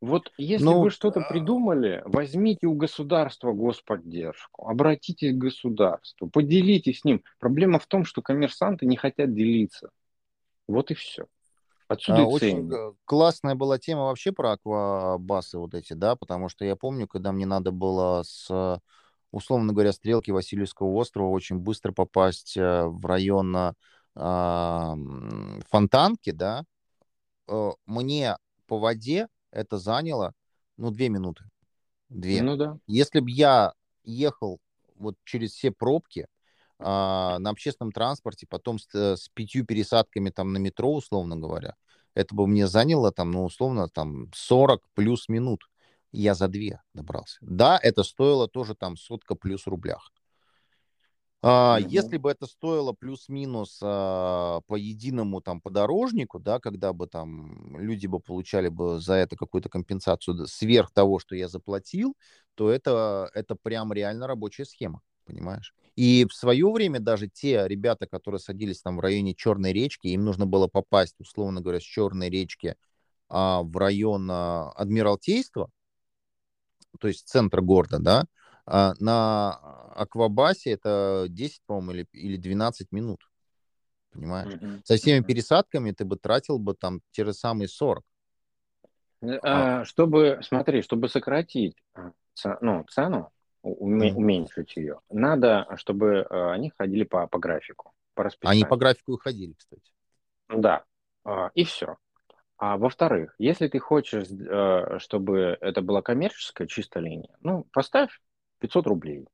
Вот 0.00 0.32
если 0.36 0.64
ну, 0.64 0.82
вы 0.82 0.90
что-то 0.90 1.20
а 1.20 1.28
придумали, 1.28 2.02
возьмите 2.04 2.66
у 2.66 2.74
государства 2.74 3.52
господдержку, 3.52 4.68
обратитесь 4.68 5.34
к 5.34 5.38
государству, 5.38 6.28
поделитесь 6.28 7.00
с 7.00 7.04
ним. 7.04 7.22
Проблема 7.38 7.78
в 7.78 7.86
том, 7.86 8.04
что 8.04 8.20
коммерсанты 8.20 8.84
не 8.86 8.96
хотят 8.96 9.32
делиться. 9.32 9.90
Вот 10.68 10.90
и 10.90 10.94
все. 10.94 11.26
Отсюда 11.88 12.22
а, 12.22 12.26
Очень 12.26 12.70
классная 13.04 13.54
была 13.54 13.78
тема 13.78 14.04
вообще 14.04 14.32
про 14.32 14.52
аквабасы 14.52 15.58
вот 15.58 15.74
эти, 15.74 15.94
да, 15.94 16.16
потому 16.16 16.48
что 16.48 16.64
я 16.64 16.76
помню, 16.76 17.06
когда 17.06 17.32
мне 17.32 17.46
надо 17.46 17.72
было 17.72 18.22
с 18.24 18.80
условно 19.34 19.72
говоря, 19.72 19.92
стрелки 19.92 20.30
Васильевского 20.30 20.92
острова 20.94 21.28
очень 21.28 21.58
быстро 21.58 21.92
попасть 21.92 22.56
э, 22.56 22.84
в 22.84 23.04
район 23.04 23.56
э, 23.56 23.72
Фонтанки, 25.70 26.30
да, 26.30 26.64
э, 27.48 27.70
мне 27.86 28.36
по 28.66 28.78
воде 28.78 29.28
это 29.50 29.78
заняло, 29.78 30.32
ну, 30.76 30.90
две 30.90 31.08
минуты. 31.08 31.44
Две. 32.08 32.42
Ну 32.42 32.56
да. 32.56 32.78
Если 32.86 33.20
бы 33.20 33.30
я 33.30 33.72
ехал 34.04 34.60
вот 34.94 35.16
через 35.24 35.52
все 35.52 35.72
пробки 35.72 36.20
э, 36.78 36.84
на 36.84 37.50
общественном 37.50 37.92
транспорте, 37.92 38.46
потом 38.48 38.78
с, 38.78 38.86
с 38.94 39.28
пятью 39.34 39.64
пересадками 39.64 40.30
там 40.30 40.52
на 40.52 40.58
метро, 40.58 40.94
условно 40.94 41.36
говоря, 41.36 41.74
это 42.14 42.34
бы 42.34 42.46
мне 42.46 42.68
заняло 42.68 43.10
там, 43.10 43.32
ну, 43.32 43.44
условно, 43.44 43.88
там 43.88 44.30
40 44.32 44.80
плюс 44.94 45.28
минут 45.28 45.68
я 46.14 46.34
за 46.34 46.48
две 46.48 46.80
добрался. 46.94 47.38
Да, 47.40 47.78
это 47.82 48.02
стоило 48.02 48.48
тоже 48.48 48.74
там 48.74 48.96
сотка 48.96 49.34
плюс 49.34 49.66
рублях. 49.66 50.12
А, 51.46 51.78
Мгм. 51.78 51.88
Если 51.90 52.16
бы 52.16 52.30
это 52.30 52.46
стоило 52.46 52.94
плюс-минус 52.94 53.78
а, 53.82 54.62
по 54.66 54.76
единому 54.76 55.42
там 55.42 55.60
подорожнику, 55.60 56.38
да, 56.38 56.58
когда 56.58 56.94
бы 56.94 57.06
там 57.06 57.76
люди 57.78 58.06
бы 58.06 58.18
получали 58.18 58.68
бы 58.68 58.98
за 58.98 59.14
это 59.14 59.36
какую-то 59.36 59.68
компенсацию 59.68 60.46
сверх 60.46 60.90
того, 60.90 61.18
что 61.18 61.36
я 61.36 61.48
заплатил, 61.48 62.16
то 62.54 62.70
это, 62.70 63.28
это 63.34 63.56
прям 63.56 63.92
реально 63.92 64.26
рабочая 64.26 64.64
схема, 64.64 65.02
понимаешь? 65.26 65.74
И 65.96 66.24
в 66.24 66.32
свое 66.32 66.70
время 66.72 66.98
даже 66.98 67.28
те 67.28 67.68
ребята, 67.68 68.06
которые 68.06 68.38
садились 68.38 68.80
там 68.80 68.96
в 68.96 69.00
районе 69.00 69.34
Черной 69.34 69.74
речки, 69.74 70.06
им 70.06 70.24
нужно 70.24 70.46
было 70.46 70.66
попасть, 70.66 71.16
условно 71.18 71.60
говоря, 71.60 71.78
с 71.78 71.84
Черной 71.84 72.30
речки 72.30 72.74
а, 73.28 73.62
в 73.62 73.76
район 73.76 74.28
а, 74.30 74.70
Адмиралтейства, 74.70 75.70
то 76.98 77.08
есть 77.08 77.28
центр 77.28 77.60
города, 77.60 77.98
да, 77.98 78.24
а, 78.66 78.94
на 78.98 79.52
Аквабасе 79.94 80.70
это 80.70 81.26
10, 81.28 81.62
по-моему, 81.66 81.92
или, 81.92 82.08
или 82.12 82.36
12 82.36 82.92
минут, 82.92 83.20
понимаешь? 84.12 84.52
Мгм. 84.54 84.80
Со 84.84 84.96
всеми 84.96 85.22
пересадками 85.22 85.90
ты 85.92 86.04
бы 86.04 86.16
тратил 86.16 86.58
бы 86.58 86.74
там 86.74 87.00
те 87.10 87.24
же 87.24 87.32
самые 87.34 87.68
40. 87.68 88.04
Э, 89.22 89.38
А, 89.42 89.80
а, 89.80 89.84
Чтобы, 89.84 90.40
смотри, 90.42 90.82
чтобы 90.82 91.08
сократить 91.08 91.76
ну, 92.60 92.84
цену, 92.90 93.30
уменьшить 93.62 94.76
ее, 94.76 95.00
надо, 95.08 95.66
чтобы 95.76 96.24
они 96.26 96.70
ходили 96.76 97.04
по, 97.04 97.26
по 97.26 97.38
графику, 97.38 97.92
по 98.14 98.22
Они 98.22 98.26
расписанию. 98.26 98.68
по 98.68 98.76
графику 98.76 99.14
и 99.14 99.20
ходили, 99.20 99.54
кстати. 99.54 99.92
Да, 100.48 100.84
и 101.54 101.64
все. 101.64 101.96
А 102.66 102.78
во-вторых, 102.78 103.34
если 103.36 103.68
ты 103.68 103.78
хочешь, 103.78 104.24
э, 104.30 104.98
чтобы 104.98 105.58
это 105.60 105.82
была 105.82 106.00
коммерческая 106.00 106.66
чистая 106.66 107.04
линия, 107.04 107.36
ну, 107.42 107.66
поставь 107.74 108.18
500 108.60 108.86
рублей. 108.86 109.26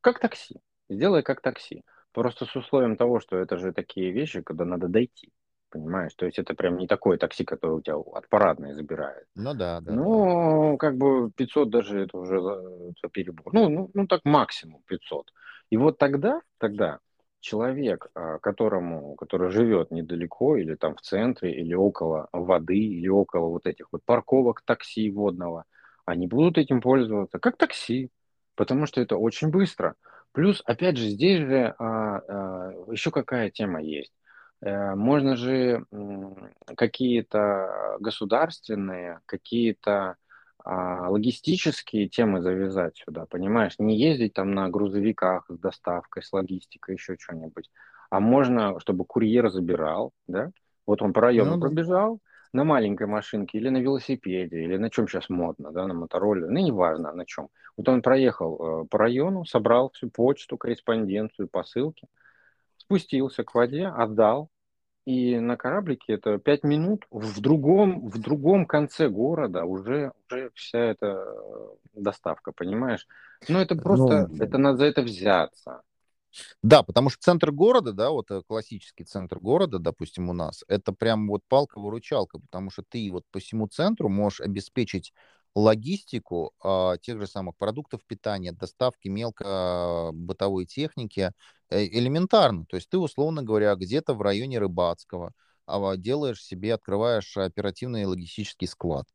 Как 0.00 0.18
такси. 0.20 0.56
Сделай 0.88 1.22
как 1.22 1.42
такси. 1.42 1.82
Просто 2.12 2.46
с 2.46 2.56
условием 2.56 2.96
того, 2.96 3.20
что 3.20 3.36
это 3.36 3.58
же 3.58 3.74
такие 3.74 4.10
вещи, 4.10 4.40
когда 4.40 4.64
надо 4.64 4.88
дойти. 4.88 5.30
Понимаешь? 5.68 6.14
То 6.14 6.24
есть 6.24 6.38
это 6.38 6.54
прям 6.54 6.78
не 6.78 6.86
такое 6.86 7.18
такси, 7.18 7.44
которое 7.44 7.74
у 7.74 7.82
тебя 7.82 7.98
от 7.98 8.26
парадной 8.30 8.72
забирает. 8.72 9.26
Ну 9.34 9.52
да, 9.52 9.82
да, 9.82 9.90
да. 9.90 9.92
Ну, 9.92 10.78
как 10.78 10.96
бы 10.96 11.30
500 11.32 11.68
даже 11.68 12.00
это 12.04 12.16
уже 12.16 12.40
перебор. 13.12 13.52
Ну, 13.52 13.68
ну, 13.68 13.90
ну, 13.92 14.06
так 14.06 14.22
максимум 14.24 14.80
500. 14.86 15.30
И 15.68 15.76
вот 15.76 15.98
тогда, 15.98 16.40
тогда 16.56 17.00
человек, 17.40 18.08
а, 18.14 18.38
которому, 18.38 19.14
который 19.16 19.50
живет 19.50 19.90
недалеко 19.90 20.56
или 20.56 20.74
там 20.74 20.96
в 20.96 21.00
центре, 21.02 21.52
или 21.54 21.74
около 21.74 22.28
воды, 22.32 22.76
или 22.78 23.08
около 23.08 23.48
вот 23.48 23.66
этих 23.66 23.86
вот 23.92 24.02
парковок 24.04 24.62
такси 24.64 25.10
водного, 25.10 25.64
они 26.04 26.26
будут 26.26 26.58
этим 26.58 26.80
пользоваться 26.80 27.38
как 27.38 27.56
такси, 27.56 28.10
потому 28.54 28.86
что 28.86 29.00
это 29.00 29.16
очень 29.16 29.48
быстро. 29.50 29.94
Плюс, 30.32 30.62
опять 30.66 30.96
же, 30.96 31.08
здесь 31.08 31.40
же 31.40 31.74
а, 31.78 32.18
а, 32.28 32.72
еще 32.92 33.10
какая 33.10 33.50
тема 33.50 33.82
есть. 33.82 34.12
Э, 34.60 34.94
Можно 34.94 35.36
же 35.36 35.84
какие-то 36.76 37.96
государственные, 38.00 39.20
какие-то 39.26 40.16
а, 40.70 41.08
логистические 41.08 42.10
темы 42.10 42.42
завязать 42.42 42.98
сюда, 42.98 43.24
понимаешь? 43.24 43.76
Не 43.78 43.98
ездить 43.98 44.34
там 44.34 44.52
на 44.52 44.68
грузовиках 44.68 45.46
с 45.48 45.58
доставкой, 45.58 46.22
с 46.22 46.30
логистикой, 46.30 46.96
еще 46.96 47.16
что-нибудь. 47.18 47.70
А 48.10 48.20
можно, 48.20 48.78
чтобы 48.78 49.06
курьер 49.06 49.48
забирал, 49.48 50.12
да? 50.26 50.50
Вот 50.86 51.00
он 51.00 51.14
по 51.14 51.22
району 51.22 51.54
Ну 51.54 51.60
пробежал 51.62 52.20
на 52.52 52.64
маленькой 52.64 53.06
машинке 53.06 53.56
или 53.56 53.70
на 53.70 53.78
велосипеде, 53.78 54.62
или 54.62 54.76
на 54.76 54.90
чем 54.90 55.08
сейчас 55.08 55.30
модно, 55.30 55.70
да, 55.72 55.86
на 55.86 55.94
мотороллере, 55.94 56.50
ну, 56.50 56.58
неважно 56.58 57.14
на 57.14 57.24
чем. 57.24 57.48
Вот 57.78 57.88
он 57.88 58.02
проехал 58.02 58.82
э, 58.82 58.86
по 58.88 58.98
району, 58.98 59.46
собрал 59.46 59.90
всю 59.94 60.10
почту, 60.10 60.58
корреспонденцию, 60.58 61.48
посылки, 61.48 62.08
спустился 62.76 63.42
к 63.42 63.54
воде, 63.54 63.86
отдал, 63.86 64.50
и 65.08 65.40
на 65.40 65.56
кораблике 65.56 66.12
это 66.12 66.36
пять 66.36 66.64
минут 66.64 67.06
в 67.10 67.40
другом, 67.40 68.10
в 68.10 68.18
другом 68.18 68.66
конце 68.66 69.08
города 69.08 69.64
уже, 69.64 70.12
уже 70.30 70.50
вся 70.54 70.78
эта 70.78 71.06
э, 71.06 71.68
доставка, 71.94 72.52
понимаешь? 72.52 73.06
Но 73.48 73.62
это 73.62 73.74
просто, 73.74 74.28
Ну, 74.28 74.44
это 74.44 74.58
надо 74.58 74.76
за 74.76 74.84
это 74.84 75.00
взяться. 75.00 75.80
да, 76.62 76.82
потому 76.82 77.08
что 77.08 77.22
центр 77.22 77.52
города, 77.52 77.94
да, 77.94 78.10
вот 78.10 78.30
э, 78.30 78.42
классический 78.46 79.04
центр 79.04 79.38
города, 79.38 79.78
допустим, 79.78 80.28
у 80.28 80.34
нас, 80.34 80.62
это 80.68 80.92
прям 80.92 81.28
вот 81.28 81.40
палка-выручалка, 81.48 82.38
потому 82.38 82.70
что 82.70 82.82
ты 82.86 83.08
вот 83.10 83.24
по 83.30 83.38
всему 83.38 83.66
центру 83.66 84.10
можешь 84.10 84.42
обеспечить 84.42 85.14
логистику 85.54 86.52
а, 86.62 86.98
тех 86.98 87.18
же 87.18 87.26
самых 87.26 87.56
продуктов 87.56 88.00
питания, 88.06 88.52
доставки 88.52 89.08
мелко 89.08 90.10
бытовой 90.12 90.66
техники 90.66 91.20
э, 91.20 91.32
элементарно. 91.70 92.64
То 92.66 92.76
есть 92.76 92.88
ты, 92.88 92.98
условно 92.98 93.42
говоря, 93.42 93.74
где-то 93.74 94.14
в 94.14 94.22
районе 94.22 94.58
Рыбацкого 94.58 95.32
делаешь 95.96 96.42
себе, 96.42 96.74
открываешь 96.74 97.36
оперативный 97.36 98.06
логистический 98.06 98.66
склад. 98.66 99.06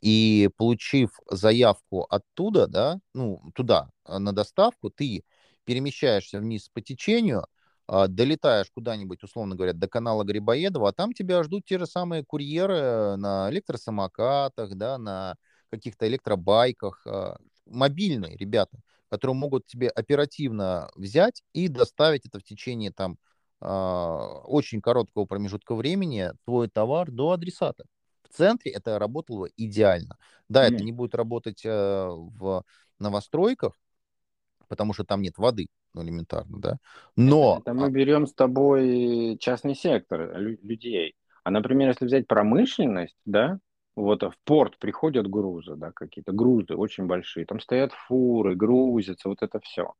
И 0.00 0.50
получив 0.56 1.10
заявку 1.30 2.02
оттуда, 2.10 2.66
да, 2.66 2.98
ну, 3.14 3.40
туда, 3.54 3.90
а, 4.04 4.18
на 4.18 4.32
доставку, 4.32 4.90
ты 4.90 5.24
перемещаешься 5.64 6.38
вниз 6.38 6.68
по 6.68 6.80
течению, 6.82 7.46
а, 7.86 8.06
долетаешь 8.08 8.70
куда-нибудь, 8.74 9.22
условно 9.22 9.54
говоря, 9.56 9.72
до 9.72 9.88
канала 9.88 10.24
Грибоедова, 10.24 10.90
а 10.90 10.92
там 10.92 11.12
тебя 11.12 11.42
ждут 11.44 11.64
те 11.64 11.78
же 11.78 11.86
самые 11.86 12.24
курьеры 12.24 13.16
на 13.16 13.48
электросамокатах, 13.50 14.74
да, 14.76 14.98
на 14.98 15.36
каких-то 15.70 16.06
электробайках, 16.06 17.06
а, 17.06 17.38
мобильные 17.66 18.36
ребята, 18.36 18.78
которые 19.10 19.34
могут 19.36 19.66
тебе 19.66 19.88
оперативно 19.88 20.90
взять 20.96 21.42
и 21.52 21.68
доставить 21.68 22.26
это 22.26 22.38
в 22.38 22.44
течение 22.44 22.92
там 22.92 23.18
а, 23.60 24.40
очень 24.44 24.80
короткого 24.80 25.24
промежутка 25.26 25.74
времени 25.74 26.30
твой 26.44 26.68
товар 26.68 27.10
до 27.10 27.32
адресата. 27.32 27.84
В 28.28 28.34
центре 28.36 28.72
это 28.72 28.98
работало 28.98 29.48
идеально. 29.56 30.16
Да, 30.48 30.66
это 30.66 30.82
Мгм. 30.82 30.84
не 30.84 30.92
будет 30.92 31.14
работать 31.14 31.62
э, 31.64 31.70
в 31.70 32.64
новостройках, 32.98 33.72
потому 34.68 34.92
что 34.92 35.04
там 35.04 35.22
нет 35.22 35.38
воды, 35.38 35.68
ну, 35.94 36.02
элементарно, 36.02 36.58
да. 36.60 36.78
Это, 37.24 37.46
Но, 37.46 37.62
это 37.62 37.74
а, 37.74 37.74
мы 37.74 37.90
берем 37.90 38.26
с 38.26 38.32
тобой 38.34 39.36
частный 39.40 39.74
сектор 39.74 40.36
лю- 40.38 40.58
людей. 40.62 41.14
А, 41.44 41.50
например, 41.50 41.88
если 41.88 42.04
взять 42.06 42.26
промышленность, 42.28 43.16
да, 43.24 43.58
вот 43.96 44.22
в 44.22 44.34
порт 44.44 44.78
приходят 44.78 45.28
грузы, 45.28 45.74
да, 45.76 45.90
какие-то 45.92 46.32
грузы 46.32 46.74
очень 46.76 47.06
большие, 47.06 47.46
там 47.46 47.60
стоят 47.60 47.92
фуры, 47.92 48.54
грузятся, 48.54 49.28
вот 49.28 49.42
это 49.42 49.58
все. 49.60 49.94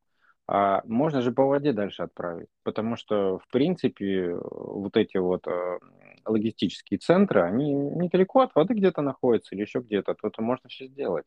А 0.48 0.82
можно 0.84 1.22
же 1.22 1.32
по 1.32 1.44
воде 1.44 1.72
дальше 1.72 2.02
отправить, 2.02 2.48
потому 2.62 2.96
что, 2.96 3.38
в 3.38 3.48
принципе, 3.48 4.30
э, 4.30 4.40
вот 4.42 4.96
эти 4.96 5.16
вот 5.16 5.46
э, 5.48 5.78
логистические 6.24 6.98
центры, 6.98 7.42
они 7.42 7.72
недалеко 7.72 8.42
от 8.42 8.54
воды 8.54 8.74
где-то 8.74 9.02
находятся 9.02 9.54
или 9.54 9.62
еще 9.62 9.80
где-то, 9.80 10.14
то 10.14 10.28
это 10.28 10.42
можно 10.42 10.68
все 10.68 10.86
сделать. 10.86 11.24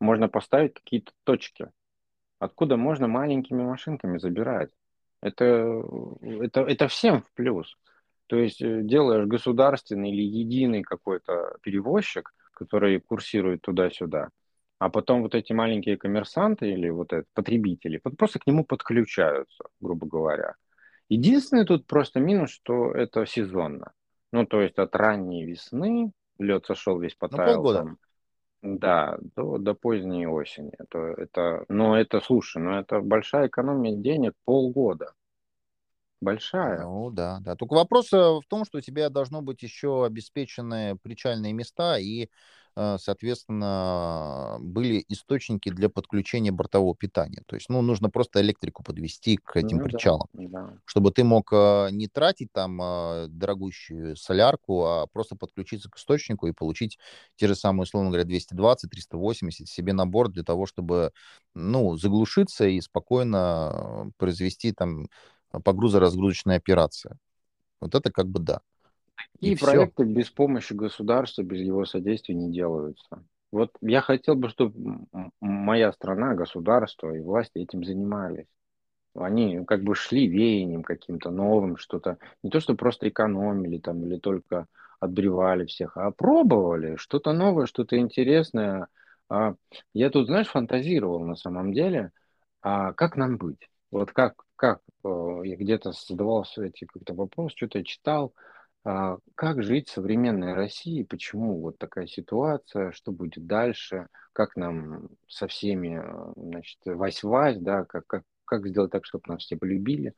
Можно 0.00 0.28
поставить 0.28 0.74
какие-то 0.74 1.12
точки, 1.24 1.70
откуда 2.38 2.76
можно 2.76 3.08
маленькими 3.08 3.62
машинками 3.62 4.18
забирать. 4.18 4.70
Это, 5.20 5.82
это, 6.22 6.62
это 6.62 6.88
всем 6.88 7.22
в 7.22 7.32
плюс. 7.34 7.76
То 8.26 8.36
есть 8.36 8.62
э, 8.62 8.82
делаешь 8.82 9.26
государственный 9.26 10.10
или 10.10 10.22
единый 10.22 10.82
какой-то 10.82 11.56
перевозчик, 11.62 12.32
который 12.52 13.00
курсирует 13.00 13.62
туда-сюда, 13.62 14.30
а 14.78 14.88
потом 14.88 15.22
вот 15.22 15.34
эти 15.34 15.52
маленькие 15.52 15.96
коммерсанты 15.96 16.70
или 16.70 16.88
вот 16.88 17.12
это, 17.12 17.26
потребители 17.34 17.98
просто 17.98 18.38
к 18.38 18.46
нему 18.46 18.64
подключаются, 18.64 19.64
грубо 19.80 20.06
говоря. 20.06 20.54
Единственный 21.08 21.66
тут 21.66 21.86
просто 21.86 22.20
минус, 22.20 22.50
что 22.50 22.92
это 22.92 23.26
сезонно. 23.26 23.92
Ну, 24.32 24.46
то 24.46 24.60
есть 24.60 24.78
от 24.78 24.96
ранней 24.96 25.44
весны 25.44 26.12
лед 26.38 26.66
сошел 26.66 26.98
весь 26.98 27.16
ну, 27.20 27.28
полгода. 27.28 27.78
там, 27.78 27.98
да, 28.62 29.18
до, 29.36 29.58
до 29.58 29.74
поздней 29.74 30.26
осени. 30.26 30.72
Это, 30.78 30.98
это, 31.16 31.64
но 31.68 31.98
это, 31.98 32.20
слушай, 32.20 32.60
ну 32.60 32.72
это 32.72 33.00
большая 33.00 33.48
экономия 33.48 33.94
денег 33.94 34.32
полгода. 34.44 35.12
Большая. 36.24 36.80
Ну, 36.80 37.10
да, 37.10 37.38
да. 37.40 37.54
Только 37.56 37.74
вопрос 37.74 38.12
э, 38.12 38.16
в 38.16 38.42
том, 38.48 38.64
что 38.64 38.78
у 38.78 38.80
тебя 38.80 39.08
должно 39.08 39.42
быть 39.42 39.62
еще 39.62 40.04
обеспечены 40.04 40.96
причальные 40.96 41.52
места 41.52 41.98
и, 41.98 42.28
э, 42.76 42.96
соответственно, 42.98 44.56
были 44.60 45.04
источники 45.08 45.68
для 45.70 45.88
подключения 45.88 46.50
бортового 46.50 46.96
питания. 46.96 47.42
То 47.46 47.54
есть, 47.56 47.68
ну, 47.68 47.80
нужно 47.82 48.10
просто 48.10 48.40
электрику 48.40 48.82
подвести 48.82 49.36
к 49.36 49.56
этим 49.56 49.78
Ну 49.78 49.88
да, 49.88 50.00
причалам. 50.00 50.28
да. 50.32 50.64
чтобы 50.86 51.12
ты 51.12 51.24
мог 51.24 51.52
э, 51.52 51.88
не 51.92 52.08
тратить 52.08 52.52
там 52.52 52.78
дорогущую 53.28 54.16
солярку, 54.16 54.84
а 54.86 55.06
просто 55.08 55.36
подключиться 55.36 55.90
к 55.90 55.96
источнику 55.98 56.46
и 56.48 56.52
получить 56.52 56.98
те 57.36 57.48
же 57.48 57.54
самые, 57.56 57.84
условно 57.84 58.10
говоря, 58.10 58.24
220, 58.24 58.90
380 58.90 59.68
себе 59.68 59.92
на 59.94 60.06
борт 60.06 60.32
для 60.32 60.44
того, 60.44 60.66
чтобы, 60.66 61.12
ну, 61.54 61.96
заглушиться 61.96 62.66
и 62.66 62.80
спокойно 62.80 64.12
произвести 64.18 64.72
там 64.72 65.08
погрузо-разгрузочные 65.60 66.56
операции. 66.56 67.16
Вот 67.80 67.94
это 67.94 68.10
как 68.10 68.26
бы 68.28 68.40
да. 68.40 68.60
И 69.40 69.52
И 69.52 69.54
все. 69.54 69.60
проекты 69.60 70.04
без 70.04 70.30
помощи 70.30 70.72
государства, 70.72 71.42
без 71.42 71.60
его 71.60 71.84
содействия 71.84 72.34
не 72.34 72.50
делаются. 72.52 73.22
Вот 73.52 73.70
я 73.80 74.00
хотел 74.00 74.34
бы, 74.34 74.48
чтобы 74.48 75.06
моя 75.40 75.92
страна, 75.92 76.34
государство 76.34 77.14
и 77.14 77.20
власти 77.20 77.58
этим 77.58 77.84
занимались. 77.84 78.46
они 79.16 79.64
как 79.66 79.82
бы 79.82 79.94
шли 79.94 80.26
веянием 80.28 80.82
каким-то 80.82 81.30
новым, 81.30 81.76
что-то, 81.76 82.18
не 82.42 82.50
то, 82.50 82.60
что 82.60 82.74
просто 82.74 83.08
экономили 83.08 83.78
там 83.78 84.04
или 84.04 84.18
только 84.18 84.66
отбревали 85.00 85.66
всех, 85.66 85.96
а 85.96 86.10
пробовали 86.12 86.96
что-то 86.96 87.32
новое, 87.32 87.66
что-то 87.66 87.98
интересное. 87.98 88.88
А 89.30 89.54
я 89.94 90.10
тут, 90.10 90.26
знаешь, 90.26 90.48
фантазировал 90.48 91.24
на 91.24 91.36
самом 91.36 91.72
деле, 91.72 92.12
а 92.62 92.92
как 92.94 93.16
нам 93.16 93.38
быть? 93.38 93.68
Вот 93.90 94.12
как, 94.12 94.43
как 94.56 94.80
э, 95.04 95.40
я 95.44 95.56
где-то 95.56 95.92
задавал 95.92 96.46
эти 96.56 96.84
как-то 96.84 97.14
вопрос, 97.14 97.52
что-то 97.52 97.78
я 97.78 97.84
читал, 97.84 98.34
а, 98.84 99.16
как 99.34 99.62
жить 99.62 99.88
в 99.88 99.92
современной 99.92 100.52
России, 100.52 101.04
почему 101.04 101.60
вот 101.60 101.78
такая 101.78 102.06
ситуация, 102.06 102.92
что 102.92 103.12
будет 103.12 103.46
дальше, 103.46 104.08
как 104.34 104.56
нам 104.56 105.08
со 105.26 105.46
всеми, 105.48 106.00
э, 106.02 106.32
значит, 106.36 106.78
вась-вась, 106.84 107.58
да, 107.58 107.84
как, 107.84 108.06
как, 108.06 108.22
как 108.44 108.66
сделать 108.68 108.92
так, 108.92 109.06
чтобы 109.06 109.24
нас 109.28 109.42
все 109.42 109.56
полюбили. 109.56 110.14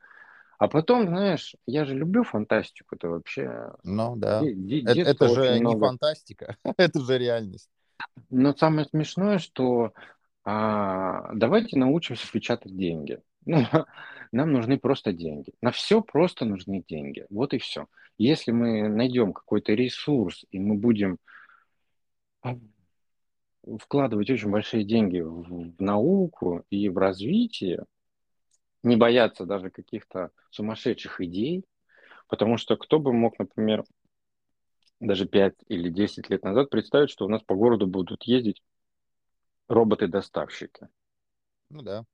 А 0.59 0.67
потом, 0.67 1.07
знаешь, 1.07 1.55
я 1.65 1.85
же 1.85 1.95
люблю 1.95 2.23
фантастику, 2.23 2.95
это 2.95 3.09
вообще... 3.09 3.73
Ну 3.83 4.15
да. 4.17 4.41
это, 4.41 4.99
это 4.99 5.27
же 5.29 5.59
много... 5.59 5.75
не 5.75 5.79
фантастика, 5.79 6.57
это 6.77 6.99
же 6.99 7.17
реальность. 7.17 7.69
Но 8.29 8.53
самое 8.53 8.85
смешное, 8.87 9.37
что 9.37 9.93
а, 10.43 11.31
давайте 11.33 11.77
научимся 11.77 12.29
печатать 12.31 12.75
деньги. 12.75 13.21
Ну, 13.47 13.59
нам 14.31 14.51
нужны 14.51 14.77
просто 14.77 15.13
деньги. 15.13 15.53
На 15.61 15.71
все 15.71 16.01
просто 16.01 16.45
нужны 16.45 16.83
деньги. 16.87 17.25
Вот 17.29 17.53
и 17.53 17.57
все. 17.57 17.87
Если 18.17 18.51
мы 18.51 18.89
найдем 18.89 19.33
какой-то 19.33 19.73
ресурс, 19.73 20.45
и 20.51 20.59
мы 20.59 20.75
будем 20.75 21.17
а, 22.41 22.57
вкладывать 23.79 24.29
очень 24.29 24.51
большие 24.51 24.83
деньги 24.83 25.19
в, 25.19 25.81
науку 25.81 26.65
и 26.69 26.89
в 26.89 26.97
развитие, 26.97 27.85
не 28.83 28.97
бояться 28.97 29.45
даже 29.45 29.69
каких-то 29.69 30.31
сумасшедших 30.51 31.21
идей, 31.21 31.63
потому 32.27 32.57
что 32.57 32.75
кто 32.75 32.99
бы 32.99 33.13
мог, 33.13 33.39
например, 33.39 33.85
даже 34.99 35.25
5 35.25 35.55
или 35.67 35.89
10 35.89 36.29
лет 36.29 36.43
назад 36.43 36.69
представить, 36.69 37.11
что 37.11 37.25
у 37.25 37.29
нас 37.29 37.41
по 37.43 37.55
городу 37.55 37.87
будут 37.87 38.23
ездить 38.23 38.61
роботы-доставщики. 39.69 40.89
Ну 41.69 41.81
да. 41.81 42.05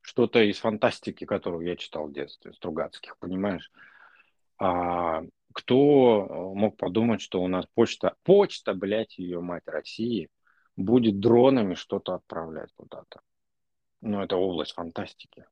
Что-то 0.00 0.40
из 0.40 0.58
фантастики, 0.58 1.24
которую 1.24 1.66
я 1.66 1.76
читал 1.76 2.08
в 2.08 2.12
детстве, 2.12 2.52
Стругацких, 2.52 3.18
понимаешь? 3.18 3.70
А 4.58 5.22
кто 5.52 6.52
мог 6.54 6.76
подумать, 6.76 7.20
что 7.20 7.42
у 7.42 7.48
нас 7.48 7.66
почта, 7.74 8.16
почта, 8.22 8.74
блядь, 8.74 9.18
ее 9.18 9.40
мать 9.40 9.66
России, 9.66 10.28
будет 10.76 11.20
дронами 11.20 11.74
что-то 11.74 12.14
отправлять 12.14 12.70
куда-то? 12.74 13.20
Ну, 14.00 14.22
это 14.22 14.36
область 14.36 14.72
фантастики. 14.72 15.44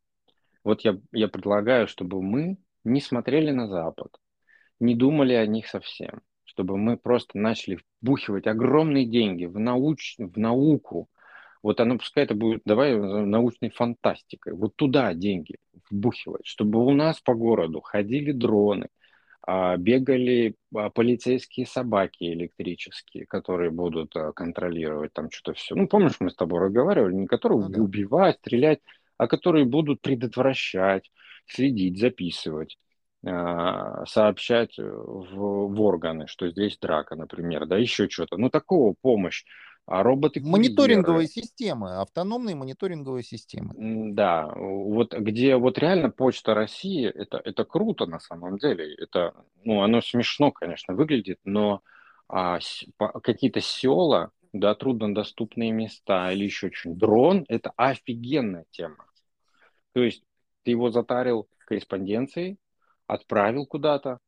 Вот 0.62 0.82
я, 0.82 0.98
я 1.12 1.28
предлагаю, 1.28 1.88
чтобы 1.88 2.22
мы 2.22 2.56
не 2.84 3.00
смотрели 3.00 3.50
на 3.50 3.68
Запад, 3.68 4.16
не 4.80 4.94
думали 4.94 5.32
о 5.32 5.46
них 5.46 5.66
совсем, 5.66 6.22
чтобы 6.44 6.76
мы 6.76 6.96
просто 6.96 7.38
начали 7.38 7.80
вбухивать 8.00 8.46
огромные 8.46 9.06
деньги 9.06 9.44
в, 9.46 9.58
науч, 9.58 10.16
в 10.18 10.38
науку. 10.38 11.08
Вот 11.66 11.80
оно 11.80 11.98
пускай 11.98 12.22
это 12.22 12.36
будет, 12.36 12.62
давай, 12.64 12.96
научной 12.96 13.70
фантастикой. 13.70 14.52
Вот 14.52 14.76
туда 14.76 15.12
деньги 15.14 15.56
вбухивать, 15.90 16.46
чтобы 16.46 16.78
у 16.78 16.92
нас 16.92 17.20
по 17.20 17.34
городу 17.34 17.80
ходили 17.80 18.30
дроны, 18.30 18.86
а, 19.44 19.76
бегали 19.76 20.54
а, 20.72 20.90
полицейские 20.90 21.66
собаки 21.66 22.22
электрические, 22.22 23.26
которые 23.26 23.72
будут 23.72 24.14
а, 24.14 24.30
контролировать 24.30 25.12
там 25.12 25.28
что-то 25.28 25.54
все. 25.58 25.74
Ну, 25.74 25.88
помнишь, 25.88 26.20
мы 26.20 26.30
с 26.30 26.36
тобой 26.36 26.60
разговаривали, 26.60 27.14
не 27.14 27.26
которые 27.26 27.58
ну, 27.62 27.68
да. 27.68 27.82
убивать, 27.82 28.36
стрелять, 28.36 28.78
а 29.18 29.26
которые 29.26 29.64
будут 29.64 30.00
предотвращать, 30.02 31.10
следить, 31.46 31.98
записывать, 31.98 32.78
сообщать 33.24 34.78
в, 34.78 35.34
в 35.34 35.80
органы, 35.80 36.28
что 36.28 36.48
здесь 36.48 36.78
драка, 36.78 37.16
например, 37.16 37.66
да, 37.66 37.76
еще 37.76 38.08
что-то. 38.08 38.36
Ну, 38.36 38.50
такого 38.50 38.94
помощь. 39.02 39.42
А 39.86 40.02
роботы 40.02 40.40
Мониторинговые 40.40 41.28
системы, 41.28 42.00
автономные 42.00 42.56
мониторинговые 42.56 43.22
системы. 43.22 43.72
Да, 44.14 44.52
вот 44.56 45.14
где 45.14 45.56
вот 45.56 45.78
реально 45.78 46.10
Почта 46.10 46.54
России, 46.54 47.06
это, 47.06 47.40
это 47.44 47.64
круто 47.64 48.06
на 48.06 48.18
самом 48.18 48.58
деле. 48.58 48.92
Это, 48.94 49.32
ну, 49.62 49.82
оно 49.82 50.00
смешно, 50.00 50.50
конечно, 50.50 50.94
выглядит, 50.94 51.38
но 51.44 51.82
а, 52.28 52.58
какие-то 53.22 53.60
села, 53.60 54.32
да, 54.52 54.74
труднодоступные 54.74 55.70
места 55.70 56.32
или 56.32 56.44
еще 56.44 56.72
что-нибудь. 56.72 57.00
Дрон– 57.00 57.44
это 57.48 57.72
офигенная 57.76 58.64
тема. 58.70 59.06
То 59.92 60.02
есть 60.02 60.24
ты 60.64 60.72
его 60.72 60.90
затарил 60.90 61.48
корреспонденцией, 61.64 62.58
отправил 63.06 63.66
куда-то, 63.66 64.18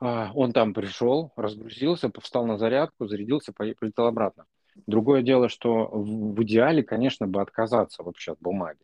а, 0.00 0.32
он 0.34 0.54
там 0.54 0.72
пришел, 0.72 1.32
разгрузился, 1.36 2.10
встал 2.22 2.46
на 2.46 2.56
зарядку, 2.56 3.06
зарядился, 3.06 3.52
полетел 3.52 4.06
обратно. 4.06 4.46
Другое 4.86 5.22
дело, 5.22 5.48
что 5.48 5.88
в 5.88 6.42
идеале, 6.42 6.82
конечно, 6.82 7.26
бы 7.26 7.40
отказаться 7.40 8.02
вообще 8.02 8.32
от 8.32 8.40
бумаги. 8.40 8.80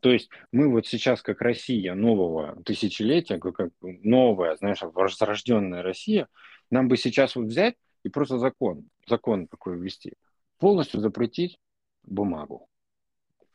То 0.00 0.10
есть 0.10 0.30
мы 0.50 0.68
вот 0.68 0.86
сейчас, 0.86 1.22
как 1.22 1.42
Россия 1.42 1.94
нового 1.94 2.60
тысячелетия, 2.64 3.38
как 3.38 3.70
новая, 3.80 4.56
знаешь, 4.56 4.80
возрожденная 4.82 5.82
Россия, 5.82 6.28
нам 6.70 6.88
бы 6.88 6.96
сейчас 6.96 7.36
вот 7.36 7.46
взять 7.46 7.74
и 8.02 8.08
просто 8.08 8.38
закон, 8.38 8.88
закон 9.06 9.46
такой 9.46 9.78
ввести, 9.78 10.14
полностью 10.58 11.00
запретить 11.00 11.58
бумагу. 12.02 12.66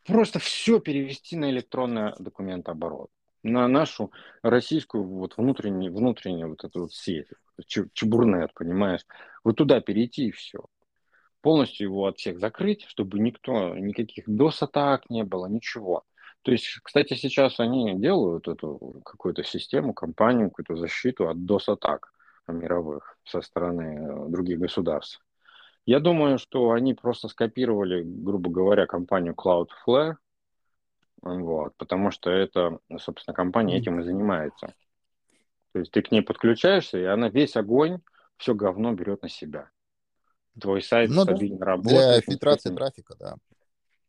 Просто 0.06 0.38
все 0.38 0.78
перевести 0.78 1.36
на 1.36 1.50
электронный 1.50 2.12
документооборот, 2.20 3.10
на 3.42 3.66
нашу 3.66 4.12
российскую 4.42 5.02
вот 5.02 5.36
внутреннюю, 5.36 5.92
внутреннюю 5.92 6.50
вот 6.50 6.62
эту 6.62 6.82
вот 6.82 6.92
сеть, 6.92 7.26
чебурнет, 7.66 8.54
понимаешь, 8.54 9.04
вот 9.42 9.56
туда 9.56 9.80
перейти 9.80 10.28
и 10.28 10.30
все. 10.30 10.66
Полностью 11.46 11.86
его 11.86 12.06
от 12.06 12.18
всех 12.18 12.40
закрыть, 12.40 12.82
чтобы 12.88 13.20
никто, 13.20 13.76
никаких 13.76 14.28
DOS-атак 14.28 15.08
не 15.10 15.22
было, 15.22 15.46
ничего. 15.46 16.02
То 16.42 16.50
есть, 16.50 16.80
кстати, 16.82 17.14
сейчас 17.14 17.60
они 17.60 17.94
делают 17.94 18.48
эту 18.48 19.00
какую-то 19.04 19.44
систему, 19.44 19.94
компанию, 19.94 20.50
какую-то 20.50 20.74
защиту 20.74 21.28
от 21.28 21.36
DOS-атак 21.36 22.12
мировых 22.48 23.16
со 23.22 23.42
стороны 23.42 23.82
э, 23.82 24.28
других 24.28 24.58
государств. 24.58 25.24
Я 25.84 26.00
думаю, 26.00 26.38
что 26.38 26.72
они 26.72 26.94
просто 26.94 27.28
скопировали, 27.28 28.02
грубо 28.04 28.50
говоря, 28.50 28.86
компанию 28.86 29.34
Cloudflare, 29.34 30.16
вот, 31.22 31.76
потому 31.76 32.10
что 32.10 32.28
это, 32.28 32.80
собственно, 32.98 33.36
компания 33.36 33.78
этим 33.78 34.00
и 34.00 34.02
занимается. 34.02 34.74
То 35.70 35.78
есть 35.78 35.92
ты 35.92 36.02
к 36.02 36.10
ней 36.10 36.22
подключаешься, 36.22 36.98
и 36.98 37.04
она 37.04 37.28
весь 37.28 37.54
огонь, 37.54 38.00
все 38.36 38.52
говно 38.52 38.94
берет 38.94 39.22
на 39.22 39.28
себя. 39.28 39.70
Твой 40.60 40.82
сайт 40.82 41.10
ну, 41.10 41.22
стабильно 41.22 41.58
да. 41.58 41.66
работает. 41.66 41.94
Для 41.94 42.20
фильтрации 42.20 42.74
трафика, 42.74 43.14
да. 43.18 43.36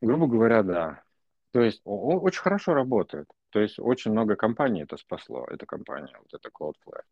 Грубо 0.02 0.28
говоря, 0.28 0.64
да. 0.64 1.04
То 1.52 1.62
есть 1.62 1.82
он 1.84 2.20
очень 2.22 2.42
хорошо 2.42 2.74
работает. 2.74 3.28
То 3.50 3.60
есть 3.60 3.80
очень 3.80 4.12
много 4.12 4.36
компаний 4.36 4.84
это 4.84 4.98
спасло, 4.98 5.46
эта 5.50 5.66
компания, 5.66 6.16
вот 6.20 6.34
эта 6.34 6.50
Cloudflare. 6.50 7.04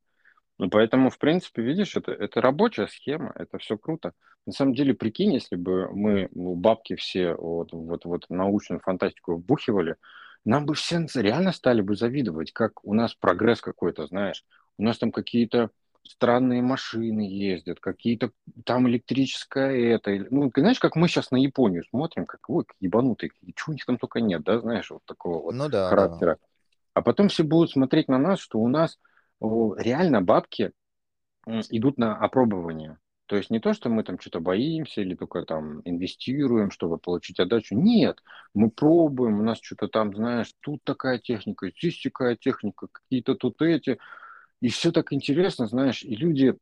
Ну, 0.58 0.70
поэтому, 0.70 1.10
в 1.10 1.18
принципе, 1.18 1.62
видишь, 1.62 1.98
это, 1.98 2.12
это 2.12 2.40
рабочая 2.40 2.88
схема, 2.88 3.34
это 3.36 3.58
все 3.58 3.78
круто. 3.78 4.14
На 4.46 4.54
самом 4.54 4.74
деле, 4.74 4.94
прикинь, 4.94 5.34
если 5.34 5.56
бы 5.56 5.90
мы 5.92 6.30
ну, 6.34 6.56
бабки 6.56 6.96
все 6.96 7.34
вот, 7.34 7.74
вот, 7.74 8.06
вот 8.06 8.26
научную 8.30 8.80
фантастику 8.80 9.36
вбухивали, 9.36 9.98
нам 10.46 10.66
бы 10.66 10.76
все 10.76 11.06
реально 11.16 11.52
стали 11.52 11.82
бы 11.82 11.96
завидовать, 11.96 12.54
как 12.54 12.86
у 12.86 12.94
нас 12.94 13.16
прогресс 13.16 13.60
какой-то, 13.60 14.06
знаешь. 14.06 14.46
У 14.78 14.84
нас 14.84 14.98
там 14.98 15.12
какие-то 15.12 15.72
странные 16.08 16.62
машины 16.62 17.22
ездят, 17.22 17.80
какие-то 17.80 18.32
там 18.64 18.88
электрическое 18.88 19.96
это. 19.96 20.12
Ну, 20.30 20.52
знаешь, 20.56 20.80
как 20.80 20.96
мы 20.96 21.08
сейчас 21.08 21.32
на 21.32 21.38
Японию 21.38 21.84
смотрим, 21.90 22.26
как, 22.26 22.50
ой, 22.50 22.66
ебанутые, 22.80 23.32
чего 23.56 23.72
у 23.72 23.74
них 23.74 23.86
там 23.86 23.98
только 23.98 24.22
нет, 24.22 24.44
да, 24.44 24.60
знаешь, 24.60 24.90
вот 24.92 25.04
такого 25.06 25.42
вот 25.42 25.56
ну, 25.56 25.70
да, 25.70 25.90
характера. 25.90 26.38
Да. 26.40 26.48
А 26.94 27.02
потом 27.02 27.28
все 27.28 27.44
будут 27.44 27.72
смотреть 27.72 28.08
на 28.08 28.18
нас, 28.18 28.40
что 28.40 28.60
у 28.60 28.68
нас 28.68 28.98
реально 29.42 30.22
бабки 30.22 30.72
идут 31.46 31.98
на 31.98 32.18
опробование. 32.18 32.98
То 33.28 33.38
есть 33.38 33.50
не 33.50 33.60
то, 33.60 33.74
что 33.74 33.90
мы 33.90 34.04
там 34.04 34.20
что-то 34.20 34.40
боимся 34.40 35.02
или 35.02 35.16
только 35.16 35.42
там 35.44 35.82
инвестируем, 35.84 36.70
чтобы 36.70 37.00
получить 37.00 37.40
отдачу. 37.40 37.76
Нет, 37.76 38.22
мы 38.54 38.70
пробуем, 38.70 39.40
у 39.40 39.44
нас 39.44 39.60
что-то 39.62 39.88
там, 39.88 40.16
знаешь, 40.16 40.54
тут 40.60 40.84
такая 40.84 41.18
техника, 41.18 41.72
здесь 41.76 42.00
такая 42.02 42.36
техника, 42.36 42.88
какие-то 42.92 43.34
тут 43.36 43.62
эти. 43.62 43.98
И 44.62 44.70
все 44.70 44.92
так 44.92 45.14
интересно, 45.14 45.68
знаешь, 45.68 46.04
и 46.04 46.16
люди 46.16 46.56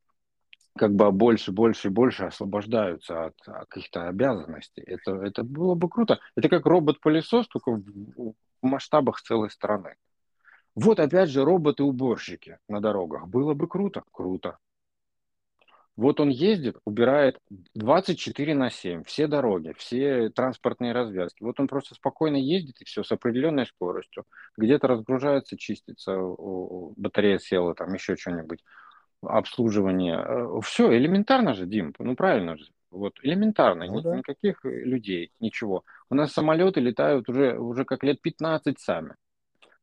как 0.76 0.94
бы 0.96 1.12
больше, 1.12 1.52
больше 1.52 1.90
больше 1.90 2.26
освобождаются 2.26 3.26
от, 3.26 3.36
от 3.48 3.68
каких-то 3.68 4.08
обязанностей. 4.08 4.82
Это, 4.82 5.16
это 5.18 5.44
было 5.44 5.76
бы 5.76 5.88
круто. 5.90 6.20
Это 6.36 6.50
как 6.50 6.66
робот-пылесос, 6.66 7.48
только 7.48 7.72
в, 7.72 7.82
в 7.82 8.34
масштабах 8.62 9.22
целой 9.22 9.52
страны. 9.52 9.96
Вот 10.76 11.00
опять 11.00 11.30
же 11.30 11.46
роботы-уборщики 11.46 12.58
на 12.68 12.82
дорогах. 12.82 13.28
Было 13.28 13.54
бы 13.54 13.68
круто? 13.68 14.04
Круто. 14.12 14.58
Вот 15.96 16.20
он 16.20 16.30
ездит, 16.30 16.78
убирает 16.86 17.38
24 17.76 18.56
на 18.56 18.72
7, 18.72 19.04
все 19.04 19.28
дороги, 19.28 19.74
все 19.78 20.30
транспортные 20.30 20.92
развязки. 20.92 21.44
Вот 21.44 21.60
он 21.60 21.68
просто 21.68 21.94
спокойно 21.94 22.38
ездит 22.38 22.82
и 22.82 22.86
все 22.86 23.04
с 23.04 23.12
определенной 23.12 23.68
скоростью. 23.68 24.24
Где-то 24.58 24.88
разгружается, 24.88 25.56
чистится, 25.56 26.18
батарея 26.18 27.38
села, 27.38 27.76
там 27.76 27.94
еще 27.94 28.16
что-нибудь, 28.16 28.64
обслуживание. 29.22 30.18
Э, 30.18 30.60
все, 30.64 30.96
элементарно 30.98 31.54
же, 31.54 31.68
Дим, 31.68 31.94
ну 32.00 32.16
правильно 32.16 32.58
же. 32.58 32.66
Вот 32.90 33.14
элементарно, 33.24 33.86
ну, 33.86 34.02
да. 34.02 34.16
никаких 34.16 34.64
людей, 34.64 35.32
ничего. 35.40 35.84
У 36.10 36.16
нас 36.16 36.32
самолеты 36.32 36.80
летают 36.80 37.28
уже, 37.28 37.58
уже 37.58 37.86
как 37.86 38.04
лет 38.04 38.22
15 38.22 38.80
сами. 38.80 39.16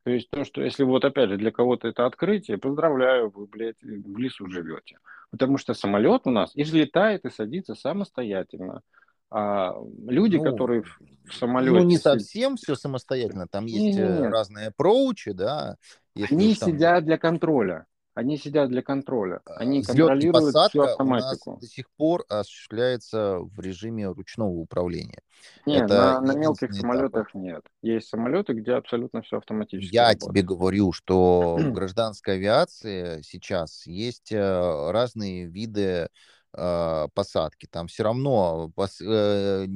То 0.05 0.11
есть 0.11 0.30
то, 0.30 0.44
что 0.44 0.62
если 0.62 0.82
вот 0.82 1.05
опять 1.05 1.28
же 1.28 1.36
для 1.36 1.51
кого-то 1.51 1.88
это 1.88 2.07
открытие, 2.07 2.59
поздравляю, 2.59 3.30
вы, 3.30 3.46
блядь, 3.46 3.80
в 3.82 4.18
лесу 4.18 4.48
живете. 4.48 4.98
Потому 5.30 5.59
что 5.59 5.74
самолет 5.74 6.22
у 6.24 6.30
нас 6.30 6.53
и 6.55 6.62
взлетает, 6.62 7.24
и 7.24 7.30
садится 7.30 7.74
самостоятельно. 7.74 8.82
А 9.30 9.74
люди, 10.09 10.36
ну, 10.36 10.42
которые 10.42 10.82
в 10.82 11.34
самолете... 11.34 11.72
Ну, 11.72 11.84
не 11.84 11.98
совсем 11.98 12.57
все 12.57 12.74
самостоятельно. 12.74 13.46
Там 13.48 13.66
есть 13.66 13.96
нет, 13.96 14.20
нет. 14.20 14.32
разные 14.32 14.70
approach, 14.70 15.32
да. 15.34 15.76
Они 16.16 16.55
там... 16.57 16.70
сидят 16.70 17.05
для 17.05 17.16
контроля. 17.16 17.86
Они 18.14 18.36
сидят 18.36 18.68
для 18.70 18.82
контроля. 18.82 19.40
А, 19.44 19.54
они 19.54 19.80
Взлет 19.80 20.08
контролируют 20.08 20.56
всю 20.68 20.82
автоматику. 20.82 21.50
У 21.50 21.52
нас 21.54 21.61
до 21.61 21.66
сих 21.66 21.90
пор 21.96 22.24
осуществляется 22.28 23.38
в 23.38 23.61
режиме 23.61 24.08
ручного 24.08 24.50
управления. 24.50 25.22
Нет, 25.64 25.84
Это 25.84 26.20
на, 26.20 26.20
на 26.20 26.36
мелких 26.36 26.74
самолетах 26.74 27.30
этап. 27.30 27.34
нет. 27.34 27.62
Есть 27.82 28.08
самолеты, 28.08 28.52
где 28.52 28.72
абсолютно 28.72 29.22
все 29.22 29.38
автоматически. 29.38 29.94
Я 29.94 30.08
работает. 30.08 30.30
тебе 30.32 30.42
говорю, 30.42 30.92
что 30.92 31.56
в 31.56 31.72
гражданской 31.72 32.34
авиации 32.34 33.22
сейчас 33.22 33.86
есть 33.86 34.32
э, 34.32 34.90
разные 34.90 35.46
виды 35.46 36.08
посадки. 36.53 37.66
Там 37.70 37.86
все 37.86 38.03
равно 38.03 38.70
пос, 38.74 39.01
э, 39.01 39.66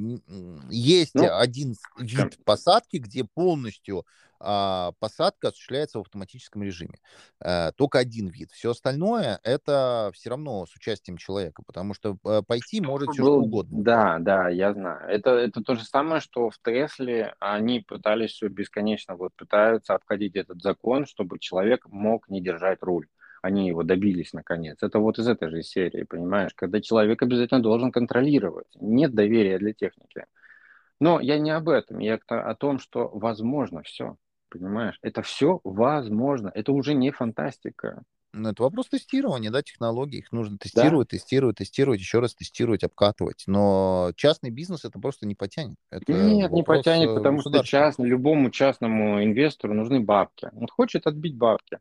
есть 0.69 1.15
ну, 1.15 1.37
один 1.37 1.75
вид 1.97 2.43
посадки, 2.43 2.97
где 2.97 3.23
полностью 3.23 4.05
а, 4.39 4.91
посадка 4.99 5.49
осуществляется 5.49 5.97
в 5.97 6.01
автоматическом 6.01 6.63
режиме. 6.63 6.99
Э, 7.39 7.71
только 7.75 7.99
один 7.99 8.27
вид. 8.27 8.51
Все 8.51 8.71
остальное 8.71 9.39
это 9.43 10.11
все 10.13 10.29
равно 10.29 10.65
с 10.65 10.75
участием 10.75 11.17
человека, 11.17 11.63
потому 11.65 11.93
что 11.93 12.17
э, 12.23 12.41
пойти 12.45 12.81
может 12.81 13.09
все 13.09 13.23
что 13.23 13.39
угодно. 13.39 13.83
Да, 13.83 14.17
да, 14.19 14.49
я 14.49 14.73
знаю. 14.73 15.07
Это, 15.09 15.31
это 15.31 15.63
то 15.63 15.75
же 15.75 15.83
самое, 15.83 16.21
что 16.21 16.49
в 16.49 16.59
Тесле 16.59 17.33
они 17.39 17.79
пытались 17.79 18.31
все 18.31 18.47
бесконечно, 18.47 19.15
вот 19.15 19.33
пытаются 19.35 19.95
обходить 19.95 20.35
этот 20.35 20.61
закон, 20.61 21.05
чтобы 21.05 21.39
человек 21.39 21.85
мог 21.87 22.29
не 22.29 22.41
держать 22.41 22.79
руль 22.81 23.07
они 23.45 23.67
его 23.67 23.83
добились 23.83 24.33
наконец. 24.33 24.81
Это 24.81 24.97
вот 24.97 25.19
из 25.19 25.27
этой 25.27 25.49
же 25.49 25.61
серии, 25.61 26.03
понимаешь, 26.03 26.53
когда 26.55 26.81
человек 26.81 27.21
обязательно 27.21 27.61
должен 27.61 27.91
контролировать. 27.91 28.67
Нет 28.81 29.13
доверия 29.13 29.59
для 29.59 29.71
техники. 29.71 30.25
Но 30.99 31.19
я 31.19 31.37
не 31.37 31.51
об 31.51 31.69
этом, 31.69 31.99
я 31.99 32.19
о 32.27 32.55
том, 32.55 32.79
что 32.79 33.07
возможно 33.13 33.83
все. 33.83 34.17
Понимаешь? 34.49 34.97
Это 35.03 35.21
все 35.21 35.59
возможно. 35.63 36.51
Это 36.55 36.71
уже 36.71 36.95
не 36.95 37.11
фантастика. 37.11 38.01
Ну, 38.33 38.49
это 38.49 38.63
вопрос 38.63 38.89
тестирования, 38.89 39.51
да, 39.51 39.61
технологий. 39.61 40.19
Их 40.19 40.31
нужно 40.31 40.57
тестировать, 40.57 41.09
да. 41.09 41.17
тестировать, 41.17 41.57
тестировать, 41.57 41.99
еще 41.99 42.19
раз 42.19 42.33
тестировать, 42.33 42.83
обкатывать. 42.83 43.43
Но 43.45 44.11
частный 44.15 44.49
бизнес 44.49 44.85
это 44.85 44.99
просто 44.99 45.27
не 45.27 45.35
потянет. 45.35 45.77
Это 45.91 46.11
Нет, 46.13 46.51
не 46.51 46.63
потянет, 46.63 47.09
э, 47.09 47.15
потому 47.15 47.41
что 47.41 47.63
частный, 47.63 48.07
любому 48.07 48.49
частному 48.49 49.23
инвестору 49.23 49.73
нужны 49.73 49.99
бабки. 49.99 50.49
Он 50.53 50.67
хочет 50.67 51.05
отбить 51.05 51.37
бабки. 51.37 51.79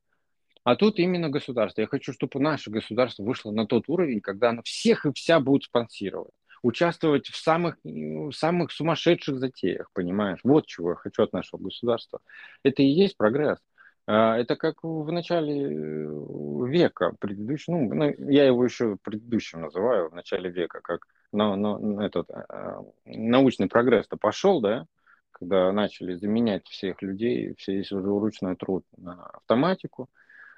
А 0.64 0.76
тут 0.76 0.98
именно 0.98 1.28
государство. 1.28 1.82
Я 1.82 1.86
хочу, 1.86 2.12
чтобы 2.12 2.40
наше 2.40 2.70
государство 2.70 3.22
вышло 3.22 3.52
на 3.52 3.66
тот 3.66 3.84
уровень, 3.88 4.20
когда 4.20 4.50
оно 4.50 4.62
всех 4.62 5.06
и 5.06 5.12
вся 5.12 5.38
будет 5.40 5.64
спонсировать 5.64 6.32
участвовать 6.64 7.26
в 7.26 7.36
самых, 7.36 7.76
в 7.84 8.32
самых 8.32 8.72
сумасшедших 8.72 9.38
затеях, 9.38 9.90
понимаешь? 9.92 10.40
Вот 10.42 10.66
чего 10.66 10.90
я 10.90 10.96
хочу 10.96 11.22
от 11.22 11.34
нашего 11.34 11.60
государства. 11.60 12.20
Это 12.62 12.82
и 12.82 12.86
есть 12.86 13.18
прогресс. 13.18 13.58
А, 14.06 14.38
это 14.38 14.56
как 14.56 14.82
в 14.82 15.10
начале 15.12 15.62
э, 15.62 16.66
века 16.66 17.14
предыдущего, 17.20 17.76
ну, 17.76 17.94
ну, 17.94 18.30
я 18.30 18.46
его 18.46 18.64
еще 18.64 18.96
предыдущим 19.02 19.60
называю, 19.60 20.10
в 20.10 20.14
начале 20.14 20.50
века, 20.50 20.80
как 20.82 21.06
на, 21.32 21.54
на, 21.54 22.04
этот, 22.04 22.30
а, 22.30 22.82
научный 23.04 23.68
прогресс-то 23.68 24.16
пошел, 24.16 24.60
да, 24.62 24.86
когда 25.32 25.70
начали 25.72 26.14
заменять 26.14 26.66
всех 26.68 27.02
людей, 27.02 27.54
все 27.58 27.82
ручной 27.90 28.56
труд 28.56 28.84
на 28.96 29.26
автоматику, 29.26 30.08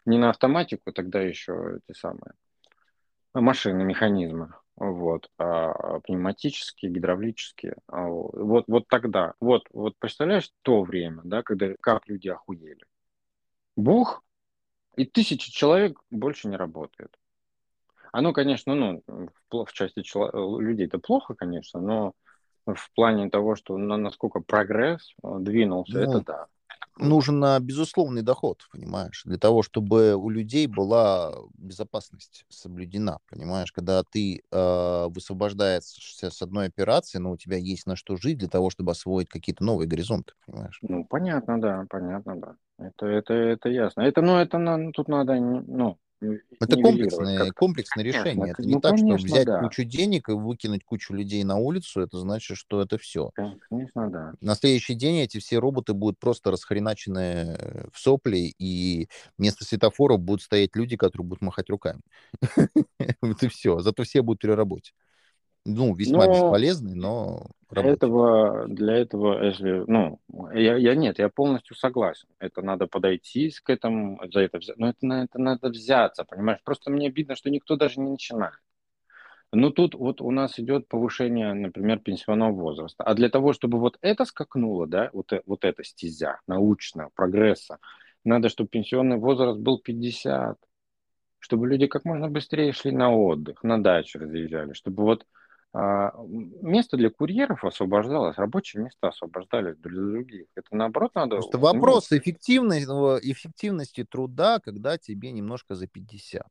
не 0.06 0.18
на 0.18 0.30
автоматику, 0.30 0.92
тогда 0.92 1.20
еще 1.20 1.78
эти 1.78 1.96
самые 1.96 2.32
машины, 3.34 3.84
механизмы, 3.84 4.54
вот, 4.76 5.28
а 5.38 6.00
пневматические, 6.00 6.90
гидравлические, 6.92 7.76
а 7.88 8.06
вот, 8.06 8.64
вот 8.66 8.88
тогда, 8.88 9.34
вот, 9.40 9.64
вот 9.72 9.94
представляешь 9.98 10.50
то 10.62 10.82
время, 10.82 11.20
да, 11.24 11.42
когда, 11.42 11.74
как 11.80 12.06
люди 12.08 12.28
охуели. 12.28 12.84
Бух, 13.76 14.22
и 14.96 15.04
тысячи 15.04 15.50
человек 15.50 15.98
больше 16.10 16.48
не 16.48 16.56
работает. 16.56 17.14
Оно, 18.12 18.32
конечно, 18.32 18.74
ну, 18.74 19.02
в, 19.06 19.64
в 19.64 19.72
части 19.72 20.02
людей 20.60 20.86
это 20.86 20.98
плохо, 20.98 21.34
конечно, 21.34 21.80
но 21.80 22.14
в 22.64 22.92
плане 22.94 23.28
того, 23.28 23.56
что 23.56 23.76
на, 23.76 23.96
насколько 23.96 24.40
прогресс 24.40 25.14
э, 25.22 25.36
двинулся, 25.40 25.98
ну, 25.98 26.00
это 26.00 26.20
да 26.24 26.46
нужен 26.98 27.42
безусловный 27.60 28.22
доход, 28.22 28.62
понимаешь, 28.72 29.22
для 29.24 29.38
того, 29.38 29.62
чтобы 29.62 30.14
у 30.14 30.28
людей 30.28 30.66
была 30.66 31.34
безопасность 31.54 32.44
соблюдена, 32.48 33.18
понимаешь, 33.30 33.72
когда 33.72 34.02
ты 34.02 34.42
э, 34.50 35.06
высвобождаешься 35.08 36.30
с 36.30 36.42
одной 36.42 36.66
операции, 36.66 37.18
но 37.18 37.32
у 37.32 37.36
тебя 37.36 37.56
есть 37.56 37.86
на 37.86 37.96
что 37.96 38.16
жить 38.16 38.38
для 38.38 38.48
того, 38.48 38.70
чтобы 38.70 38.92
освоить 38.92 39.28
какие-то 39.28 39.64
новые 39.64 39.88
горизонты, 39.88 40.32
понимаешь? 40.46 40.78
Ну, 40.82 41.04
понятно, 41.04 41.60
да, 41.60 41.86
понятно, 41.88 42.36
да. 42.36 42.56
Это, 42.78 43.06
это, 43.06 43.32
это 43.34 43.68
ясно. 43.68 44.02
Это, 44.02 44.22
ну, 44.22 44.36
это, 44.36 44.58
ну, 44.58 44.92
тут 44.92 45.08
надо, 45.08 45.34
ну, 45.34 45.98
это 46.20 46.76
комплексное, 46.80 47.38
как... 47.38 47.54
комплексное 47.54 48.04
решение. 48.04 48.52
Это 48.52 48.62
не 48.62 48.74
ну, 48.74 48.80
так, 48.80 48.92
конечно, 48.92 49.18
что 49.18 49.26
взять 49.26 49.46
да. 49.46 49.60
кучу 49.60 49.84
денег 49.84 50.28
и 50.28 50.32
выкинуть 50.32 50.84
кучу 50.84 51.14
людей 51.14 51.44
на 51.44 51.56
улицу, 51.56 52.00
это 52.00 52.18
значит, 52.18 52.56
что 52.56 52.80
это 52.80 52.98
все. 52.98 53.30
Конечно, 53.68 54.10
да. 54.10 54.32
На 54.40 54.54
следующий 54.54 54.94
день 54.94 55.18
эти 55.18 55.38
все 55.38 55.58
роботы 55.58 55.92
будут 55.92 56.18
просто 56.18 56.50
расхреначены 56.50 57.58
в 57.92 57.98
сопли, 57.98 58.54
и 58.58 59.08
вместо 59.38 59.64
светофоров 59.64 60.20
будут 60.20 60.42
стоять 60.42 60.74
люди, 60.74 60.96
которые 60.96 61.26
будут 61.26 61.42
махать 61.42 61.68
руками. 61.70 62.00
И 63.40 63.48
все. 63.48 63.80
Зато 63.80 64.04
все 64.04 64.22
будут 64.22 64.40
при 64.40 64.50
работе 64.50 64.92
ну, 65.66 65.94
весьма 65.94 66.26
но 66.26 66.32
бесполезный, 66.32 66.94
но 66.94 67.46
для 67.70 67.82
этого, 67.82 68.68
для 68.68 68.94
этого, 68.94 69.42
если, 69.42 69.84
ну, 69.88 70.20
я, 70.54 70.76
я 70.76 70.94
нет, 70.94 71.18
я 71.18 71.28
полностью 71.28 71.74
согласен. 71.76 72.28
Это 72.38 72.62
надо 72.62 72.86
подойти 72.86 73.52
к 73.62 73.68
этому, 73.70 74.20
за 74.32 74.40
это 74.40 74.58
взять. 74.58 74.78
Но 74.78 74.88
это, 74.88 75.04
на 75.04 75.24
это 75.24 75.38
надо 75.40 75.68
взяться, 75.68 76.24
понимаешь? 76.24 76.60
Просто 76.64 76.90
мне 76.90 77.08
обидно, 77.08 77.34
что 77.34 77.50
никто 77.50 77.76
даже 77.76 78.00
не 78.00 78.10
начинает. 78.10 78.54
Но 79.52 79.70
тут 79.70 79.94
вот 79.94 80.20
у 80.20 80.30
нас 80.30 80.58
идет 80.60 80.88
повышение, 80.88 81.52
например, 81.54 81.98
пенсионного 81.98 82.52
возраста. 82.52 83.02
А 83.04 83.14
для 83.14 83.28
того, 83.30 83.52
чтобы 83.52 83.78
вот 83.78 83.96
это 84.00 84.24
скакнуло, 84.24 84.86
да, 84.86 85.10
вот, 85.12 85.32
э, 85.32 85.42
вот 85.46 85.64
эта 85.64 85.82
стезя 85.82 86.40
научного 86.46 87.10
прогресса, 87.14 87.78
надо, 88.24 88.48
чтобы 88.48 88.68
пенсионный 88.68 89.16
возраст 89.16 89.58
был 89.58 89.78
50, 89.78 90.58
чтобы 91.38 91.68
люди 91.68 91.86
как 91.86 92.04
можно 92.04 92.28
быстрее 92.28 92.72
шли 92.72 92.92
на 92.92 93.14
отдых, 93.14 93.62
на 93.62 93.82
дачу 93.82 94.18
разъезжали, 94.18 94.72
чтобы 94.72 95.04
вот 95.04 95.26
место 95.76 96.96
для 96.96 97.10
курьеров 97.10 97.64
освобождалось, 97.64 98.36
рабочие 98.38 98.84
места 98.84 99.08
освобождались 99.08 99.76
для 99.78 99.90
других. 99.90 100.46
Это 100.54 100.68
наоборот 100.70 101.14
надо... 101.14 101.36
Это 101.36 101.58
вопрос 101.58 102.12
эффективности, 102.12 102.86
эффективности 103.30 104.04
труда, 104.04 104.58
когда 104.60 104.96
тебе 104.96 105.32
немножко 105.32 105.74
за 105.74 105.86
50. 105.86 106.46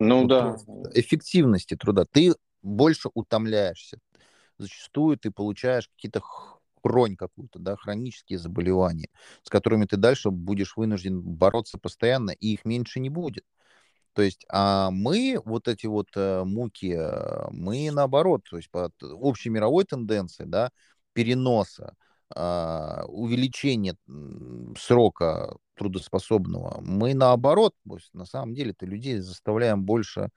Ну 0.00 0.22
вот 0.22 0.28
да. 0.28 0.56
Эффективности 0.94 1.76
труда. 1.76 2.04
Ты 2.10 2.34
больше 2.62 3.10
утомляешься. 3.14 3.98
Зачастую 4.58 5.18
ты 5.18 5.30
получаешь 5.30 5.88
какие-то 5.88 6.20
хронь 6.82 7.16
какую-то, 7.16 7.58
да, 7.58 7.76
хронические 7.76 8.38
заболевания, 8.38 9.08
с 9.42 9.50
которыми 9.50 9.84
ты 9.84 9.96
дальше 9.96 10.30
будешь 10.30 10.76
вынужден 10.76 11.20
бороться 11.20 11.78
постоянно, 11.78 12.30
и 12.30 12.54
их 12.54 12.64
меньше 12.64 12.98
не 12.98 13.10
будет. 13.10 13.44
То 14.18 14.22
есть, 14.22 14.44
а 14.48 14.90
мы 14.90 15.40
вот 15.44 15.68
эти 15.68 15.86
вот 15.86 16.08
э, 16.16 16.42
муки, 16.42 16.92
э, 16.92 17.46
мы 17.52 17.88
наоборот, 17.92 18.42
то 18.50 18.56
есть 18.56 18.68
по 18.68 18.90
общей 19.00 19.48
мировой 19.48 19.84
тенденции, 19.84 20.42
да, 20.42 20.72
переноса, 21.12 21.94
э, 22.34 23.02
увеличения 23.06 23.94
срока 24.76 25.56
трудоспособного, 25.74 26.80
мы 26.80 27.14
наоборот, 27.14 27.74
то 27.88 27.94
есть, 27.94 28.12
на 28.12 28.24
самом 28.24 28.54
деле, 28.54 28.72
это 28.72 28.86
людей 28.86 29.18
заставляем 29.18 29.84
больше, 29.84 30.30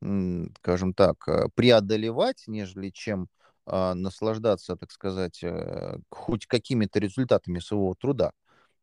скажем 0.00 0.94
так, 0.94 1.28
э, 1.28 1.50
преодолевать, 1.54 2.44
нежели 2.46 2.88
чем 2.88 3.28
э, 3.66 3.92
наслаждаться, 3.92 4.76
так 4.76 4.90
сказать, 4.90 5.44
хоть 6.08 6.46
какими-то 6.46 7.00
результатами 7.00 7.58
своего 7.58 7.94
труда, 8.00 8.32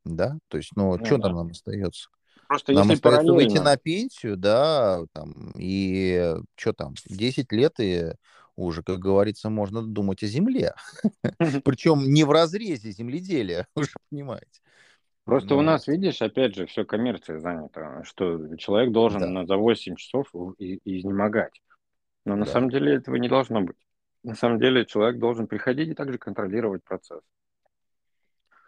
да, 0.06 0.38
то 0.48 0.58
есть, 0.58 0.74
ну, 0.76 0.96
ну 0.96 1.04
что 1.04 1.18
да. 1.18 1.24
там 1.24 1.38
нам 1.38 1.48
остается? 1.48 2.10
Просто 2.54 2.72
Нам 2.72 2.92
если 2.92 2.94
остается 2.94 3.34
выйти 3.34 3.58
параллельно... 3.58 3.64
на 3.64 3.78
пенсию, 3.78 4.38
да, 4.38 5.02
там, 5.14 5.52
и 5.58 6.36
что 6.56 6.74
там, 6.74 6.94
10 7.06 7.52
лет, 7.52 7.80
и 7.80 8.12
уже, 8.56 8.84
как 8.84 9.00
говорится, 9.00 9.50
можно 9.50 9.82
думать 9.82 10.24
о 10.24 10.28
земле. 10.28 10.74
Причем 11.64 12.14
не 12.14 12.24
в 12.24 12.32
разрезе 12.32 12.92
земледелия, 12.92 13.68
вы 13.76 13.84
же 13.86 13.92
понимаете. 14.10 14.62
Просто 15.26 15.56
у 15.56 15.62
Ну, 15.62 15.64
нас, 15.64 15.88
видишь, 15.88 16.22
опять 16.22 16.56
же, 16.56 16.66
все 16.66 16.84
коммерцией 16.86 17.40
занято, 17.40 18.02
что 18.04 18.56
человек 18.58 18.92
должен 18.92 19.22
да, 19.22 19.34
на- 19.34 19.46
за 19.46 19.56
8 19.56 19.96
часов 19.96 20.28
и- 20.58 20.76
и 20.84 21.00
изнемогать. 21.00 21.62
Но 22.26 22.36
на 22.36 22.46
да, 22.46 22.46
самом 22.46 22.70
деле 22.72 22.96
этого 22.96 23.16
не 23.18 23.30
должно 23.30 23.62
быть. 23.62 23.78
На 24.24 24.36
самом 24.36 24.60
деле 24.60 24.86
человек 24.86 25.20
должен 25.20 25.48
приходить 25.48 25.90
и 25.90 25.96
также 25.96 26.18
контролировать 26.20 26.84
процесс. 26.84 27.22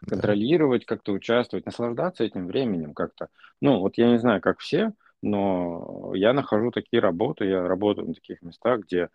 Контролировать, 0.07 0.85
как-то 0.85 1.11
участвовать, 1.13 1.65
наслаждаться 1.65 2.23
этим 2.23 2.47
временем 2.47 2.93
как-то. 2.93 3.29
Ну, 3.61 3.79
вот 3.79 3.97
я 3.97 4.09
не 4.09 4.19
знаю, 4.19 4.41
как 4.41 4.59
все, 4.59 4.93
но 5.21 6.11
я 6.13 6.33
нахожу 6.33 6.71
такие 6.71 7.01
работы, 7.01 7.45
я 7.45 7.67
работаю 7.67 8.07
на 8.07 8.13
таких 8.13 8.41
местах, 8.41 8.81
где 8.81 9.09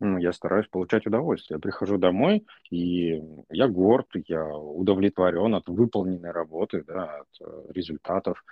ну, 0.00 0.18
я 0.18 0.32
стараюсь 0.32 0.66
получать 0.66 1.06
удовольствие. 1.06 1.56
Я 1.56 1.60
прихожу 1.60 1.98
домой, 1.98 2.46
и 2.70 3.22
я 3.50 3.68
горд, 3.68 4.08
я 4.26 4.44
удовлетворен 4.44 5.54
от 5.54 5.68
выполненной 5.68 6.32
работы, 6.32 6.84
да, 6.86 7.20
от 7.20 7.28
э, 7.40 7.72
результатов. 7.72 8.44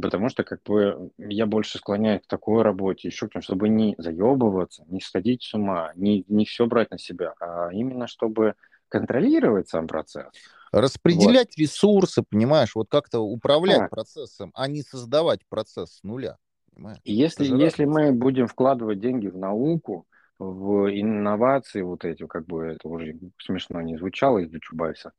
Потому 0.00 0.28
что 0.28 0.42
как 0.44 0.62
бы 0.64 1.10
я 1.18 1.46
больше 1.46 1.78
склоняюсь 1.78 2.22
к 2.22 2.26
такой 2.26 2.62
работе, 2.62 3.08
еще 3.08 3.28
к 3.28 3.32
тому, 3.32 3.42
чтобы 3.42 3.68
не 3.68 3.94
заебываться, 3.96 4.84
не 4.88 5.00
сходить 5.00 5.42
с 5.42 5.54
ума, 5.54 5.92
не, 5.94 6.24
не 6.28 6.44
все 6.44 6.66
брать 6.66 6.90
на 6.90 6.98
себя, 6.98 7.34
а 7.40 7.70
именно 7.72 8.08
чтобы 8.08 8.54
контролировать 8.88 9.68
сам 9.68 9.86
процесс. 9.86 10.26
Вот. 10.74 10.82
Распределять 10.82 11.56
ресурсы, 11.56 12.22
понимаешь, 12.22 12.74
вот 12.74 12.88
как-то 12.90 13.20
управлять 13.20 13.78
Так. 13.78 13.90
процессом, 13.90 14.50
а 14.54 14.66
не 14.68 14.82
создавать 14.82 15.40
процесс 15.48 15.98
с 15.98 16.02
нуля, 16.02 16.36
понимаешь? 16.74 17.00
И 17.04 17.12
если, 17.12 17.44
если 17.44 17.84
мы 17.84 18.12
будем 18.12 18.46
вкладывать 18.46 18.98
деньги 18.98 19.28
в 19.28 19.36
науку, 19.36 20.06
в 20.38 20.90
инновации 20.90 21.82
вот 21.82 22.04
эти, 22.04 22.26
как 22.26 22.46
бы 22.46 22.64
это 22.64 22.88
уже 22.88 23.16
смешно 23.38 23.80
не 23.82 23.96
звучало 23.96 24.38
из-за 24.38 24.58
Чубайса, 24.60 25.12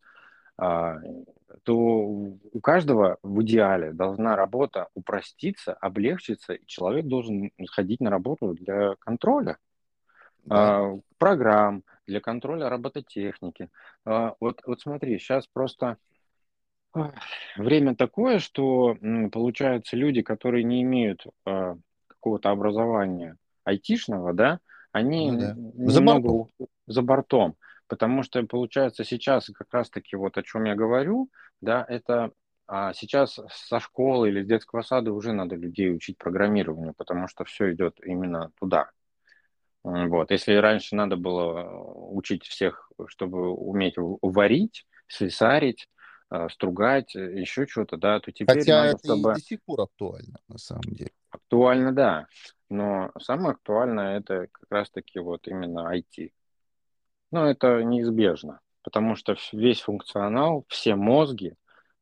а, 0.57 0.97
то 1.63 1.75
у 1.77 2.59
каждого 2.61 3.17
в 3.23 3.41
идеале 3.43 3.91
должна 3.93 4.35
работа 4.35 4.87
упроститься, 4.93 5.73
облегчиться, 5.73 6.53
и 6.53 6.65
человек 6.65 7.05
должен 7.05 7.51
ходить 7.71 8.01
на 8.01 8.09
работу 8.09 8.53
для 8.53 8.95
контроля 8.99 9.57
Да, 10.45 10.79
а, 10.79 10.99
программ, 11.17 11.83
для 12.07 12.19
контроля 12.19 12.69
робототехники. 12.69 13.69
А, 14.05 14.35
Вот, 14.39 14.61
вот 14.65 14.81
смотри, 14.81 15.17
сейчас 15.19 15.47
просто 15.47 15.97
время 17.57 17.95
такое, 17.95 18.39
что 18.39 18.97
получается 19.31 19.97
люди, 19.97 20.21
которые 20.21 20.63
не 20.63 20.81
имеют 20.83 21.25
а, 21.45 21.75
какого-то 22.07 22.49
образования 22.49 23.37
айтишного, 23.63 24.33
да, 24.33 24.59
они 24.91 25.31
ну 25.31 25.39
да. 25.39 25.91
За 25.91 26.01
бортом. 26.01 26.49
за 26.87 27.01
бортом, 27.01 27.55
потому 27.87 28.23
что 28.23 28.41
получается 28.43 29.03
сейчас 29.03 29.49
как 29.53 29.67
раз-таки 29.73 30.15
вот 30.15 30.37
о 30.37 30.43
чем 30.43 30.65
я 30.65 30.75
говорю, 30.75 31.29
да, 31.59 31.85
это 31.87 32.31
а, 32.67 32.93
сейчас 32.93 33.39
со 33.49 33.79
школы 33.79 34.29
или 34.29 34.43
с 34.43 34.47
детского 34.47 34.81
сада 34.81 35.11
уже 35.11 35.33
надо 35.33 35.55
людей 35.55 35.93
учить 35.93 36.17
программированию, 36.17 36.93
потому 36.95 37.27
что 37.27 37.43
все 37.43 37.73
идет 37.73 37.99
именно 38.03 38.51
туда. 38.59 38.89
Вот. 39.85 40.31
Если 40.31 40.55
раньше 40.55 40.95
надо 40.95 41.15
было 41.15 41.59
э, 41.59 41.67
учить 42.09 42.43
всех, 42.45 42.91
чтобы 43.05 43.51
уметь 43.51 43.93
варить, 43.97 44.87
слесарить, 45.07 45.87
э, 46.31 46.47
стругать, 46.49 47.15
э, 47.15 47.39
еще 47.39 47.67
что-то, 47.67 47.95
да, 47.95 48.19
то 48.19 48.31
теперь 48.31 48.57
Хотя 48.57 48.77
надо, 48.77 48.89
это 48.89 48.97
и 48.97 49.05
чтобы 49.05 49.33
до 49.35 49.39
сих 49.39 49.63
пор 49.63 49.81
актуально, 49.81 50.39
на 50.47 50.57
самом 50.57 50.81
деле. 50.95 51.11
актуально, 51.29 51.91
да, 51.91 52.25
но 52.67 53.11
самое 53.19 53.51
актуальное 53.51 54.17
это 54.17 54.47
как 54.51 54.65
раз-таки 54.71 55.19
вот 55.19 55.47
именно 55.47 55.95
IT. 55.95 56.31
Ну, 57.31 57.43
это 57.43 57.83
неизбежно, 57.83 58.61
потому 58.81 59.15
что 59.15 59.35
весь 59.51 59.81
функционал, 59.81 60.65
все 60.67 60.95
мозги, 60.95 61.53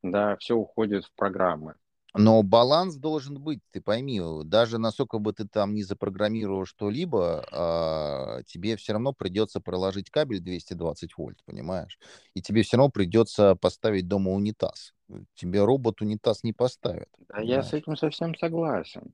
да, 0.01 0.37
все 0.37 0.55
уходит 0.55 1.03
в 1.03 1.13
программы. 1.15 1.75
Но 2.15 2.43
баланс 2.43 2.95
должен 2.95 3.39
быть, 3.41 3.59
ты 3.71 3.81
пойми, 3.81 4.19
э, 4.21 4.41
даже 4.43 4.77
насколько 4.77 5.17
бы 5.17 5.33
ты 5.33 5.47
там 5.47 5.73
не 5.73 5.81
запрограммировал 5.83 6.65
что-либо, 6.65 7.43
а, 7.51 8.43
тебе 8.43 8.75
все 8.77 8.93
равно 8.93 9.13
придется 9.13 9.59
проложить 9.59 10.11
кабель 10.11 10.39
220 10.39 11.17
вольт, 11.17 11.39
понимаешь? 11.45 11.97
И 12.35 12.41
тебе 12.41 12.61
все 12.61 12.77
равно 12.77 12.91
придется 12.91 13.55
поставить 13.55 14.07
дома 14.07 14.31
унитаз. 14.31 14.93
Тебе 15.33 15.63
робот 15.63 16.01
унитаз 16.01 16.43
не 16.43 16.53
поставит, 16.53 17.09
Да, 17.29 17.39
я 17.41 17.63
с 17.63 17.73
этим 17.73 17.95
совсем 17.95 18.35
согласен. 18.35 19.13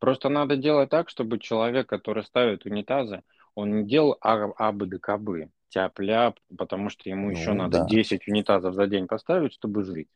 Просто 0.00 0.28
надо 0.28 0.56
делать 0.56 0.90
так, 0.90 1.08
чтобы 1.10 1.38
человек, 1.38 1.88
который 1.88 2.24
ставит 2.24 2.66
унитазы, 2.66 3.22
он 3.54 3.82
не 3.82 3.88
делал 3.88 4.18
а- 4.20 4.52
абы 4.58 4.86
да 4.86 4.98
кабы, 4.98 5.50
тяп-ляп, 5.70 6.38
потому 6.58 6.90
что 6.90 7.08
ему 7.08 7.30
еще 7.30 7.52
Ну 7.52 7.58
надо 7.58 7.78
да. 7.78 7.86
10 7.88 8.28
унитазов 8.28 8.74
за 8.74 8.86
день 8.86 9.06
поставить, 9.06 9.54
чтобы 9.54 9.84
жить. 9.84 10.08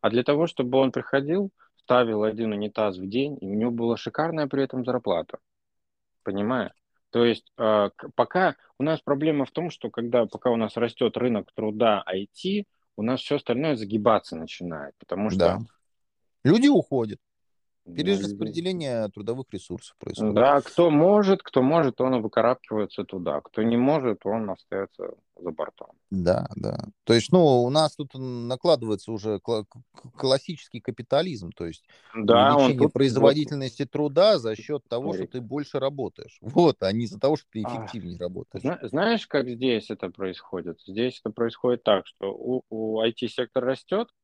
А 0.00 0.10
для 0.10 0.22
того, 0.22 0.46
чтобы 0.46 0.78
он 0.78 0.92
приходил, 0.92 1.50
ставил 1.76 2.24
один 2.24 2.52
унитаз 2.52 2.98
в 2.98 3.08
день, 3.08 3.36
и 3.40 3.46
у 3.46 3.54
него 3.54 3.70
была 3.70 3.96
шикарная 3.96 4.46
при 4.46 4.64
этом 4.64 4.84
зарплата. 4.84 5.38
Понимаешь? 6.22 6.72
То 7.10 7.24
есть 7.24 7.52
э, 7.58 7.90
пока 8.14 8.56
у 8.78 8.84
нас 8.84 9.00
проблема 9.00 9.44
в 9.44 9.50
том, 9.50 9.70
что 9.70 9.90
когда 9.90 10.26
пока 10.26 10.50
у 10.50 10.56
нас 10.56 10.76
растет 10.76 11.16
рынок 11.16 11.50
труда 11.54 12.04
IT, 12.06 12.64
у 12.96 13.02
нас 13.02 13.20
все 13.20 13.36
остальное 13.36 13.76
загибаться 13.76 14.36
начинает, 14.36 14.94
потому 14.98 15.30
что 15.30 15.38
Да. 15.38 15.58
Люди 16.44 16.68
уходят. 16.68 17.18
Перераспределение 17.94 19.08
трудовых 19.08 19.46
ресурсов 19.50 19.96
происходит. 19.98 20.34
Да, 20.34 20.60
кто 20.60 20.90
может, 20.90 21.42
кто 21.42 21.62
может, 21.62 22.00
он 22.00 22.22
выкарабкивается 22.22 23.04
туда. 23.04 23.40
Кто 23.40 23.62
не 23.62 23.76
может, 23.76 24.24
он 24.24 24.50
остается 24.50 25.14
за 25.36 25.50
бортом. 25.50 25.88
Да, 26.10 26.48
да. 26.56 26.76
То 27.04 27.14
есть, 27.14 27.30
ну, 27.32 27.62
у 27.62 27.70
нас 27.70 27.94
тут 27.94 28.10
накладывается 28.14 29.12
уже 29.12 29.40
классический 30.16 30.80
капитализм, 30.80 31.52
то 31.52 31.66
есть 31.66 31.84
Да, 32.14 32.40
он 32.40 32.48
увеличение 32.48 32.78
вот, 32.80 32.92
производительности 32.92 33.86
труда 33.86 34.38
за 34.38 34.56
счет 34.56 34.82
того, 34.88 35.14
что 35.14 35.26
ты 35.26 35.40
больше 35.40 35.78
работаешь. 35.78 36.38
Вот, 36.60 36.82
а 36.82 36.92
не 36.92 37.04
из-за 37.04 37.20
того, 37.20 37.36
что 37.36 37.46
ты 37.52 37.62
А, 37.62 37.68
эффективнее 37.68 38.18
работаешь. 38.18 38.62
зна- 38.64 38.80
знаешь, 38.82 39.26
как 39.26 39.48
здесь 39.48 39.90
это 39.90 40.10
происходит? 40.10 40.80
Здесь 40.86 41.20
это 41.24 41.32
происходит 41.32 41.84
так, 41.84 42.06
что 42.06 42.32
у, 42.32 42.64
у 42.70 43.00
IT-сектор 43.02 43.64
растет, 43.64 44.08
а, 44.08 44.19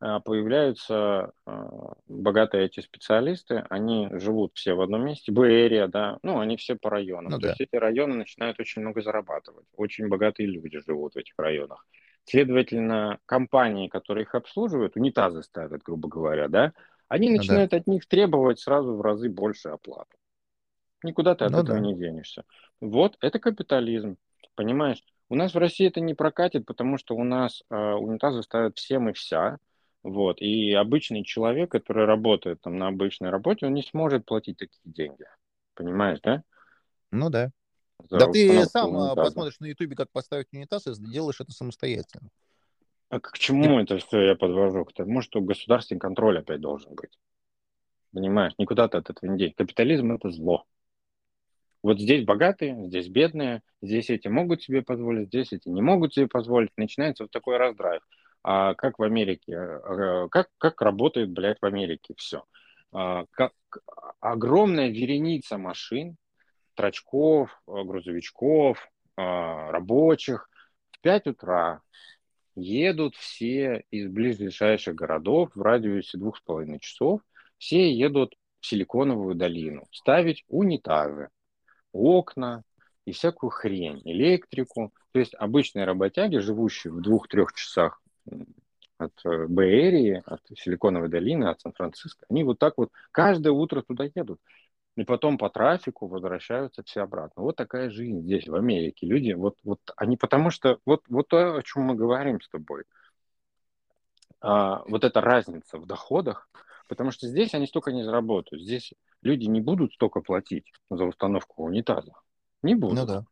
появляются 0.00 1.32
а, 1.44 1.92
богатые 2.08 2.66
IT-специалисты, 2.68 3.64
они 3.68 4.08
живут 4.12 4.52
все 4.54 4.72
в 4.74 4.80
одном 4.80 5.04
месте, 5.04 5.30
Б-эрия, 5.30 5.88
да, 5.88 6.18
ну, 6.22 6.38
они 6.38 6.56
все 6.56 6.74
по 6.74 6.88
районам. 6.88 7.32
Ну 7.32 7.38
То 7.38 7.42
да. 7.42 7.48
есть 7.48 7.60
эти 7.60 7.76
районы 7.76 8.14
начинают 8.14 8.58
очень 8.58 8.80
много 8.80 9.02
зарабатывать. 9.02 9.66
Очень 9.76 10.08
богатые 10.08 10.46
люди 10.48 10.78
живут 10.80 11.14
в 11.14 11.18
этих 11.18 11.34
районах. 11.36 11.86
Следовательно, 12.24 13.18
компании, 13.26 13.88
которые 13.88 14.24
их 14.24 14.34
обслуживают, 14.34 14.96
унитазы 14.96 15.42
ставят, 15.42 15.82
грубо 15.82 16.08
говоря, 16.08 16.48
да, 16.48 16.72
они 17.08 17.28
Ну 17.28 17.34
да. 17.34 17.38
начинают 17.38 17.74
от 17.74 17.86
них 17.86 18.06
требовать 18.06 18.60
сразу 18.60 18.94
в 18.94 19.00
разы 19.02 19.28
больше 19.28 19.68
оплаты. 19.68 20.16
Никуда 21.02 21.34
ты 21.34 21.44
от 21.44 21.52
Ну 21.52 21.58
этого 21.58 21.78
да. 21.78 21.80
не 21.80 21.94
денешься. 21.94 22.44
Вот, 22.80 23.16
это 23.20 23.38
капитализм, 23.38 24.16
понимаешь? 24.54 25.02
У 25.28 25.34
нас 25.34 25.54
в 25.54 25.58
России 25.58 25.86
это 25.86 26.00
не 26.00 26.14
прокатит, 26.14 26.66
потому 26.66 26.98
что 26.98 27.14
у 27.14 27.24
нас 27.24 27.62
э, 27.70 27.74
унитазы 27.74 28.42
ставят 28.42 28.78
всем 28.78 29.08
и 29.08 29.12
вся. 29.12 29.58
Вот, 30.02 30.40
и 30.40 30.72
обычный 30.72 31.24
человек, 31.24 31.70
который 31.70 32.06
работает 32.06 32.60
там 32.62 32.78
на 32.78 32.88
обычной 32.88 33.30
работе, 33.30 33.66
он 33.66 33.74
не 33.74 33.82
сможет 33.82 34.24
платить 34.24 34.56
такие 34.56 34.80
деньги. 34.84 35.24
Понимаешь, 35.74 36.20
да? 36.22 36.42
Ну 37.10 37.28
да. 37.28 37.50
За 38.08 38.18
Да 38.18 38.26
ты 38.28 38.64
сам 38.64 38.96
а, 38.96 39.08
унитаза. 39.08 39.22
посмотришь 39.22 39.60
на 39.60 39.66
Ютубе, 39.66 39.94
как 39.94 40.10
поставить 40.10 40.46
унитаз, 40.52 40.86
и 40.86 40.94
сделаешь 40.94 41.40
это 41.40 41.52
самостоятельно. 41.52 42.30
А 43.10 43.20
к 43.20 43.36
чему 43.36 43.80
это 43.80 43.98
все 43.98 44.20
я 44.20 44.34
подвожу? 44.36 44.84
К 44.84 44.92
тому, 44.92 45.20
что 45.20 45.40
государственный 45.40 45.98
контроль 45.98 46.38
опять 46.38 46.60
должен 46.60 46.94
быть. 46.94 47.18
Понимаешь, 48.12 48.54
никуда 48.56 48.88
ты 48.88 48.98
от 48.98 49.10
этого 49.10 49.30
не 49.30 49.38
денешь. 49.38 49.54
Капитализм– 49.56 50.12
это 50.14 50.30
зло. 50.30 50.64
Вот 51.82 51.98
здесь 51.98 52.24
богатые, 52.24 52.86
здесь 52.88 53.08
бедные, 53.08 53.62
здесь 53.82 54.10
эти 54.10 54.28
могут 54.28 54.62
себе 54.62 54.82
позволить, 54.82 55.28
здесь 55.28 55.52
эти 55.52 55.68
не 55.68 55.80
могут 55.80 56.14
себе 56.14 56.28
позволить. 56.28 56.70
Начинается 56.76 57.24
вот 57.24 57.30
такой 57.30 57.56
раздрайв. 57.56 58.02
А 58.42 58.74
как 58.74 58.98
в 58.98 59.02
Америке? 59.02 59.52
э, 59.52 60.28
Как, 60.30 60.48
как 60.58 60.80
работает, 60.80 61.30
блядь, 61.30 61.58
в 61.60 61.66
Америке 61.66 62.14
все? 62.16 62.44
Как, 62.92 63.52
огромная 64.20 64.88
вереница 64.88 65.58
машин, 65.58 66.16
трачков, 66.74 67.50
э, 67.66 67.82
грузовичков, 67.84 68.78
э, 69.16 69.20
рабочих 69.20 70.48
в 70.90 71.00
5 71.00 71.26
утра 71.28 71.82
едут 72.54 73.16
все 73.16 73.84
из 73.90 74.08
ближайших 74.08 74.94
городов 74.94 75.50
в 75.54 75.62
радиусе 75.62 76.18
двух 76.18 76.38
с 76.38 76.40
половиной 76.40 76.80
часов, 76.80 77.20
все 77.58 77.92
едут 77.92 78.34
в 78.60 78.66
Силиконовую 78.66 79.34
долину 79.34 79.86
ставить 79.92 80.44
унитазы, 80.48 81.28
окна 81.92 82.62
и 83.04 83.12
всякую 83.12 83.50
хрень, 83.50 84.02
электрику. 84.04 84.92
То 85.12 85.18
есть 85.18 85.34
обычные 85.34 85.84
работяги, 85.84 86.36
живущие 86.36 86.92
в 86.92 87.00
двух-трех 87.00 87.52
часах 87.54 88.02
от 88.98 89.12
Бэйрии, 89.24 90.22
от 90.26 90.42
Силиконовой 90.56 91.08
долины, 91.08 91.44
от 91.44 91.60
Сан-Франциско, 91.60 92.26
они 92.28 92.44
вот 92.44 92.58
так 92.58 92.74
вот 92.76 92.90
каждое 93.12 93.52
утро 93.52 93.82
туда 93.82 94.04
едут. 94.14 94.40
И 94.96 95.04
потом 95.04 95.38
по 95.38 95.48
трафику 95.48 96.08
возвращаются 96.08 96.82
все 96.82 97.02
обратно. 97.02 97.42
Вот 97.42 97.56
такая 97.56 97.90
жизнь 97.90 98.22
здесь, 98.22 98.48
в 98.48 98.54
Америке. 98.54 99.06
Люди, 99.06 99.32
вот, 99.32 99.56
вот 99.64 99.80
они, 99.96 100.16
потому 100.16 100.50
что, 100.50 100.78
вот, 100.84 101.04
вот 101.08 101.28
то, 101.28 101.56
о 101.56 101.62
чем 101.62 101.84
мы 101.84 101.94
говорим 101.94 102.40
с 102.40 102.48
тобой, 102.48 102.84
а, 104.40 104.82
вот 104.88 105.04
эта 105.04 105.20
разница 105.20 105.78
в 105.78 105.86
доходах, 105.86 106.48
потому 106.88 107.12
что 107.12 107.28
здесь 107.28 107.54
они 107.54 107.66
столько 107.66 107.92
не 107.92 108.02
заработают. 108.02 108.62
Здесь 108.62 108.92
люди 109.22 109.46
не 109.46 109.60
будут 109.60 109.94
столько 109.94 110.20
платить 110.20 110.72
за 110.90 111.04
установку 111.04 111.64
унитаза. 111.64 112.12
Не 112.62 112.74
будут. 112.74 112.98
Ну 112.98 113.06
да. 113.06 113.24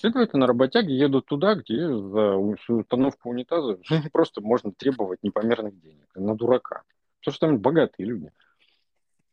Следовательно, 0.00 0.46
работяги 0.46 0.92
едут 0.92 1.26
туда, 1.26 1.56
где 1.56 1.86
за 1.86 2.34
установку 2.34 3.28
унитаза 3.28 3.78
просто 4.12 4.40
можно 4.40 4.72
требовать 4.72 5.22
непомерных 5.22 5.78
денег. 5.78 6.08
На 6.14 6.34
дурака. 6.34 6.84
Потому 7.20 7.34
что 7.34 7.46
там 7.46 7.58
богатые 7.58 8.06
люди. 8.06 8.32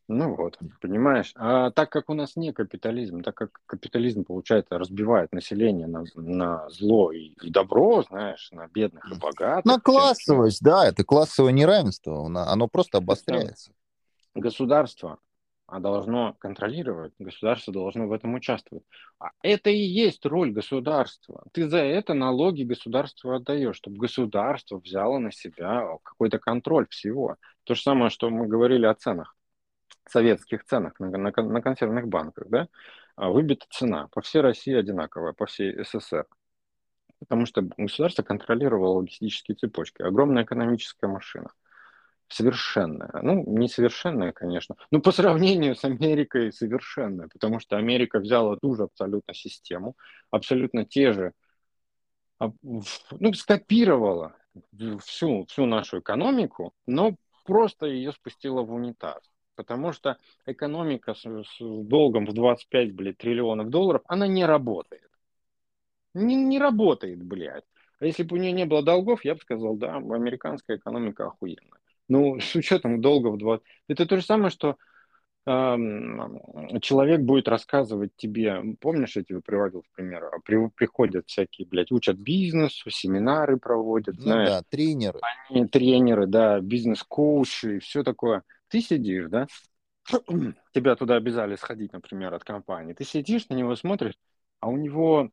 Ну 0.09 0.35
вот, 0.35 0.57
понимаешь. 0.81 1.31
А 1.35 1.71
так 1.71 1.89
как 1.89 2.09
у 2.09 2.13
нас 2.13 2.35
не 2.35 2.51
капитализм, 2.51 3.21
так 3.23 3.35
как 3.35 3.61
капитализм, 3.65 4.25
получается, 4.25 4.77
разбивает 4.77 5.31
население 5.31 5.87
на, 5.87 6.03
на 6.15 6.69
зло 6.69 7.13
и, 7.13 7.33
и 7.41 7.49
добро, 7.49 8.03
знаешь, 8.03 8.49
на 8.51 8.67
бедных 8.67 9.09
и 9.09 9.17
богатых. 9.17 9.65
На 9.65 9.79
классовость, 9.79 10.61
да, 10.61 10.87
это 10.87 11.05
классовое 11.05 11.53
неравенство, 11.53 12.25
оно 12.25 12.67
просто 12.67 12.97
обостряется. 12.97 13.71
Государство 14.33 15.19
а 15.67 15.79
должно 15.79 16.33
контролировать, 16.39 17.13
государство 17.19 17.73
должно 17.73 18.07
в 18.07 18.13
этом 18.13 18.33
участвовать. 18.33 18.85
А 19.19 19.31
это 19.41 19.69
и 19.69 19.77
есть 19.77 20.25
роль 20.25 20.51
государства. 20.51 21.43
Ты 21.51 21.67
за 21.67 21.79
это 21.79 22.13
налоги 22.13 22.63
государству 22.63 23.33
отдаешь, 23.33 23.75
чтобы 23.75 23.97
государство 23.97 24.79
взяло 24.79 25.19
на 25.19 25.31
себя 25.31 25.85
какой-то 26.03 26.39
контроль 26.39 26.87
всего. 26.89 27.35
То 27.65 27.75
же 27.75 27.81
самое, 27.81 28.09
что 28.09 28.29
мы 28.29 28.47
говорили 28.47 28.85
о 28.85 28.93
ценах 28.93 29.35
советских 30.09 30.63
ценах 30.63 30.99
на, 30.99 31.09
на, 31.09 31.31
на 31.31 31.61
консервных 31.61 32.07
банках, 32.07 32.47
да, 32.49 32.67
а 33.15 33.29
выбита 33.29 33.65
цена 33.69 34.07
по 34.11 34.21
всей 34.21 34.41
России 34.41 34.73
одинаковая, 34.73 35.33
по 35.33 35.45
всей 35.45 35.83
СССР. 35.83 36.25
Потому 37.19 37.45
что 37.45 37.63
государство 37.77 38.23
контролировало 38.23 38.99
логистические 38.99 39.55
цепочки. 39.55 40.01
Огромная 40.03 40.43
экономическая 40.43 41.07
машина. 41.07 41.49
Совершенная. 42.29 43.09
Ну, 43.21 43.43
несовершенная, 43.57 44.33
конечно. 44.33 44.75
Но 44.91 44.99
по 44.99 45.11
сравнению 45.11 45.75
с 45.75 45.85
Америкой 45.85 46.51
совершенная. 46.51 47.29
Потому 47.29 47.59
что 47.59 47.77
Америка 47.77 48.19
взяла 48.19 48.57
ту 48.57 48.75
же 48.75 48.83
абсолютно 48.83 49.33
систему, 49.33 49.95
абсолютно 50.29 50.85
те 50.85 51.13
же, 51.13 51.31
ну, 52.39 53.33
скопировала 53.33 54.35
всю, 55.03 55.45
всю 55.45 55.65
нашу 55.65 55.99
экономику, 55.99 56.73
но 56.85 57.15
просто 57.45 57.85
ее 57.85 58.11
спустила 58.11 58.61
в 58.61 58.73
унитаз. 58.73 59.23
Потому 59.55 59.91
что 59.91 60.17
экономика 60.45 61.15
с, 61.15 61.21
с 61.23 61.57
долгом 61.59 62.25
в 62.25 62.33
25, 62.33 62.93
блядь, 62.93 63.17
триллионов 63.17 63.69
долларов, 63.69 64.03
она 64.05 64.27
не 64.27 64.45
работает. 64.45 65.09
Не, 66.13 66.35
не 66.35 66.59
работает, 66.59 67.23
блядь. 67.23 67.65
А 67.99 68.05
если 68.05 68.23
бы 68.23 68.35
у 68.35 68.39
нее 68.39 68.51
не 68.51 68.65
было 68.65 68.83
долгов, 68.83 69.25
я 69.25 69.33
бы 69.33 69.41
сказал, 69.41 69.75
да, 69.75 69.95
американская 69.95 70.77
экономика 70.77 71.27
охуенная. 71.27 71.76
Ну, 72.07 72.39
с 72.39 72.55
учетом 72.55 73.01
долгов 73.01 73.37
20... 73.37 73.63
Это 73.87 74.05
то 74.05 74.17
же 74.17 74.23
самое, 74.23 74.49
что 74.49 74.77
человек 75.45 77.21
будет 77.21 77.47
рассказывать 77.47 78.11
тебе, 78.17 78.61
помнишь, 78.81 79.15
я 79.15 79.23
тебе 79.23 79.39
приводил 79.39 79.81
в 79.81 79.95
пример, 79.95 80.25
а 80.25 80.39
при, 80.43 80.67
приходят 80.75 81.25
всякие, 81.27 81.65
блядь, 81.65 81.89
учат 81.89 82.17
бизнесу, 82.17 82.89
семинары 82.89 83.55
проводят, 83.55 84.17
ну, 84.17 84.23
знаешь. 84.23 84.49
да, 84.49 84.61
тренеры. 84.69 85.21
Они 85.49 85.65
тренеры, 85.65 86.27
да, 86.27 86.59
бизнес-коучи 86.59 87.77
и 87.77 87.79
все 87.79 88.03
такое– 88.03 88.43
ты 88.69 88.81
сидишь, 88.81 89.29
да, 89.29 89.47
тебя 90.73 90.95
туда 90.95 91.15
обязали 91.15 91.55
сходить, 91.55 91.93
например, 91.93 92.33
от 92.33 92.43
компании, 92.43 92.93
ты 92.93 93.03
сидишь, 93.03 93.47
на 93.49 93.55
него 93.55 93.75
смотришь, 93.75 94.17
а 94.59 94.67
у 94.67 94.77
него 94.77 95.29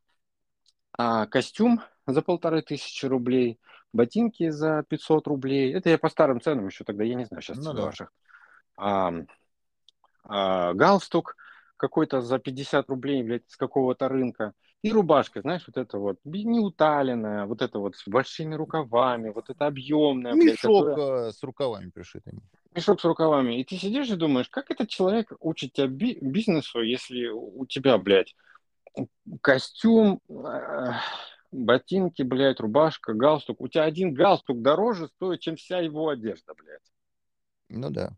а, 0.97 1.25
костюм 1.27 1.81
за 2.07 2.21
полторы 2.21 2.61
тысячи 2.61 3.05
рублей, 3.05 3.59
ботинки 3.95 4.49
за 4.49 4.83
500 4.87 5.27
рублей. 5.27 5.73
Это 5.73 5.89
я 5.89 5.97
по 5.97 6.09
старым 6.09 6.41
ценам 6.41 6.67
еще 6.67 6.83
тогда, 6.83 7.03
я 7.03 7.15
не 7.15 7.25
знаю 7.25 7.41
сейчас 7.41 7.57
ну, 7.57 7.73
да. 7.73 7.83
ваших. 7.83 8.11
А, 8.77 9.13
а, 10.23 10.73
галстук 10.73 11.35
какой-то 11.77 12.21
за 12.21 12.39
50 12.39 12.89
рублей, 12.89 13.23
блядь, 13.23 13.43
с 13.47 13.57
какого-то 13.57 14.07
рынка. 14.07 14.53
И 14.81 14.91
рубашка, 14.91 15.41
знаешь, 15.41 15.63
вот 15.65 15.77
это 15.77 15.97
вот 15.97 16.17
неуталенная, 16.23 17.45
вот 17.45 17.61
это 17.61 17.79
вот 17.79 17.95
с 17.95 18.07
большими 18.07 18.53
рукавами, 18.53 19.29
вот 19.29 19.49
это 19.49 19.65
объемная. 19.65 20.33
Мешок 20.33 20.85
блядь, 20.85 20.95
которая... 20.95 21.31
с 21.31 21.43
рукавами 21.43 21.89
пришитыми 21.89 22.41
мешок 22.75 22.99
с 23.01 23.05
рукавами. 23.05 23.59
И 23.59 23.63
ты 23.63 23.77
сидишь 23.77 24.09
и 24.09 24.15
думаешь, 24.15 24.49
как 24.49 24.69
этот 24.69 24.89
человек 24.89 25.31
учит 25.39 25.73
тебя 25.73 25.87
би- 25.87 26.19
бизнесу, 26.21 26.81
если 26.81 27.27
у 27.27 27.65
тебя, 27.65 27.97
блядь, 27.97 28.35
костюм, 29.41 30.19
э, 30.29 30.91
ботинки, 31.51 32.21
блядь, 32.21 32.59
рубашка, 32.59 33.13
галстук. 33.13 33.61
У 33.61 33.67
тебя 33.67 33.83
один 33.83 34.13
галстук 34.13 34.61
дороже 34.61 35.07
стоит, 35.07 35.41
чем 35.41 35.55
вся 35.55 35.79
его 35.79 36.09
одежда, 36.09 36.53
блядь. 36.53 36.91
Ну 37.69 37.89
да. 37.89 38.15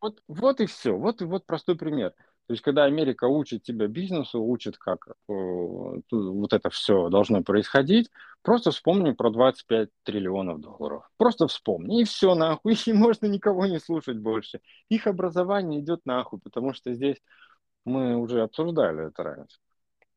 Вот, 0.00 0.22
вот 0.28 0.60
и 0.60 0.66
все. 0.66 0.96
Вот 0.96 1.22
и 1.22 1.24
вот 1.24 1.46
простой 1.46 1.76
пример. 1.76 2.14
То 2.50 2.54
есть, 2.54 2.64
когда 2.64 2.82
Америка 2.84 3.26
учит 3.26 3.62
тебя 3.62 3.86
бизнесу, 3.86 4.42
учит, 4.42 4.76
как 4.76 5.06
э, 5.06 5.12
вот 5.28 6.52
это 6.52 6.68
все 6.70 7.08
должно 7.08 7.44
происходить, 7.44 8.10
просто 8.42 8.72
вспомни 8.72 9.12
про 9.12 9.30
25 9.30 9.88
триллионов 10.02 10.60
долларов. 10.60 11.08
Просто 11.16 11.46
вспомни, 11.46 12.00
и 12.00 12.04
все 12.04 12.34
нахуй, 12.34 12.74
и 12.86 12.92
можно 12.92 13.26
никого 13.26 13.66
не 13.66 13.78
слушать 13.78 14.18
больше. 14.18 14.60
Их 14.88 15.06
образование 15.06 15.78
идет 15.78 16.04
нахуй, 16.06 16.40
потому 16.40 16.72
что 16.72 16.92
здесь 16.92 17.22
мы 17.84 18.16
уже 18.16 18.42
обсуждали 18.42 19.06
это 19.06 19.22
раньше. 19.22 19.58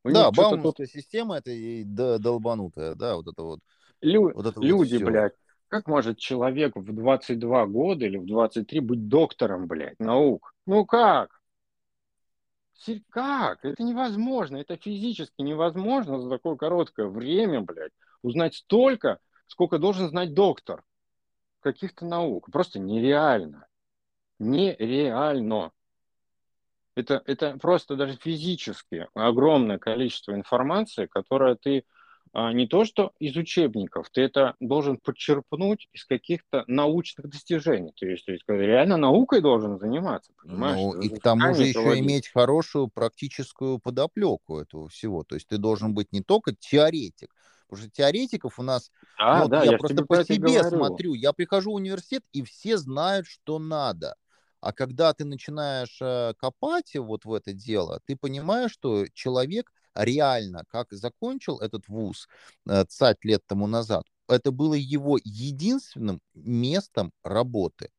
У 0.03 0.11
да, 0.11 0.31
бауманская 0.31 0.85
тут... 0.85 0.89
система 0.89 1.37
это 1.37 1.51
и 1.51 1.83
долбанутая, 1.83 2.95
да, 2.95 3.15
вот 3.15 3.27
это 3.27 3.43
вот. 3.43 3.59
Лю... 4.01 4.33
Вот 4.33 4.45
это 4.45 4.59
люди, 4.59 4.97
вот 4.97 5.05
блядь, 5.05 5.33
как 5.69 5.87
может 5.87 6.17
человек 6.17 6.75
в 6.75 6.93
22 6.93 7.65
года 7.67 8.05
или 8.05 8.17
в 8.17 8.25
23 8.25 8.79
быть 8.81 9.07
доктором, 9.07 9.67
блядь, 9.67 9.99
наук? 9.99 10.53
Ну 10.65 10.85
как? 10.85 11.39
Как? 13.09 13.63
Это 13.63 13.81
невозможно. 13.81 14.57
Это 14.57 14.75
физически 14.77 15.41
невозможно 15.41 16.19
за 16.19 16.29
такое 16.29 16.57
короткое 16.57 17.07
время, 17.07 17.61
блядь, 17.61 17.93
узнать 18.21 18.55
столько, 18.55 19.19
сколько 19.47 19.79
должен 19.79 20.09
знать 20.09 20.33
доктор 20.33 20.83
каких-то 21.61 22.05
наук. 22.05 22.49
Просто 22.51 22.79
нереально. 22.79 23.67
Нереально. 24.39 25.71
Это, 26.95 27.21
это 27.25 27.57
просто 27.57 27.95
даже 27.95 28.17
физически 28.17 29.07
огромное 29.13 29.79
количество 29.79 30.33
информации, 30.33 31.07
которое 31.07 31.55
ты 31.55 31.85
а, 32.35 32.51
не 32.51 32.67
то 32.67 32.83
что 32.83 33.11
из 33.19 33.35
учебников, 33.35 34.09
ты 34.11 34.21
это 34.21 34.55
должен 34.59 34.97
подчерпнуть 34.97 35.87
из 35.93 36.05
каких-то 36.05 36.63
научных 36.67 37.29
достижений. 37.29 37.93
То 37.95 38.07
есть, 38.07 38.25
то 38.25 38.31
есть 38.31 38.43
реально 38.47 38.97
наукой 38.97 39.41
должен 39.41 39.77
заниматься, 39.77 40.33
понимаешь? 40.41 40.79
Ну, 40.79 40.99
и 40.99 41.09
к 41.09 41.21
тому 41.21 41.53
же 41.53 41.63
еще 41.63 41.81
проводить. 41.81 42.03
иметь 42.03 42.27
хорошую 42.29 42.87
практическую 42.87 43.77
подоплеку 43.77 44.59
этого 44.59 44.89
всего. 44.89 45.23
То 45.23 45.35
есть 45.35 45.47
ты 45.47 45.57
должен 45.57 45.93
быть 45.93 46.11
не 46.11 46.21
только 46.21 46.55
теоретик, 46.55 47.29
Потому 47.67 47.87
что 47.87 47.95
теоретиков 47.95 48.59
у 48.59 48.63
нас, 48.63 48.91
а, 49.17 49.43
ну, 49.43 49.49
да, 49.49 49.63
я, 49.63 49.71
я 49.71 49.77
просто 49.77 50.05
по 50.05 50.23
себе 50.23 50.63
смотрю, 50.63 51.13
я 51.13 51.33
прихожу 51.33 51.71
в 51.71 51.75
университет, 51.75 52.23
и 52.31 52.43
все 52.43 52.77
знают, 52.77 53.25
что 53.25 53.57
надо. 53.57 54.15
А 54.63 54.71
когда 54.71 55.13
ты 55.13 55.25
начинаешь 55.25 55.97
э, 56.01 56.33
копать 56.37 56.95
вот 56.95 57.25
в 57.25 57.33
это 57.33 57.51
дело, 57.51 57.99
ты 58.05 58.15
понимаешь, 58.15 58.71
что 58.71 59.05
человек 59.13 59.69
реально, 59.93 60.63
как 60.69 60.87
закончил 60.93 61.59
этот 61.59 61.89
вуз 61.89 62.29
э, 62.65 62.85
цать 62.87 63.25
лет 63.25 63.41
тому 63.45 63.67
назад, 63.67 64.05
это 64.29 64.51
было 64.51 64.73
его 64.73 65.19
единственным 65.21 66.21
местом 66.33 67.11
работы. 67.23 67.89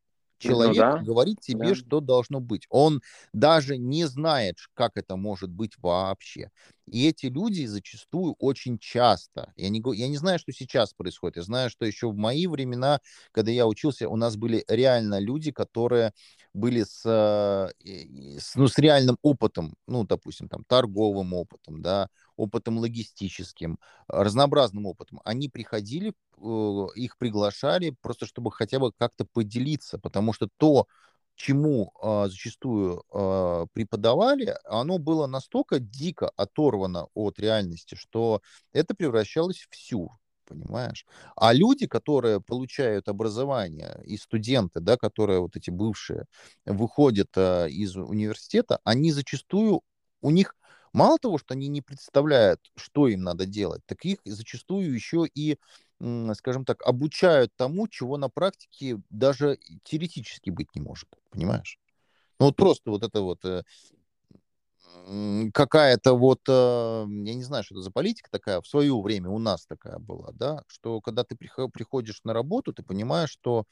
Ну 0.43 0.49
Человек 0.49 0.77
ну, 0.77 0.81
да. 0.81 1.03
говорит 1.03 1.41
тебе, 1.41 1.69
да. 1.69 1.75
что 1.75 2.01
должно 2.01 2.41
быть. 2.41 2.67
Он 2.71 3.03
даже 3.33 3.77
не 3.77 4.07
знает, 4.07 4.57
как 4.75 4.97
это 4.97 5.17
может 5.17 5.51
быть 5.51 5.73
вообще. 5.79 6.51
И 6.87 7.07
эти 7.07 7.27
люди 7.27 7.65
зачастую 7.67 8.35
очень 8.39 8.79
часто, 8.79 9.53
я 9.57 9.69
не, 9.71 9.83
я 9.97 10.09
не 10.09 10.17
знаю, 10.17 10.39
что 10.39 10.53
сейчас 10.53 10.93
происходит, 10.93 11.37
я 11.37 11.43
знаю, 11.43 11.71
что 11.71 11.87
еще 11.87 12.11
в 12.11 12.17
мои 12.17 12.47
времена, 12.47 13.01
когда 13.33 13.51
я 13.51 13.67
учился, 13.67 14.09
у 14.09 14.17
нас 14.17 14.37
были 14.37 14.65
реально 14.69 15.19
люди, 15.19 15.51
которые 15.51 16.13
были 16.55 16.85
с, 16.85 17.03
с, 17.05 18.55
ну, 18.55 18.69
с 18.69 18.79
реальным 18.79 19.19
опытом, 19.23 19.75
ну, 19.87 20.05
допустим, 20.05 20.49
там, 20.49 20.65
торговым 20.65 21.35
опытом, 21.35 21.83
да, 21.83 22.09
опытом 22.37 22.79
логистическим, 22.79 23.79
разнообразным 24.09 24.87
опытом. 24.87 25.21
Они 25.25 25.49
приходили, 25.49 26.15
э, 26.39 26.87
их 26.95 27.19
приглашали 27.19 27.91
просто, 28.01 28.27
чтобы 28.27 28.53
хотя 28.53 28.79
бы 28.79 28.93
как-то 28.93 29.25
поделиться, 29.27 29.99
потому 29.99 30.33
что 30.33 30.49
то, 30.57 30.87
чему 31.35 31.93
э, 32.03 32.27
зачастую 32.29 33.03
э, 33.13 33.67
преподавали, 33.73 34.57
оно 34.65 34.99
было 34.99 35.27
настолько 35.27 35.81
дико 35.81 36.31
оторвано 36.37 37.09
от 37.15 37.39
реальности, 37.41 37.97
что 37.97 38.41
это 38.73 38.95
превращалось 38.95 39.67
в 39.69 39.77
сюр. 39.77 40.11
Понимаешь? 40.47 41.07
А 41.37 41.53
люди, 41.53 41.87
которые 41.87 42.41
получают 42.41 43.09
образование, 43.09 44.01
и 44.05 44.17
студенты, 44.17 44.81
да, 44.81 44.97
которые 44.97 45.41
вот 45.41 45.57
эти 45.57 45.71
бывшие, 45.71 46.27
выходят 46.65 47.31
а, 47.37 47.67
из 47.67 47.97
университета, 47.97 48.81
они 48.85 49.13
зачастую, 49.13 49.83
у 50.21 50.31
них 50.31 50.57
мало 50.93 51.19
того, 51.19 51.39
что 51.39 51.55
они 51.55 51.69
не 51.69 51.83
представляют, 51.83 52.61
что 52.77 53.09
им 53.09 53.23
надо 53.23 53.47
делать, 53.47 53.83
так 53.87 54.05
их 54.05 54.19
зачастую 54.25 54.95
еще 54.95 55.27
и, 55.35 55.59
скажем 56.35 56.65
так, 56.65 56.83
обучают 56.87 57.53
тому, 57.57 57.89
чего 57.89 58.17
на 58.17 58.29
практике 58.29 59.01
даже 59.11 59.59
теоретически 59.83 60.51
быть 60.51 60.75
не 60.75 60.81
может, 60.81 61.09
понимаешь? 61.31 61.79
Ну 62.39 62.47
вот 62.47 62.57
просто 62.57 62.91
вот 62.91 63.03
это 63.05 63.21
вот 63.21 63.45
э, 63.45 63.63
какая-то 65.53 66.15
вот, 66.15 66.41
э, 66.49 67.07
я 67.09 67.35
не 67.35 67.43
знаю, 67.43 67.65
что 67.65 67.75
это 67.75 67.83
за 67.83 67.91
политика 67.91 68.31
такая, 68.31 68.61
в 68.61 68.67
свое 68.67 68.99
время 69.01 69.31
у 69.31 69.39
нас 69.39 69.67
такая 69.67 69.99
была, 69.99 70.31
да, 70.33 70.63
что 70.67 71.01
когда 71.01 71.25
ты 71.25 71.37
приходишь 71.37 72.21
на 72.25 72.33
работу, 72.33 72.73
ты 72.73 72.83
понимаешь, 72.83 73.31
что, 73.31 73.65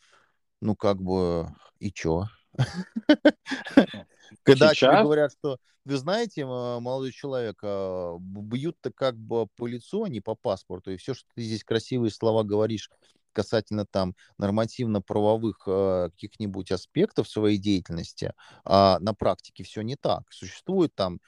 ну, 0.61 0.77
как 0.77 1.01
бы, 1.03 1.49
и 1.79 1.93
чё? 1.93 2.27
Когда 4.45 4.75
тебе 4.75 4.97
говорят, 5.03 5.33
что, 5.33 5.59
вы 5.85 5.97
знаете, 5.97 6.45
молодой 6.47 7.13
человек, 7.13 7.59
а, 7.63 8.17
бьют-то 8.21 8.93
как 8.93 9.17
бы 9.17 9.47
по 9.57 9.67
лицу, 9.67 10.05
а 10.05 10.09
не 10.09 10.21
по 10.21 10.35
паспорту, 10.35 10.93
и 10.93 10.97
все, 10.97 11.15
что 11.15 11.27
ты 11.35 11.43
здесь 11.43 11.65
красивые 11.65 12.11
слова 12.11 12.43
говоришь, 12.45 12.91
касательно 13.33 13.87
там 13.87 14.15
нормативно-правовых 14.39 15.63
э, 15.67 16.11
каких-нибудь 16.13 16.71
аспектов 16.73 17.29
своей 17.29 17.59
деятельности, 17.59 18.33
а 18.65 18.99
на 19.01 19.15
практике 19.15 19.65
все 19.65 19.83
не 19.83 19.97
так. 19.97 20.33
Существуют 20.33 20.95
там 20.95 21.17
э, 21.17 21.19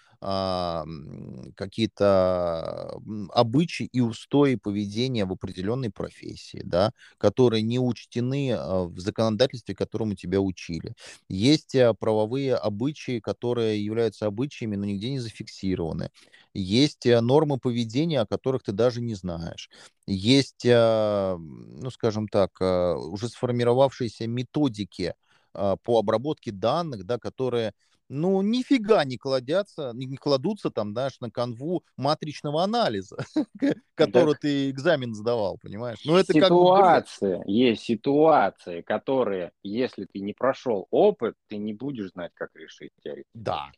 какие-то 1.57 2.99
обычаи 3.31 3.85
и 3.93 4.01
устои 4.01 4.55
поведения 4.55 5.27
в 5.27 5.33
определенной 5.33 5.91
профессии, 5.91 6.63
да, 6.65 6.93
которые 7.19 7.63
не 7.63 7.79
учтены 7.79 8.51
э, 8.51 8.85
в 8.85 8.99
законодательстве, 8.99 9.75
которому 9.75 10.15
тебя 10.15 10.41
учили. 10.41 10.95
Есть 11.29 11.75
э, 11.75 11.93
правовые 11.95 12.55
обычаи, 12.55 13.21
которые 13.21 13.85
являются 13.85 14.27
обычаями, 14.27 14.77
но 14.77 14.87
нигде 14.87 15.11
не 15.11 15.19
зафиксированы. 15.19 16.11
Есть 16.55 17.05
э, 17.07 17.21
нормы 17.21 17.59
поведения, 17.59 18.21
о 18.21 18.27
которых 18.27 18.63
ты 18.63 18.73
даже 18.73 19.03
не 19.03 19.15
знаешь. 19.15 19.69
Есть, 20.07 20.65
э, 20.65 21.37
ну, 21.37 21.91
скажем 21.91 22.29
так, 22.29 22.61
уже 22.61 23.29
сформировавшиеся 23.29 24.27
методики 24.27 25.15
по 25.53 25.99
обработке 25.99 26.51
данных, 26.51 27.05
да, 27.05 27.19
которые 27.19 27.75
ну, 28.15 28.41
нифига 28.43 29.05
не 29.05 29.19
кладятся, 29.19 29.91
не 29.95 30.17
кладутся 30.17 30.71
там, 30.71 30.93
знаешь, 30.93 31.19
на 31.21 31.31
канву 31.31 31.85
матричного 31.97 32.63
анализа, 32.63 33.17
который 33.95 34.37
ты 34.37 34.71
экзамен 34.71 35.15
сдавал, 35.15 35.59
понимаешь? 35.59 35.99
Ну, 36.05 36.17
это 36.17 36.33
ситуация, 36.33 37.39
как 37.39 37.49
есть 37.49 37.83
ситуации, 37.83 38.83
которые, 38.83 39.53
если 39.63 40.05
ты 40.05 40.21
не 40.21 40.33
прошел 40.33 40.87
опыт, 40.91 41.35
ты 41.49 41.57
не 41.57 41.75
будешь 41.75 42.11
знать, 42.13 42.33
как 42.35 42.51
решить 42.55 42.93
теоретически. 43.03 43.31
Да, 43.35 43.73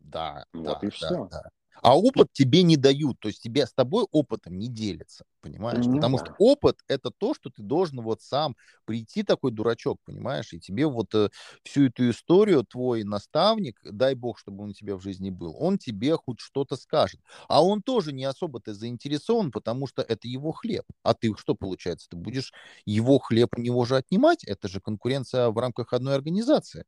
да, 0.00 0.44
вот 0.52 0.78
да, 0.80 0.86
и 0.86 0.90
все. 0.90 1.28
Да, 1.30 1.42
да. 1.42 1.42
А 1.80 1.98
опыт 1.98 2.28
тебе 2.32 2.62
не 2.62 2.76
дают, 2.76 3.18
то 3.20 3.28
есть 3.28 3.42
тебе 3.42 3.66
с 3.66 3.72
тобой 3.72 4.06
опытом 4.12 4.58
не 4.58 4.68
делятся, 4.68 5.24
понимаешь? 5.40 5.88
Ну, 5.88 5.90
Потому 5.90 6.18
что 6.18 6.30
опыт 6.38 6.78
это 6.88 7.10
то, 7.10 7.34
что 7.34 7.50
ты 7.50 7.62
должен 7.62 8.00
вот 8.02 8.20
сам 8.22 8.56
прийти 8.84 9.22
такой 9.22 9.52
дурачок, 9.52 9.98
понимаешь? 10.04 10.52
И 10.52 10.60
тебе 10.60 10.86
вот 10.86 11.14
э, 11.14 11.30
всю 11.64 11.86
эту 11.86 12.10
историю 12.10 12.64
твой 12.64 13.04
наставник, 13.04 13.80
дай 13.84 14.14
бог, 14.14 14.38
чтобы 14.38 14.64
он 14.64 14.70
у 14.70 14.74
тебя 14.74 14.96
в 14.96 15.00
жизни 15.02 15.30
был, 15.30 15.56
он 15.58 15.78
тебе 15.78 16.16
хоть 16.16 16.40
что-то 16.40 16.76
скажет. 16.76 17.20
А 17.48 17.64
он 17.64 17.82
тоже 17.82 18.12
не 18.12 18.24
особо-то 18.24 18.74
заинтересован, 18.74 19.50
потому 19.50 19.86
что 19.86 20.02
это 20.02 20.28
его 20.28 20.52
хлеб. 20.52 20.84
А 21.02 21.14
ты 21.14 21.34
что 21.36 21.54
получается? 21.54 22.08
Ты 22.10 22.16
будешь 22.16 22.52
его 22.84 23.18
хлеб 23.18 23.50
у 23.56 23.60
него 23.60 23.84
же 23.84 23.96
отнимать? 23.96 24.44
Это 24.44 24.68
же 24.68 24.80
конкуренция 24.80 25.48
в 25.50 25.58
рамках 25.58 25.92
одной 25.92 26.14
организации. 26.14 26.84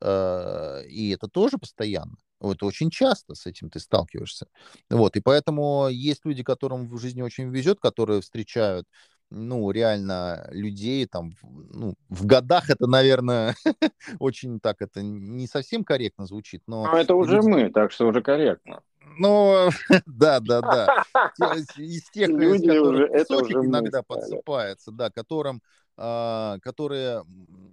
Э, 0.00 0.84
и 0.86 1.10
это 1.10 1.28
тоже 1.28 1.58
постоянно. 1.58 2.16
Вот 2.40 2.62
очень 2.62 2.90
часто 2.90 3.34
с 3.34 3.46
этим 3.46 3.70
ты 3.70 3.80
сталкиваешься. 3.80 4.46
Вот, 4.90 5.16
и 5.16 5.20
поэтому 5.20 5.88
есть 5.90 6.24
люди, 6.24 6.42
которым 6.42 6.88
в 6.88 6.98
жизни 6.98 7.22
очень 7.22 7.50
везет, 7.50 7.80
которые 7.80 8.20
встречают 8.20 8.86
ну, 9.30 9.70
реально 9.70 10.46
людей 10.50 11.06
там, 11.06 11.32
ну, 11.42 11.94
в 12.08 12.26
годах 12.26 12.70
это, 12.70 12.86
наверное, 12.86 13.54
очень 14.20 14.60
так, 14.60 14.80
это 14.80 15.02
не 15.02 15.46
совсем 15.46 15.84
корректно 15.84 16.26
звучит, 16.26 16.62
но... 16.66 16.84
Но 16.84 16.96
это 16.96 17.14
уже 17.14 17.36
люди... 17.36 17.48
мы, 17.48 17.70
так 17.70 17.90
что 17.90 18.06
уже 18.06 18.22
корректно. 18.22 18.82
Ну, 19.18 19.68
да, 20.06 20.40
да, 20.40 20.60
да. 20.60 21.04
Из 21.76 22.08
тех, 22.10 22.28
из 22.28 22.62
которых 22.62 23.10
кусочек 23.10 23.56
иногда 23.56 24.02
подсыпается, 24.02 24.92
да, 24.92 25.10
которым 25.10 25.60
которые 25.96 27.24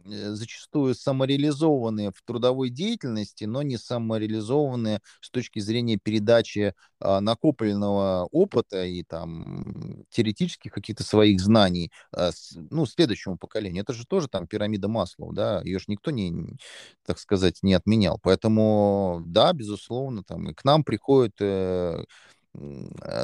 э, 0.06 0.32
зачастую 0.32 0.96
самореализованы 0.96 2.12
в 2.12 2.22
трудовой 2.24 2.70
деятельности, 2.70 3.44
но 3.46 3.62
не 3.62 3.78
самореализованы 3.78 5.02
с 5.22 5.30
точки 5.30 5.60
зрения 5.60 5.98
передачи 5.98 6.74
а, 7.00 7.20
накопленного 7.20 8.28
опыта 8.32 8.86
и 8.86 9.04
там 9.04 10.06
теоретических 10.10 10.72
каких-то 10.72 11.04
своих 11.04 11.42
знаний 11.42 11.92
а, 12.12 12.32
ну, 12.70 12.86
следующему 12.86 13.38
поколению. 13.38 13.84
Это 13.84 13.94
же 13.94 14.06
тоже 14.06 14.28
там 14.30 14.48
пирамида 14.48 14.88
Маслоу, 14.88 15.34
да, 15.34 15.62
ее 15.62 15.80
же 15.80 15.86
никто 15.88 16.12
не, 16.12 16.58
так 17.06 17.20
сказать, 17.20 17.60
не 17.62 17.74
отменял. 17.74 18.20
Поэтому, 18.22 19.22
да, 19.26 19.52
безусловно, 19.54 20.24
там 20.24 20.50
и 20.50 20.54
к 20.54 20.64
нам 20.64 20.84
приходят 20.84 21.34
Э, 21.40 22.04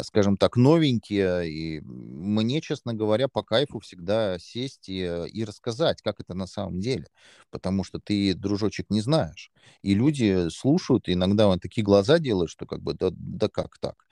скажем 0.04 0.38
так, 0.38 0.56
новенькие. 0.56 1.50
И 1.50 1.82
мне, 1.82 2.62
честно 2.62 2.94
говоря, 2.94 3.28
по 3.28 3.44
кайфу 3.44 3.80
всегда 3.80 4.40
сесть 4.40 4.90
и, 4.90 5.02
э, 5.02 5.28
и 5.30 5.44
рассказать, 5.44 6.02
как 6.02 6.20
это 6.20 6.34
на 6.34 6.48
самом 6.48 6.80
деле. 6.80 7.06
Потому 7.52 7.84
что 7.84 8.00
ты, 8.00 8.34
дружочек, 8.34 8.88
не 8.90 9.02
знаешь. 9.02 9.52
И 9.82 9.94
люди 9.94 10.50
слушают, 10.50 11.08
и 11.08 11.14
иногда 11.14 11.48
вот 11.48 11.62
такие 11.62 11.84
глаза 11.84 12.20
делают, 12.20 12.50
что 12.50 12.66
как 12.66 12.82
бы, 12.82 12.94
да, 12.96 13.10
да 13.12 13.50
как 13.50 13.78
так? 13.80 14.06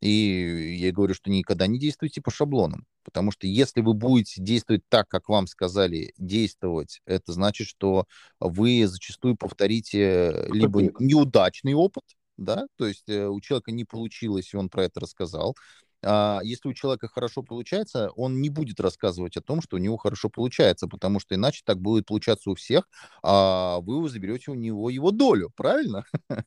И 0.00 0.76
я 0.80 0.90
говорю, 0.90 1.14
что 1.14 1.30
никогда 1.30 1.68
не 1.68 1.78
действуйте 1.78 2.20
по 2.20 2.30
шаблонам. 2.30 2.86
Потому 3.04 3.30
что 3.30 3.46
если 3.46 3.82
вы 3.82 3.94
будете 3.94 4.42
действовать 4.42 4.82
так, 4.88 5.08
как 5.08 5.28
вам 5.28 5.46
сказали 5.46 6.12
действовать, 6.18 7.00
это 7.06 7.32
значит, 7.32 7.68
что 7.68 8.06
вы 8.40 8.86
зачастую 8.86 9.36
повторите 9.36 10.46
либо 10.50 10.82
неудачный 10.98 11.74
опыт, 11.74 12.04
да, 12.36 12.66
то 12.76 12.86
есть 12.86 13.08
э, 13.08 13.26
у 13.28 13.40
человека 13.40 13.72
не 13.72 13.84
получилось, 13.84 14.52
и 14.54 14.56
он 14.56 14.68
про 14.68 14.84
это 14.84 15.00
рассказал. 15.00 15.56
А 16.04 16.40
если 16.42 16.68
у 16.68 16.74
человека 16.74 17.06
хорошо 17.08 17.42
получается, 17.42 18.10
он 18.16 18.40
не 18.40 18.48
будет 18.50 18.80
рассказывать 18.80 19.36
о 19.36 19.40
том, 19.42 19.62
что 19.62 19.76
у 19.76 19.78
него 19.78 19.96
хорошо 19.96 20.28
получается, 20.30 20.88
потому 20.88 21.20
что 21.20 21.34
иначе 21.36 21.62
так 21.64 21.80
будет 21.80 22.06
получаться 22.06 22.50
у 22.50 22.54
всех, 22.56 22.88
а 23.22 23.78
вы 23.80 24.08
заберете 24.08 24.50
у 24.50 24.54
него 24.54 24.90
его 24.90 25.10
долю, 25.12 25.50
правильно? 25.56 26.04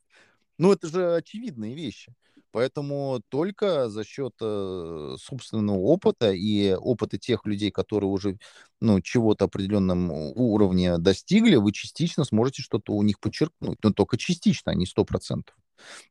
Ну, 0.57 0.71
это 0.71 0.87
же 0.87 1.15
очевидные 1.15 1.75
вещи. 1.75 2.13
Поэтому 2.51 3.21
только 3.29 3.89
за 3.89 4.05
счет 4.05 4.33
э, 4.39 5.15
собственного 5.19 5.77
опыта 5.79 6.31
и 6.31 6.73
опыта 6.73 7.17
тех 7.17 7.45
людей, 7.45 7.69
которые 7.71 8.09
уже 8.09 8.37
ну, 8.79 9.01
чего-то 9.01 9.45
определенном 9.45 10.09
уровне 10.11 10.97
достигли, 10.97 11.57
вы 11.57 11.73
частично 11.73 12.23
сможете 12.23 12.61
что-то 12.61 12.93
у 12.93 13.03
них 13.03 13.19
подчеркнуть. 13.19 13.79
Но 13.83 13.91
только 13.91 14.17
частично, 14.17 14.71
а 14.71 14.75
не 14.75 14.85
сто 14.85 15.03
процентов. 15.03 15.55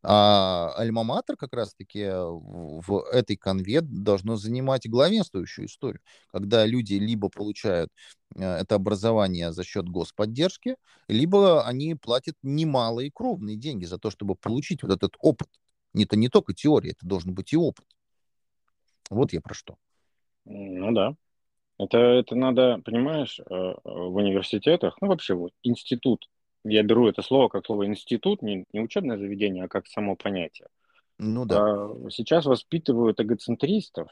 А 0.02 0.74
Альма-Матер 0.78 1.36
как 1.36 1.52
раз-таки 1.52 2.04
в 2.10 3.04
этой 3.12 3.36
конве 3.36 3.80
должно 3.80 4.36
занимать 4.36 4.88
главенствующую 4.88 5.66
историю, 5.66 6.00
когда 6.28 6.66
люди 6.66 6.94
либо 6.94 7.28
получают 7.28 7.90
э, 8.36 8.42
это 8.42 8.74
образование 8.74 9.52
за 9.52 9.64
счет 9.64 9.88
господдержки, 9.88 10.76
либо 11.08 11.66
они 11.66 11.94
платят 11.94 12.36
немалые 12.42 13.10
кровные 13.12 13.56
деньги 13.56 13.84
за 13.84 13.98
то, 13.98 14.10
чтобы 14.10 14.34
получить 14.34 14.82
вот 14.82 14.92
этот 14.92 15.14
опыт. 15.18 15.48
Это 15.94 16.16
не 16.16 16.28
только 16.28 16.54
теория, 16.54 16.90
это 16.90 17.06
должен 17.06 17.34
быть 17.34 17.52
и 17.52 17.56
опыт. 17.56 17.86
Вот 19.10 19.32
я 19.32 19.40
про 19.40 19.54
что. 19.54 19.76
Ну 20.44 20.92
да. 20.92 21.14
Это, 21.78 21.98
это 21.98 22.36
надо, 22.36 22.80
понимаешь, 22.84 23.40
э, 23.40 23.44
в 23.50 24.14
университетах, 24.14 24.96
ну 25.00 25.08
вообще 25.08 25.34
вот 25.34 25.52
институт, 25.62 26.28
я 26.64 26.82
беру 26.82 27.08
это 27.08 27.22
слово 27.22 27.48
как 27.48 27.66
слово 27.66 27.86
институт, 27.86 28.42
не, 28.42 28.64
не 28.72 28.80
учебное 28.80 29.18
заведение, 29.18 29.64
а 29.64 29.68
как 29.68 29.86
само 29.86 30.16
понятие. 30.16 30.68
Ну 31.18 31.44
да. 31.44 31.60
А 31.60 32.10
сейчас 32.10 32.46
воспитывают 32.46 33.20
эгоцентристов 33.20 34.08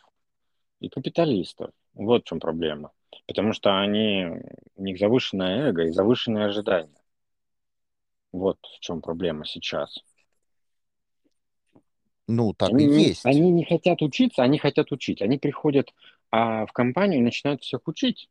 и 0.80 0.88
капиталистов. 0.88 1.70
Вот 1.94 2.22
в 2.22 2.28
чем 2.28 2.40
проблема. 2.40 2.92
Потому 3.26 3.52
что 3.52 3.80
они, 3.80 4.26
у 4.76 4.82
них 4.82 4.98
завышенное 4.98 5.68
эго 5.68 5.84
и 5.84 5.90
завышенные 5.90 6.46
ожидания. 6.46 7.02
Вот 8.32 8.58
в 8.76 8.80
чем 8.80 9.00
проблема 9.02 9.44
сейчас. 9.44 9.98
Ну, 12.28 12.54
так 12.54 12.70
они, 12.70 12.86
и 12.86 13.08
есть. 13.08 13.26
Они 13.26 13.50
не 13.50 13.64
хотят 13.64 14.00
учиться, 14.00 14.42
они 14.42 14.58
хотят 14.58 14.90
учить. 14.92 15.20
Они 15.20 15.38
приходят 15.38 15.92
а, 16.30 16.66
в 16.66 16.72
компанию 16.72 17.20
и 17.20 17.24
начинают 17.24 17.62
всех 17.62 17.86
учить, 17.86 18.28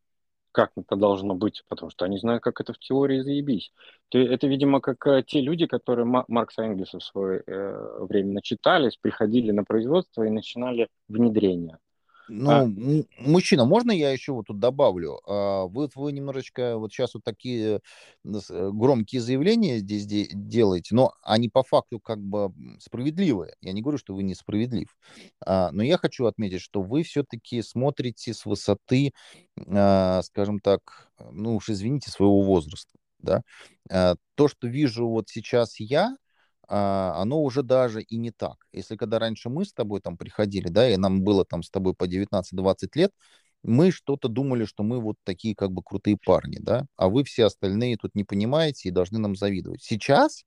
как 0.51 0.71
это 0.75 0.95
должно 0.95 1.35
быть, 1.35 1.63
потому 1.67 1.89
что 1.91 2.05
они 2.05 2.17
знают, 2.17 2.43
как 2.43 2.61
это 2.61 2.73
в 2.73 2.79
теории 2.79 3.21
заебись. 3.21 3.71
Это, 4.11 4.47
видимо, 4.47 4.81
как 4.81 5.05
э, 5.07 5.23
те 5.25 5.41
люди, 5.41 5.65
которые 5.65 6.05
Маркса 6.05 6.63
Энгельса 6.63 6.99
в 6.99 7.03
свое 7.03 7.43
э, 7.45 7.97
время 8.01 8.33
начитались, 8.33 8.97
приходили 8.97 9.51
на 9.51 9.63
производство 9.63 10.23
и 10.23 10.29
начинали 10.29 10.87
внедрение. 11.07 11.77
Ну, 12.33 12.65
м- 12.67 13.05
мужчина, 13.17 13.65
можно 13.65 13.91
я 13.91 14.11
еще 14.11 14.31
вот 14.31 14.47
тут 14.47 14.57
добавлю? 14.59 15.19
А, 15.27 15.65
вот 15.65 15.95
вы 15.95 16.13
немножечко 16.13 16.77
вот 16.77 16.93
сейчас 16.93 17.13
вот 17.13 17.23
такие 17.25 17.81
э, 18.23 18.69
громкие 18.71 19.19
заявления 19.21 19.79
здесь 19.79 20.05
де- 20.05 20.29
делаете, 20.31 20.95
но 20.95 21.13
они 21.23 21.49
по 21.49 21.61
факту 21.63 21.99
как 21.99 22.19
бы 22.21 22.53
справедливые. 22.79 23.55
Я 23.61 23.73
не 23.73 23.81
говорю, 23.81 23.97
что 23.97 24.15
вы 24.15 24.23
несправедлив. 24.23 24.95
А, 25.45 25.71
Но 25.73 25.83
я 25.83 25.97
хочу 25.97 26.25
отметить, 26.25 26.61
что 26.61 26.81
вы 26.81 27.03
все-таки 27.03 27.61
смотрите 27.61 28.33
с 28.33 28.45
высоты, 28.45 29.11
а, 29.67 30.21
скажем 30.23 30.59
так, 30.59 31.09
ну 31.31 31.55
уж 31.57 31.69
извините, 31.69 32.11
своего 32.11 32.41
возраста. 32.43 32.93
Да? 33.19 33.41
А, 33.89 34.15
То, 34.35 34.47
что 34.47 34.67
вижу 34.67 35.07
вот 35.07 35.29
сейчас 35.29 35.79
я, 35.79 36.09
а, 36.09 36.15
оно 36.71 37.41
уже 37.41 37.63
даже 37.63 38.01
и 38.01 38.17
не 38.17 38.31
так. 38.31 38.65
Если 38.71 38.95
когда 38.95 39.19
раньше 39.19 39.49
мы 39.49 39.65
с 39.65 39.73
тобой 39.73 39.99
там 39.99 40.17
приходили, 40.17 40.69
да, 40.69 40.89
и 40.89 40.95
нам 40.95 41.21
было 41.21 41.43
там 41.43 41.63
с 41.63 41.69
тобой 41.69 41.93
по 41.93 42.05
19-20 42.07 42.95
лет, 42.95 43.11
мы 43.63 43.91
что-то 43.91 44.29
думали, 44.29 44.65
что 44.65 44.83
мы 44.83 45.01
вот 45.01 45.17
такие 45.23 45.53
как 45.53 45.71
бы 45.71 45.83
крутые 45.83 46.17
парни, 46.17 46.57
да, 46.59 46.85
а 46.95 47.09
вы 47.09 47.23
все 47.25 47.45
остальные 47.45 47.97
тут 47.97 48.15
не 48.15 48.23
понимаете 48.23 48.87
и 48.87 48.91
должны 48.91 49.19
нам 49.19 49.35
завидовать. 49.35 49.83
Сейчас 49.83 50.45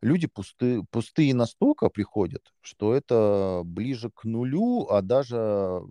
люди 0.00 0.28
пустые, 0.28 0.84
пустые 0.90 1.34
настолько 1.34 1.88
приходят, 1.88 2.52
что 2.60 2.94
это 2.94 3.62
ближе 3.64 4.10
к 4.14 4.24
нулю, 4.24 4.86
а 4.88 5.02
даже 5.02 5.36
в 5.36 5.82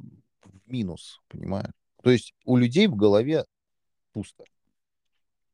минус, 0.65 1.19
понимаешь? 1.28 1.73
То 2.02 2.10
есть 2.10 2.34
у 2.45 2.56
людей 2.56 2.88
в 2.88 2.95
голове 2.95 3.45
пусто. 4.14 4.45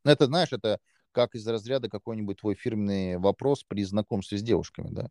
Это, 0.04 0.28
знаешь, 0.28 0.54
это 0.54 0.80
как 1.18 1.34
из 1.34 1.48
разряда 1.48 1.90
какой-нибудь 1.90 2.38
твой 2.42 2.54
фирменный 2.54 3.18
вопрос 3.18 3.64
при 3.68 3.84
знакомстве 3.84 4.38
с 4.38 4.44
девушками, 4.44 4.90
да? 4.92 5.08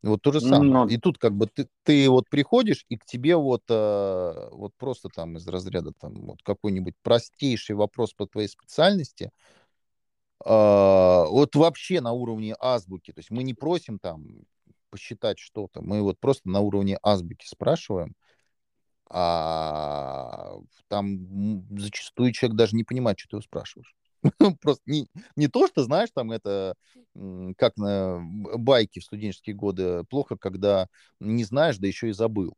Вот 0.00 0.22
то 0.22 0.30
же 0.30 0.40
самое. 0.40 0.70
Но 0.70 0.86
И 0.86 0.96
тут 0.96 1.18
как 1.18 1.32
бы 1.32 1.48
ты, 1.48 1.66
ты 1.82 2.08
вот 2.08 2.30
приходишь, 2.30 2.86
и 2.88 2.96
к 2.96 3.04
тебе 3.04 3.34
вот, 3.34 3.64
э, 3.68 4.48
вот 4.52 4.72
просто 4.78 5.08
там 5.08 5.38
из 5.38 5.48
разряда 5.48 5.90
там 5.98 6.14
вот 6.24 6.40
какой-нибудь 6.44 6.94
простейший 7.02 7.74
вопрос 7.74 8.14
по 8.14 8.28
твоей 8.28 8.46
специальности, 8.46 9.32
а, 10.44 11.24
вот 11.26 11.56
вообще 11.56 12.00
на 12.00 12.12
уровне 12.12 12.54
азбуки. 12.60 13.12
То 13.12 13.18
есть 13.18 13.32
мы 13.32 13.42
не 13.42 13.52
просим 13.52 13.98
там 13.98 14.44
посчитать 14.88 15.40
что-то, 15.40 15.82
мы 15.82 16.00
вот 16.00 16.20
просто 16.20 16.48
на 16.48 16.60
уровне 16.60 16.96
азбуки 17.02 17.44
спрашиваем, 17.44 18.14
а 19.08 20.58
там 20.86 21.66
зачастую 21.76 22.30
человек 22.32 22.56
даже 22.56 22.76
не 22.76 22.84
понимает, 22.84 23.18
что 23.18 23.30
ты 23.30 23.36
его 23.36 23.42
спрашиваешь. 23.42 23.96
Просто 24.60 24.82
не, 24.86 25.06
не 25.36 25.48
то, 25.48 25.66
что, 25.66 25.82
знаешь, 25.84 26.10
там 26.14 26.30
это 26.30 26.74
как 27.56 27.76
на 27.76 28.20
байке 28.56 29.00
в 29.00 29.04
студенческие 29.04 29.56
годы 29.56 30.04
плохо, 30.04 30.36
когда 30.36 30.88
не 31.20 31.44
знаешь, 31.44 31.78
да 31.78 31.86
еще 31.86 32.08
и 32.08 32.12
забыл. 32.12 32.56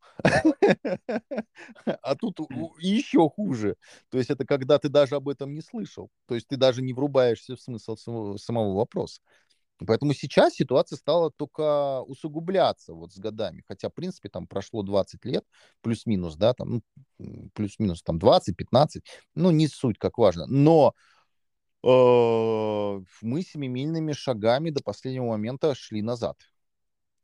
А 2.03 2.15
тут 2.17 2.41
еще 2.81 3.29
хуже. 3.29 3.77
То 4.11 4.19
есть 4.19 4.31
это 4.31 4.45
когда 4.45 4.79
ты 4.79 4.89
даже 4.89 5.17
об 5.17 5.29
этом 5.29 5.55
не 5.55 5.63
слышал. 5.63 6.11
То 6.27 6.35
есть 6.35 6.49
ты 6.49 6.57
даже 6.57 6.83
не 6.83 6.93
врубаешься 6.93 7.57
в 7.57 7.61
смысл 7.61 7.97
самого 7.97 8.75
вопроса. 8.75 9.21
Поэтому 9.85 10.15
сейчас 10.15 10.55
ситуация 10.55 10.97
стала 10.97 11.31
только 11.31 12.03
усугубляться 12.03 12.95
вот 12.95 13.13
с 13.13 13.19
годами. 13.19 13.65
Хотя, 13.67 13.89
в 13.89 13.95
принципе, 13.95 14.29
там 14.29 14.47
прошло 14.47 14.83
20 14.83 15.25
лет, 15.25 15.45
плюс-минус, 15.81 16.37
да, 16.37 16.55
там, 16.55 16.83
ну, 17.19 17.51
плюс-минус 17.55 18.03
там 18.03 18.19
20-15, 18.19 19.05
ну, 19.35 19.51
не 19.51 19.67
суть, 19.67 19.99
как 19.99 20.19
важно. 20.19 20.47
Но 20.47 20.95
мы 21.83 23.43
семимильными 23.43 24.13
шагами 24.13 24.71
до 24.71 24.83
последнего 24.83 25.27
момента 25.27 25.75
шли 25.75 26.03
назад. 26.03 26.37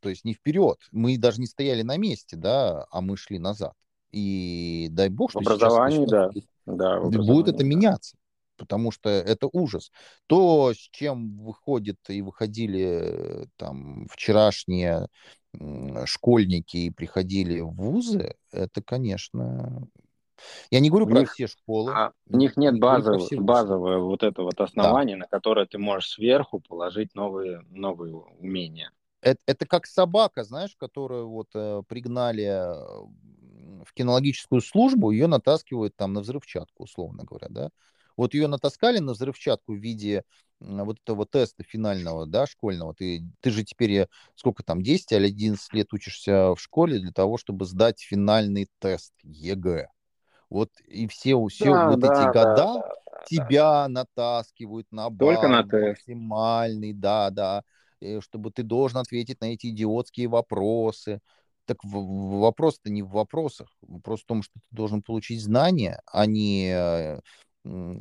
То 0.01 0.09
есть 0.09 0.24
не 0.24 0.35
вперед. 0.35 0.78
Мы 0.93 1.18
даже 1.18 1.40
не 1.40 1.47
стояли 1.47 1.82
на 1.82 1.97
месте, 1.97 2.36
да, 2.36 2.86
а 2.90 3.01
мы 3.01 3.16
шли 3.16 3.39
назад. 3.39 3.72
И 4.10 4.89
дай 4.90 5.09
бог, 5.09 5.30
в 5.30 5.32
что 5.32 5.43
сейчас 5.43 5.55
образовании, 5.55 6.06
да. 6.06 6.26
начнет- 6.26 6.44
Да, 6.66 6.98
в 7.01 7.02
будет 7.02 7.10
это 7.10 7.18
образовании, 7.18 7.59
да. 7.59 7.64
меняться. 7.64 8.16
Потому 8.56 8.90
что 8.90 9.09
это 9.09 9.48
ужас. 9.52 9.93
То, 10.26 10.72
с 10.74 10.89
чем 10.90 11.39
выходит 11.39 11.98
и 12.09 12.22
выходили 12.22 12.85
э, 12.85 13.47
там 13.56 14.06
вчерашние 14.10 15.09
школьники 16.05 16.76
и 16.76 16.90
приходили 16.90 17.60
в 17.60 17.70
вузы, 17.70 18.35
это, 18.51 18.82
конечно... 18.82 19.86
Я 20.70 20.81
не 20.81 20.90
говорю 20.90 21.06
У 21.06 21.10
про 21.10 21.20
них, 21.20 21.32
все 21.32 21.47
школы. 21.47 21.93
а, 21.93 22.12
у 22.28 22.36
них 22.36 22.56
нет 22.56 22.78
базового, 22.78 23.28
базовое 23.43 23.98
вот 23.98 24.23
это 24.23 24.43
вот 24.43 24.56
Да. 24.56 24.65
основание, 24.65 25.16
на 25.16 25.27
которое 25.27 25.66
ты 25.66 25.78
можешь 25.78 26.10
сверху 26.10 26.60
положить 26.60 27.15
новые, 27.15 27.62
новые 27.70 28.15
умения. 28.15 28.90
Это, 29.20 29.40
это 29.47 29.66
как 29.66 29.86
собака, 29.86 30.44
знаешь, 30.44 30.77
которую 30.77 31.28
вот 31.28 31.48
э, 31.55 31.82
пригнали 31.89 32.44
э, 32.44 33.85
в 33.85 33.93
кинологическую 33.94 34.60
службу, 34.60 35.10
ее 35.10 35.27
натаскивают 35.27 35.97
там 35.97 36.12
на 36.12 36.20
взрывчатку, 36.20 36.85
условно 36.85 37.24
говоря, 37.24 37.48
да. 37.51 37.70
Вот 38.16 38.35
ее 38.35 38.48
натаскали 38.48 38.98
на 38.98 39.12
взрывчатку 39.12 39.74
в 39.74 39.78
виде 39.78 40.24
вот 40.60 40.98
этого 41.05 41.24
теста 41.24 41.62
финального, 41.62 42.27
да, 42.27 42.47
школьного. 42.47 42.93
Ты, 42.94 43.23
ты 43.40 43.51
же 43.51 43.65
теперь, 43.65 43.93
э, 43.93 44.06
сколько 44.36 44.62
там, 44.62 44.82
10 44.82 45.12
или 45.12 45.27
11 45.27 45.73
лет 45.73 45.93
учишься 45.93 46.55
в 46.55 46.60
школе 46.60 46.98
для 47.01 47.12
того, 47.12 47.39
чтобы 47.39 47.65
сдать 47.65 48.01
финальный 48.01 48.69
тест 48.78 49.15
ЕГЭ. 49.23 49.89
Вот 50.50 50.70
и 50.86 51.06
все, 51.08 51.44
все 51.46 51.72
Да, 51.72 51.90
вот 51.90 52.00
да, 52.00 52.06
эти 52.06 52.14
да, 52.14 52.26
года 52.26 52.56
да, 52.56 52.74
да, 52.74 52.74
да. 52.74 53.24
тебя 53.26 53.88
натаскивают 53.88 54.86
на 54.90 55.10
Только 55.10 55.48
на 55.48 55.62
тест. 55.62 56.00
максимальный, 56.08 56.92
да, 56.92 57.30
да, 57.30 57.62
э, 58.00 58.20
чтобы 58.20 58.50
ты 58.50 58.62
должен 58.62 58.98
ответить 58.98 59.40
на 59.40 59.46
эти 59.46 59.66
идиотские 59.66 60.28
вопросы. 60.28 61.20
Так 61.66 61.78
вопрос-то 61.82 62.90
не 62.90 63.02
в 63.02 63.10
вопросах. 63.10 63.68
Вопрос 63.82 64.22
в 64.22 64.26
том, 64.26 64.42
что 64.42 64.54
ты 64.54 64.66
должен 64.70 65.02
получить 65.02 65.42
знания, 65.42 66.00
а 66.06 66.24
не, 66.24 66.70
э, 66.70 67.20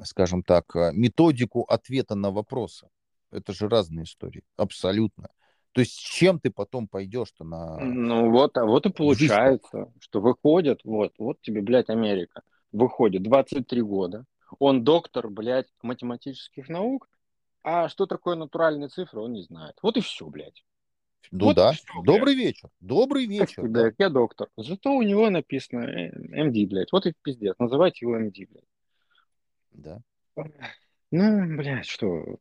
скажем 0.05 0.43
так, 0.43 0.73
э, 0.75 0.91
методику 0.93 1.63
ответа 1.63 2.15
на 2.15 2.31
вопросы. 2.31 2.87
Это 3.29 3.51
же 3.51 3.67
разные 3.67 4.05
истории, 4.05 4.43
абсолютно. 4.55 5.27
То 5.73 5.81
есть 5.81 5.93
с 5.93 5.99
чем 5.99 6.39
ты 6.39 6.49
потом 6.49 6.87
пойдешь-то 6.87 7.43
на 7.43 7.77
Ну 7.79 8.31
вот, 8.31 8.57
а 8.57 8.65
вот 8.65 8.85
и 8.85 8.89
получается, 8.89 9.91
что 9.99 10.21
выходит, 10.21 10.81
вот, 10.83 11.13
вот 11.17 11.39
тебе, 11.41 11.61
блядь, 11.61 11.89
Америка, 11.89 12.41
выходит 12.71 13.23
23 13.23 13.81
года, 13.81 14.25
он 14.59 14.83
доктор, 14.83 15.29
блядь, 15.29 15.67
математических 15.81 16.69
наук, 16.69 17.07
а 17.63 17.89
что 17.89 18.05
такое 18.05 18.35
натуральные 18.35 18.89
цифры, 18.89 19.21
он 19.21 19.33
не 19.33 19.41
знает. 19.43 19.75
Вот 19.81 19.97
и 19.97 20.01
все, 20.01 20.25
блядь. 20.27 20.63
Ну 21.31 21.47
Вот 21.47 21.55
да. 21.57 21.73
все, 21.73 21.83
блядь. 21.93 22.05
Добрый 22.05 22.35
вечер. 22.35 22.69
Добрый 22.79 23.25
вечер. 23.25 23.63
сказать, 23.63 23.95
Да. 23.97 24.05
я 24.05 24.09
доктор. 24.09 24.47
Зато 24.55 24.93
у 24.93 25.01
него 25.01 25.29
написано 25.29 25.81
э, 25.81 26.43
МД, 26.43 26.69
блядь. 26.69 26.91
Вот 26.91 27.05
и 27.05 27.13
пиздец. 27.21 27.55
Называйте 27.59 28.05
его 28.05 28.17
МД, 28.17 28.37
блядь. 28.49 28.63
Да. 29.71 30.01
Ну, 31.11 31.57
блядь, 31.57 31.85
что? 31.85 32.37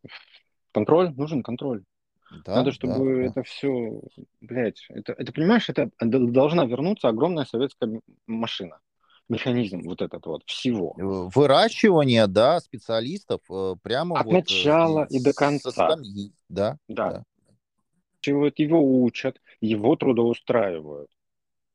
Контроль? 0.72 1.12
Нужен 1.16 1.42
контроль. 1.42 1.82
Да, 2.30 2.56
Надо, 2.56 2.64
да, 2.64 2.72
чтобы 2.72 3.16
да. 3.16 3.26
это 3.26 3.42
все, 3.44 4.00
блядь, 4.40 4.84
это, 4.90 5.12
это, 5.12 5.32
понимаешь, 5.32 5.68
это 5.68 5.90
должна 6.00 6.64
вернуться 6.64 7.08
огромная 7.08 7.44
советская 7.44 8.00
машина, 8.26 8.78
механизм 9.28 9.82
вот 9.82 10.02
этот 10.02 10.26
вот 10.26 10.42
всего. 10.46 10.94
Э, 10.98 11.28
Выращивание, 11.34 12.26
да, 12.26 12.60
специалистов 12.60 13.40
э, 13.50 13.74
прямо 13.82 14.16
От 14.16 14.26
вот 14.26 14.32
э, 14.34 14.34
начала 14.34 15.04
и 15.10 15.18
до 15.20 15.30
с- 15.30 15.34
со 15.34 15.38
конца. 15.38 15.72
скамьи, 15.72 16.32
да, 16.48 16.76
Да. 16.88 17.10
да. 17.12 17.24
Чего 18.20 18.50
его 18.56 19.02
учат, 19.04 19.40
его 19.60 19.94
трудоустраивают. 19.94 21.08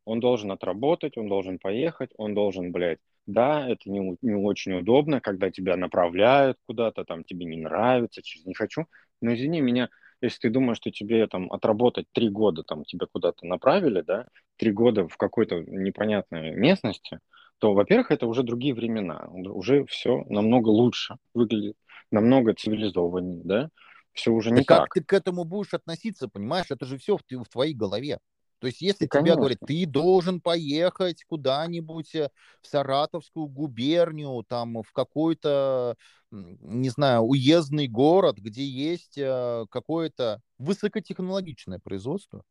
Он 0.05 0.19
должен 0.19 0.51
отработать, 0.51 1.17
он 1.17 1.29
должен 1.29 1.59
поехать, 1.59 2.11
он 2.17 2.33
должен, 2.33 2.71
блядь, 2.71 2.99
да, 3.25 3.69
это 3.69 3.89
не, 3.89 4.17
не 4.21 4.33
очень 4.33 4.73
удобно, 4.73 5.21
когда 5.21 5.51
тебя 5.51 5.77
направляют 5.77 6.57
куда-то, 6.65 7.05
там 7.05 7.23
тебе 7.23 7.45
не 7.45 7.57
нравится, 7.57 8.21
через 8.21 8.45
не 8.45 8.53
хочу. 8.53 8.85
Но 9.21 9.33
извини 9.33 9.61
меня, 9.61 9.89
если 10.21 10.39
ты 10.39 10.49
думаешь, 10.49 10.77
что 10.77 10.91
тебе 10.91 11.27
там 11.27 11.51
отработать 11.51 12.05
три 12.11 12.29
года, 12.29 12.63
там 12.63 12.83
тебя 12.85 13.07
куда-то 13.11 13.45
направили, 13.45 14.01
да, 14.01 14.27
три 14.57 14.71
года 14.71 15.07
в 15.07 15.17
какой-то 15.17 15.61
непонятной 15.61 16.55
местности, 16.55 17.19
то, 17.57 17.73
во-первых, 17.73 18.11
это 18.11 18.27
уже 18.27 18.43
другие 18.43 18.73
времена, 18.73 19.27
уже 19.31 19.85
все 19.85 20.23
намного 20.29 20.69
лучше 20.69 21.17
выглядит, 21.33 21.75
намного 22.11 22.53
цивилизованнее, 22.53 23.41
да, 23.43 23.69
все 24.13 24.31
уже 24.31 24.51
не 24.51 24.63
как 24.63 24.79
так. 24.79 24.93
ты 24.93 25.03
к 25.03 25.13
этому 25.13 25.43
будешь 25.43 25.73
относиться, 25.73 26.27
понимаешь? 26.27 26.65
Это 26.69 26.85
же 26.85 26.97
все 26.97 27.17
в, 27.17 27.21
в 27.21 27.49
твоей 27.49 27.73
голове. 27.73 28.19
То 28.61 28.67
есть 28.67 28.81
если 28.81 29.07
Да, 29.07 29.07
тебе 29.07 29.35
говорят, 29.37 29.57
конечно. 29.57 29.67
ты 29.67 29.87
должен 29.87 30.39
поехать 30.39 31.23
куда-нибудь 31.25 32.13
э, 32.15 32.29
в 32.61 32.67
Саратовскую 32.67 33.47
губернию, 33.47 34.45
там 34.47 34.83
в 34.83 34.91
какой-то, 34.93 35.95
не 36.29 36.89
знаю, 36.89 37.21
уездный 37.23 37.87
город, 37.87 38.37
где 38.37 38.63
есть 38.63 39.17
э, 39.17 39.65
какое-то 39.71 40.41
высокотехнологичное 40.59 41.79
производство, 41.79 42.43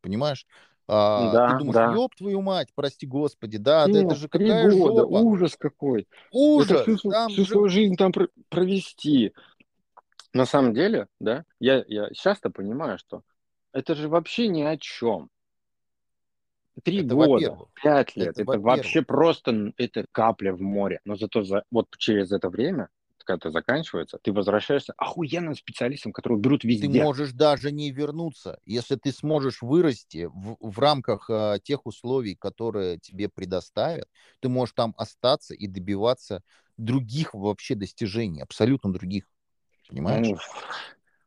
понимаешь? 0.00 0.46
А, 0.88 1.38
ты 1.44 1.52
Да, 1.52 1.58
думаешь, 1.58 1.78
да. 1.78 1.82
ёб 1.82 2.14
твою 2.14 2.40
мать, 2.42 2.68
прости 2.76 3.06
господи, 3.06 3.58
да, 3.58 3.88
да 3.88 3.98
это 3.98 4.14
Нет, 4.14 4.18
же 4.18 4.28
три 4.28 4.52
какая 4.52 4.68
года, 4.70 5.04
жопа, 5.06 5.06
ужас 5.06 5.56
какой. 5.58 6.06
Это 6.56 6.76
ужас, 6.76 6.76
всю, 6.76 6.96
св- 6.98 7.16
там 7.16 7.28
всю 7.28 7.44
же 7.44 7.44
свою 7.44 7.68
жизнь 7.68 7.96
там 7.96 8.12
пр- 8.12 8.30
провести. 8.48 9.32
На 10.32 10.46
самом 10.46 10.74
деле, 10.74 11.08
да, 11.18 11.44
я, 11.58 11.84
я 11.88 12.08
сейчас-то 12.10 12.50
понимаю, 12.50 12.98
что 12.98 13.22
это 13.76 13.94
же 13.94 14.08
вообще 14.08 14.48
ни 14.48 14.62
о 14.62 14.76
чем. 14.78 15.28
три 16.82 17.02
Это 17.02 17.14
года, 17.14 17.58
пять 17.82 18.16
лет, 18.16 18.30
Это 18.30 18.42
это, 18.42 18.58
вообще 18.58 19.02
просто 19.02 19.72
это 19.76 20.06
капля 20.12 20.52
в 20.54 20.60
море. 20.62 21.00
Но 21.04 21.16
зато 21.16 21.42
за, 21.42 21.64
вот 21.70 21.88
через 21.98 22.32
это 22.32 22.48
время, 22.48 22.88
когда 23.18 23.36
это 23.36 23.50
заканчивается, 23.50 24.18
ты 24.22 24.32
возвращаешься 24.32 24.94
охуенным 24.96 25.54
специалистом, 25.54 26.12
которого 26.12 26.38
берут 26.38 26.64
Ты 26.64 26.68
везде. 26.68 27.02
можешь 27.02 27.32
даже 27.32 27.70
не 27.70 27.90
вернуться, 27.90 28.58
если 28.64 28.96
ты 28.96 29.12
сможешь 29.12 29.60
вырасти 29.60 30.26
в, 30.32 30.56
в 30.60 30.78
рамках 30.78 31.28
а, 31.28 31.58
тех 31.58 31.84
условий, 31.86 32.34
которые 32.34 32.98
тебе 32.98 33.28
предоставят, 33.28 34.08
ты 34.40 34.48
можешь 34.48 34.74
там 34.74 34.94
остаться 34.96 35.54
и 35.54 35.66
добиваться 35.66 36.42
других 36.78 37.34
вообще 37.34 37.74
достижений, 37.74 38.42
абсолютно 38.42 38.92
других. 38.92 39.24
Понимаешь? 39.88 40.26
Ну, 40.26 40.38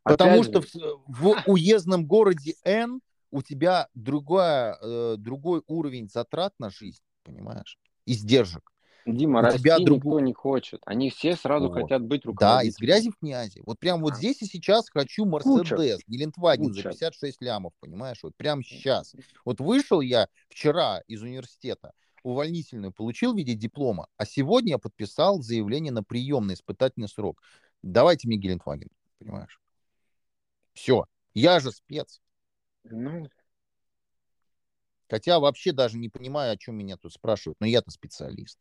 Потому 0.03 0.41
опять 0.41 0.45
что 0.45 0.61
же, 0.61 0.95
в, 1.07 1.21
в 1.23 1.43
уездном 1.47 2.05
городе 2.05 2.55
N 2.63 3.01
у 3.31 3.41
тебя 3.41 3.87
другая, 3.93 4.77
э, 4.81 5.15
другой 5.17 5.61
уровень 5.67 6.09
затрат 6.09 6.53
на 6.59 6.69
жизнь, 6.69 7.01
понимаешь? 7.23 7.77
Издержек. 8.05 8.71
Дима, 9.05 9.39
у 9.39 9.43
расти 9.43 9.59
тебя 9.59 9.79
друг- 9.79 10.03
никто 10.03 10.19
не 10.19 10.33
хочет. 10.33 10.81
Они 10.85 11.09
все 11.09 11.35
сразу 11.35 11.67
Вот. 11.67 11.81
хотят 11.81 12.03
быть 12.03 12.21
Да, 12.39 12.63
из 12.63 12.77
грязи 12.77 13.09
в 13.11 13.17
князи. 13.17 13.61
Вот 13.65 13.79
прям 13.79 14.01
вот 14.01 14.15
здесь 14.15 14.41
и 14.41 14.45
сейчас 14.45 14.89
хочу 14.89 15.25
Мерседес, 15.25 15.99
Гелендваген 16.07 16.73
за 16.73 16.83
Куча. 16.83 16.89
56 16.89 17.41
лямов, 17.41 17.73
понимаешь? 17.79 18.19
Вот 18.23 18.35
прям 18.35 18.63
сейчас. 18.63 19.15
Вот 19.45 19.59
вышел 19.59 20.01
я 20.01 20.27
вчера 20.49 21.01
из 21.07 21.21
университета, 21.21 21.93
увольнительную 22.23 22.91
получил 22.91 23.33
в 23.33 23.37
виде 23.37 23.53
диплома, 23.53 24.07
а 24.17 24.25
сегодня 24.25 24.71
я 24.71 24.77
подписал 24.77 25.41
заявление 25.41 25.91
на 25.91 26.03
прием 26.03 26.47
на 26.47 26.53
испытательный 26.53 27.07
срок. 27.07 27.41
Давайте 27.81 28.27
мне 28.27 28.37
Гелендваген, 28.37 28.89
понимаешь? 29.19 29.59
Все. 30.79 31.03
Я 31.33 31.59
же 31.59 31.71
спец. 31.71 32.21
Ну, 32.85 33.27
Хотя 35.09 35.39
вообще 35.39 35.73
даже 35.73 35.97
не 35.97 36.07
понимаю, 36.07 36.53
о 36.53 36.57
чем 36.57 36.77
меня 36.77 36.95
тут 36.95 37.11
спрашивают, 37.11 37.59
но 37.59 37.67
я-то 37.67 37.91
специалист. 37.91 38.57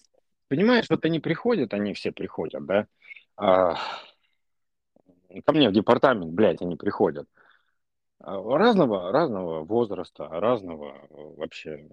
понимаешь, 0.49 0.87
вот 0.91 1.05
они 1.05 1.21
приходят, 1.21 1.73
они 1.75 1.95
все 1.95 2.11
приходят, 2.11 2.67
да? 2.67 2.89
А, 3.37 3.77
ко 5.45 5.53
мне 5.53 5.69
в 5.69 5.73
департамент, 5.73 6.33
блядь, 6.33 6.61
они 6.61 6.75
приходят. 6.75 7.29
А, 8.19 8.41
Разного, 8.43 9.13
разного 9.13 9.63
возраста, 9.63 10.27
разного 10.27 11.07
э, 11.11 11.35
вообще 11.37 11.89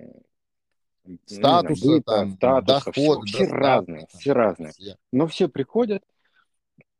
знаю, 1.28 1.76
Статуса, 1.76 1.88
быта, 1.88 2.12
там, 2.12 2.36
статуса, 2.38 2.86
доход, 2.86 2.94
все, 2.96 3.22
все 3.22 3.38
достатка, 3.40 3.62
разные, 3.62 4.08
там, 4.08 4.20
все 4.20 4.34
разные. 4.34 4.72
все. 4.72 4.98
Но 5.12 5.28
все 5.28 5.50
приходят, 5.50 6.02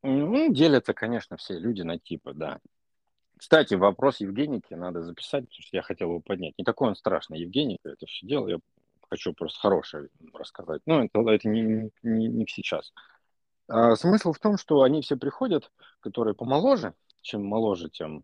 ну, 0.04 0.54
делятся, 0.54 0.94
конечно, 0.94 1.38
все 1.38 1.58
люди 1.58 1.82
на 1.82 1.98
типы, 1.98 2.34
да. 2.36 2.60
Кстати, 3.38 3.74
вопрос 3.74 4.20
Евгеники 4.20 4.74
надо 4.74 5.04
записать, 5.04 5.46
потому 5.46 5.62
что 5.62 5.78
я 5.78 5.82
хотел 5.82 6.10
его 6.10 6.20
поднять. 6.20 6.54
Не 6.58 6.64
такой 6.64 6.90
он 6.90 6.96
страшный, 6.96 7.40
Евгеника, 7.40 7.90
это 7.90 8.06
все 8.06 8.26
дело, 8.26 8.48
я 8.48 8.60
хочу 9.10 9.34
просто 9.34 9.60
хорошее 9.60 10.10
рассказать. 10.34 10.82
Но 10.86 11.04
это, 11.04 11.20
это 11.30 11.48
не, 11.48 11.92
не, 12.04 12.28
не 12.28 12.48
сейчас. 12.48 12.94
А 13.68 13.96
смысл 13.96 14.32
в 14.34 14.40
том, 14.40 14.58
что 14.58 14.84
они 14.84 15.02
все 15.02 15.18
приходят, 15.18 15.72
которые 16.00 16.36
помоложе, 16.36 16.94
чем 17.22 17.46
моложе, 17.46 17.90
тем 17.90 18.24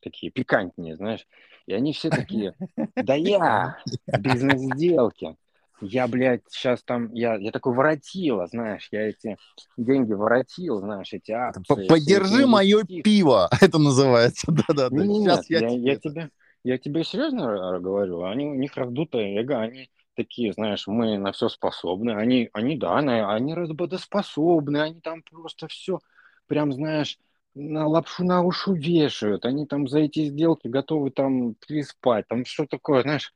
такие 0.00 0.30
пикантнее, 0.30 0.96
знаешь. 0.96 1.26
И 1.66 1.72
они 1.72 1.92
все 1.92 2.10
такие, 2.10 2.54
да 2.96 3.14
я 3.14 3.78
бизнес-сделки. 4.18 5.36
Я, 5.80 6.08
блядь, 6.08 6.42
сейчас 6.48 6.82
там, 6.82 7.12
я, 7.12 7.34
я 7.36 7.50
такой 7.52 7.74
воротила, 7.74 8.46
знаешь, 8.46 8.88
я 8.90 9.08
эти 9.08 9.36
деньги 9.76 10.12
воротил, 10.12 10.78
знаешь, 10.80 11.12
эти 11.12 11.32
акции. 11.32 11.62
П- 11.66 11.76
все 11.92 12.16
Поддержи 12.16 12.46
эти 12.46 12.46
мое 12.46 12.84
инвестиции. 12.86 13.02
пиво, 13.02 13.48
это 13.60 13.78
называется. 13.78 14.46
Не, 14.90 15.06
Сейчас 15.18 15.18
нет, 15.20 15.46
я, 15.48 15.60
я, 15.60 15.68
тебе 15.68 15.78
я 15.92 15.96
тебе, 15.96 16.30
я 16.62 16.78
тебе 16.78 17.04
серьезно 17.04 17.80
говорю, 17.80 18.22
они, 18.24 18.46
у 18.46 18.54
них 18.54 18.76
раздутое 18.76 19.40
эго, 19.40 19.60
они 19.60 19.90
такие, 20.14 20.52
знаешь, 20.52 20.86
мы 20.86 21.18
на 21.18 21.32
все 21.32 21.48
способны, 21.48 22.12
они, 22.12 22.48
они 22.52 22.76
да, 22.76 23.00
на- 23.02 23.34
они 23.34 23.54
работоспособны, 23.54 24.78
они 24.82 25.00
там 25.00 25.22
просто 25.22 25.68
все, 25.68 25.98
прям, 26.46 26.72
знаешь, 26.72 27.18
на 27.54 27.86
лапшу 27.86 28.24
на 28.24 28.42
уши 28.42 28.72
вешают, 28.72 29.44
они 29.44 29.66
там 29.66 29.88
за 29.88 30.00
эти 30.00 30.26
сделки 30.26 30.68
готовы 30.68 31.10
там 31.10 31.54
переспать, 31.54 32.26
там 32.28 32.44
что 32.44 32.66
такое, 32.66 33.02
знаешь. 33.02 33.32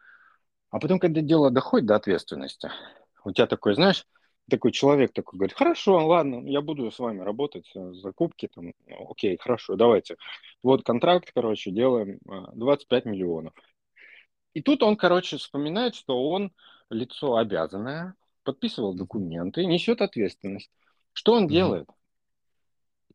А 0.70 0.78
потом, 0.78 0.98
когда 0.98 1.20
дело 1.20 1.50
доходит 1.50 1.86
до 1.86 1.96
ответственности, 1.96 2.70
у 3.24 3.32
тебя 3.32 3.46
такой, 3.46 3.74
знаешь, 3.74 4.06
такой 4.50 4.72
человек 4.72 5.12
такой 5.12 5.38
говорит, 5.38 5.56
хорошо, 5.56 6.06
ладно, 6.06 6.46
я 6.48 6.60
буду 6.60 6.90
с 6.90 6.98
вами 6.98 7.20
работать, 7.20 7.70
э, 7.74 7.92
закупки 7.94 8.48
там, 8.54 8.72
окей, 9.08 9.38
хорошо, 9.38 9.76
давайте. 9.76 10.16
Вот 10.62 10.84
контракт, 10.84 11.30
короче, 11.34 11.70
делаем 11.70 12.18
а, 12.28 12.50
25 12.54 13.04
миллионов. 13.04 13.52
И 14.54 14.62
тут 14.62 14.82
он, 14.82 14.96
короче, 14.96 15.36
вспоминает, 15.36 15.94
что 15.94 16.28
он 16.28 16.52
лицо 16.90 17.36
обязанное, 17.36 18.14
подписывал 18.42 18.94
документы, 18.94 19.64
несет 19.66 20.00
ответственность. 20.00 20.70
Что 21.12 21.34
он 21.34 21.44
Мгм. 21.44 21.52
делает? 21.52 21.88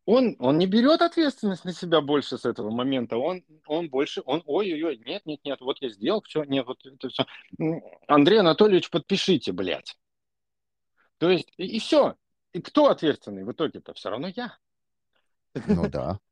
Он, 0.05 0.35
он 0.39 0.57
не 0.57 0.67
берет 0.67 1.01
ответственность 1.01 1.63
на 1.63 1.73
себя 1.73 2.01
больше 2.01 2.37
с 2.37 2.45
этого 2.45 2.69
момента. 2.69 3.17
Он, 3.17 3.43
он 3.67 3.89
больше, 3.89 4.21
он, 4.25 4.43
ой-ой-ой, 4.45 4.97
нет, 5.05 5.25
нет, 5.25 5.39
нет, 5.45 5.61
вот 5.61 5.77
я 5.81 5.89
сделал, 5.89 6.21
все, 6.23 6.43
нет, 6.43 6.65
вот 6.65 6.85
это 6.85 7.07
все. 7.07 7.25
Андрей 8.07 8.39
Анатольевич, 8.39 8.89
подпишите, 8.89 9.53
блядь. 9.53 9.97
То 11.19 11.29
есть, 11.29 11.53
и, 11.55 11.79
все. 11.79 12.15
И 12.51 12.61
кто 12.61 12.89
ответственный 12.89 13.45
в 13.45 13.51
итоге-то? 13.51 13.93
Все 13.93 14.09
равно 14.09 14.27
я. 14.35 14.57
Ну 15.67 15.89
да. 15.89 16.19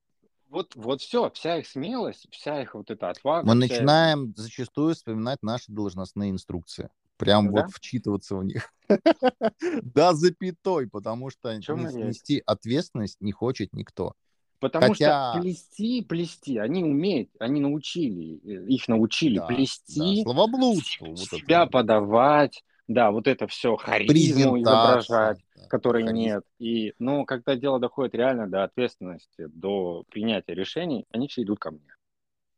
Вот, 0.52 0.76
вот 0.76 1.00
все, 1.00 1.30
вся 1.30 1.60
их 1.60 1.66
смелость, 1.66 2.28
вся 2.30 2.62
их 2.62 2.76
вот 2.76 2.92
эта 2.92 3.10
отвага. 3.10 3.48
Мы 3.48 3.56
начинаем 3.56 4.34
зачастую 4.36 4.96
вспоминать 4.96 5.42
наши 5.42 5.72
должностные 5.72 6.30
инструкции. 6.30 6.90
Прям 7.22 7.54
Да? 7.54 7.62
вот 7.64 7.72
вчитываться 7.72 8.36
в 8.36 8.44
них. 8.44 8.74
Да, 9.84 10.14
запятой, 10.14 10.88
потому 10.90 11.30
что 11.30 11.56
нести 11.56 12.42
ответственность 12.46 13.22
не 13.22 13.32
хочет 13.32 13.74
никто. 13.74 14.14
Потому 14.60 14.90
Хотя- 14.90 15.32
что 15.34 15.42
плести, 15.42 16.04
плести, 16.04 16.58
они 16.60 16.84
умеют, 16.84 17.30
они 17.40 17.60
научили, 17.62 18.40
э, 18.46 18.68
их 18.68 18.88
научили 18.88 19.40
Да, 19.40 19.48
плести, 19.48 20.18
да, 20.18 20.32
Словоблудство. 20.32 21.06
вот 21.08 21.20
это 21.20 21.36
себя 21.38 21.64
вот. 21.64 21.72
подавать, 21.72 22.64
да, 22.88 23.10
вот 23.10 23.26
это 23.28 23.48
все, 23.48 23.76
харизму 23.76 24.62
изображать, 24.62 25.40
да, 25.56 25.68
которой 25.68 26.04
харизма. 26.04 26.20
нет. 26.20 26.44
И, 26.60 26.94
ну, 27.00 27.26
когда 27.26 27.56
дело 27.56 27.80
доходит 27.80 28.14
реально 28.14 28.48
до 28.48 28.64
ответственности, 28.64 29.48
до 29.48 30.04
принятия 30.12 30.54
решений, 30.54 31.06
они 31.10 31.28
все 31.28 31.42
идут 31.42 31.58
ко 31.58 31.72
мне 31.72 31.96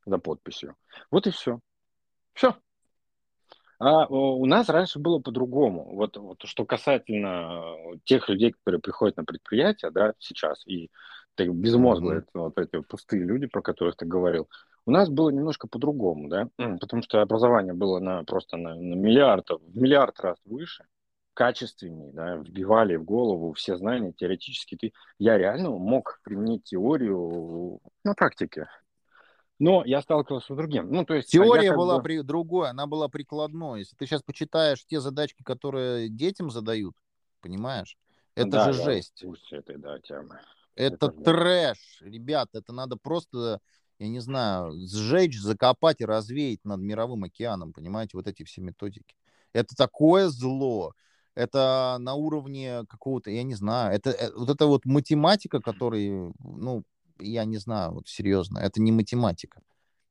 за 0.05 0.17
подписью. 0.17 0.75
Вот 1.09 1.25
и 1.27 1.31
все. 1.31 1.59
Все. 2.33 2.53
А 3.85 4.07
у 4.07 4.45
нас 4.45 4.69
раньше 4.69 4.97
было 4.97 5.19
по-другому. 5.19 5.93
Вот, 5.95 6.15
вот 6.15 6.37
что 6.45 6.65
касательно 6.65 7.75
э, 7.93 7.97
тех 8.05 8.29
людей, 8.29 8.53
которые 8.53 8.79
приходят 8.79 9.17
на 9.17 9.25
предприятия, 9.25 9.91
да, 9.91 10.13
сейчас, 10.19 10.65
и 10.65 10.89
так 11.35 11.53
безмозглые, 11.53 12.19
Мгм. 12.19 12.27
вот 12.33 12.57
эти 12.57 12.79
пустые 12.79 13.23
люди, 13.23 13.47
про 13.47 13.61
которых 13.61 13.97
ты 13.97 14.05
говорил, 14.05 14.47
у 14.85 14.91
нас 14.91 15.09
было 15.09 15.31
немножко 15.31 15.67
по-другому, 15.67 16.29
да, 16.29 16.47
потому 16.79 17.03
что 17.03 17.21
образование 17.21 17.73
было 17.73 17.99
на, 17.99 18.23
просто 18.23 18.55
на, 18.55 18.75
на 18.75 18.95
миллиард, 18.95 19.49
в 19.49 19.77
миллиард 19.77 20.17
раз 20.21 20.37
выше, 20.45 20.85
качественнее, 21.33 22.13
да, 22.13 22.35
вбивали 22.37 22.95
в 22.95 23.03
голову 23.03 23.51
все 23.51 23.75
знания 23.75 24.13
теоретически. 24.13 24.77
Ты, 24.77 24.93
я 25.19 25.37
реально 25.37 25.71
мог 25.71 26.21
применить 26.23 26.63
теорию 26.63 27.79
на 28.05 28.13
практике. 28.13 28.67
Но 29.63 29.85
я 29.85 30.01
сталкивался 30.01 30.53
с 30.53 30.57
другим. 30.57 30.91
Ну, 30.91 31.05
то 31.05 31.13
есть, 31.13 31.29
а 31.29 31.31
Теория 31.31 31.69
как 31.69 31.77
была 31.77 31.97
бы- 31.97 32.03
при... 32.03 32.21
другой, 32.21 32.69
она 32.69 32.85
была 32.85 33.07
прикладной. 33.07 33.79
Если 33.79 33.95
ты 33.95 34.05
сейчас 34.05 34.21
почитаешь 34.21 34.85
те 34.85 34.99
задачки, 34.99 35.41
которые 35.41 36.09
детям 36.09 36.49
задают, 36.51 36.95
понимаешь, 37.39 37.97
это 38.35 38.51
Да, 38.51 38.73
же 38.73 38.79
я 38.79 38.85
жесть. 38.85 39.23
этой, 39.51 39.77
да, 39.77 39.99
темы. 39.99 40.39
Это 40.75 40.95
Это 40.95 41.11
да. 41.13 41.23
трэш, 41.23 42.01
ребят. 42.01 42.49
Это 42.51 42.73
надо 42.73 42.97
просто, 42.97 43.61
я 43.99 44.09
не 44.09 44.19
знаю, 44.19 44.73
сжечь, 44.87 45.39
закопать 45.39 46.01
и 46.01 46.05
развеять 46.05 46.59
над 46.65 46.81
мировым 46.81 47.23
океаном, 47.23 47.71
понимаете, 47.71 48.17
вот 48.17 48.27
эти 48.27 48.43
все 48.43 48.59
методики. 48.59 49.15
Это 49.53 49.75
такое 49.77 50.27
зло. 50.27 50.93
Это 51.35 51.97
на 51.99 52.15
уровне 52.15 52.83
какого-то, 52.89 53.31
я 53.31 53.43
не 53.43 53.55
знаю, 53.55 53.95
это 53.95 54.11
э, 54.11 54.31
вот 54.35 54.49
это 54.49 54.67
вот 54.67 54.85
математика, 54.85 55.61
которая, 55.61 56.33
ну, 56.43 56.83
я 57.19 57.45
не 57.45 57.57
знаю, 57.57 57.93
вот 57.93 58.07
серьезно, 58.07 58.59
это 58.59 58.81
не 58.81 58.91
математика. 58.91 59.61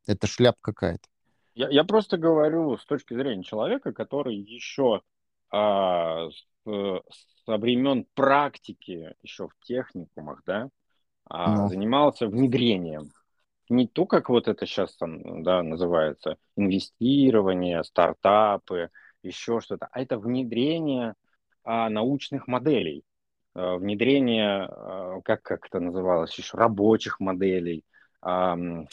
Это 0.07 0.27
шляп 0.27 0.57
какая-то. 0.61 1.09
Я, 1.55 1.69
я 1.69 1.85
просто 1.85 2.17
говорю 2.17 2.77
с 2.79 2.85
точки 2.87 3.15
зрения 3.15 3.45
человека, 3.45 3.93
который 3.93 4.37
еще 4.37 5.03
а, 5.51 6.29
с, 6.31 7.03
со 7.45 7.57
времен 7.59 8.07
практики, 8.15 9.15
еще 9.23 9.49
в 9.49 9.67
техникумах, 9.67 10.43
да, 10.47 10.69
а, 11.27 11.57
Ну. 11.57 11.69
занимался 11.69 12.27
внедрением. 12.27 13.11
Не 13.69 13.87
то, 13.87 14.07
как 14.07 14.29
вот 14.29 14.49
это 14.49 14.67
сейчас 14.67 14.97
там, 14.97 15.43
да, 15.43 15.63
называется, 15.63 16.37
инвестирование, 16.57 17.85
стартапы, 17.85 18.91
еще 19.23 19.61
что-то, 19.61 19.89
а 19.93 20.01
это 20.01 20.19
внедрение 20.19 21.15
а, 21.65 21.89
научных 21.89 22.49
моделей, 22.49 23.05
внедрение, 23.55 24.67
а, 24.71 25.21
как, 25.25 25.43
как 25.43 25.67
это 25.67 25.81
называлось 25.81 26.37
еще, 26.37 26.57
рабочих 26.57 27.21
моделей, 27.21 27.85
ам, 28.21 28.87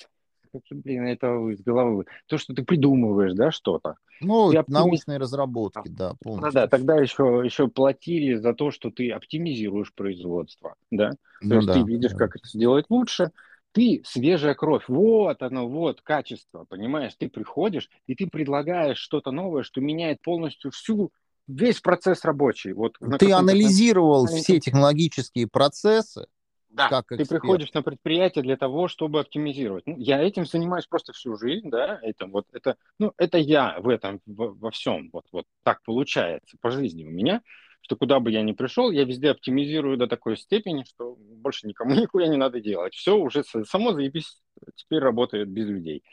блин, 0.72 1.06
это 1.08 1.28
из 1.50 1.62
головы. 1.62 2.06
То, 2.28 2.38
что 2.38 2.54
ты 2.54 2.64
придумываешь, 2.64 3.34
да, 3.34 3.52
что-то. 3.52 3.96
Ну, 4.22 4.52
Ты 4.52 4.58
оптими- 4.58 4.74
научные 4.74 5.18
разработки, 5.18 5.88
да, 5.88 6.10
Да, 6.10 6.16
полностью. 6.22 6.52
да, 6.54 6.68
тогда 6.68 6.98
еще, 6.98 7.42
еще 7.46 7.68
платили 7.70 8.36
за 8.36 8.54
то, 8.54 8.70
что 8.72 8.90
ты 8.92 9.12
оптимизируешь 9.12 9.94
производство, 9.94 10.76
да? 10.92 11.12
То 11.12 11.18
Ну 11.42 11.56
есть 11.56 11.68
ты 11.68 11.80
да, 11.80 11.86
видишь, 11.86 12.12
да. 12.12 12.18
как 12.18 12.36
это 12.36 12.48
сделать 12.48 12.86
лучше, 12.90 13.32
ты 13.72 14.02
свежая 14.04 14.56
кровь, 14.56 14.84
вот 14.90 15.42
оно, 15.42 15.70
вот 15.70 16.02
качество, 16.02 16.66
понимаешь? 16.68 17.14
Ты 17.18 17.30
приходишь 17.30 17.88
и 18.08 18.16
ты 18.16 18.28
предлагаешь 18.28 18.98
что-то 18.98 19.32
новое, 19.32 19.64
что 19.64 19.80
меняет 19.80 20.22
полностью 20.22 20.72
всю 20.72 21.12
весь 21.50 21.82
процесс 21.82 22.24
рабочий. 22.24 22.74
Вот 22.74 22.98
Ты 23.20 23.32
анализировал 23.32 24.26
маленьком- 24.26 24.44
все 24.44 24.60
технологические 24.60 25.48
процессы, 25.48 26.28
Да, 26.70 26.88
как 26.88 27.08
ты 27.08 27.26
приходишь 27.26 27.74
на 27.74 27.82
предприятие 27.82 28.44
для 28.44 28.56
того, 28.56 28.88
чтобы 28.88 29.20
оптимизировать. 29.20 29.88
Ну, 29.88 29.96
я 29.98 30.22
этим 30.22 30.46
занимаюсь 30.46 30.86
просто 30.86 31.14
всю 31.14 31.36
жизнь, 31.36 31.70
да, 31.70 32.00
этим 32.04 32.32
вот 32.32 32.46
это, 32.54 32.78
ну, 33.00 33.14
это 33.18 33.40
я 33.40 33.80
в 33.80 33.90
этом 33.90 34.22
во, 34.28 34.54
во 34.54 34.70
всем, 34.72 35.10
вот 35.12 35.26
вот 35.32 35.46
так 35.64 35.82
получается 35.84 36.58
по 36.62 36.70
жизни 36.70 37.04
у 37.04 37.10
меня, 37.10 37.42
что 37.82 37.96
куда 37.96 38.20
бы 38.20 38.32
я 38.32 38.44
ни 38.44 38.52
пришел, 38.52 38.92
я 38.92 39.04
везде 39.04 39.32
оптимизирую 39.32 39.98
до 39.98 40.08
такой 40.08 40.38
степени, 40.38 40.84
что 40.84 41.16
больше 41.16 41.68
никому 41.68 41.96
нихуя 41.96 42.28
не 42.28 42.38
надо 42.38 42.60
делать. 42.60 42.94
Все 42.94 43.18
уже 43.18 43.44
само 43.44 43.94
заебись, 43.94 44.42
теперь 44.76 45.00
работает 45.00 45.50
без 45.50 45.68
людей. 45.68 46.04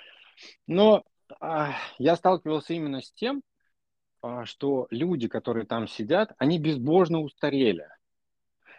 Но 0.66 1.04
а, 1.40 1.74
я 1.98 2.16
сталкивался 2.16 2.72
именно 2.72 3.02
с 3.02 3.12
тем, 3.12 3.42
что 4.44 4.86
люди, 4.90 5.28
которые 5.28 5.66
там 5.66 5.88
сидят, 5.88 6.32
они 6.38 6.58
безбожно 6.58 7.20
устарели. 7.20 7.86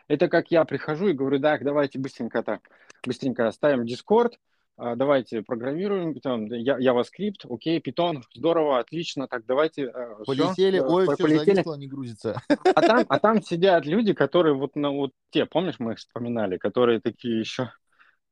Это 0.08 0.30
как 0.30 0.52
я 0.52 0.64
прихожу 0.66 1.10
и 1.10 1.14
говорю, 1.14 1.40
так, 1.40 1.64
давайте 1.64 2.00
быстренько 2.00 2.42
так, 2.44 2.62
быстренько 3.06 3.48
оставим 3.48 3.84
Discord, 3.84 4.34
а, 4.78 4.96
давайте 4.96 5.42
программируем 5.42 6.12
Python, 6.12 6.48
я, 6.50 6.78
JavaScript, 6.78 7.46
окей, 7.50 7.80
Python, 7.80 8.22
здорово, 8.34 8.80
отлично, 8.80 9.28
так 9.28 9.46
давайте 9.46 9.88
а, 9.88 10.16
всё, 10.16 10.26
Полетели, 10.26 10.80
э, 10.80 10.84
ой, 10.86 11.06
по- 11.08 11.16
все 11.16 11.24
полетели. 11.24 11.56
зависло, 11.56 11.76
не 11.76 11.88
грузится. 11.88 12.42
А 12.76 12.82
там, 12.82 13.06
а 13.10 13.20
там 13.20 13.42
сидят 13.42 13.86
люди, 13.86 14.14
которые 14.14 14.54
вот 14.54 14.76
на 14.76 14.92
вот 14.92 15.12
те, 15.32 15.46
помнишь, 15.46 15.80
мы 15.80 15.94
их 15.94 15.98
вспоминали, 15.98 16.58
которые 16.58 17.02
такие 17.02 17.40
еще, 17.40 17.72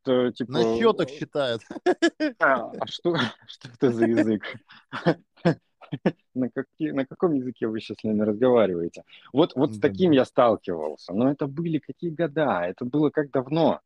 то, 0.03 0.31
типа, 0.31 0.51
На 0.51 0.77
счетах 0.77 1.09
считают. 1.09 1.61
а, 2.39 2.71
а 2.79 2.87
что, 2.87 3.17
что 3.47 3.69
это 3.69 3.91
за 3.91 4.05
язык? 4.05 4.43
На, 6.34 6.49
какие, 6.49 6.91
на 6.91 7.06
каком 7.06 7.34
языке 7.34 7.68
вы 7.68 7.80
сейчас 7.80 7.98
с 7.99 8.03
ними 8.03 8.22
разговариваете? 8.22 9.03
Вот, 9.34 9.56
вот 9.56 9.76
с 9.76 9.80
таким 9.80 10.12
я 10.12 10.26
сталкивался. 10.26 11.14
Но 11.14 11.32
это 11.32 11.48
были 11.48 11.80
какие 11.80 12.10
года? 12.10 12.62
Это 12.64 12.86
было 12.86 13.10
как 13.10 13.32
давно? 13.32 13.82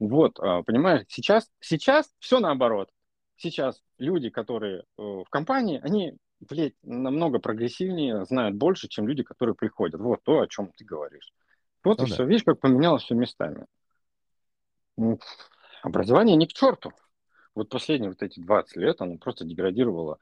Вот, 0.00 0.38
а, 0.40 0.62
понимаешь, 0.62 1.04
сейчас, 1.08 1.50
сейчас 1.60 2.10
все 2.18 2.40
наоборот. 2.40 2.90
Сейчас 3.36 3.82
люди, 3.98 4.30
которые 4.30 4.80
э, 4.80 5.02
в 5.02 5.26
компании, 5.30 5.80
они, 5.82 6.16
блядь, 6.40 6.74
намного 6.82 7.38
прогрессивнее, 7.38 8.24
знают 8.24 8.56
больше, 8.56 8.88
чем 8.88 9.08
люди, 9.08 9.22
которые 9.22 9.54
приходят. 9.54 10.00
Вот 10.00 10.22
то, 10.22 10.40
о 10.40 10.48
чем 10.48 10.70
ты 10.76 10.84
говоришь. 10.84 11.32
Вот 11.84 11.98
Ну 11.98 12.06
и 12.06 12.08
да. 12.08 12.14
все. 12.14 12.24
Видишь, 12.24 12.44
как 12.44 12.60
поменялось 12.60 13.02
все 13.02 13.14
местами. 13.14 13.66
М, 14.98 15.18
Образование 15.82 16.36
не 16.36 16.46
к 16.46 16.52
черту. 16.52 16.92
Вот 17.54 17.68
последние 17.68 18.10
вот 18.10 18.22
эти 18.22 18.40
20 18.40 18.76
лет 18.76 19.00
оно 19.00 19.18
просто 19.18 19.44
деградировало 19.44 20.18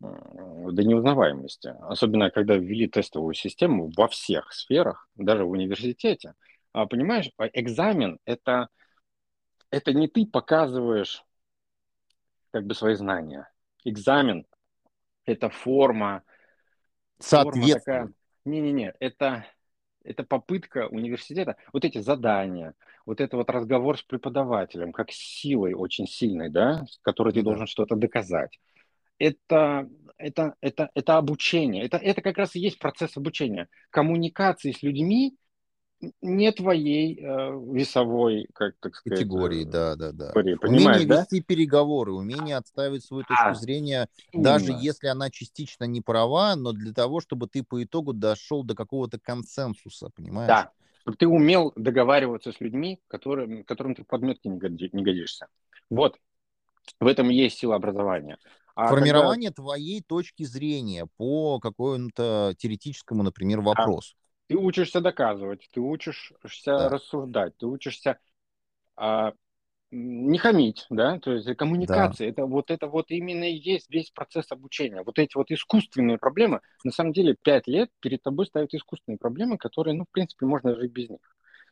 до 0.00 0.82
неузнаваемости. 0.84 1.74
Особенно, 1.82 2.30
когда 2.30 2.56
ввели 2.56 2.88
тестовую 2.88 3.34
систему 3.34 3.90
во 3.96 4.08
всех 4.08 4.52
сферах, 4.52 5.08
даже 5.16 5.44
в 5.44 5.50
университете. 5.50 6.34
А, 6.72 6.86
понимаешь, 6.86 7.30
а 7.36 7.46
экзамен 7.46 8.18
это, 8.24 8.68
это 9.70 9.92
не 9.92 10.08
ты 10.08 10.26
показываешь 10.26 11.24
как 12.50 12.66
бы 12.66 12.74
свои 12.74 12.94
знания. 12.94 13.50
Экзамен 13.84 14.46
это 15.24 15.48
форма, 15.48 16.22
форма 17.18 17.68
такая. 17.68 18.12
Не-не-не, 18.44 18.94
это, 19.00 19.46
это 20.04 20.22
попытка 20.22 20.88
университета, 20.88 21.56
вот 21.72 21.84
эти 21.84 21.98
задания, 21.98 22.74
вот 23.06 23.20
это 23.20 23.36
вот 23.36 23.48
разговор 23.48 23.98
с 23.98 24.02
преподавателем, 24.02 24.92
как 24.92 25.10
силой 25.10 25.72
очень 25.72 26.06
сильной, 26.06 26.50
да, 26.50 26.84
с 26.86 26.98
которой 26.98 27.32
ты 27.32 27.40
да. 27.40 27.44
должен 27.44 27.66
что-то 27.66 27.96
доказать. 27.96 28.60
Это, 29.28 29.88
это, 30.18 30.54
это, 30.60 30.90
это 30.94 31.16
обучение. 31.16 31.84
Это, 31.84 31.96
это 31.96 32.20
как 32.22 32.36
раз 32.38 32.54
и 32.56 32.60
есть 32.60 32.78
процесс 32.78 33.16
обучения. 33.16 33.68
Коммуникации 33.90 34.72
с 34.72 34.82
людьми 34.82 35.36
не 36.20 36.52
твоей 36.52 37.18
э, 37.18 37.22
весовой, 37.72 38.46
как 38.52 38.74
так 38.80 38.94
сказать, 38.94 39.20
Категории, 39.20 39.66
э, 39.66 39.70
да, 39.70 39.96
да, 39.96 40.12
да. 40.12 40.32
категории. 40.32 40.68
Умение 40.68 41.06
да? 41.06 41.20
вести 41.20 41.40
переговоры, 41.40 42.12
умение 42.12 42.56
отставить 42.56 43.04
свою 43.04 43.24
точку 43.24 43.44
Да, 43.46 43.54
зрения, 43.54 44.08
даже 44.32 44.66
именно. 44.66 44.80
если 44.80 45.06
она 45.06 45.30
частично 45.30 45.84
не 45.84 46.02
права, 46.02 46.56
но 46.56 46.72
для 46.72 46.92
того, 46.92 47.20
чтобы 47.20 47.46
ты 47.46 47.62
по 47.62 47.82
итогу 47.82 48.12
дошел 48.12 48.64
до 48.64 48.74
какого-то 48.74 49.18
консенсуса, 49.18 50.10
понимаешь? 50.14 50.48
Да. 50.48 50.72
Чтобы 51.02 51.16
ты 51.16 51.26
умел 51.26 51.72
договариваться 51.76 52.52
с 52.52 52.60
людьми, 52.60 53.00
которым, 53.08 53.64
которым 53.64 53.94
ты 53.94 54.02
в 54.02 54.06
подметке 54.06 54.48
не 54.48 54.58
годи- 54.58 54.90
не 54.92 55.02
годишься. 55.02 55.48
Вот. 55.90 56.18
В 57.00 57.06
этом 57.06 57.30
и 57.30 57.34
есть 57.34 57.58
сила 57.58 57.76
образования. 57.76 58.38
А 58.74 58.88
когда- 58.88 58.96
Формирование 59.00 59.50
твоей 59.50 60.02
точки 60.02 60.42
зрения 60.42 61.06
по 61.16 61.60
какому-то 61.60 62.54
теоретическому, 62.58 63.22
например, 63.22 63.60
вопросу. 63.60 64.16
Ты 64.48 64.56
учишься 64.56 65.00
доказывать, 65.00 65.68
ты 65.72 65.80
учишься 65.80 66.32
Да. 66.66 66.88
рассуждать, 66.88 67.56
ты 67.56 67.66
учишься 67.66 68.18
а, 68.96 69.32
не 69.90 70.38
хамить, 70.38 70.86
да, 70.90 71.18
то 71.18 71.32
есть 71.32 71.56
коммуникация, 71.56 72.28
это 72.28 72.46
вот 72.46 72.70
это 72.70 72.88
вот 72.88 73.10
именно 73.10 73.44
и 73.44 73.54
есть 73.54 73.88
весь 73.90 74.10
процесс 74.10 74.50
обучения. 74.50 75.02
Вот 75.02 75.18
эти 75.18 75.36
вот 75.36 75.50
искусственные 75.50 76.18
проблемы, 76.18 76.60
на 76.82 76.90
самом 76.90 77.12
деле 77.12 77.36
пять 77.40 77.66
лет 77.68 77.90
перед 78.00 78.22
тобой 78.22 78.46
ставят 78.46 78.74
искусственные 78.74 79.18
проблемы, 79.18 79.56
которые, 79.56 79.94
ну, 79.94 80.04
в 80.04 80.10
принципе, 80.10 80.46
можно 80.46 80.74
жить 80.74 80.92
без 80.92 81.08
них. 81.10 81.20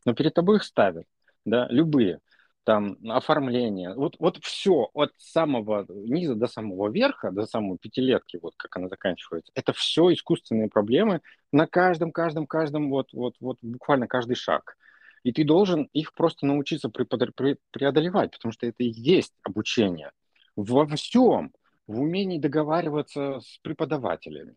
Но 0.05 0.15
перед 0.15 0.35
тобой 0.35 0.57
их 0.57 0.65
ставят, 0.65 1.07
да, 1.45 1.67
любые. 1.69 2.21
Там 2.65 2.97
оформление, 3.11 3.93
вот, 3.95 4.15
вот 4.21 4.39
все 4.43 4.89
от 4.95 5.13
самого 5.19 5.85
низа 5.89 6.37
до 6.37 6.47
самого 6.47 6.91
верха, 6.91 7.33
до 7.33 7.45
самой 7.45 7.77
пятилетки, 7.77 8.39
вот 8.41 8.55
как 8.57 8.77
она 8.77 8.89
заканчивается, 8.89 9.51
это 9.57 9.73
все 9.73 10.13
искусственные 10.13 10.69
проблемы, 10.69 11.23
на 11.51 11.67
каждом, 11.67 12.13
каждом, 12.13 12.47
каждом, 12.47 12.89
вот, 12.89 13.13
вот, 13.13 13.35
вот 13.41 13.59
буквально 13.63 14.07
каждый 14.07 14.37
шаг. 14.37 14.77
И 15.25 15.33
ты 15.33 15.45
должен 15.45 15.89
их 15.93 16.15
просто 16.15 16.47
научиться 16.47 16.89
преодолевать, 16.89 18.31
потому 18.31 18.53
что 18.53 18.67
это 18.67 18.85
и 18.85 18.91
есть 18.91 19.33
обучение. 19.43 20.13
Во 20.57 20.87
всем. 20.87 21.53
В 21.89 22.01
умении 22.01 22.39
договариваться 22.39 23.41
с 23.41 23.59
преподавателями, 23.59 24.55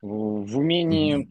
в, 0.00 0.44
в 0.44 0.58
умении 0.58 1.28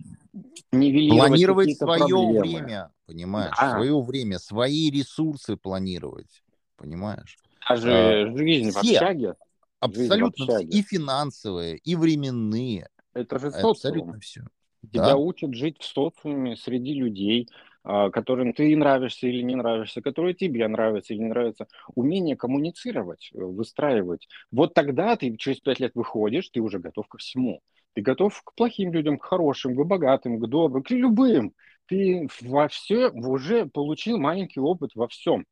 нивелировать 0.71 1.29
Планировать 1.29 1.77
свое 1.77 1.97
проблемы. 2.07 2.39
время, 2.41 2.91
понимаешь? 3.05 3.55
Да. 3.59 3.71
Свое 3.73 4.01
время, 4.01 4.39
свои 4.39 4.91
ресурсы 4.91 5.57
планировать, 5.57 6.43
понимаешь? 6.75 7.37
Даже 7.67 8.29
А, 8.31 8.37
жизнь 8.37 8.71
в 8.71 8.77
все. 8.81 8.97
общаге, 8.99 9.35
Абсолютно 9.79 10.45
все. 10.45 10.55
общаге. 10.55 10.77
И 10.77 10.81
финансовые, 10.81 11.77
и 11.77 11.95
временные. 11.95 12.89
это 13.13 13.39
же 13.39 13.51
социум. 13.51 13.71
Абсолютно 13.71 14.19
все. 14.19 14.41
Тебя 14.83 15.01
Да. 15.07 15.17
учат 15.17 15.53
жить 15.53 15.77
в 15.79 15.85
социуме 15.85 16.55
среди 16.55 16.93
людей, 16.93 17.49
а, 17.83 18.09
которым 18.09 18.53
ты 18.53 18.75
нравишься 18.75 19.27
или 19.27 19.41
не 19.41 19.55
нравишься, 19.55 20.01
которые 20.01 20.33
тебе 20.35 20.67
нравятся 20.67 21.13
или 21.13 21.21
не 21.21 21.29
нравятся. 21.29 21.67
Умение 21.95 22.35
коммуницировать, 22.35 23.31
э, 23.33 23.37
выстраивать. 23.39 24.27
Вот 24.51 24.73
тогда 24.73 25.15
ты 25.15 25.35
через 25.37 25.59
пять 25.61 25.79
лет 25.79 25.93
выходишь, 25.95 26.49
ты 26.49 26.59
уже 26.61 26.79
готов 26.79 27.07
ко 27.07 27.17
всему. 27.17 27.61
Ты 27.97 28.03
готов 28.03 28.39
к 28.43 28.53
плохим 28.53 28.93
людям, 28.93 29.17
к 29.17 29.25
хорошим, 29.25 29.75
к 29.75 29.83
богатым, 29.83 30.39
к 30.39 30.47
добрым, 30.47 30.83
к 30.83 30.91
любым. 30.91 31.55
Ты 31.87 32.29
во 32.41 32.67
все 32.67 33.09
уже 33.09 33.65
получил 33.65 34.19
маленький 34.19 34.59
опыт 34.59 34.91
во 34.93 35.07
всем. 35.07 35.47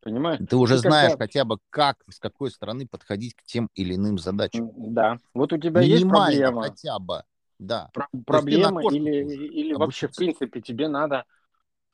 Понимаешь? 0.00 0.38
Ты 0.48 0.56
уже 0.56 0.74
когда- 0.76 0.90
знаешь 0.90 1.18
хотя 1.18 1.44
бы, 1.44 1.58
как, 1.70 1.96
с 2.08 2.20
какой 2.20 2.52
стороны 2.52 2.86
подходить 2.86 3.34
к 3.34 3.42
тем 3.42 3.68
или 3.74 3.96
иным 3.96 4.16
задачам. 4.16 4.70
Да. 4.76 5.18
Вот 5.34 5.52
у 5.52 5.58
тебя 5.58 5.80
есть 5.80 6.04
Минимально 6.04 6.52
проблема. 6.52 6.62
хотя 6.62 6.98
бы. 7.00 7.22
Да. 7.58 7.90
Про- 7.92 8.06
ты 8.12 8.22
проблема 8.22 8.82
или, 8.94 9.34
или 9.34 9.74
вообще, 9.74 10.06
в 10.06 10.14
принципе, 10.14 10.60
тебе 10.60 10.86
надо 10.86 11.24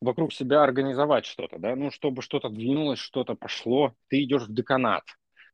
вокруг 0.02 0.34
себя 0.34 0.64
организовать 0.64 1.24
что-то, 1.24 1.58
да, 1.58 1.74
ну, 1.76 1.90
чтобы 1.90 2.20
что-то 2.20 2.50
двинулось, 2.50 2.98
что-то 2.98 3.36
пошло, 3.36 3.94
ты 4.08 4.22
идешь 4.22 4.42
в 4.42 4.52
деканат, 4.52 5.04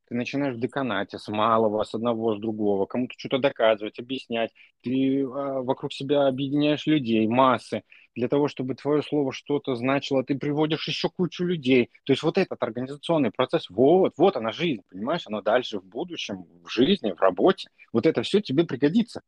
ты 0.08 0.14
начинаешь 0.14 0.56
в 0.56 0.60
деканате 0.60 1.18
с 1.18 1.28
малого, 1.28 1.84
с 1.84 1.94
одного, 1.94 2.34
с 2.34 2.40
другого, 2.40 2.86
кому-то 2.86 3.14
что-то 3.16 3.38
доказывать, 3.38 3.98
объяснять, 3.98 4.50
ты 4.82 5.22
а, 5.22 5.60
вокруг 5.60 5.92
себя 5.92 6.26
объединяешь 6.26 6.86
людей, 6.86 7.26
массы, 7.26 7.82
для 8.14 8.28
того, 8.28 8.48
чтобы 8.48 8.74
твое 8.74 9.02
слово 9.02 9.32
что-то 9.32 9.74
значило, 9.74 10.24
ты 10.24 10.36
приводишь 10.36 10.88
еще 10.88 11.08
кучу 11.10 11.44
людей, 11.44 11.90
то 12.04 12.12
есть 12.12 12.22
вот 12.22 12.38
этот 12.38 12.62
организационный 12.62 13.30
процесс, 13.30 13.68
вот, 13.68 14.14
вот 14.16 14.36
она 14.36 14.50
жизнь, 14.50 14.82
понимаешь, 14.88 15.26
она 15.26 15.42
дальше 15.42 15.78
в 15.78 15.84
будущем, 15.84 16.46
в 16.64 16.68
жизни, 16.70 17.12
в 17.12 17.20
работе, 17.20 17.68
вот 17.92 18.06
это 18.06 18.22
все 18.22 18.40
тебе 18.40 18.64
пригодится 18.64 19.20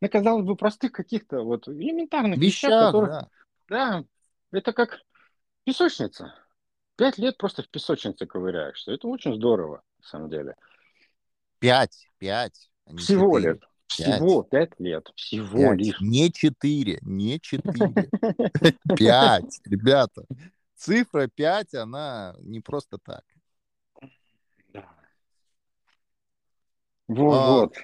на, 0.00 0.08
казалось 0.08 0.44
бы, 0.44 0.56
простых 0.56 0.92
каких-то 0.92 1.42
вот 1.42 1.68
элементарных 1.68 2.38
вещах, 2.38 2.70
Вещах, 2.70 2.86
которых, 2.86 3.10
да. 3.10 3.28
да, 3.68 4.04
это 4.50 4.72
как 4.72 5.02
песочница. 5.64 6.34
Пять 6.96 7.18
лет 7.18 7.36
просто 7.38 7.62
в 7.62 7.68
песочнице 7.68 8.26
ковыряешься. 8.26 8.92
Это 8.92 9.08
очень 9.08 9.34
здорово. 9.34 9.82
на 10.00 10.06
самом 10.06 10.30
деле. 10.30 10.54
Пять, 11.58 12.06
пять. 12.18 12.70
а 12.86 12.96
Всего 12.96 13.38
четыре. 13.38 13.52
лет. 13.54 13.62
Всего 13.86 14.42
пять 14.42 14.80
лет. 14.80 15.08
Всего 15.16 15.58
Пять. 15.58 15.78
лишь. 15.78 16.00
Не 16.00 16.32
четыре, 16.32 16.98
не 17.02 17.38
четыре. 17.40 18.08
Пять, 18.96 19.60
ребята. 19.64 20.24
Цифра 20.76 21.28
пять, 21.28 21.74
она 21.74 22.34
не 22.40 22.60
просто 22.60 22.98
так. 22.98 23.22
Да. 24.72 24.88
Вот, 27.08 27.34
А, 27.34 27.50
вот. 27.52 27.74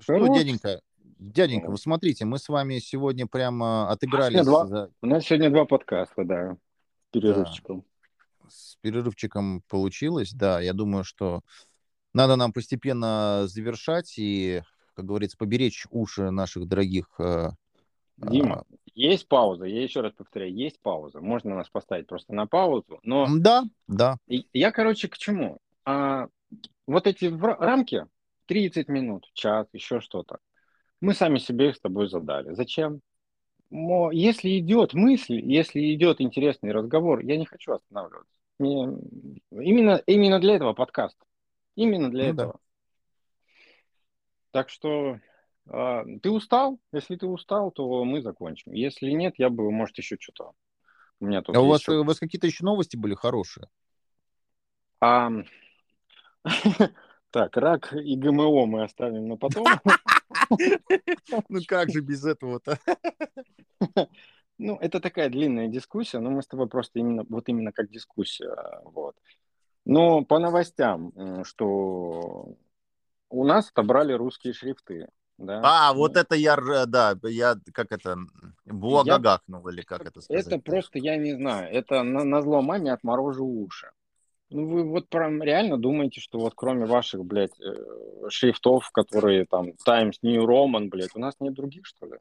Что, 0.00 0.14
Хорош. 0.14 0.36
дяденька, 0.36 0.80
дяденька, 1.18 1.70
вы 1.70 1.76
смотрите, 1.78 2.24
мы 2.24 2.38
с 2.38 2.48
вами 2.48 2.78
сегодня 2.78 3.26
прямо 3.26 3.88
отыгрались 3.90 4.44
два. 4.44 4.66
за- 4.66 4.90
У 5.02 5.06
нас 5.06 5.24
сегодня 5.24 5.50
два 5.50 5.64
подкаста, 5.66 6.24
да. 6.24 6.56
Перерывчиком. 7.12 7.84
С 8.48 8.76
перерывчиком 8.80 9.62
получилось, 9.68 10.32
да, 10.32 10.60
я 10.60 10.72
думаю, 10.72 11.04
что 11.04 11.42
надо 12.14 12.36
нам 12.36 12.52
постепенно 12.52 13.46
завершать 13.46 14.14
и, 14.18 14.62
как 14.94 15.06
говорится, 15.06 15.36
поберечь 15.36 15.86
уши 15.90 16.30
наших 16.30 16.68
дорогих 16.68 17.06
э, 17.18 17.50
Дима, 18.16 18.64
есть 18.94 19.26
пауза. 19.28 19.64
Я 19.64 19.82
еще 19.82 20.00
раз 20.00 20.12
повторяю, 20.12 20.54
есть 20.54 20.80
пауза. 20.80 21.20
Можно 21.20 21.56
нас 21.56 21.68
поставить 21.68 22.06
просто 22.06 22.34
на 22.34 22.46
паузу. 22.46 23.00
Но 23.02 23.26
Да, 23.30 23.64
да. 23.88 24.16
Я, 24.26 24.70
короче, 24.70 25.08
к 25.08 25.18
чему? 25.18 25.58
А, 25.84 26.28
вот 26.86 27.06
эти 27.06 27.24
рамки, 27.24 28.06
30 28.46 28.88
минут, 28.88 29.28
час, 29.34 29.66
еще 29.72 30.00
что-то, 30.00 30.38
мы 31.00 31.14
сами 31.14 31.38
себе 31.38 31.70
их 31.70 31.76
с 31.76 31.80
тобой 31.80 32.08
задали. 32.08 32.54
Зачем? 32.54 33.00
Если 33.74 34.58
идет 34.58 34.92
мысль, 34.92 35.40
если 35.40 35.94
идет 35.94 36.20
интересный 36.20 36.72
разговор, 36.72 37.20
я 37.20 37.38
не 37.38 37.46
хочу 37.46 37.72
останавливаться. 37.72 38.30
Мне- 38.58 38.98
Именно, 39.50 40.02
именно 40.06 40.38
для 40.40 40.56
этого 40.56 40.74
подкаст. 40.74 41.16
Именно 41.74 42.10
для 42.10 42.28
Ну 42.28 42.34
да. 42.34 42.42
этого. 42.42 42.60
Так 44.50 44.68
что 44.68 45.18
а, 45.68 46.04
ты 46.22 46.30
устал? 46.30 46.78
Если 46.92 47.16
ты 47.16 47.26
устал, 47.26 47.70
то 47.70 48.04
мы 48.04 48.20
закончим. 48.20 48.72
Если 48.72 49.10
нет, 49.10 49.34
я 49.38 49.48
бы, 49.48 49.70
может, 49.70 49.96
еще 49.96 50.16
что-то. 50.20 50.52
У 51.20 51.26
меня 51.26 51.40
тут 51.40 51.56
А 51.56 51.60
у 51.60 51.66
вас, 51.68 51.80
что- 51.80 52.00
у 52.00 52.04
вас 52.04 52.18
какие-то 52.18 52.46
еще 52.46 52.64
новости 52.64 52.96
были 52.96 53.14
хорошие? 53.14 53.68
А, 55.00 55.30
Так, 57.30 57.56
рак 57.56 57.94
и 57.94 58.14
ГМО 58.16 58.66
мы 58.66 58.82
оставим 58.84 59.28
на 59.28 59.36
потом. 59.38 59.64
Ну 61.48 61.60
как 61.66 61.90
же 61.90 62.00
без 62.00 62.24
этого-то? 62.24 62.78
Ну, 64.58 64.76
это 64.76 65.00
такая 65.00 65.28
длинная 65.28 65.66
дискуссия, 65.66 66.20
но 66.20 66.30
мы 66.30 66.40
с 66.40 66.46
тобой 66.46 66.68
просто 66.68 67.00
именно, 67.00 67.24
вот 67.28 67.48
именно 67.48 67.72
как 67.72 67.90
дискуссия, 67.90 68.54
вот. 68.84 69.16
Но 69.84 70.24
по 70.24 70.38
новостям, 70.38 71.12
что 71.42 72.54
у 73.28 73.44
нас 73.44 73.70
отобрали 73.70 74.12
русские 74.12 74.52
шрифты, 74.52 75.08
да. 75.38 75.60
А, 75.64 75.92
вот 75.94 76.14
Ну, 76.14 76.20
это 76.20 76.36
я, 76.36 76.56
да, 76.86 77.16
я, 77.24 77.56
как 77.72 77.90
это, 77.90 78.16
буагагахнул 78.64 79.66
или 79.68 79.82
как 79.82 80.06
это 80.06 80.20
сказать? 80.20 80.46
Это 80.46 80.58
просто, 80.58 80.98
я 80.98 81.16
не 81.16 81.34
знаю, 81.34 81.72
это 81.72 82.02
на, 82.04 82.22
на 82.22 82.42
зло 82.42 82.62
маме 82.62 82.92
отморожу 82.92 83.44
уши. 83.44 83.90
Ну, 84.52 84.66
вы 84.66 84.84
вот 84.84 85.08
прям 85.08 85.42
реально 85.42 85.78
думаете, 85.78 86.20
что 86.20 86.38
вот 86.38 86.52
кроме 86.54 86.86
ваших, 86.86 87.24
блядь, 87.24 87.58
э, 87.60 88.28
шрифтов, 88.28 88.90
которые 88.90 89.46
там 89.46 89.72
Times 89.84 90.18
New 90.22 90.44
Roman, 90.44 90.88
блядь, 90.88 91.14
у 91.14 91.18
нас 91.18 91.34
нет 91.40 91.54
других, 91.54 91.86
что 91.86 92.06
ли? 92.06 92.18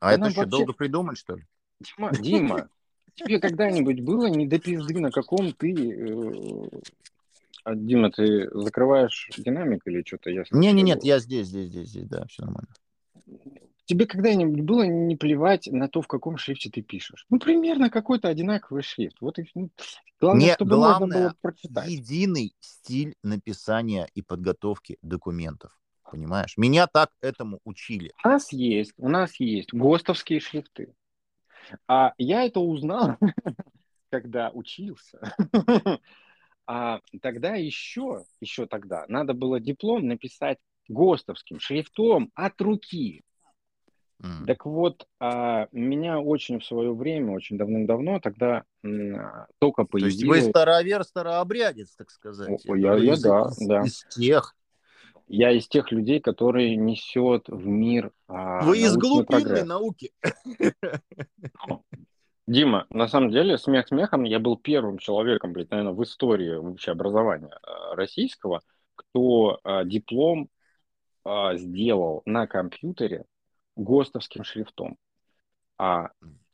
А 0.00 0.16
да 0.16 0.28
это 0.28 0.36
вообще- 0.36 0.46
долго 0.46 0.72
придумать, 0.72 1.18
что 1.18 1.36
ли? 1.36 1.44
Дима, 1.80 2.10
Дима, 2.12 2.68
тебе 3.14 3.38
когда-нибудь 3.38 4.00
было 4.00 4.26
не 4.26 4.46
до 4.46 4.58
пизды, 4.58 4.98
на 4.98 5.10
каком 5.10 5.52
ты... 5.52 5.72
э, 5.72 6.68
а, 7.64 7.74
Дима, 7.74 8.10
ты 8.10 8.48
закрываешь 8.52 9.28
динамик 9.36 9.82
или 9.86 10.02
что-то? 10.06 10.30
Я 10.30 10.44
Не, 10.50 10.72
не, 10.72 10.82
слышу. 10.82 10.84
нет, 10.84 11.04
я 11.04 11.18
здесь, 11.18 11.48
здесь, 11.48 11.68
здесь, 11.68 11.88
здесь, 11.88 12.08
да, 12.08 12.24
все 12.26 12.42
нормально. 12.44 12.68
Тебе 13.86 14.06
когда-нибудь 14.06 14.62
было 14.62 14.82
не 14.82 15.14
плевать 15.16 15.68
на 15.68 15.88
то, 15.88 16.02
в 16.02 16.08
каком 16.08 16.36
шрифте 16.36 16.70
ты 16.70 16.82
пишешь? 16.82 17.24
Ну, 17.30 17.38
примерно 17.38 17.88
какой-то 17.88 18.28
одинаковый 18.28 18.82
шрифт. 18.82 19.20
Вот 19.20 19.38
и 19.38 19.48
ну, 19.54 19.70
главное, 20.20 20.46
Не, 20.46 20.54
чтобы 20.54 20.76
можно 20.76 20.98
главное, 20.98 21.22
было 21.22 21.34
прочитать. 21.40 21.88
Единый 21.88 22.54
стиль 22.58 23.14
написания 23.22 24.08
и 24.14 24.22
подготовки 24.22 24.98
документов. 25.02 25.70
Понимаешь? 26.10 26.56
Меня 26.56 26.88
так 26.88 27.10
этому 27.20 27.60
учили. 27.64 28.12
У 28.24 28.28
нас 28.28 28.52
есть, 28.52 28.92
у 28.96 29.08
нас 29.08 29.38
есть 29.38 29.72
ГОСТовские 29.72 30.40
шрифты. 30.40 30.92
А 31.86 32.12
я 32.18 32.44
это 32.44 32.58
узнал, 32.58 33.16
когда 34.10 34.50
учился. 34.50 35.20
А 36.68 36.98
тогда 37.22 37.54
еще, 37.54 38.24
еще 38.40 38.66
тогда, 38.66 39.04
надо 39.06 39.34
было 39.34 39.60
диплом 39.60 40.08
написать 40.08 40.58
ГОСТовским 40.88 41.60
шрифтом 41.60 42.32
от 42.34 42.60
руки. 42.60 43.22
Так 44.46 44.64
вот, 44.64 45.06
а, 45.20 45.68
меня 45.72 46.20
очень 46.20 46.58
в 46.58 46.64
свое 46.64 46.94
время, 46.94 47.32
очень 47.32 47.58
давным-давно, 47.58 48.18
тогда 48.20 48.64
м, 48.82 49.16
а, 49.16 49.46
только 49.58 49.84
То 49.84 49.98
есть 49.98 50.22
вы 50.22 50.28
появилось... 50.28 50.50
старовер, 50.50 51.04
старообрядец, 51.04 51.94
так 51.96 52.10
сказать. 52.10 52.64
О, 52.66 52.74
я- 52.74 52.94
я 52.96 53.12
из, 53.12 53.22
да, 53.22 53.42
из- 53.42 53.66
да. 53.66 53.82
из 53.82 54.04
тех. 54.08 54.56
Я 55.28 55.50
из 55.50 55.68
тех 55.68 55.90
людей, 55.92 56.20
которые 56.20 56.76
несет 56.76 57.48
в 57.48 57.66
мир 57.66 58.12
а, 58.28 58.64
Вы 58.64 58.78
из 58.78 58.96
глубинной 58.96 59.42
прогресс. 59.42 59.66
науки. 59.66 60.12
Дима, 62.46 62.86
на 62.90 63.08
самом 63.08 63.32
деле, 63.32 63.58
смех 63.58 63.88
смехом, 63.88 64.22
я 64.22 64.38
был 64.38 64.56
первым 64.56 64.98
человеком, 64.98 65.52
блядь, 65.52 65.70
наверное, 65.70 65.92
в 65.94 66.02
истории 66.04 66.54
вообще 66.56 66.92
образования 66.92 67.58
э, 67.60 67.94
российского, 67.96 68.62
кто 68.94 69.58
э, 69.64 69.84
диплом 69.84 70.48
э, 71.24 71.56
сделал 71.56 72.22
на 72.24 72.46
компьютере 72.46 73.24
ГОСТовским 73.76 74.44
шрифтом. 74.44 74.96
А 75.78 76.08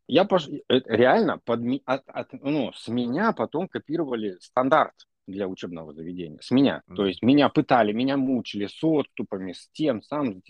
я 0.09 0.25
пош... 0.25 0.49
э, 0.49 0.81
реально 0.87 1.39
подми... 1.39 1.83
от, 1.87 2.03
от- 2.07 2.33
ну, 2.33 2.73
с 2.75 2.89
меня 2.89 3.33
потом 3.33 3.69
копировали 3.69 4.37
стандарт 4.41 4.95
для 5.27 5.49
учебного 5.49 5.93
заведения. 5.93 6.39
С 6.41 6.51
меня. 6.51 6.83
То 6.95 7.03
Мгм. 7.03 7.09
есть 7.09 7.23
меня 7.23 7.49
пытали, 7.49 7.93
меня 7.93 8.17
мучили 8.17 8.67
с 8.67 8.83
отступами, 8.83 9.53
с 9.53 9.69
тем, 9.73 10.03
сам. 10.03 10.43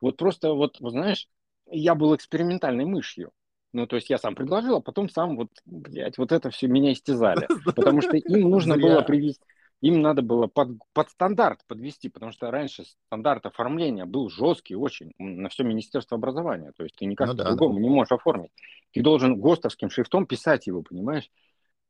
Вот 0.00 0.16
просто, 0.16 0.52
вот, 0.52 0.80
вот 0.80 0.90
знаешь, 0.90 1.28
я 1.70 1.94
был 1.94 2.14
экспериментальной 2.14 2.84
мышью. 2.84 3.30
Ну, 3.72 3.86
то 3.86 3.96
есть 3.96 4.10
я 4.10 4.18
сам 4.18 4.34
предложил, 4.34 4.76
а 4.76 4.80
потом 4.82 5.08
сам 5.08 5.36
вот, 5.36 5.48
блядь, 5.64 6.18
вот 6.18 6.32
это 6.32 6.50
все 6.50 6.66
меня 6.66 6.92
истязали. 6.92 7.48
Потому 7.74 8.02
что 8.02 8.16
им 8.16 8.50
нужно 8.50 8.76
было 8.76 9.00
привести, 9.00 9.42
им 9.82 10.00
надо 10.00 10.22
было 10.22 10.46
под, 10.46 10.78
под 10.94 11.10
стандарт 11.10 11.60
подвести, 11.66 12.08
потому 12.08 12.30
что 12.30 12.50
раньше 12.50 12.84
стандарт 13.08 13.46
оформления 13.46 14.04
был 14.04 14.30
жесткий 14.30 14.76
очень 14.76 15.12
на 15.18 15.48
все 15.48 15.64
Министерство 15.64 16.16
образования. 16.16 16.72
То 16.76 16.84
есть 16.84 16.94
ты 16.94 17.04
никак 17.04 17.28
Ну 17.28 17.34
да, 17.34 17.44
по-другому 17.44 17.80
не 17.80 17.90
можешь 17.90 18.12
оформить. 18.12 18.52
Ты 18.92 19.02
должен 19.02 19.40
ГОСТовским 19.40 19.90
шрифтом 19.90 20.26
писать 20.26 20.68
его, 20.68 20.82
понимаешь? 20.82 21.28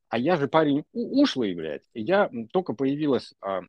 А 0.09 0.17
я 0.17 0.37
же 0.37 0.47
парень 0.47 0.85
ушлый, 0.91 1.53
блядь. 1.53 1.83
И 1.93 2.01
я 2.01 2.31
только 2.51 2.73
появилась 2.73 3.35
а, 3.41 3.61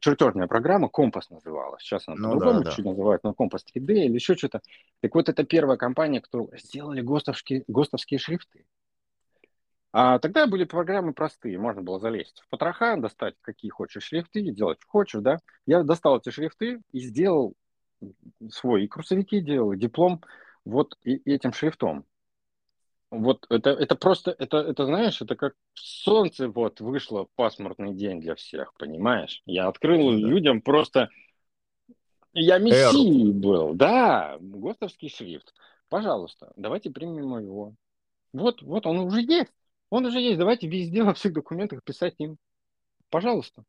чертежная 0.00 0.48
программа, 0.48 0.88
Компас 0.88 1.30
называлась. 1.30 1.82
Сейчас 1.82 2.08
она 2.08 2.16
Ну 2.16 2.34
по-другому 2.34 2.64
да, 2.64 2.74
да. 2.76 2.90
называют, 2.90 3.22
но 3.22 3.34
Компас 3.34 3.64
3D 3.64 3.92
или 3.92 4.14
еще 4.14 4.34
что-то. 4.34 4.62
Так 5.00 5.14
вот, 5.14 5.28
это 5.28 5.44
первая 5.44 5.76
компания, 5.76 6.20
кто 6.20 6.50
сделали 6.56 7.02
ГОСТовские, 7.02 7.62
ГОСТовские 7.68 8.18
шрифты. 8.18 8.64
А 9.92 10.18
тогда 10.18 10.46
были 10.46 10.64
программы 10.64 11.12
простые. 11.12 11.58
Можно 11.58 11.82
было 11.82 12.00
залезть 12.00 12.40
в 12.40 12.48
потроха, 12.48 12.96
достать 12.96 13.34
какие 13.42 13.70
хочешь 13.70 14.04
шрифты, 14.04 14.42
делать 14.50 14.78
что 14.80 14.90
хочешь, 14.90 15.20
да. 15.20 15.38
Я 15.66 15.82
достал 15.82 16.18
эти 16.18 16.30
шрифты 16.30 16.80
и 16.92 17.00
сделал 17.00 17.54
свой, 18.50 18.84
и 18.84 18.88
курсовики 18.88 19.40
делал, 19.40 19.72
и 19.72 19.76
диплом 19.76 20.22
вот 20.64 20.96
и- 21.02 21.20
этим 21.30 21.52
шрифтом. 21.52 22.04
Вот 23.10 23.44
это, 23.50 23.70
это 23.70 23.94
просто, 23.94 24.34
это, 24.38 24.56
это, 24.56 24.86
знаешь, 24.86 25.20
это 25.20 25.36
как 25.36 25.52
солнце 25.74 26.48
вот 26.48 26.80
вышло 26.80 27.26
пасмурный 27.36 27.92
день 27.92 28.22
для 28.22 28.34
всех, 28.34 28.72
понимаешь? 28.78 29.42
Я 29.44 29.68
открыл 29.68 30.10
Ну 30.10 30.20
да. 30.22 30.26
людям 30.28 30.62
просто... 30.62 31.10
Я 32.32 32.56
мессией 32.56 33.30
был, 33.30 33.74
да, 33.74 34.38
ГОСТовский 34.40 35.10
шрифт. 35.10 35.52
Пожалуйста, 35.90 36.54
давайте 36.56 36.90
примем 36.90 37.38
его. 37.38 37.74
Вот, 38.32 38.62
вот 38.62 38.86
он 38.86 39.00
уже 39.00 39.20
есть. 39.20 39.52
Он 39.92 40.06
уже 40.06 40.20
есть. 40.20 40.38
Давайте 40.38 40.68
везде 40.68 41.02
во 41.02 41.12
всех 41.12 41.34
документах 41.34 41.84
писать 41.84 42.14
им. 42.16 42.38
Пожалуйста. 43.10 43.62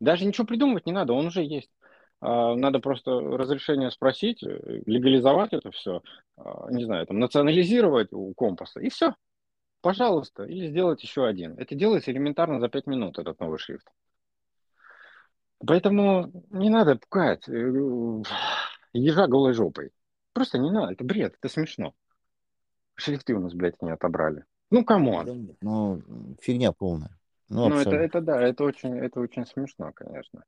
Даже 0.00 0.26
ничего 0.26 0.46
придумывать 0.46 0.84
не 0.84 0.92
надо, 0.92 1.14
он 1.14 1.28
уже 1.28 1.42
есть. 1.42 1.70
А, 2.20 2.54
Надо 2.54 2.78
просто 2.78 3.12
разрешение 3.12 3.90
спросить, 3.90 4.42
легализовать 4.42 5.54
это 5.54 5.70
все, 5.70 6.02
не 6.68 6.84
знаю, 6.84 7.06
там, 7.06 7.18
национализировать 7.20 8.12
у 8.12 8.34
компаса, 8.34 8.80
и 8.80 8.90
все. 8.90 9.14
Пожалуйста. 9.80 10.44
Или 10.44 10.68
сделать 10.68 11.02
еще 11.02 11.26
один. 11.26 11.58
Это 11.58 11.74
делается 11.74 12.12
элементарно 12.12 12.60
за 12.60 12.68
5 12.68 12.86
минут, 12.86 13.18
этот 13.18 13.40
новый 13.40 13.58
шрифт. 13.58 13.88
Поэтому 15.66 16.44
не 16.50 16.68
надо 16.68 16.96
пугать 16.96 17.48
э, 17.48 17.72
ежа 18.92 19.26
голой 19.26 19.54
жопой. 19.54 19.90
Просто 20.34 20.58
не 20.58 20.70
надо, 20.70 20.92
это 20.92 21.02
бред, 21.02 21.36
это 21.40 21.48
смешно. 21.48 21.94
Шрифты 22.94 23.32
у 23.32 23.40
нас, 23.40 23.54
блядь, 23.54 23.80
не 23.80 23.90
отобрали. 23.90 24.44
Ну, 24.70 24.84
come 24.84 25.25
on. 25.25 25.56
Ну, 25.60 26.02
фигня 26.40 26.72
полная. 26.72 27.16
Ну, 27.48 27.68
Ну, 27.68 27.78
это, 27.78 27.96
это 27.96 28.20
да, 28.20 28.42
это 28.42 28.64
очень, 28.64 28.98
это 28.98 29.20
очень 29.20 29.46
смешно, 29.46 29.92
конечно. 29.92 30.42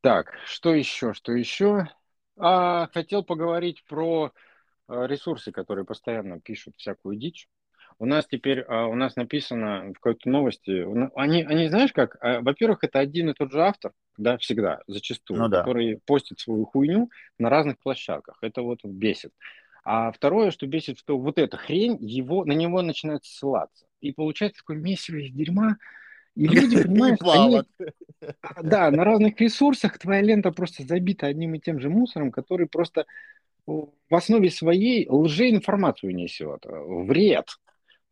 Так, 0.00 0.32
что 0.46 0.74
еще, 0.74 1.12
что 1.14 1.32
еще? 1.32 1.88
А, 2.36 2.88
хотел 2.92 3.22
поговорить 3.22 3.84
про 3.88 4.32
а, 4.88 5.06
ресурсы, 5.06 5.52
которые 5.52 5.84
постоянно 5.84 6.40
пишут 6.40 6.74
всякую 6.76 7.16
дичь. 7.16 7.48
У 7.98 8.06
нас 8.06 8.26
теперь, 8.26 8.62
а, 8.62 8.86
у 8.86 8.94
нас 8.96 9.16
написано 9.16 9.90
в 9.90 9.94
какой-то 9.94 10.28
новости, 10.28 10.82
у 10.82 10.94
на- 10.94 11.10
они, 11.14 11.44
они 11.44 11.68
знаешь 11.68 11.92
как, 11.92 12.16
А, 12.20 12.40
во-первых, 12.40 12.82
это 12.82 12.98
один 12.98 13.30
и 13.30 13.34
тот 13.34 13.52
же 13.52 13.62
автор, 13.62 13.92
да, 14.16 14.38
всегда, 14.38 14.80
зачастую, 14.88 15.40
Ну 15.40 15.48
да. 15.48 15.62
который 15.62 16.00
постит 16.06 16.40
свою 16.40 16.64
хуйню 16.64 17.10
на 17.38 17.48
разных 17.50 17.78
площадках. 17.78 18.38
Это 18.42 18.62
вот 18.62 18.80
бесит. 18.84 19.32
А 19.84 20.12
второе, 20.12 20.50
что 20.50 20.66
бесит, 20.66 20.98
что 20.98 21.18
вот 21.18 21.38
эта 21.38 21.56
хрень, 21.56 21.98
его, 22.00 22.44
на 22.44 22.52
него 22.52 22.82
начинают 22.82 23.24
ссылаться. 23.24 23.86
И 24.00 24.12
получается 24.12 24.60
такое 24.60 24.76
месиво 24.76 25.16
из 25.16 25.32
дерьма, 25.32 25.76
и 26.34 26.46
люди, 26.46 26.82
понимаешь, 26.82 27.18
они, 27.22 27.62
а, 28.40 28.62
да, 28.62 28.90
на 28.90 29.04
разных 29.04 29.40
ресурсах 29.40 29.98
твоя 29.98 30.22
лента 30.22 30.52
просто 30.52 30.84
забита 30.84 31.26
одним 31.26 31.54
и 31.54 31.60
тем 31.60 31.80
же 31.80 31.90
мусором, 31.90 32.30
который 32.30 32.66
просто 32.66 33.06
в 33.66 33.92
основе 34.10 34.50
своей 34.50 35.08
лжеинформацию 35.08 36.14
несет, 36.14 36.66
э, 36.66 36.70
вред. 36.70 37.48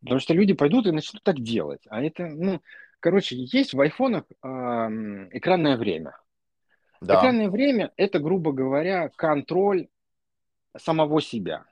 Потому 0.01 0.19
что 0.19 0.33
люди 0.33 0.53
пойдут 0.53 0.87
и 0.87 0.91
начнут 0.91 1.23
так 1.23 1.39
делать. 1.39 1.81
А 1.89 2.01
это, 2.01 2.25
ну, 2.25 2.61
короче, 2.99 3.35
есть 3.37 3.73
в 3.73 3.81
айфонах 3.81 4.23
экранное 4.41 5.77
время. 5.77 6.17
Да. 7.01 7.19
Экранное 7.19 7.49
время– 7.49 7.91
это, 7.97 8.19
грубо 8.19 8.51
говоря, 8.51 9.09
контроль 9.15 9.87
самого 10.77 11.21
себя. 11.21 11.65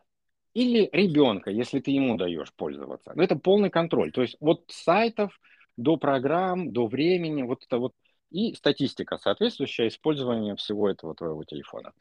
Или 0.53 0.89
ребенка, 0.91 1.51
если 1.51 1.80
ты 1.80 1.91
ему 1.91 2.17
даешь 2.17 2.53
пользоваться. 2.53 3.13
Но 3.15 3.23
это 3.23 3.35
полный 3.35 3.69
контроль. 3.69 4.11
То 4.11 4.21
есть 4.21 4.35
от 4.39 4.65
сайтов 4.67 5.39
до 5.77 5.97
программ, 5.97 6.71
до 6.71 6.88
времени, 6.88 7.43
вот 7.43 7.63
это 7.63 7.77
вот. 7.77 7.93
И 8.31 8.53
статистика, 8.53 9.17
соответствующая 9.17 9.88
использованию 9.88 10.55
всего 10.55 10.89
этого 10.89 11.15
твоего 11.15 11.43
телефона. 11.43 11.93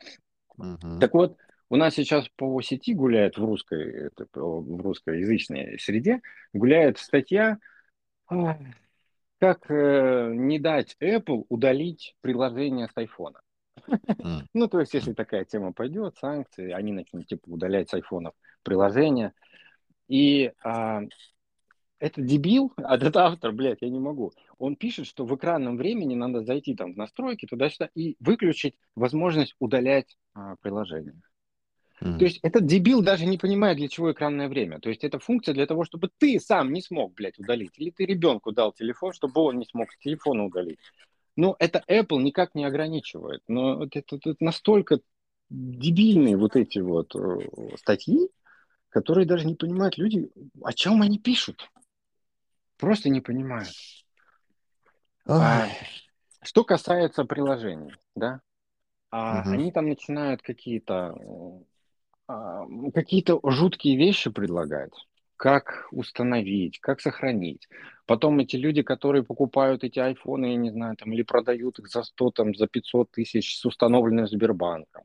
Мгм. 0.57 0.99
Так 1.01 1.15
вот, 1.15 1.39
у 1.71 1.77
нас 1.77 1.95
сейчас 1.95 2.29
по 2.37 2.61
сети 2.61 2.95
гуляет 2.95 3.39
в 3.39 3.45
русской, 3.45 4.11
в 4.35 4.81
русскоязычной 4.81 5.79
среде, 5.79 6.21
гуляет 6.53 6.99
статья, 6.99 7.59
а, 8.27 8.59
как 9.39 9.71
э, 9.71 10.33
не 10.35 10.59
дать 10.59 10.97
Apple 11.01 11.45
удалить 11.49 12.15
приложение 12.21 12.89
с 12.89 12.97
айфона. 12.97 13.41
Ну, 14.55 14.69
то 14.69 14.81
есть, 14.81 14.95
если 14.95 15.13
такая 15.13 15.45
тема 15.45 15.73
пойдет, 15.73 16.17
санкции, 16.17 16.71
они 16.73 16.93
начнут 16.93 17.27
типа 17.27 17.49
удалять 17.49 17.91
с 17.91 17.95
айфонов 17.95 18.35
приложения. 18.63 19.33
И 20.09 20.53
а, 20.65 21.03
это 21.99 22.23
дебил, 22.23 22.73
а 22.77 22.97
этот 22.97 23.17
автор, 23.17 23.53
блядь, 23.53 23.83
я 23.83 23.89
не 23.89 24.01
могу. 24.01 24.33
Он 24.59 24.77
пишет, 24.77 25.07
что 25.07 25.25
в 25.25 25.35
экранном 25.35 25.77
времени 25.77 26.15
надо 26.15 26.43
зайти 26.43 26.75
там 26.75 26.95
в 26.95 26.97
настройки 26.97 27.47
туда-сюда 27.47 27.91
и 27.95 28.17
выключить 28.21 28.77
возможность 28.95 29.55
удалять 29.59 30.17
а, 30.35 30.57
приложение. 30.61 31.21
Мгм. 32.01 32.19
То 32.19 32.25
есть 32.25 32.39
этот 32.43 32.67
дебил 32.67 33.03
даже 33.03 33.27
не 33.27 33.39
понимает, 33.39 33.77
для 33.77 33.89
чего 33.89 34.13
экранное 34.13 34.49
время. 34.49 34.79
То 34.79 34.89
есть 34.89 35.03
это 35.03 35.19
функция 35.19 35.53
для 35.53 35.67
того, 35.67 35.85
чтобы 35.85 36.11
ты 36.19 36.39
сам 36.39 36.73
не 36.73 36.81
смог, 36.81 37.15
блядь, 37.15 37.39
удалить. 37.39 37.73
Или 37.77 37.91
ты 37.91 38.07
ребенку 38.07 38.53
дал 38.53 38.73
телефон, 38.73 39.13
чтобы 39.13 39.41
он 39.41 39.59
не 39.59 39.65
смог 39.67 39.91
с 39.91 39.99
телефона 39.99 40.45
удалить. 40.45 40.79
Но 41.39 41.55
это 41.61 41.85
Apple 41.89 42.21
никак 42.21 42.57
не 42.57 42.65
ограничивает. 42.65 43.45
Но 43.47 43.77
вот 43.77 43.95
это, 43.95 44.17
это 44.17 44.35
настолько 44.41 44.99
дебильные 45.49 46.37
вот 46.37 46.57
эти 46.57 46.81
вот 46.81 47.15
э, 47.15 47.77
статьи, 47.77 48.29
которые 48.89 49.25
даже 49.25 49.47
не 49.47 49.55
понимают 49.55 49.99
люди, 49.99 50.29
о 50.65 50.73
чем 50.73 51.01
они 51.01 51.21
пишут. 51.21 51.71
Просто 52.77 53.09
не 53.09 53.21
понимают. 53.21 53.71
Ай. 55.29 55.71
что 56.43 56.65
касается 56.65 57.25
приложений, 57.25 57.93
да, 58.17 58.41
а, 59.13 59.43
Мгм. 59.43 59.53
они 59.53 59.71
там 59.71 59.89
начинают 59.89 60.43
какие-то 60.43 61.15
э, 61.21 61.65
а, 62.27 62.67
какие-то 62.93 63.39
жуткие 63.45 63.97
вещи 63.97 64.29
предлагать. 64.29 65.07
Как 65.39 65.87
установить, 65.93 66.81
как 66.81 67.01
сохранить. 67.01 67.69
Потом 68.07 68.41
эти 68.41 68.57
люди, 68.57 68.83
которые 68.83 69.23
покупают 69.23 69.85
эти 69.85 70.01
айфоны, 70.01 70.47
я 70.47 70.57
не 70.57 70.71
знаю, 70.71 70.97
там, 70.97 71.13
или 71.13 71.23
продают 71.23 71.79
их 71.79 71.87
за 71.87 72.03
100, 72.03 72.33
там, 72.33 72.55
за 72.57 72.67
500 72.67 73.13
тысяч 73.13 73.57
с 73.57 73.65
установленным 73.65 74.27
Сбербанком. 74.27 75.05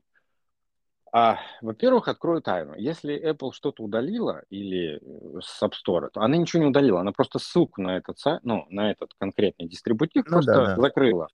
А, 1.11 1.37
во-первых, 1.61 2.07
открою 2.07 2.41
тайну. 2.41 2.73
Если 2.75 3.31
Apple 3.31 3.51
что-то 3.53 3.83
удалила 3.83 4.41
или 4.49 4.95
э, 4.95 5.41
с 5.41 5.61
App 5.61 5.73
Store, 5.73 6.09
то 6.11 6.21
она 6.21 6.35
ничего 6.37 6.63
не 6.63 6.69
удалила. 6.69 7.01
Она 7.01 7.11
просто 7.11 7.37
ссылку 7.37 7.83
на 7.83 7.97
этот 7.97 8.17
сайт, 8.17 8.39
ну, 8.43 8.65
на 8.69 8.89
этот 8.89 9.11
конкретный 9.19 9.67
дистрибутив 9.67 10.25
Ну 10.25 10.31
просто 10.31 10.53
да, 10.53 10.75
да. 10.75 10.81
закрыла. 10.81 11.27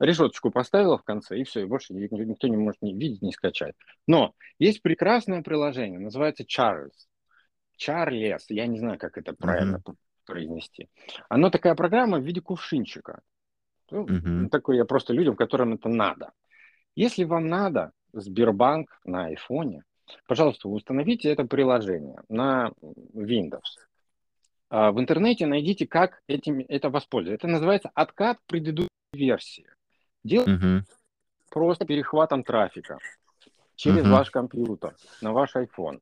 Решеточку 0.00 0.50
поставила 0.50 0.96
в 0.96 1.02
конце, 1.02 1.38
и 1.38 1.44
все, 1.44 1.60
и 1.60 1.66
больше 1.66 1.92
ни- 1.92 2.08
никто 2.24 2.48
не 2.48 2.56
может 2.56 2.80
ни 2.80 2.94
видеть, 2.94 3.20
ни 3.20 3.30
скачать. 3.30 3.74
Но 4.06 4.32
есть 4.58 4.80
прекрасное 4.80 5.42
приложение, 5.42 5.98
называется 5.98 6.44
Charles. 6.44 6.94
Charles, 7.78 8.42
я 8.48 8.66
не 8.66 8.78
знаю, 8.78 8.98
как 8.98 9.16
это 9.16 9.32
правильно 9.32 9.80
Мгм. 9.84 9.96
произнести. 10.26 10.88
Оно 11.28 11.50
такая 11.50 11.74
программа 11.74 12.18
в 12.18 12.24
виде 12.24 12.40
кувшинчика. 12.40 13.22
Ну, 13.90 14.06
Мгм. 14.06 14.50
такой 14.50 14.76
я 14.76 14.84
просто 14.84 15.14
людям, 15.14 15.36
которым 15.36 15.74
это 15.74 15.88
надо. 15.88 16.32
Если 16.94 17.24
вам 17.24 17.48
надо 17.48 17.92
Сбербанк 18.12 19.00
на 19.04 19.26
айфоне, 19.26 19.84
пожалуйста, 20.26 20.68
установите 20.68 21.30
это 21.30 21.44
приложение 21.44 22.20
на 22.28 22.72
Windows. 23.14 23.60
А 24.70 24.92
В 24.92 25.00
интернете 25.00 25.46
найдите, 25.46 25.86
как 25.86 26.20
этим 26.26 26.64
это 26.68 26.90
воспользоваться. 26.90 27.46
Это 27.46 27.52
называется 27.52 27.90
откат 27.94 28.38
предыдущей 28.46 28.88
версии. 29.12 29.66
Делать 30.24 30.48
Мгм. 30.48 30.84
просто 31.50 31.86
перехватом 31.86 32.44
трафика 32.44 32.98
через 33.76 34.02
Мгм. 34.02 34.12
ваш 34.12 34.30
компьютер 34.30 34.96
на 35.22 35.32
ваш 35.32 35.56
iPhone. 35.56 36.00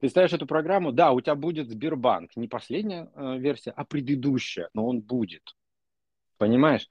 Ты 0.00 0.08
ставишь 0.08 0.32
эту 0.32 0.46
программу, 0.46 0.92
да, 0.92 1.12
у 1.12 1.20
тебя 1.20 1.34
будет 1.34 1.68
Сбербанк, 1.70 2.36
не 2.36 2.46
последняя 2.46 3.10
э, 3.14 3.38
версия, 3.38 3.72
а 3.72 3.84
предыдущая, 3.84 4.68
но 4.72 4.86
он 4.86 5.00
будет. 5.00 5.56
Понимаешь? 6.36 6.88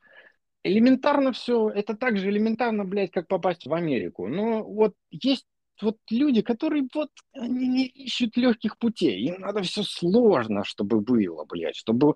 Элементарно 0.64 1.32
все, 1.32 1.70
это 1.70 1.96
так 1.96 2.18
же 2.18 2.30
элементарно, 2.30 2.84
блядь, 2.84 3.12
как 3.12 3.28
попасть 3.28 3.66
в 3.66 3.74
Америку. 3.74 4.28
Но 4.28 4.64
вот 4.64 4.94
есть 5.10 5.46
вот 5.82 5.98
люди, 6.10 6.42
которые 6.42 6.88
вот, 6.94 7.10
они 7.34 7.68
не 7.68 7.86
ищут 7.86 8.36
легких 8.36 8.78
путей. 8.78 9.22
Им 9.22 9.40
надо 9.40 9.62
все 9.62 9.84
сложно, 9.84 10.66
чтобы 10.66 11.00
было, 11.00 11.46
блядь, 11.46 11.76
чтобы 11.76 12.16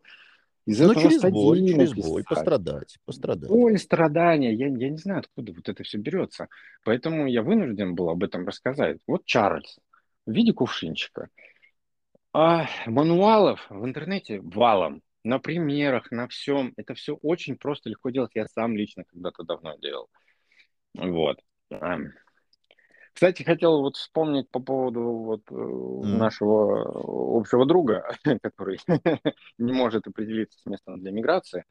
из 0.65 0.79
Ну, 0.79 0.91
этого 0.91 1.09
через 1.09 1.21
боль, 1.21 1.65
через 1.65 1.93
боль, 1.93 2.23
пострадать, 2.23 2.97
пострадать. 3.05 3.49
Боль, 3.49 3.77
страдания, 3.77 4.53
я, 4.53 4.67
я 4.67 4.89
не 4.89 4.97
знаю, 4.97 5.21
откуда 5.21 5.53
вот 5.53 5.69
это 5.69 5.83
все 5.83 5.97
берется. 5.97 6.49
Поэтому 6.83 7.27
я 7.27 7.43
вынужден 7.43 7.95
был 7.95 8.09
об 8.09 8.23
этом 8.23 8.45
рассказать. 8.45 8.99
Вот 9.07 9.25
Чарльз 9.25 9.79
в 10.25 10.31
виде 10.31 10.53
кувшинчика. 10.53 11.29
А 12.33 12.65
мануалов 12.85 13.65
в 13.69 13.85
интернете 13.85 14.39
валом. 14.41 15.01
На 15.23 15.39
примерах, 15.39 16.09
на 16.11 16.27
всем. 16.27 16.73
Это 16.77 16.95
все 16.95 17.15
очень 17.15 17.55
просто, 17.55 17.89
легко 17.89 18.09
делать. 18.09 18.31
Я 18.33 18.47
сам 18.47 18.75
лично 18.75 19.03
когда-то 19.03 19.43
давно 19.43 19.75
делал. 19.77 20.09
Вот. 20.95 21.39
Кстати, 23.13 23.43
хотел 23.43 23.81
вот 23.81 23.97
вспомнить 23.97 24.49
по 24.49 24.59
поводу 24.59 25.01
вот 25.01 25.41
М. 25.51 26.17
нашего 26.17 27.39
общего 27.39 27.65
друга, 27.65 28.15
который 28.41 28.79
не 29.57 29.73
может 29.73 30.07
определиться 30.07 30.59
с 30.59 30.65
местом 30.65 30.99
для 30.99 31.11
миграции. 31.11 31.65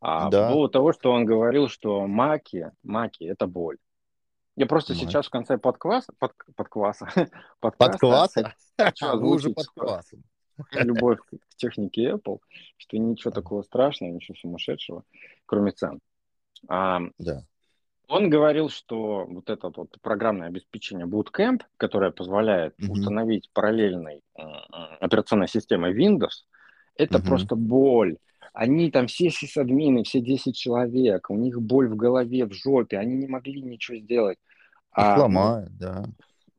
А 0.00 0.26
по 0.26 0.30
Да. 0.30 0.48
поводу 0.48 0.68
того, 0.72 0.92
что 0.92 1.12
он 1.12 1.24
говорил, 1.24 1.68
что 1.68 2.06
маки, 2.06 2.70
маки 2.82 3.24
это 3.24 3.46
боль. 3.46 3.78
Я 4.56 4.66
просто 4.66 4.92
Маки. 4.92 5.04
сейчас 5.04 5.26
в 5.26 5.30
конце 5.30 5.56
подкваса, 5.58 6.12
под, 6.18 6.32
подкваса, 6.56 7.06
подкаста 7.60 7.92
Подкваса? 7.98 8.54
А 9.00 9.16
вы 9.16 9.30
уже 9.34 9.50
под 9.50 9.66
квасом. 9.68 10.22
любовь 10.72 11.18
к 11.30 11.54
технике 11.56 12.10
Apple, 12.12 12.38
что 12.76 12.98
ничего 12.98 13.30
такого 13.30 13.62
страшного, 13.62 14.10
ничего 14.12 14.36
сумасшедшего, 14.36 15.04
кроме 15.46 15.72
цен. 15.72 16.00
А, 16.68 17.00
Да. 17.18 17.44
он 18.08 18.28
говорил, 18.28 18.68
что 18.68 19.24
вот 19.24 19.48
это 19.48 19.72
вот 19.74 19.96
программное 20.02 20.48
обеспечение 20.48 21.06
Bootcamp, 21.06 21.62
которое 21.78 22.10
позволяет 22.10 22.78
Мгм. 22.78 22.90
установить 22.90 23.50
параллельной 23.54 24.22
э, 24.38 24.42
операционной 25.00 25.48
системой 25.48 25.94
Windows, 25.96 26.44
это 26.96 27.18
Мгм. 27.18 27.26
просто 27.26 27.56
боль. 27.56 28.18
Они 28.52 28.90
там 28.90 29.06
все 29.06 29.30
сисадмины, 29.30 30.04
все 30.04 30.20
10 30.20 30.56
человек, 30.56 31.30
у 31.30 31.36
них 31.36 31.60
боль 31.60 31.88
в 31.88 31.96
голове, 31.96 32.44
в 32.44 32.52
жопе, 32.52 32.98
они 32.98 33.16
не 33.16 33.26
могли 33.26 33.62
ничего 33.62 33.96
сделать. 33.96 34.38
А, 34.92 35.16
ну, 35.16 35.22
ломает, 35.22 35.76
да. 35.78 36.04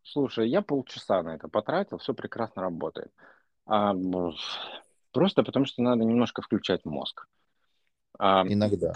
слушай, 0.01 0.49
я 0.49 0.63
полчаса 0.63 1.21
на 1.21 1.35
это 1.35 1.47
потратил, 1.47 1.99
все 1.99 2.15
прекрасно 2.15 2.63
работает. 2.63 3.11
А, 3.67 3.93
просто 5.11 5.43
потому 5.43 5.65
что 5.65 5.83
надо 5.83 6.03
немножко 6.03 6.41
включать 6.41 6.83
мозг. 6.83 7.27
А, 8.17 8.43
Иногда. 8.47 8.93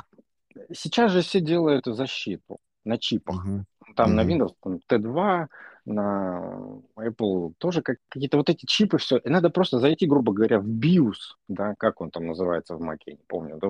сейчас 0.73 1.11
же 1.11 1.21
все 1.21 1.39
делают 1.39 1.85
защиту 1.85 2.57
на 2.83 2.97
чипах. 2.97 3.45
Мгм. 3.45 3.65
Там 3.95 4.15
на 4.15 4.23
Мгм. 4.23 4.41
Windows 4.41 4.55
там, 4.61 4.79
T2, 4.89 5.47
на 5.87 6.81
Apple 6.97 7.53
тоже 7.57 7.81
как, 7.81 7.97
какие-то 8.09 8.37
вот 8.37 8.49
эти 8.49 8.65
чипы, 8.65 8.97
все. 8.97 9.17
И 9.17 9.29
надо 9.29 9.49
просто 9.49 9.79
зайти, 9.79 10.05
грубо 10.05 10.33
говоря, 10.33 10.59
в 10.59 10.67
BIOS, 10.67 11.37
да, 11.47 11.75
как 11.79 12.01
он 12.01 12.11
там 12.11 12.27
называется 12.27 12.75
в 12.75 12.83
я 12.83 13.13
не 13.13 13.23
помню. 13.27 13.57
Да, 13.57 13.67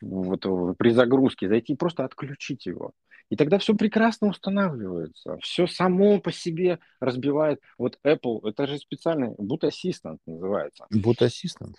вот, 0.00 0.46
вот 0.46 0.78
при 0.78 0.90
загрузке 0.90 1.48
зайти 1.48 1.74
и 1.74 1.76
просто 1.76 2.04
отключить 2.04 2.66
его. 2.66 2.92
И 3.28 3.36
тогда 3.36 3.58
все 3.58 3.74
прекрасно 3.74 4.28
устанавливается. 4.28 5.36
Все 5.42 5.66
само 5.66 6.20
по 6.20 6.32
себе 6.32 6.78
разбивает. 7.00 7.60
Вот 7.76 7.98
Apple, 8.04 8.48
это 8.48 8.66
же 8.66 8.78
специальный 8.78 9.30
Boot 9.30 9.62
Assistant 9.62 10.18
называется. 10.26 10.86
Boot 10.94 11.20
Assistant. 11.20 11.74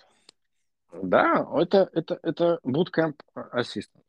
Да, 1.02 1.46
это, 1.56 1.90
это, 1.92 2.18
это 2.22 2.60
Bootcamp 2.64 3.14
Assistant. 3.34 4.06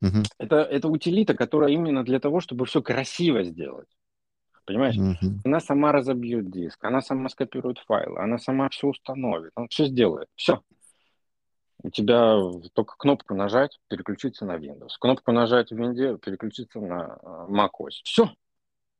Мгм. 0.00 0.22
Это, 0.38 0.56
это 0.56 0.88
утилита, 0.88 1.34
которая 1.34 1.70
именно 1.70 2.04
для 2.04 2.20
того, 2.20 2.40
чтобы 2.40 2.64
все 2.64 2.80
красиво 2.80 3.44
сделать. 3.44 3.88
Понимаешь? 4.64 4.96
Мгм. 4.96 5.40
Она 5.44 5.60
сама 5.60 5.92
разобьет 5.92 6.50
диск, 6.50 6.82
она 6.84 7.00
сама 7.00 7.28
скопирует 7.28 7.78
файлы, 7.78 8.18
она 8.20 8.38
сама 8.38 8.68
все 8.68 8.88
установит, 8.88 9.52
она 9.54 9.66
все 9.68 9.86
сделает. 9.86 10.28
Все. 10.36 10.62
У 11.82 11.90
тебя 11.90 12.38
только 12.74 12.94
кнопку 12.96 13.34
нажать, 13.34 13.80
переключиться 13.88 14.44
на 14.46 14.56
Windows. 14.56 14.90
Кнопку 15.00 15.32
нажать 15.32 15.72
в 15.72 15.74
Windows, 15.74 16.18
переключиться 16.18 16.80
на 16.80 17.18
э, 17.20 17.46
macOS. 17.50 18.02
Все. 18.04 18.30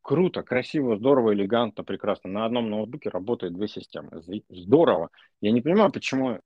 Круто, 0.01 0.43
красиво, 0.43 0.97
здорово, 0.97 1.33
элегантно, 1.33 1.85
прекрасно. 1.85 2.29
На 2.29 2.45
одном 2.45 2.71
ноутбуке 2.71 3.09
работает 3.09 3.55
две 3.55 3.69
системы. 3.69 4.09
Зд- 4.27 4.45
Здорово. 4.49 5.11
Я 5.41 5.53
не 5.53 5.61
понимаю, 5.61 5.93
почему 5.93 6.41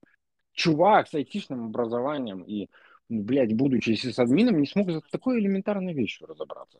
чувак 0.51 1.07
с 1.07 1.15
айтишным 1.15 1.65
образованием 1.65 2.43
и, 2.43 2.69
ну, 3.09 3.23
блядь, 3.23 3.55
будучи 3.55 3.95
сисадмином, 3.95 4.59
не 4.59 4.67
смог 4.67 4.91
за 4.91 5.01
такой 5.01 5.39
элементарной 5.39 5.93
вещью 5.93 6.27
разобраться. 6.27 6.79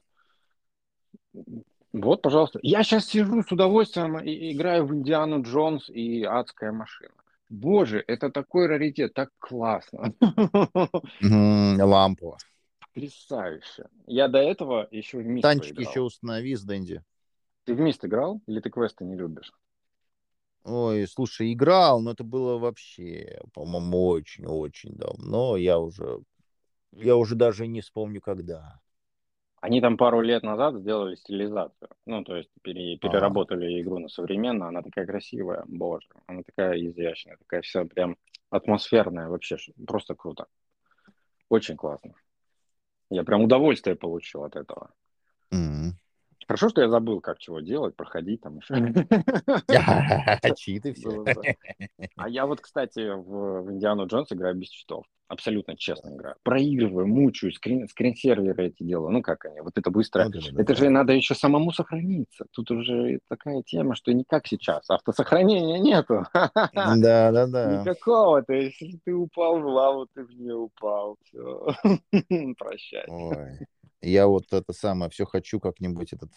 Вот, 2.01 2.21
пожалуйста. 2.21 2.59
Я 2.61 2.83
сейчас 2.83 3.05
сижу 3.07 3.43
с 3.43 3.51
удовольствием 3.51 4.19
и 4.19 4.53
играю 4.53 4.85
в 4.85 4.93
Индиану 4.93 5.41
Джонс 5.41 5.89
и 5.89 6.23
адская 6.23 6.71
машина. 6.71 7.13
Боже, 7.49 8.03
это 8.07 8.29
такой 8.29 8.67
раритет, 8.67 9.13
так 9.13 9.29
классно. 9.39 10.13
Лампу. 11.21 12.37
Потрясающе. 12.79 13.87
Я 14.05 14.27
до 14.27 14.39
этого 14.39 14.87
еще 14.91 15.19
в 15.19 15.25
Мист 15.25 15.43
Танчик 15.43 15.75
поиграл. 15.75 15.91
еще 15.91 16.01
установи 16.01 16.55
с 16.55 16.63
Дэнди. 16.63 17.03
Ты 17.63 17.73
в 17.73 17.79
Мист 17.79 18.03
играл 18.03 18.41
или 18.47 18.59
ты 18.59 18.69
квесты 18.69 19.05
не 19.05 19.15
любишь? 19.15 19.51
Ой, 20.63 21.07
слушай, 21.07 21.53
играл, 21.53 22.01
но 22.01 22.11
это 22.11 22.25
было 22.25 22.57
вообще, 22.57 23.39
по-моему, 23.53 24.07
очень-очень 24.07 24.95
давно. 24.95 25.55
Я 25.55 25.79
уже, 25.79 26.19
я 26.91 27.15
уже 27.15 27.35
даже 27.35 27.67
не 27.67 27.79
вспомню, 27.79 28.19
когда. 28.19 28.81
Они 29.59 29.81
там 29.81 29.97
пару 29.97 30.21
лет 30.21 30.43
назад 30.43 30.75
сделали 30.75 31.15
стилизацию. 31.15 31.89
Ну, 32.05 32.23
то 32.23 32.35
есть 32.35 32.49
пере- 32.61 32.93
Ага. 32.93 32.99
переработали 33.09 33.81
игру 33.81 33.97
на 33.99 34.07
современную. 34.07 34.69
Она 34.69 34.81
такая 34.83 35.05
красивая, 35.05 35.63
боже. 35.67 36.07
Она 36.27 36.43
такая 36.43 36.77
изящная, 36.79 37.37
такая 37.37 37.61
вся 37.61 37.83
прям 37.85 38.17
атмосферная. 38.51 39.27
Вообще 39.29 39.57
просто 39.87 40.15
круто. 40.15 40.45
Очень 41.49 41.75
классно. 41.75 42.13
Я 43.09 43.23
прям 43.23 43.41
удовольствие 43.41 43.95
получил 43.95 44.43
от 44.43 44.55
этого. 44.55 44.91
М. 45.51 45.97
Хорошо, 46.47 46.69
что 46.69 46.81
я 46.81 46.87
забыл, 46.87 47.19
как 47.19 47.39
чего 47.39 47.59
делать, 47.59 47.95
проходить 47.97 48.41
там 48.41 48.59
еще. 48.59 48.73
Читы 50.55 50.93
все. 50.93 51.25
А 52.15 52.29
я 52.29 52.45
вот, 52.45 52.61
кстати, 52.61 52.99
в, 52.99 53.71
Индиану 53.71 54.07
Джонс 54.07 54.31
играю 54.31 54.55
без 54.55 54.69
читов. 54.69 55.05
Абсолютно 55.27 55.75
честно 55.75 56.15
играю. 56.15 56.35
Проигрываю, 56.43 57.05
мучаюсь, 57.05 57.55
скрин, 57.55 57.87
скринсерверы 57.89 58.67
эти 58.67 58.83
делаю. 58.83 59.11
Ну, 59.11 59.21
как 59.21 59.45
они, 59.45 59.59
вот 59.59 59.77
это 59.77 59.91
быстро. 59.91 60.31
Это 60.57 60.75
же 60.75 60.89
надо 60.89 61.11
еще 61.13 61.35
самому 61.35 61.73
сохраниться. 61.73 62.45
Тут 62.51 62.71
уже 62.71 63.19
такая 63.27 63.61
тема, 63.61 63.95
что 63.95 64.13
не 64.13 64.23
как 64.23 64.47
сейчас. 64.47 64.89
Автосохранения 64.89 65.79
нету. 65.79 66.25
Да, 66.33 67.31
да, 67.31 67.47
да. 67.47 67.81
Никакого. 67.81 68.41
То 68.41 68.53
есть, 68.53 68.79
если 68.81 68.99
ты 69.03 69.13
упал 69.13 69.59
в 69.59 69.65
лаву, 69.65 70.07
ты 70.13 70.23
в 70.23 70.31
нее 70.31 70.55
упал. 70.55 71.17
Все. 71.25 71.75
Прощай. 72.57 73.05
Я 74.01 74.27
вот 74.27 74.45
это 74.51 74.73
самое 74.73 75.09
все 75.09 75.25
хочу 75.25 75.59
как-нибудь 75.59 76.13
этот. 76.13 76.31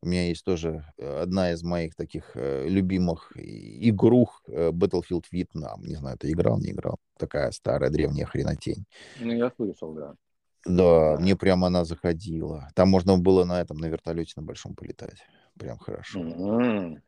У 0.00 0.08
меня 0.08 0.28
есть 0.28 0.44
тоже 0.44 0.84
э, 0.96 1.22
одна 1.22 1.52
из 1.52 1.62
моих 1.62 1.94
таких 1.96 2.32
э, 2.34 2.68
любимых 2.68 3.32
игрух 3.36 4.42
э, 4.46 4.70
Battlefield 4.70 5.24
Vietnam. 5.32 5.80
Не 5.82 5.96
знаю, 5.96 6.16
ты 6.18 6.30
играл, 6.30 6.58
не 6.60 6.70
играл. 6.70 6.98
Такая 7.18 7.50
старая 7.50 7.90
древняя 7.90 8.26
хренотень. 8.26 8.84
Ну, 9.20 9.32
я 9.32 9.50
слышал, 9.56 9.92
да. 9.94 10.14
Да, 10.64 11.16
Да. 11.16 11.20
мне 11.20 11.34
прям 11.36 11.64
она 11.64 11.84
заходила. 11.84 12.68
Там 12.74 12.88
можно 12.90 13.18
было 13.18 13.44
на 13.44 13.60
этом, 13.60 13.78
на 13.78 13.86
вертолете 13.86 14.34
на 14.36 14.42
большом 14.42 14.74
полетать. 14.74 15.18
Прям 15.58 15.78
хорошо. 15.78 16.20
М. 16.20 17.02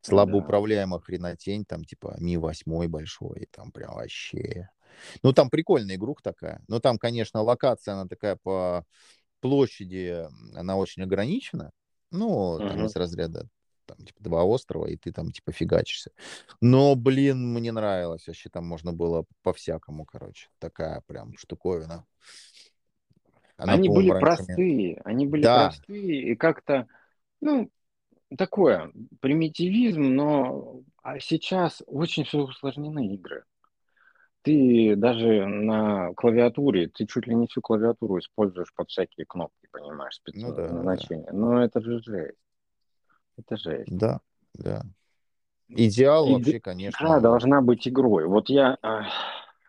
Слабо 0.00 0.32
Да. 0.32 0.38
управляемая 0.38 1.00
хренотень, 1.00 1.64
там 1.64 1.84
типа 1.84 2.16
Ми-8 2.18 2.88
большой, 2.88 3.46
там 3.50 3.70
прям 3.72 3.94
вообще. 3.94 4.68
Ну, 5.22 5.32
там 5.32 5.50
прикольная 5.50 5.96
игруха 5.96 6.22
такая. 6.22 6.60
Но 6.68 6.80
там, 6.80 6.98
конечно, 6.98 7.42
локация, 7.42 7.94
она 7.94 8.06
такая 8.06 8.36
по 8.42 8.84
площади, 9.42 10.26
она 10.54 10.76
очень 10.78 11.02
ограничена. 11.02 11.72
Ну, 12.10 12.62
там 12.66 12.76
Мгм. 12.76 12.86
из 12.86 12.96
разряда 12.96 13.48
там, 13.86 13.98
типа, 13.98 14.22
два 14.22 14.44
острова, 14.44 14.86
и 14.86 14.96
ты 14.96 15.12
там, 15.12 15.32
типа, 15.32 15.52
фигачишься. 15.52 16.12
Но, 16.60 16.94
блин, 16.94 17.52
мне 17.52 17.72
нравилось. 17.72 18.26
Вообще 18.26 18.48
там 18.48 18.64
можно 18.66 18.92
было 18.94 19.26
по-всякому, 19.42 20.06
короче. 20.06 20.48
Такая 20.60 21.02
прям 21.06 21.36
штуковина. 21.36 22.06
Она, 23.58 23.74
Они 23.74 23.88
были 23.88 24.10
раньше 24.10 24.20
простые, 24.20 25.00
они 25.04 25.26
были 25.26 25.42
Да. 25.42 25.68
простые 25.68 26.32
и 26.32 26.36
как-то, 26.36 26.88
ну, 27.40 27.70
такое, 28.36 28.92
примитивизм, 29.20 30.02
но 30.02 30.82
а 31.02 31.20
сейчас 31.20 31.82
очень 31.86 32.24
все 32.24 32.38
усложнены 32.40 33.14
игры. 33.14 33.44
Ты 34.42 34.96
даже 34.96 35.46
на 35.46 36.12
клавиатуре, 36.14 36.88
ты 36.88 37.06
чуть 37.06 37.26
ли 37.28 37.34
не 37.34 37.46
всю 37.46 37.60
клавиатуру 37.60 38.18
используешь 38.18 38.72
под 38.74 38.90
всякие 38.90 39.24
кнопки, 39.24 39.68
понимаешь, 39.70 40.20
Ну 40.34 40.48
да, 40.48 40.50
да, 40.50 40.54
да. 40.54 40.62
спецназначения. 40.62 41.32
Но 41.32 41.62
это 41.62 41.80
же 41.80 42.02
жесть. 42.02 42.38
Это 43.36 43.56
жесть. 43.56 43.96
Да, 43.96 44.20
да. 44.54 44.82
Идеал 45.68 46.26
Иг- 46.26 46.32
вообще, 46.38 46.60
конечно. 46.60 47.04
Игра 47.04 47.20
должна 47.20 47.62
быть 47.62 47.86
игрой. 47.86 48.26
Вот 48.26 48.48
я... 48.48 48.76
а, 48.82 49.04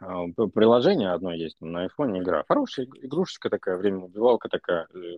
а, 0.01 0.27
Приложение 0.53 1.11
одно 1.11 1.31
есть 1.31 1.61
на 1.61 1.85
iPhone, 1.85 2.19
игра. 2.19 2.43
Хорошая 2.47 2.87
иг- 2.87 2.97
игрушечка 3.05 3.49
такая, 3.49 3.77
время 3.77 3.99
убивалка 3.99 4.49
такая. 4.49 4.87
э, 4.93 5.17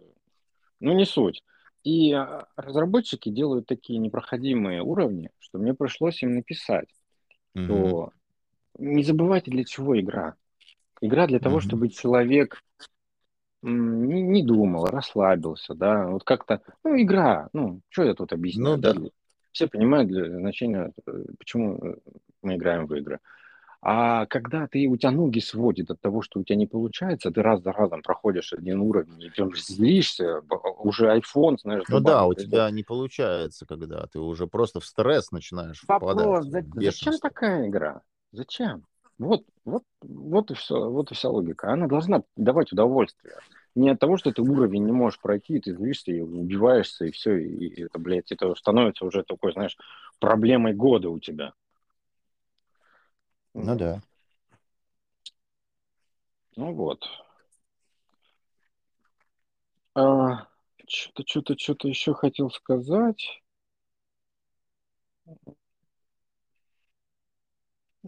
Ну, 0.82 0.94
не 0.94 1.06
суть. 1.06 1.44
И 1.84 2.12
а, 2.12 2.48
разработчики 2.58 3.30
делают 3.30 3.68
такие 3.68 4.00
непроходимые 4.00 4.82
уровни, 4.84 5.30
что 5.40 5.60
мне 5.60 5.74
пришлось 5.74 6.22
им 6.24 6.36
написать, 6.36 6.90
что 7.66 8.12
не 8.78 9.04
забывайте, 9.04 9.52
для 9.52 9.64
чего 9.64 10.00
игра. 10.00 10.36
Игра 11.02 11.28
для 11.28 11.40
того, 11.40 11.58
Мгм. 11.58 11.62
чтобы 11.62 11.90
человек 11.90 12.62
не, 13.62 14.22
не 14.22 14.44
думал, 14.44 14.86
расслабился, 14.86 15.74
да, 15.74 16.08
вот 16.08 16.24
как-то, 16.24 16.62
ну, 16.84 17.02
игра, 17.02 17.50
ну, 17.54 17.82
что 17.90 18.04
я 18.04 18.14
тут 18.14 18.32
объясняю, 18.32 18.78
Ну 18.78 18.82
да. 18.82 18.94
все 19.52 19.68
понимают 19.68 20.08
для 20.08 20.26
значения, 20.26 20.92
э, 21.08 21.24
почему 21.40 21.78
э, 21.78 21.96
мы 22.44 22.56
играем 22.56 22.86
в 22.86 22.94
игры. 22.96 23.20
А 23.82 24.26
когда 24.26 24.68
ты, 24.68 24.88
у 24.88 24.98
тебя 24.98 25.12
ноги 25.12 25.40
сводит 25.40 25.92
от 25.92 26.02
того, 26.02 26.22
что 26.22 26.40
у 26.40 26.44
тебя 26.44 26.56
не 26.58 26.66
получается, 26.66 27.32
ты 27.32 27.42
раз 27.42 27.62
за 27.62 27.72
разом 27.72 28.02
проходишь 28.02 28.52
один 28.54 28.82
уровень 28.82 29.22
и 29.22 29.30
прям 29.30 29.54
злишься, 29.56 30.42
б- 30.42 30.56
уже 30.80 31.16
iPhone, 31.18 31.58
знаешь, 31.62 31.84
Ну 31.90 32.00
да, 32.00 32.26
у 32.26 32.34
тебя 32.34 32.70
не 32.72 32.84
получается, 32.84 33.66
когда 33.66 34.08
ты 34.08 34.20
уже 34.20 34.48
просто 34.48 34.80
в 34.80 34.86
стресс 34.86 35.32
начинаешь 35.32 35.84
Вопрос, 35.88 36.46
впадать. 36.46 36.52
за- 36.52 36.62
в 36.62 36.84
зачем 36.84 37.18
такая 37.20 37.68
игра? 37.68 38.02
Зачем? 38.36 38.86
Вот, 39.18 39.46
вот, 39.64 39.84
вот 40.02 40.52
и 40.52 40.56
все, 40.56 40.90
вот 40.90 41.10
и 41.12 41.16
вся 41.16 41.30
логика. 41.30 41.72
Она 41.72 41.88
должна 41.88 42.24
давать 42.36 42.74
удовольствие. 42.74 43.36
Не 43.74 43.90
от 43.92 44.00
того, 44.00 44.18
что 44.18 44.32
ты 44.34 44.42
уровень 44.42 44.86
не 44.86 44.92
можешь 44.92 45.22
пройти, 45.22 45.56
и 45.56 45.62
ты 45.62 45.74
злишься 45.74 46.12
и 46.12 46.20
убиваешься, 46.20 47.06
и 47.06 47.12
все, 47.12 47.38
и, 47.38 47.68
и 47.68 47.84
это, 47.84 47.98
блядь, 47.98 48.34
это 48.34 48.54
становится 48.56 49.06
уже 49.06 49.24
такой, 49.24 49.54
знаешь, 49.54 49.78
проблемой 50.20 50.74
года 50.74 51.10
у 51.10 51.20
тебя. 51.20 51.54
Ну 53.54 53.76
да. 53.78 54.02
Ну 56.58 56.74
вот. 56.74 57.06
А, 59.94 60.48
что-то, 60.88 61.24
что-то, 61.26 61.58
что-то 61.58 61.88
еще 61.88 62.14
хотел 62.14 62.52
сказать. 62.52 63.42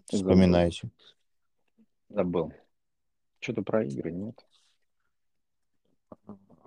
Вспоминайте. 0.07 0.89
Забыл. 2.09 2.53
Что-то 3.39 3.61
про 3.61 3.83
игры, 3.83 4.11
нет? 4.11 4.45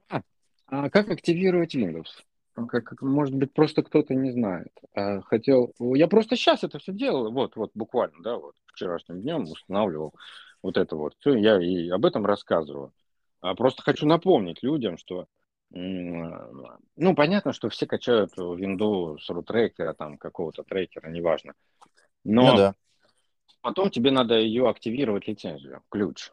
А, 0.08 0.22
а 0.66 0.90
как 0.90 1.10
активировать 1.10 1.74
Windows? 1.74 2.08
Ну, 2.56 2.66
Как, 2.66 2.84
как- 2.84 3.02
может 3.02 3.34
быть, 3.34 3.52
просто 3.52 3.82
кто-то 3.82 4.14
не 4.14 4.30
знает. 4.30 4.72
А, 4.94 5.22
хотел... 5.22 5.74
Я 5.78 6.08
просто 6.08 6.36
сейчас 6.36 6.62
это 6.62 6.78
все 6.78 6.92
делал. 6.92 7.32
Вот, 7.32 7.56
вот, 7.56 7.70
буквально, 7.74 8.22
да, 8.22 8.36
вот 8.36 8.54
вчерашним 8.66 9.22
днем 9.22 9.44
устанавливал 9.44 10.14
вот 10.62 10.76
это 10.76 10.96
вот. 10.96 11.14
Все, 11.18 11.34
я 11.34 11.60
и 11.60 11.88
об 11.88 12.04
этом 12.04 12.26
рассказываю. 12.26 12.92
А 13.40 13.54
просто 13.54 13.82
хочу 13.82 14.06
напомнить 14.06 14.62
людям, 14.62 14.98
что 14.98 15.26
ну, 15.72 17.14
понятно, 17.14 17.52
что 17.52 17.68
все 17.68 17.86
качают 17.86 18.36
винду 18.36 19.18
с 19.20 19.30
рутрекера, 19.30 19.94
там, 19.94 20.18
какого-то 20.18 20.64
трекера, 20.64 21.08
неважно. 21.08 21.54
Но 22.24 22.50
ну, 22.50 22.56
да. 22.56 22.74
Потом 23.60 23.90
тебе 23.90 24.10
надо 24.10 24.38
ее 24.38 24.68
активировать, 24.68 25.26
лицензию, 25.26 25.82
ключ. 25.90 26.30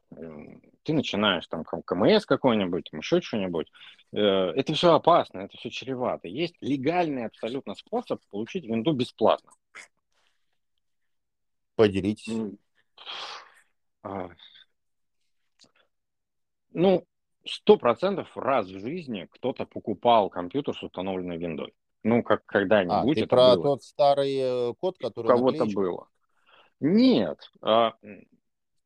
Ты 0.84 0.94
начинаешь 0.94 1.48
там 1.48 1.64
КМС 1.64 2.26
какой-нибудь, 2.26 2.90
еще 2.94 3.22
что-нибудь. 3.22 3.72
Э, 4.14 4.52
это 4.56 4.74
все 4.74 4.94
опасно, 4.94 5.40
это 5.40 5.58
все 5.58 5.70
чревато. 5.70 6.28
Есть 6.28 6.56
легальный 6.62 7.26
абсолютно 7.26 7.76
способ 7.76 8.22
получить 8.30 8.66
винду 8.66 8.94
бесплатно. 8.94 9.52
Поделитесь. 11.76 12.58
А, 14.02 14.30
ну, 16.72 17.06
сто 17.46 17.78
процентов 17.78 18.36
раз 18.38 18.68
в 18.68 18.80
жизни 18.80 19.28
кто-то 19.32 19.66
покупал 19.66 20.30
компьютер 20.30 20.76
с 20.76 20.82
установленной 20.84 21.38
виндой. 21.38 21.74
Ну, 22.04 22.24
как 22.24 22.46
когда-нибудь. 22.46 23.18
А, 23.18 23.22
ты 23.22 23.28
про 23.28 23.56
было. 23.56 23.64
тот 23.64 23.84
старый 23.84 24.38
э, 24.38 24.74
код, 24.80 24.98
который... 24.98 25.26
У 25.26 25.28
кого-то 25.28 25.66
было. 25.66 26.08
Нет. 26.80 27.40
А, 27.62 27.94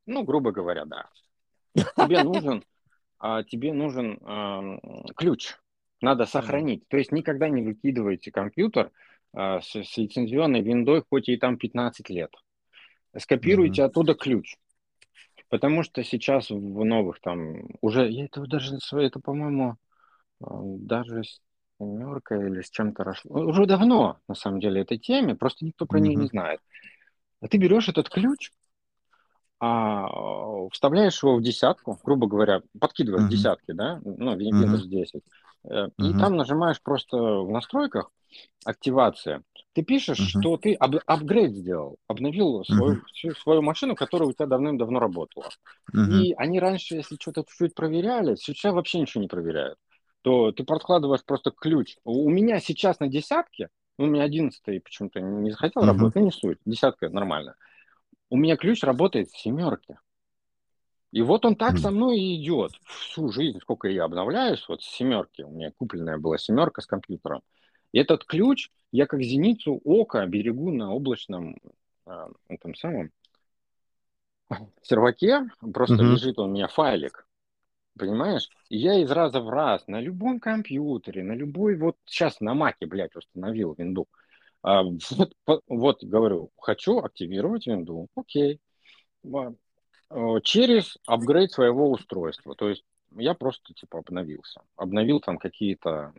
ну, 0.06 0.24
грубо 0.24 0.52
говоря, 0.52 0.86
да. 0.86 1.10
Тебе 1.76 2.24
нужен, 2.24 2.64
а, 3.20 3.44
тебе 3.44 3.74
нужен 3.74 4.20
а, 4.24 4.78
ключ. 5.16 5.56
Надо 6.02 6.26
сохранить. 6.26 6.88
То 6.88 6.98
есть 6.98 7.12
никогда 7.12 7.50
не 7.50 7.62
выкидывайте 7.62 8.32
компьютер 8.32 8.92
а, 9.34 9.62
с, 9.62 9.76
с 9.76 9.98
лицензионной 9.98 10.62
виндой, 10.62 11.04
хоть 11.08 11.30
и 11.30 11.38
там 11.38 11.58
15 11.58 12.10
лет. 12.10 12.34
Скопируйте 13.18 13.82
mm-hmm. 13.82 13.86
оттуда 13.86 14.14
ключ. 14.14 14.56
Потому 15.50 15.84
что 15.84 16.02
сейчас 16.04 16.50
в 16.50 16.86
новых 16.86 17.20
там 17.20 17.68
уже, 17.82 18.10
я 18.10 18.26
это 18.26 18.42
даже, 18.48 18.78
это, 18.94 19.20
по-моему, 19.20 19.76
даже 20.40 21.26
с 21.26 21.42
семерка 21.78 22.36
или 22.36 22.62
с 22.62 22.70
чем-то 22.70 23.04
росло. 23.04 23.42
Уже 23.42 23.66
давно, 23.66 24.20
на 24.28 24.36
самом 24.36 24.62
деле, 24.62 24.82
этой 24.82 24.98
теме, 24.98 25.36
просто 25.36 25.66
никто 25.66 25.86
про 25.86 26.00
mm-hmm. 26.00 26.02
нее 26.04 26.16
не 26.16 26.28
знает. 26.28 26.62
А 27.42 27.48
ты 27.48 27.58
берешь 27.58 27.90
этот 27.90 28.10
ключ, 28.10 28.52
а, 29.60 30.08
вставляешь 30.72 31.22
его 31.22 31.36
в 31.36 31.42
десятку, 31.42 32.00
грубо 32.04 32.28
говоря, 32.28 32.62
подкидываешь 32.80 33.26
mm-hmm. 33.26 33.30
десятки, 33.30 33.72
да, 33.72 34.00
ну, 34.04 34.36
Windows 34.36 34.84
mm-hmm. 34.84 34.88
10, 34.88 35.24
mm-hmm. 35.66 35.92
и 35.98 36.20
там 36.20 36.36
нажимаешь 36.38 36.82
просто 36.82 37.18
в 37.18 37.50
настройках 37.50 38.12
активация, 38.66 39.44
ты 39.74 39.84
пишешь, 39.84 40.20
uh-huh. 40.20 40.40
что 40.42 40.58
ты 40.58 40.74
ап- 40.74 41.02
апгрейд 41.06 41.54
сделал, 41.54 41.98
обновил 42.08 42.64
свою, 42.66 42.96
uh-huh. 42.96 43.06
всю 43.14 43.32
свою 43.36 43.62
машину, 43.62 43.96
которая 43.96 44.28
у 44.28 44.34
тебя 44.34 44.46
давным-давно 44.46 45.00
работала. 45.00 45.50
Uh-huh. 45.96 46.22
И 46.22 46.34
они 46.34 46.60
раньше, 46.60 46.96
если 46.96 47.16
что-то 47.16 47.44
чуть-чуть 47.48 47.74
проверяли, 47.74 48.36
сейчас 48.36 48.74
вообще 48.74 49.00
ничего 49.00 49.22
не 49.22 49.30
проверяют. 49.30 49.78
То 50.24 50.52
ты 50.52 50.64
подкладываешь 50.64 51.24
просто 51.26 51.52
ключ. 51.52 51.96
У 52.04 52.30
меня 52.30 52.60
сейчас 52.60 53.00
на 53.00 53.08
десятке, 53.08 53.70
у 53.98 54.06
меня 54.06 54.24
одиннадцатый 54.24 54.80
почему-то 54.80 55.20
не 55.20 55.52
захотел 55.52 55.84
uh-huh. 55.84 55.88
работать, 55.88 56.16
ну 56.16 56.26
не 56.26 56.32
суть, 56.32 56.60
десятка 56.66 57.10
нормально. 57.10 57.56
У 58.30 58.38
меня 58.38 58.56
ключ 58.58 58.84
работает 58.84 59.30
с 59.30 59.42
семерки. 59.42 59.98
И 61.12 61.22
вот 61.22 61.44
он 61.44 61.56
так 61.58 61.78
со 61.78 61.92
мной 61.92 62.20
и 62.20 62.42
идет 62.42 62.72
всю 62.86 63.30
жизнь, 63.32 63.60
сколько 63.60 63.90
я 63.90 64.06
обновляюсь, 64.06 64.66
вот 64.70 64.82
с 64.82 64.86
семерки. 64.86 65.42
У 65.42 65.50
меня 65.50 65.72
купленная 65.72 66.18
была 66.18 66.38
семерка 66.38 66.82
с 66.82 66.86
компьютером. 66.86 67.42
И 67.92 68.00
этот 68.00 68.24
ключ 68.24 68.70
я 68.94 69.06
как 69.06 69.22
зеницу 69.22 69.82
ока 69.84 70.26
берегу 70.26 70.72
на 70.72 70.94
облачном 70.94 71.58
а, 72.06 72.30
этом 72.48 72.76
самом 72.76 73.12
серваке, 74.82 75.50
просто 75.74 75.96
uh-huh. 75.96 76.12
лежит 76.14 76.40
у 76.40 76.48
меня 76.48 76.68
файлик, 76.68 77.28
понимаешь? 77.98 78.50
Я 78.70 78.96
из 79.00 79.12
раза 79.12 79.40
в 79.42 79.50
раз 79.50 79.88
на 79.88 80.00
любом 80.00 80.40
компьютере, 80.40 81.24
на 81.24 81.34
любой, 81.34 81.76
вот 81.78 81.98
сейчас 82.06 82.40
на 82.42 82.54
маке, 82.54 82.86
блядь, 82.86 83.16
установил 83.16 83.74
винду. 83.78 84.08
А, 84.64 84.84
вот, 84.84 85.34
вот, 85.68 86.04
говорю, 86.04 86.52
хочу 86.58 87.00
активировать 87.00 87.68
винду, 87.68 88.08
окей. 88.16 88.60
Через 90.44 90.98
апгрейд 91.06 91.52
своего 91.52 91.90
устройства. 91.90 92.56
То 92.56 92.70
есть 92.70 92.84
я 93.18 93.34
просто 93.34 93.74
типа 93.74 94.00
обновился. 94.00 94.62
Обновил 94.76 95.20
там 95.20 95.38
какие-то 95.38 96.14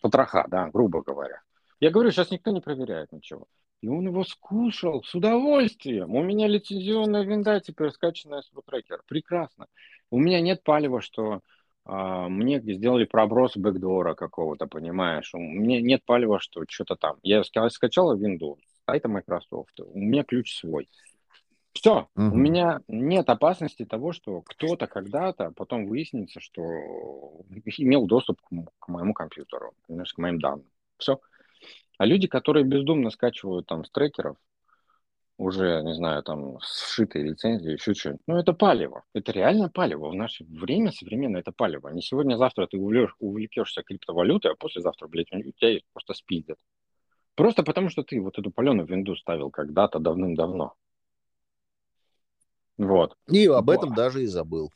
потроха, 0.00 0.46
да, 0.48 0.68
грубо 0.70 1.02
говоря. 1.02 1.42
Я 1.78 1.90
говорю, 1.90 2.10
сейчас 2.10 2.30
никто 2.30 2.50
не 2.50 2.60
проверяет 2.60 3.12
ничего. 3.12 3.46
И 3.80 3.88
он 3.88 4.06
его 4.06 4.24
скушал 4.24 5.02
с 5.02 5.14
удовольствием. 5.14 6.14
У 6.14 6.22
меня 6.22 6.46
лицензионная 6.48 7.24
винда 7.24 7.60
теперь 7.60 7.90
скачанная 7.90 8.42
с 8.42 8.50
трекер. 8.66 9.02
Прекрасно. 9.06 9.66
У 10.10 10.18
меня 10.18 10.40
нет 10.40 10.62
палева, 10.62 11.00
что 11.00 11.40
а, 11.84 12.28
мне 12.28 12.60
сделали 12.60 13.04
проброс 13.04 13.56
бэкдора 13.56 14.14
какого-то, 14.14 14.66
понимаешь? 14.66 15.34
У 15.34 15.38
меня 15.38 15.80
нет 15.80 16.04
палева, 16.04 16.40
что 16.40 16.64
что-то 16.68 16.96
там. 16.96 17.16
Я 17.22 17.42
скачал 17.42 18.14
винду, 18.16 18.58
сайта 18.86 19.08
Microsoft. 19.08 19.80
У 19.80 19.98
меня 19.98 20.24
ключ 20.24 20.58
свой. 20.58 20.88
Все, 21.72 22.08
угу. 22.16 22.24
у 22.24 22.36
меня 22.36 22.80
нет 22.88 23.30
опасности 23.30 23.84
того, 23.84 24.12
что 24.12 24.42
кто-то 24.42 24.86
когда-то 24.88 25.52
потом 25.52 25.86
выяснится, 25.86 26.40
что 26.40 26.62
имел 27.78 28.06
доступ 28.06 28.40
к, 28.40 28.48
к 28.78 28.88
моему 28.88 29.14
компьютеру, 29.14 29.72
понимаешь, 29.86 30.12
к 30.12 30.18
моим 30.18 30.40
данным. 30.40 30.66
Все. 30.98 31.20
А 32.00 32.06
люди, 32.06 32.26
которые 32.28 32.64
бездумно 32.64 33.10
скачивают 33.10 33.66
там 33.66 33.84
с 33.84 33.90
трекеров, 33.90 34.38
уже, 35.36 35.82
не 35.82 35.92
знаю, 35.94 36.22
там, 36.22 36.58
сшитые 36.60 37.26
лицензии, 37.26 37.72
еще 37.72 37.92
что-нибудь. 37.92 38.22
Ну, 38.26 38.38
это 38.38 38.54
палево. 38.54 39.04
Это 39.12 39.32
реально 39.32 39.68
палево. 39.68 40.08
В 40.08 40.14
наше 40.14 40.44
время 40.44 40.92
современное 40.92 41.42
это 41.42 41.52
палево. 41.52 41.88
Не 41.88 42.00
сегодня-завтра 42.00 42.66
ты 42.68 42.78
увлекешься 42.78 43.82
криптовалютой, 43.82 44.52
а 44.52 44.54
послезавтра, 44.54 45.08
блядь, 45.08 45.30
у 45.30 45.52
тебя 45.52 45.78
просто 45.92 46.14
спиздят. 46.14 46.56
Просто 47.34 47.62
потому, 47.64 47.90
что 47.90 48.02
ты 48.02 48.18
вот 48.18 48.38
эту 48.38 48.50
паленую 48.50 48.86
винду 48.86 49.14
ставил 49.14 49.50
когда-то 49.50 49.98
давным-давно. 49.98 50.72
Вот. 52.78 53.14
И 53.28 53.46
об 53.46 53.68
этом 53.68 53.90
вот. 53.90 53.96
даже 53.96 54.22
и 54.22 54.26
забыл. 54.26 54.72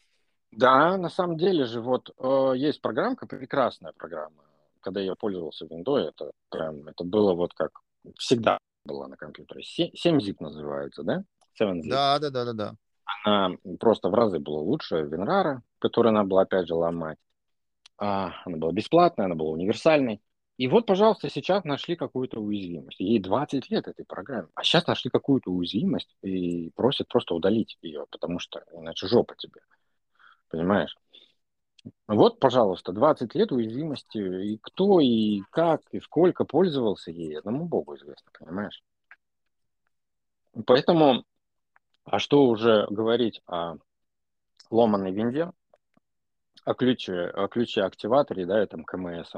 Да, 0.51 0.98
на 0.98 1.09
самом 1.09 1.38
деле 1.38 1.64
же 1.64 1.80
вот 1.80 2.10
э, 2.18 2.52
есть 2.56 2.82
программка, 2.82 3.26
прекрасная 3.26 3.92
программа. 3.92 4.44
Когда 4.85 5.01
я 5.01 5.15
пользовался 5.15 5.65
Windows, 5.65 6.09
это 6.09 6.31
прям, 6.51 6.86
это 6.86 7.05
было 7.05 7.32
вот 7.32 7.55
как 7.55 7.70
всегда 8.19 8.59
было 8.85 9.06
на 9.06 9.16
компьютере. 9.16 9.62
7-zip 9.62 10.36
называется, 10.40 11.02
да? 11.02 11.24
7-zip. 11.59 11.89
Да, 11.89 12.19
да, 12.19 12.31
да, 12.31 12.44
да, 12.44 12.52
да. 12.52 12.74
Она 13.24 13.56
просто 13.81 14.11
в 14.11 14.15
разы 14.15 14.39
была 14.39 14.61
лучше 14.61 15.01
Винрара, 15.01 15.62
которую 15.78 16.12
надо 16.12 16.28
было 16.28 16.43
опять 16.43 16.69
же 16.69 16.74
ломать. 16.74 17.19
А, 17.97 18.32
она 18.44 18.59
была 18.59 18.73
бесплатная, 18.73 19.24
она 19.24 19.35
была 19.35 19.52
универсальной. 19.52 20.20
И 20.59 20.69
вот, 20.69 20.85
пожалуйста, 20.85 21.31
сейчас 21.31 21.65
нашли 21.65 21.97
какую-то 21.97 22.40
уязвимость. 22.40 23.01
Ей 23.01 23.19
20 23.19 23.70
лет 23.70 23.89
этой 23.89 24.05
программе. 24.05 24.48
А 24.55 24.62
сейчас 24.62 24.86
нашли 24.86 25.11
какую-то 25.11 25.51
уязвимость 25.51 26.15
и 26.23 26.70
просят 26.77 27.09
просто 27.09 27.35
удалить 27.35 27.78
ее, 27.81 28.05
потому 28.11 28.39
что 28.39 28.62
иначе 28.73 29.09
жопа 29.09 29.35
тебе. 29.36 29.62
Понимаешь? 30.51 30.94
Вот, 32.06 32.39
пожалуйста, 32.39 32.93
20 32.93 33.35
лет 33.35 33.52
уязвимости. 33.52 34.19
И 34.19 34.59
кто, 34.59 35.01
и 35.01 35.40
как, 35.51 35.82
и 35.90 36.01
сколько 36.01 36.44
пользовался 36.44 37.11
ей, 37.11 37.39
одному 37.39 37.66
богу 37.66 37.97
известно, 37.97 38.31
понимаешь? 38.39 38.82
Поэтому, 40.66 41.24
а 42.05 42.19
что 42.19 42.47
уже 42.47 42.86
говорить 42.90 43.43
о 43.47 43.77
ломаной 44.70 45.12
винде, 45.12 45.51
о 46.65 46.74
ключе, 46.74 47.27
о 47.27 47.48
ключе 47.48 47.82
активаторе, 47.82 48.47
да, 48.47 48.59
этом 48.59 48.85
КМС, 48.85 49.32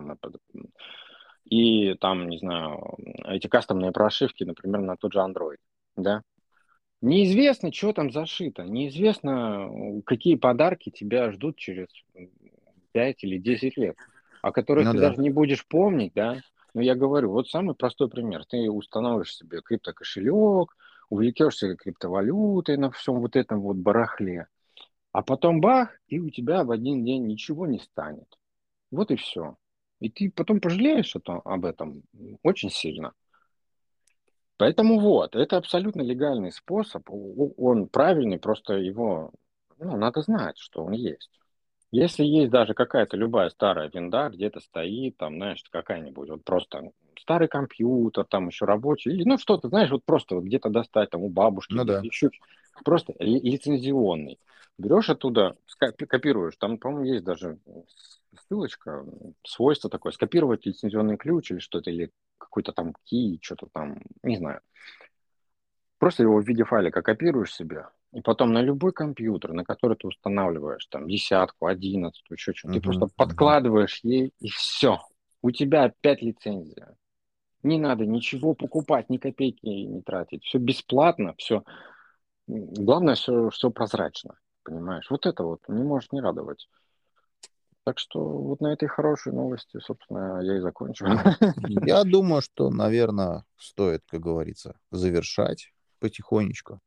и 1.44 1.94
там, 1.94 2.28
не 2.28 2.38
знаю, 2.38 2.96
эти 3.24 3.46
кастомные 3.46 3.92
прошивки, 3.92 4.44
например, 4.44 4.80
на 4.80 4.96
тот 4.96 5.12
же 5.12 5.20
Android, 5.20 5.58
да. 5.96 6.22
Неизвестно, 7.02 7.72
что 7.72 7.92
там 7.92 8.10
зашито, 8.10 8.64
неизвестно, 8.64 10.00
какие 10.06 10.36
подарки 10.36 10.90
тебя 10.90 11.30
ждут 11.30 11.56
через 11.56 11.88
5 12.92 13.24
или 13.24 13.38
10 13.38 13.76
лет, 13.76 13.96
о 14.42 14.50
которых 14.50 14.86
ну, 14.86 14.92
ты 14.92 14.98
да. 14.98 15.08
даже 15.10 15.20
не 15.20 15.30
будешь 15.30 15.66
помнить, 15.66 16.12
да. 16.14 16.40
Но 16.72 16.80
я 16.80 16.94
говорю, 16.94 17.30
вот 17.30 17.48
самый 17.48 17.74
простой 17.74 18.08
пример. 18.08 18.44
Ты 18.46 18.70
установишь 18.70 19.36
себе 19.36 19.60
криптокошелек, 19.62 20.74
увлекешься 21.10 21.74
криптовалютой 21.76 22.76
на 22.76 22.90
всем 22.90 23.20
вот 23.20 23.36
этом 23.36 23.60
вот 23.60 23.76
барахле, 23.76 24.46
а 25.12 25.22
потом 25.22 25.60
бах, 25.60 25.90
и 26.08 26.18
у 26.18 26.30
тебя 26.30 26.64
в 26.64 26.70
один 26.70 27.04
день 27.04 27.26
ничего 27.26 27.66
не 27.66 27.78
станет. 27.78 28.38
Вот 28.90 29.10
и 29.10 29.16
все. 29.16 29.56
И 30.00 30.10
ты 30.10 30.30
потом 30.30 30.60
пожалеешь 30.60 31.14
об 31.26 31.64
этом 31.64 32.02
очень 32.42 32.70
сильно. 32.70 33.12
Поэтому 34.58 34.98
вот, 35.00 35.36
это 35.36 35.58
абсолютно 35.58 36.00
легальный 36.02 36.50
способ, 36.50 37.08
он 37.10 37.88
правильный, 37.88 38.38
просто 38.38 38.74
его, 38.74 39.32
ну, 39.78 39.96
надо 39.96 40.22
знать, 40.22 40.58
что 40.58 40.84
он 40.84 40.92
есть. 40.92 41.30
Если 41.90 42.24
есть 42.24 42.50
даже 42.50 42.74
какая-то 42.74 43.16
любая 43.16 43.50
старая 43.50 43.90
винда, 43.92 44.30
где-то 44.30 44.60
стоит, 44.60 45.18
там, 45.18 45.36
знаешь, 45.36 45.62
какая-нибудь, 45.70 46.30
вот 46.30 46.44
просто 46.44 46.90
старый 47.20 47.48
компьютер, 47.48 48.24
там 48.24 48.48
еще 48.48 48.64
рабочий, 48.64 49.10
или 49.10 49.24
ну 49.24 49.38
что-то, 49.38 49.68
знаешь, 49.68 49.90
вот 49.90 50.04
просто 50.04 50.34
вот 50.36 50.44
где-то 50.44 50.68
достать 50.70 51.10
там 51.10 51.22
у 51.22 51.28
бабушки, 51.28 51.74
Ну 51.74 51.84
да. 51.84 52.00
еще 52.02 52.30
просто 52.84 53.14
ли- 53.18 53.40
лицензионный. 53.40 54.38
Берешь 54.78 55.08
оттуда, 55.08 55.56
копируешь, 55.78 56.56
там, 56.58 56.76
по-моему, 56.78 57.04
есть 57.06 57.24
даже 57.24 57.58
ссылочка, 58.46 59.06
свойство 59.42 59.88
такое, 59.88 60.12
скопировать 60.12 60.66
лицензионный 60.66 61.16
ключ 61.16 61.50
или 61.50 61.58
что-то, 61.58 61.90
или 61.90 62.10
какой-то 62.38 62.72
там 62.72 62.94
key, 63.10 63.38
что-то 63.40 63.68
там, 63.72 64.02
не 64.22 64.36
знаю. 64.36 64.60
Просто 65.98 66.22
его 66.24 66.40
в 66.40 66.46
виде 66.46 66.64
файлика 66.64 67.00
копируешь 67.00 67.54
себе, 67.54 67.86
и 68.12 68.20
потом 68.20 68.52
на 68.52 68.60
любой 68.60 68.92
компьютер, 68.92 69.54
на 69.54 69.64
который 69.64 69.96
ты 69.96 70.06
устанавливаешь, 70.06 70.86
там, 70.86 71.08
десятку, 71.08 71.66
одиннадцатую, 71.66 72.36
еще 72.36 72.52
что-то, 72.52 72.74
ты 72.74 72.80
Мгм, 72.80 72.82
просто 72.82 73.04
мгм. 73.04 73.14
подкладываешь 73.16 74.00
ей, 74.02 74.32
и 74.40 74.48
все. 74.48 75.00
У 75.42 75.50
тебя 75.50 75.84
опять 75.84 76.20
лицензия. 76.22 76.96
Не 77.66 77.78
надо 77.78 78.06
ничего 78.06 78.54
покупать, 78.54 79.10
ни 79.10 79.16
копейки 79.16 79.66
не 79.66 80.00
тратить. 80.00 80.44
Все 80.44 80.58
бесплатно, 80.58 81.34
все. 81.36 81.64
Главное, 82.46 83.16
все, 83.16 83.50
все 83.50 83.70
прозрачно. 83.70 84.38
Понимаешь? 84.62 85.06
Вот 85.10 85.26
это 85.26 85.42
вот 85.42 85.60
не 85.68 85.82
может 85.82 86.12
не 86.12 86.20
радовать. 86.20 86.68
Так 87.82 87.98
что 87.98 88.20
вот 88.20 88.60
на 88.60 88.72
этой 88.72 88.88
хорошей 88.88 89.32
новости, 89.32 89.78
собственно, 89.78 90.40
я 90.42 90.56
и 90.56 90.60
закончу. 90.60 91.06
Я 91.86 92.02
думаю, 92.04 92.42
что, 92.42 92.70
наверное, 92.70 93.44
стоит, 93.56 94.02
как 94.08 94.20
говорится, 94.20 94.78
завершать 94.90 95.72
потихонечку. 96.00 96.80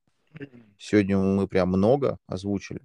Сегодня 0.77 1.17
мы 1.17 1.47
прям 1.47 1.69
много 1.69 2.19
озвучили. 2.27 2.81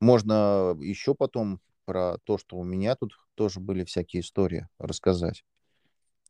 Можно 0.00 0.76
еще 0.80 1.14
потом 1.14 1.60
про 1.84 2.16
то, 2.24 2.38
что 2.38 2.56
у 2.56 2.64
меня 2.64 2.96
тут 2.96 3.12
тоже 3.34 3.60
были 3.60 3.84
всякие 3.84 4.20
истории 4.20 4.68
рассказать. 4.78 5.44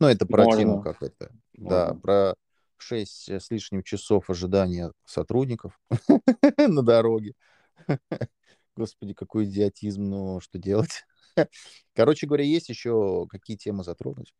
Ну, 0.01 0.09
это 0.09 0.27
про 0.27 0.45
Можно. 0.45 0.83
как 0.83 1.03
это. 1.03 1.33
Да, 1.55 1.87
Можно. 1.87 2.01
про 2.01 2.35
6 2.79 3.29
с 3.31 3.51
лишним 3.51 3.83
часов 3.83 4.29
ожидания 4.31 4.93
сотрудников 5.05 5.79
на 6.59 6.83
дороге. 6.83 7.35
Господи, 8.77 9.15
какой 9.15 9.45
идиотизм, 9.45 10.03
ну 10.03 10.41
что 10.41 10.59
делать? 10.59 11.05
Короче 11.95 12.27
говоря, 12.27 12.45
есть 12.45 12.69
еще 12.69 13.27
какие 13.29 13.57
темы 13.57 13.85
затронуть? 13.85 14.35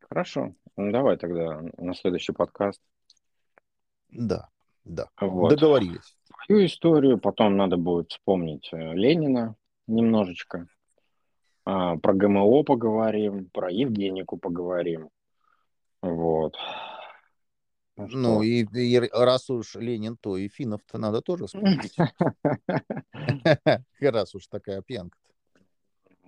Хорошо. 0.00 0.54
Ну, 0.76 0.90
давай 0.90 1.16
тогда 1.16 1.60
на 1.76 1.94
следующий 1.94 2.32
подкаст. 2.32 2.80
Да, 4.08 4.48
да. 4.84 5.08
Вот. 5.20 5.50
Договорились. 5.50 6.16
Свою 6.46 6.66
историю, 6.66 7.18
потом 7.18 7.56
надо 7.56 7.76
будет 7.76 8.10
вспомнить 8.10 8.68
э, 8.72 8.94
Ленина 8.94 9.54
немножечко. 9.86 10.66
А, 11.64 11.96
Про 11.96 12.14
ГМО 12.14 12.62
поговорим, 12.64 13.46
про 13.46 13.70
Евгенику 13.70 14.36
поговорим. 14.36 15.10
Вот. 16.02 16.56
Ну 17.96 18.06
Ну, 18.08 18.42
и, 18.42 18.64
и 18.64 18.98
раз 19.12 19.50
уж 19.50 19.74
Ленин, 19.74 20.16
то 20.16 20.36
и 20.36 20.48
финнов-то 20.48 20.98
надо 20.98 21.20
тоже 21.20 21.46
вспомнить. 21.46 21.96
Раз 24.00 24.34
уж 24.34 24.46
такая 24.46 24.80
пьянка. 24.80 25.18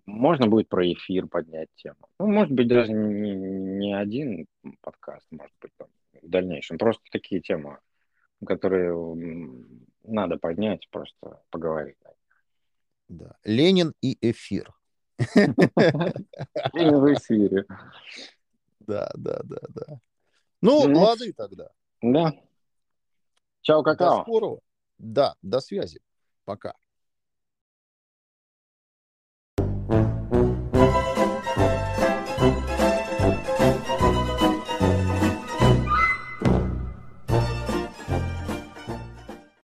Можно 0.04 0.48
будет 0.48 0.68
про 0.68 0.92
эфир 0.92 1.28
поднять 1.28 1.68
тему. 1.76 2.08
Ну, 2.18 2.26
может 2.26 2.52
быть, 2.52 2.68
даже 2.68 2.92
не, 2.92 3.34
не 3.34 3.94
один 3.94 4.46
подкаст, 4.80 5.26
может 5.30 5.54
быть, 5.60 5.70
там, 5.76 5.88
в 6.20 6.28
дальнейшем. 6.28 6.76
Просто 6.76 7.02
такие 7.10 7.40
темы, 7.40 7.78
которые 8.44 8.94
надо 10.02 10.36
поднять, 10.38 10.88
просто 10.90 11.40
поговорить. 11.50 11.96
Да. 13.08 13.36
Ленин 13.44 13.94
и 14.00 14.18
эфир. 14.20 14.74
В 16.72 17.14
эфире. 17.14 17.64
Да, 18.80 19.10
да, 19.14 19.40
да, 19.44 19.58
да. 19.68 20.00
Ну, 20.60 20.88
Ну, 20.88 21.00
лады 21.00 21.32
тогда. 21.32 21.70
Да. 22.02 22.32
Чао, 23.62 23.82
До 23.82 23.90
какао. 23.90 24.22
скорого. 24.22 24.60
Да, 24.98 25.34
до 25.42 25.60
связи. 25.60 26.00
Пока. 26.44 26.74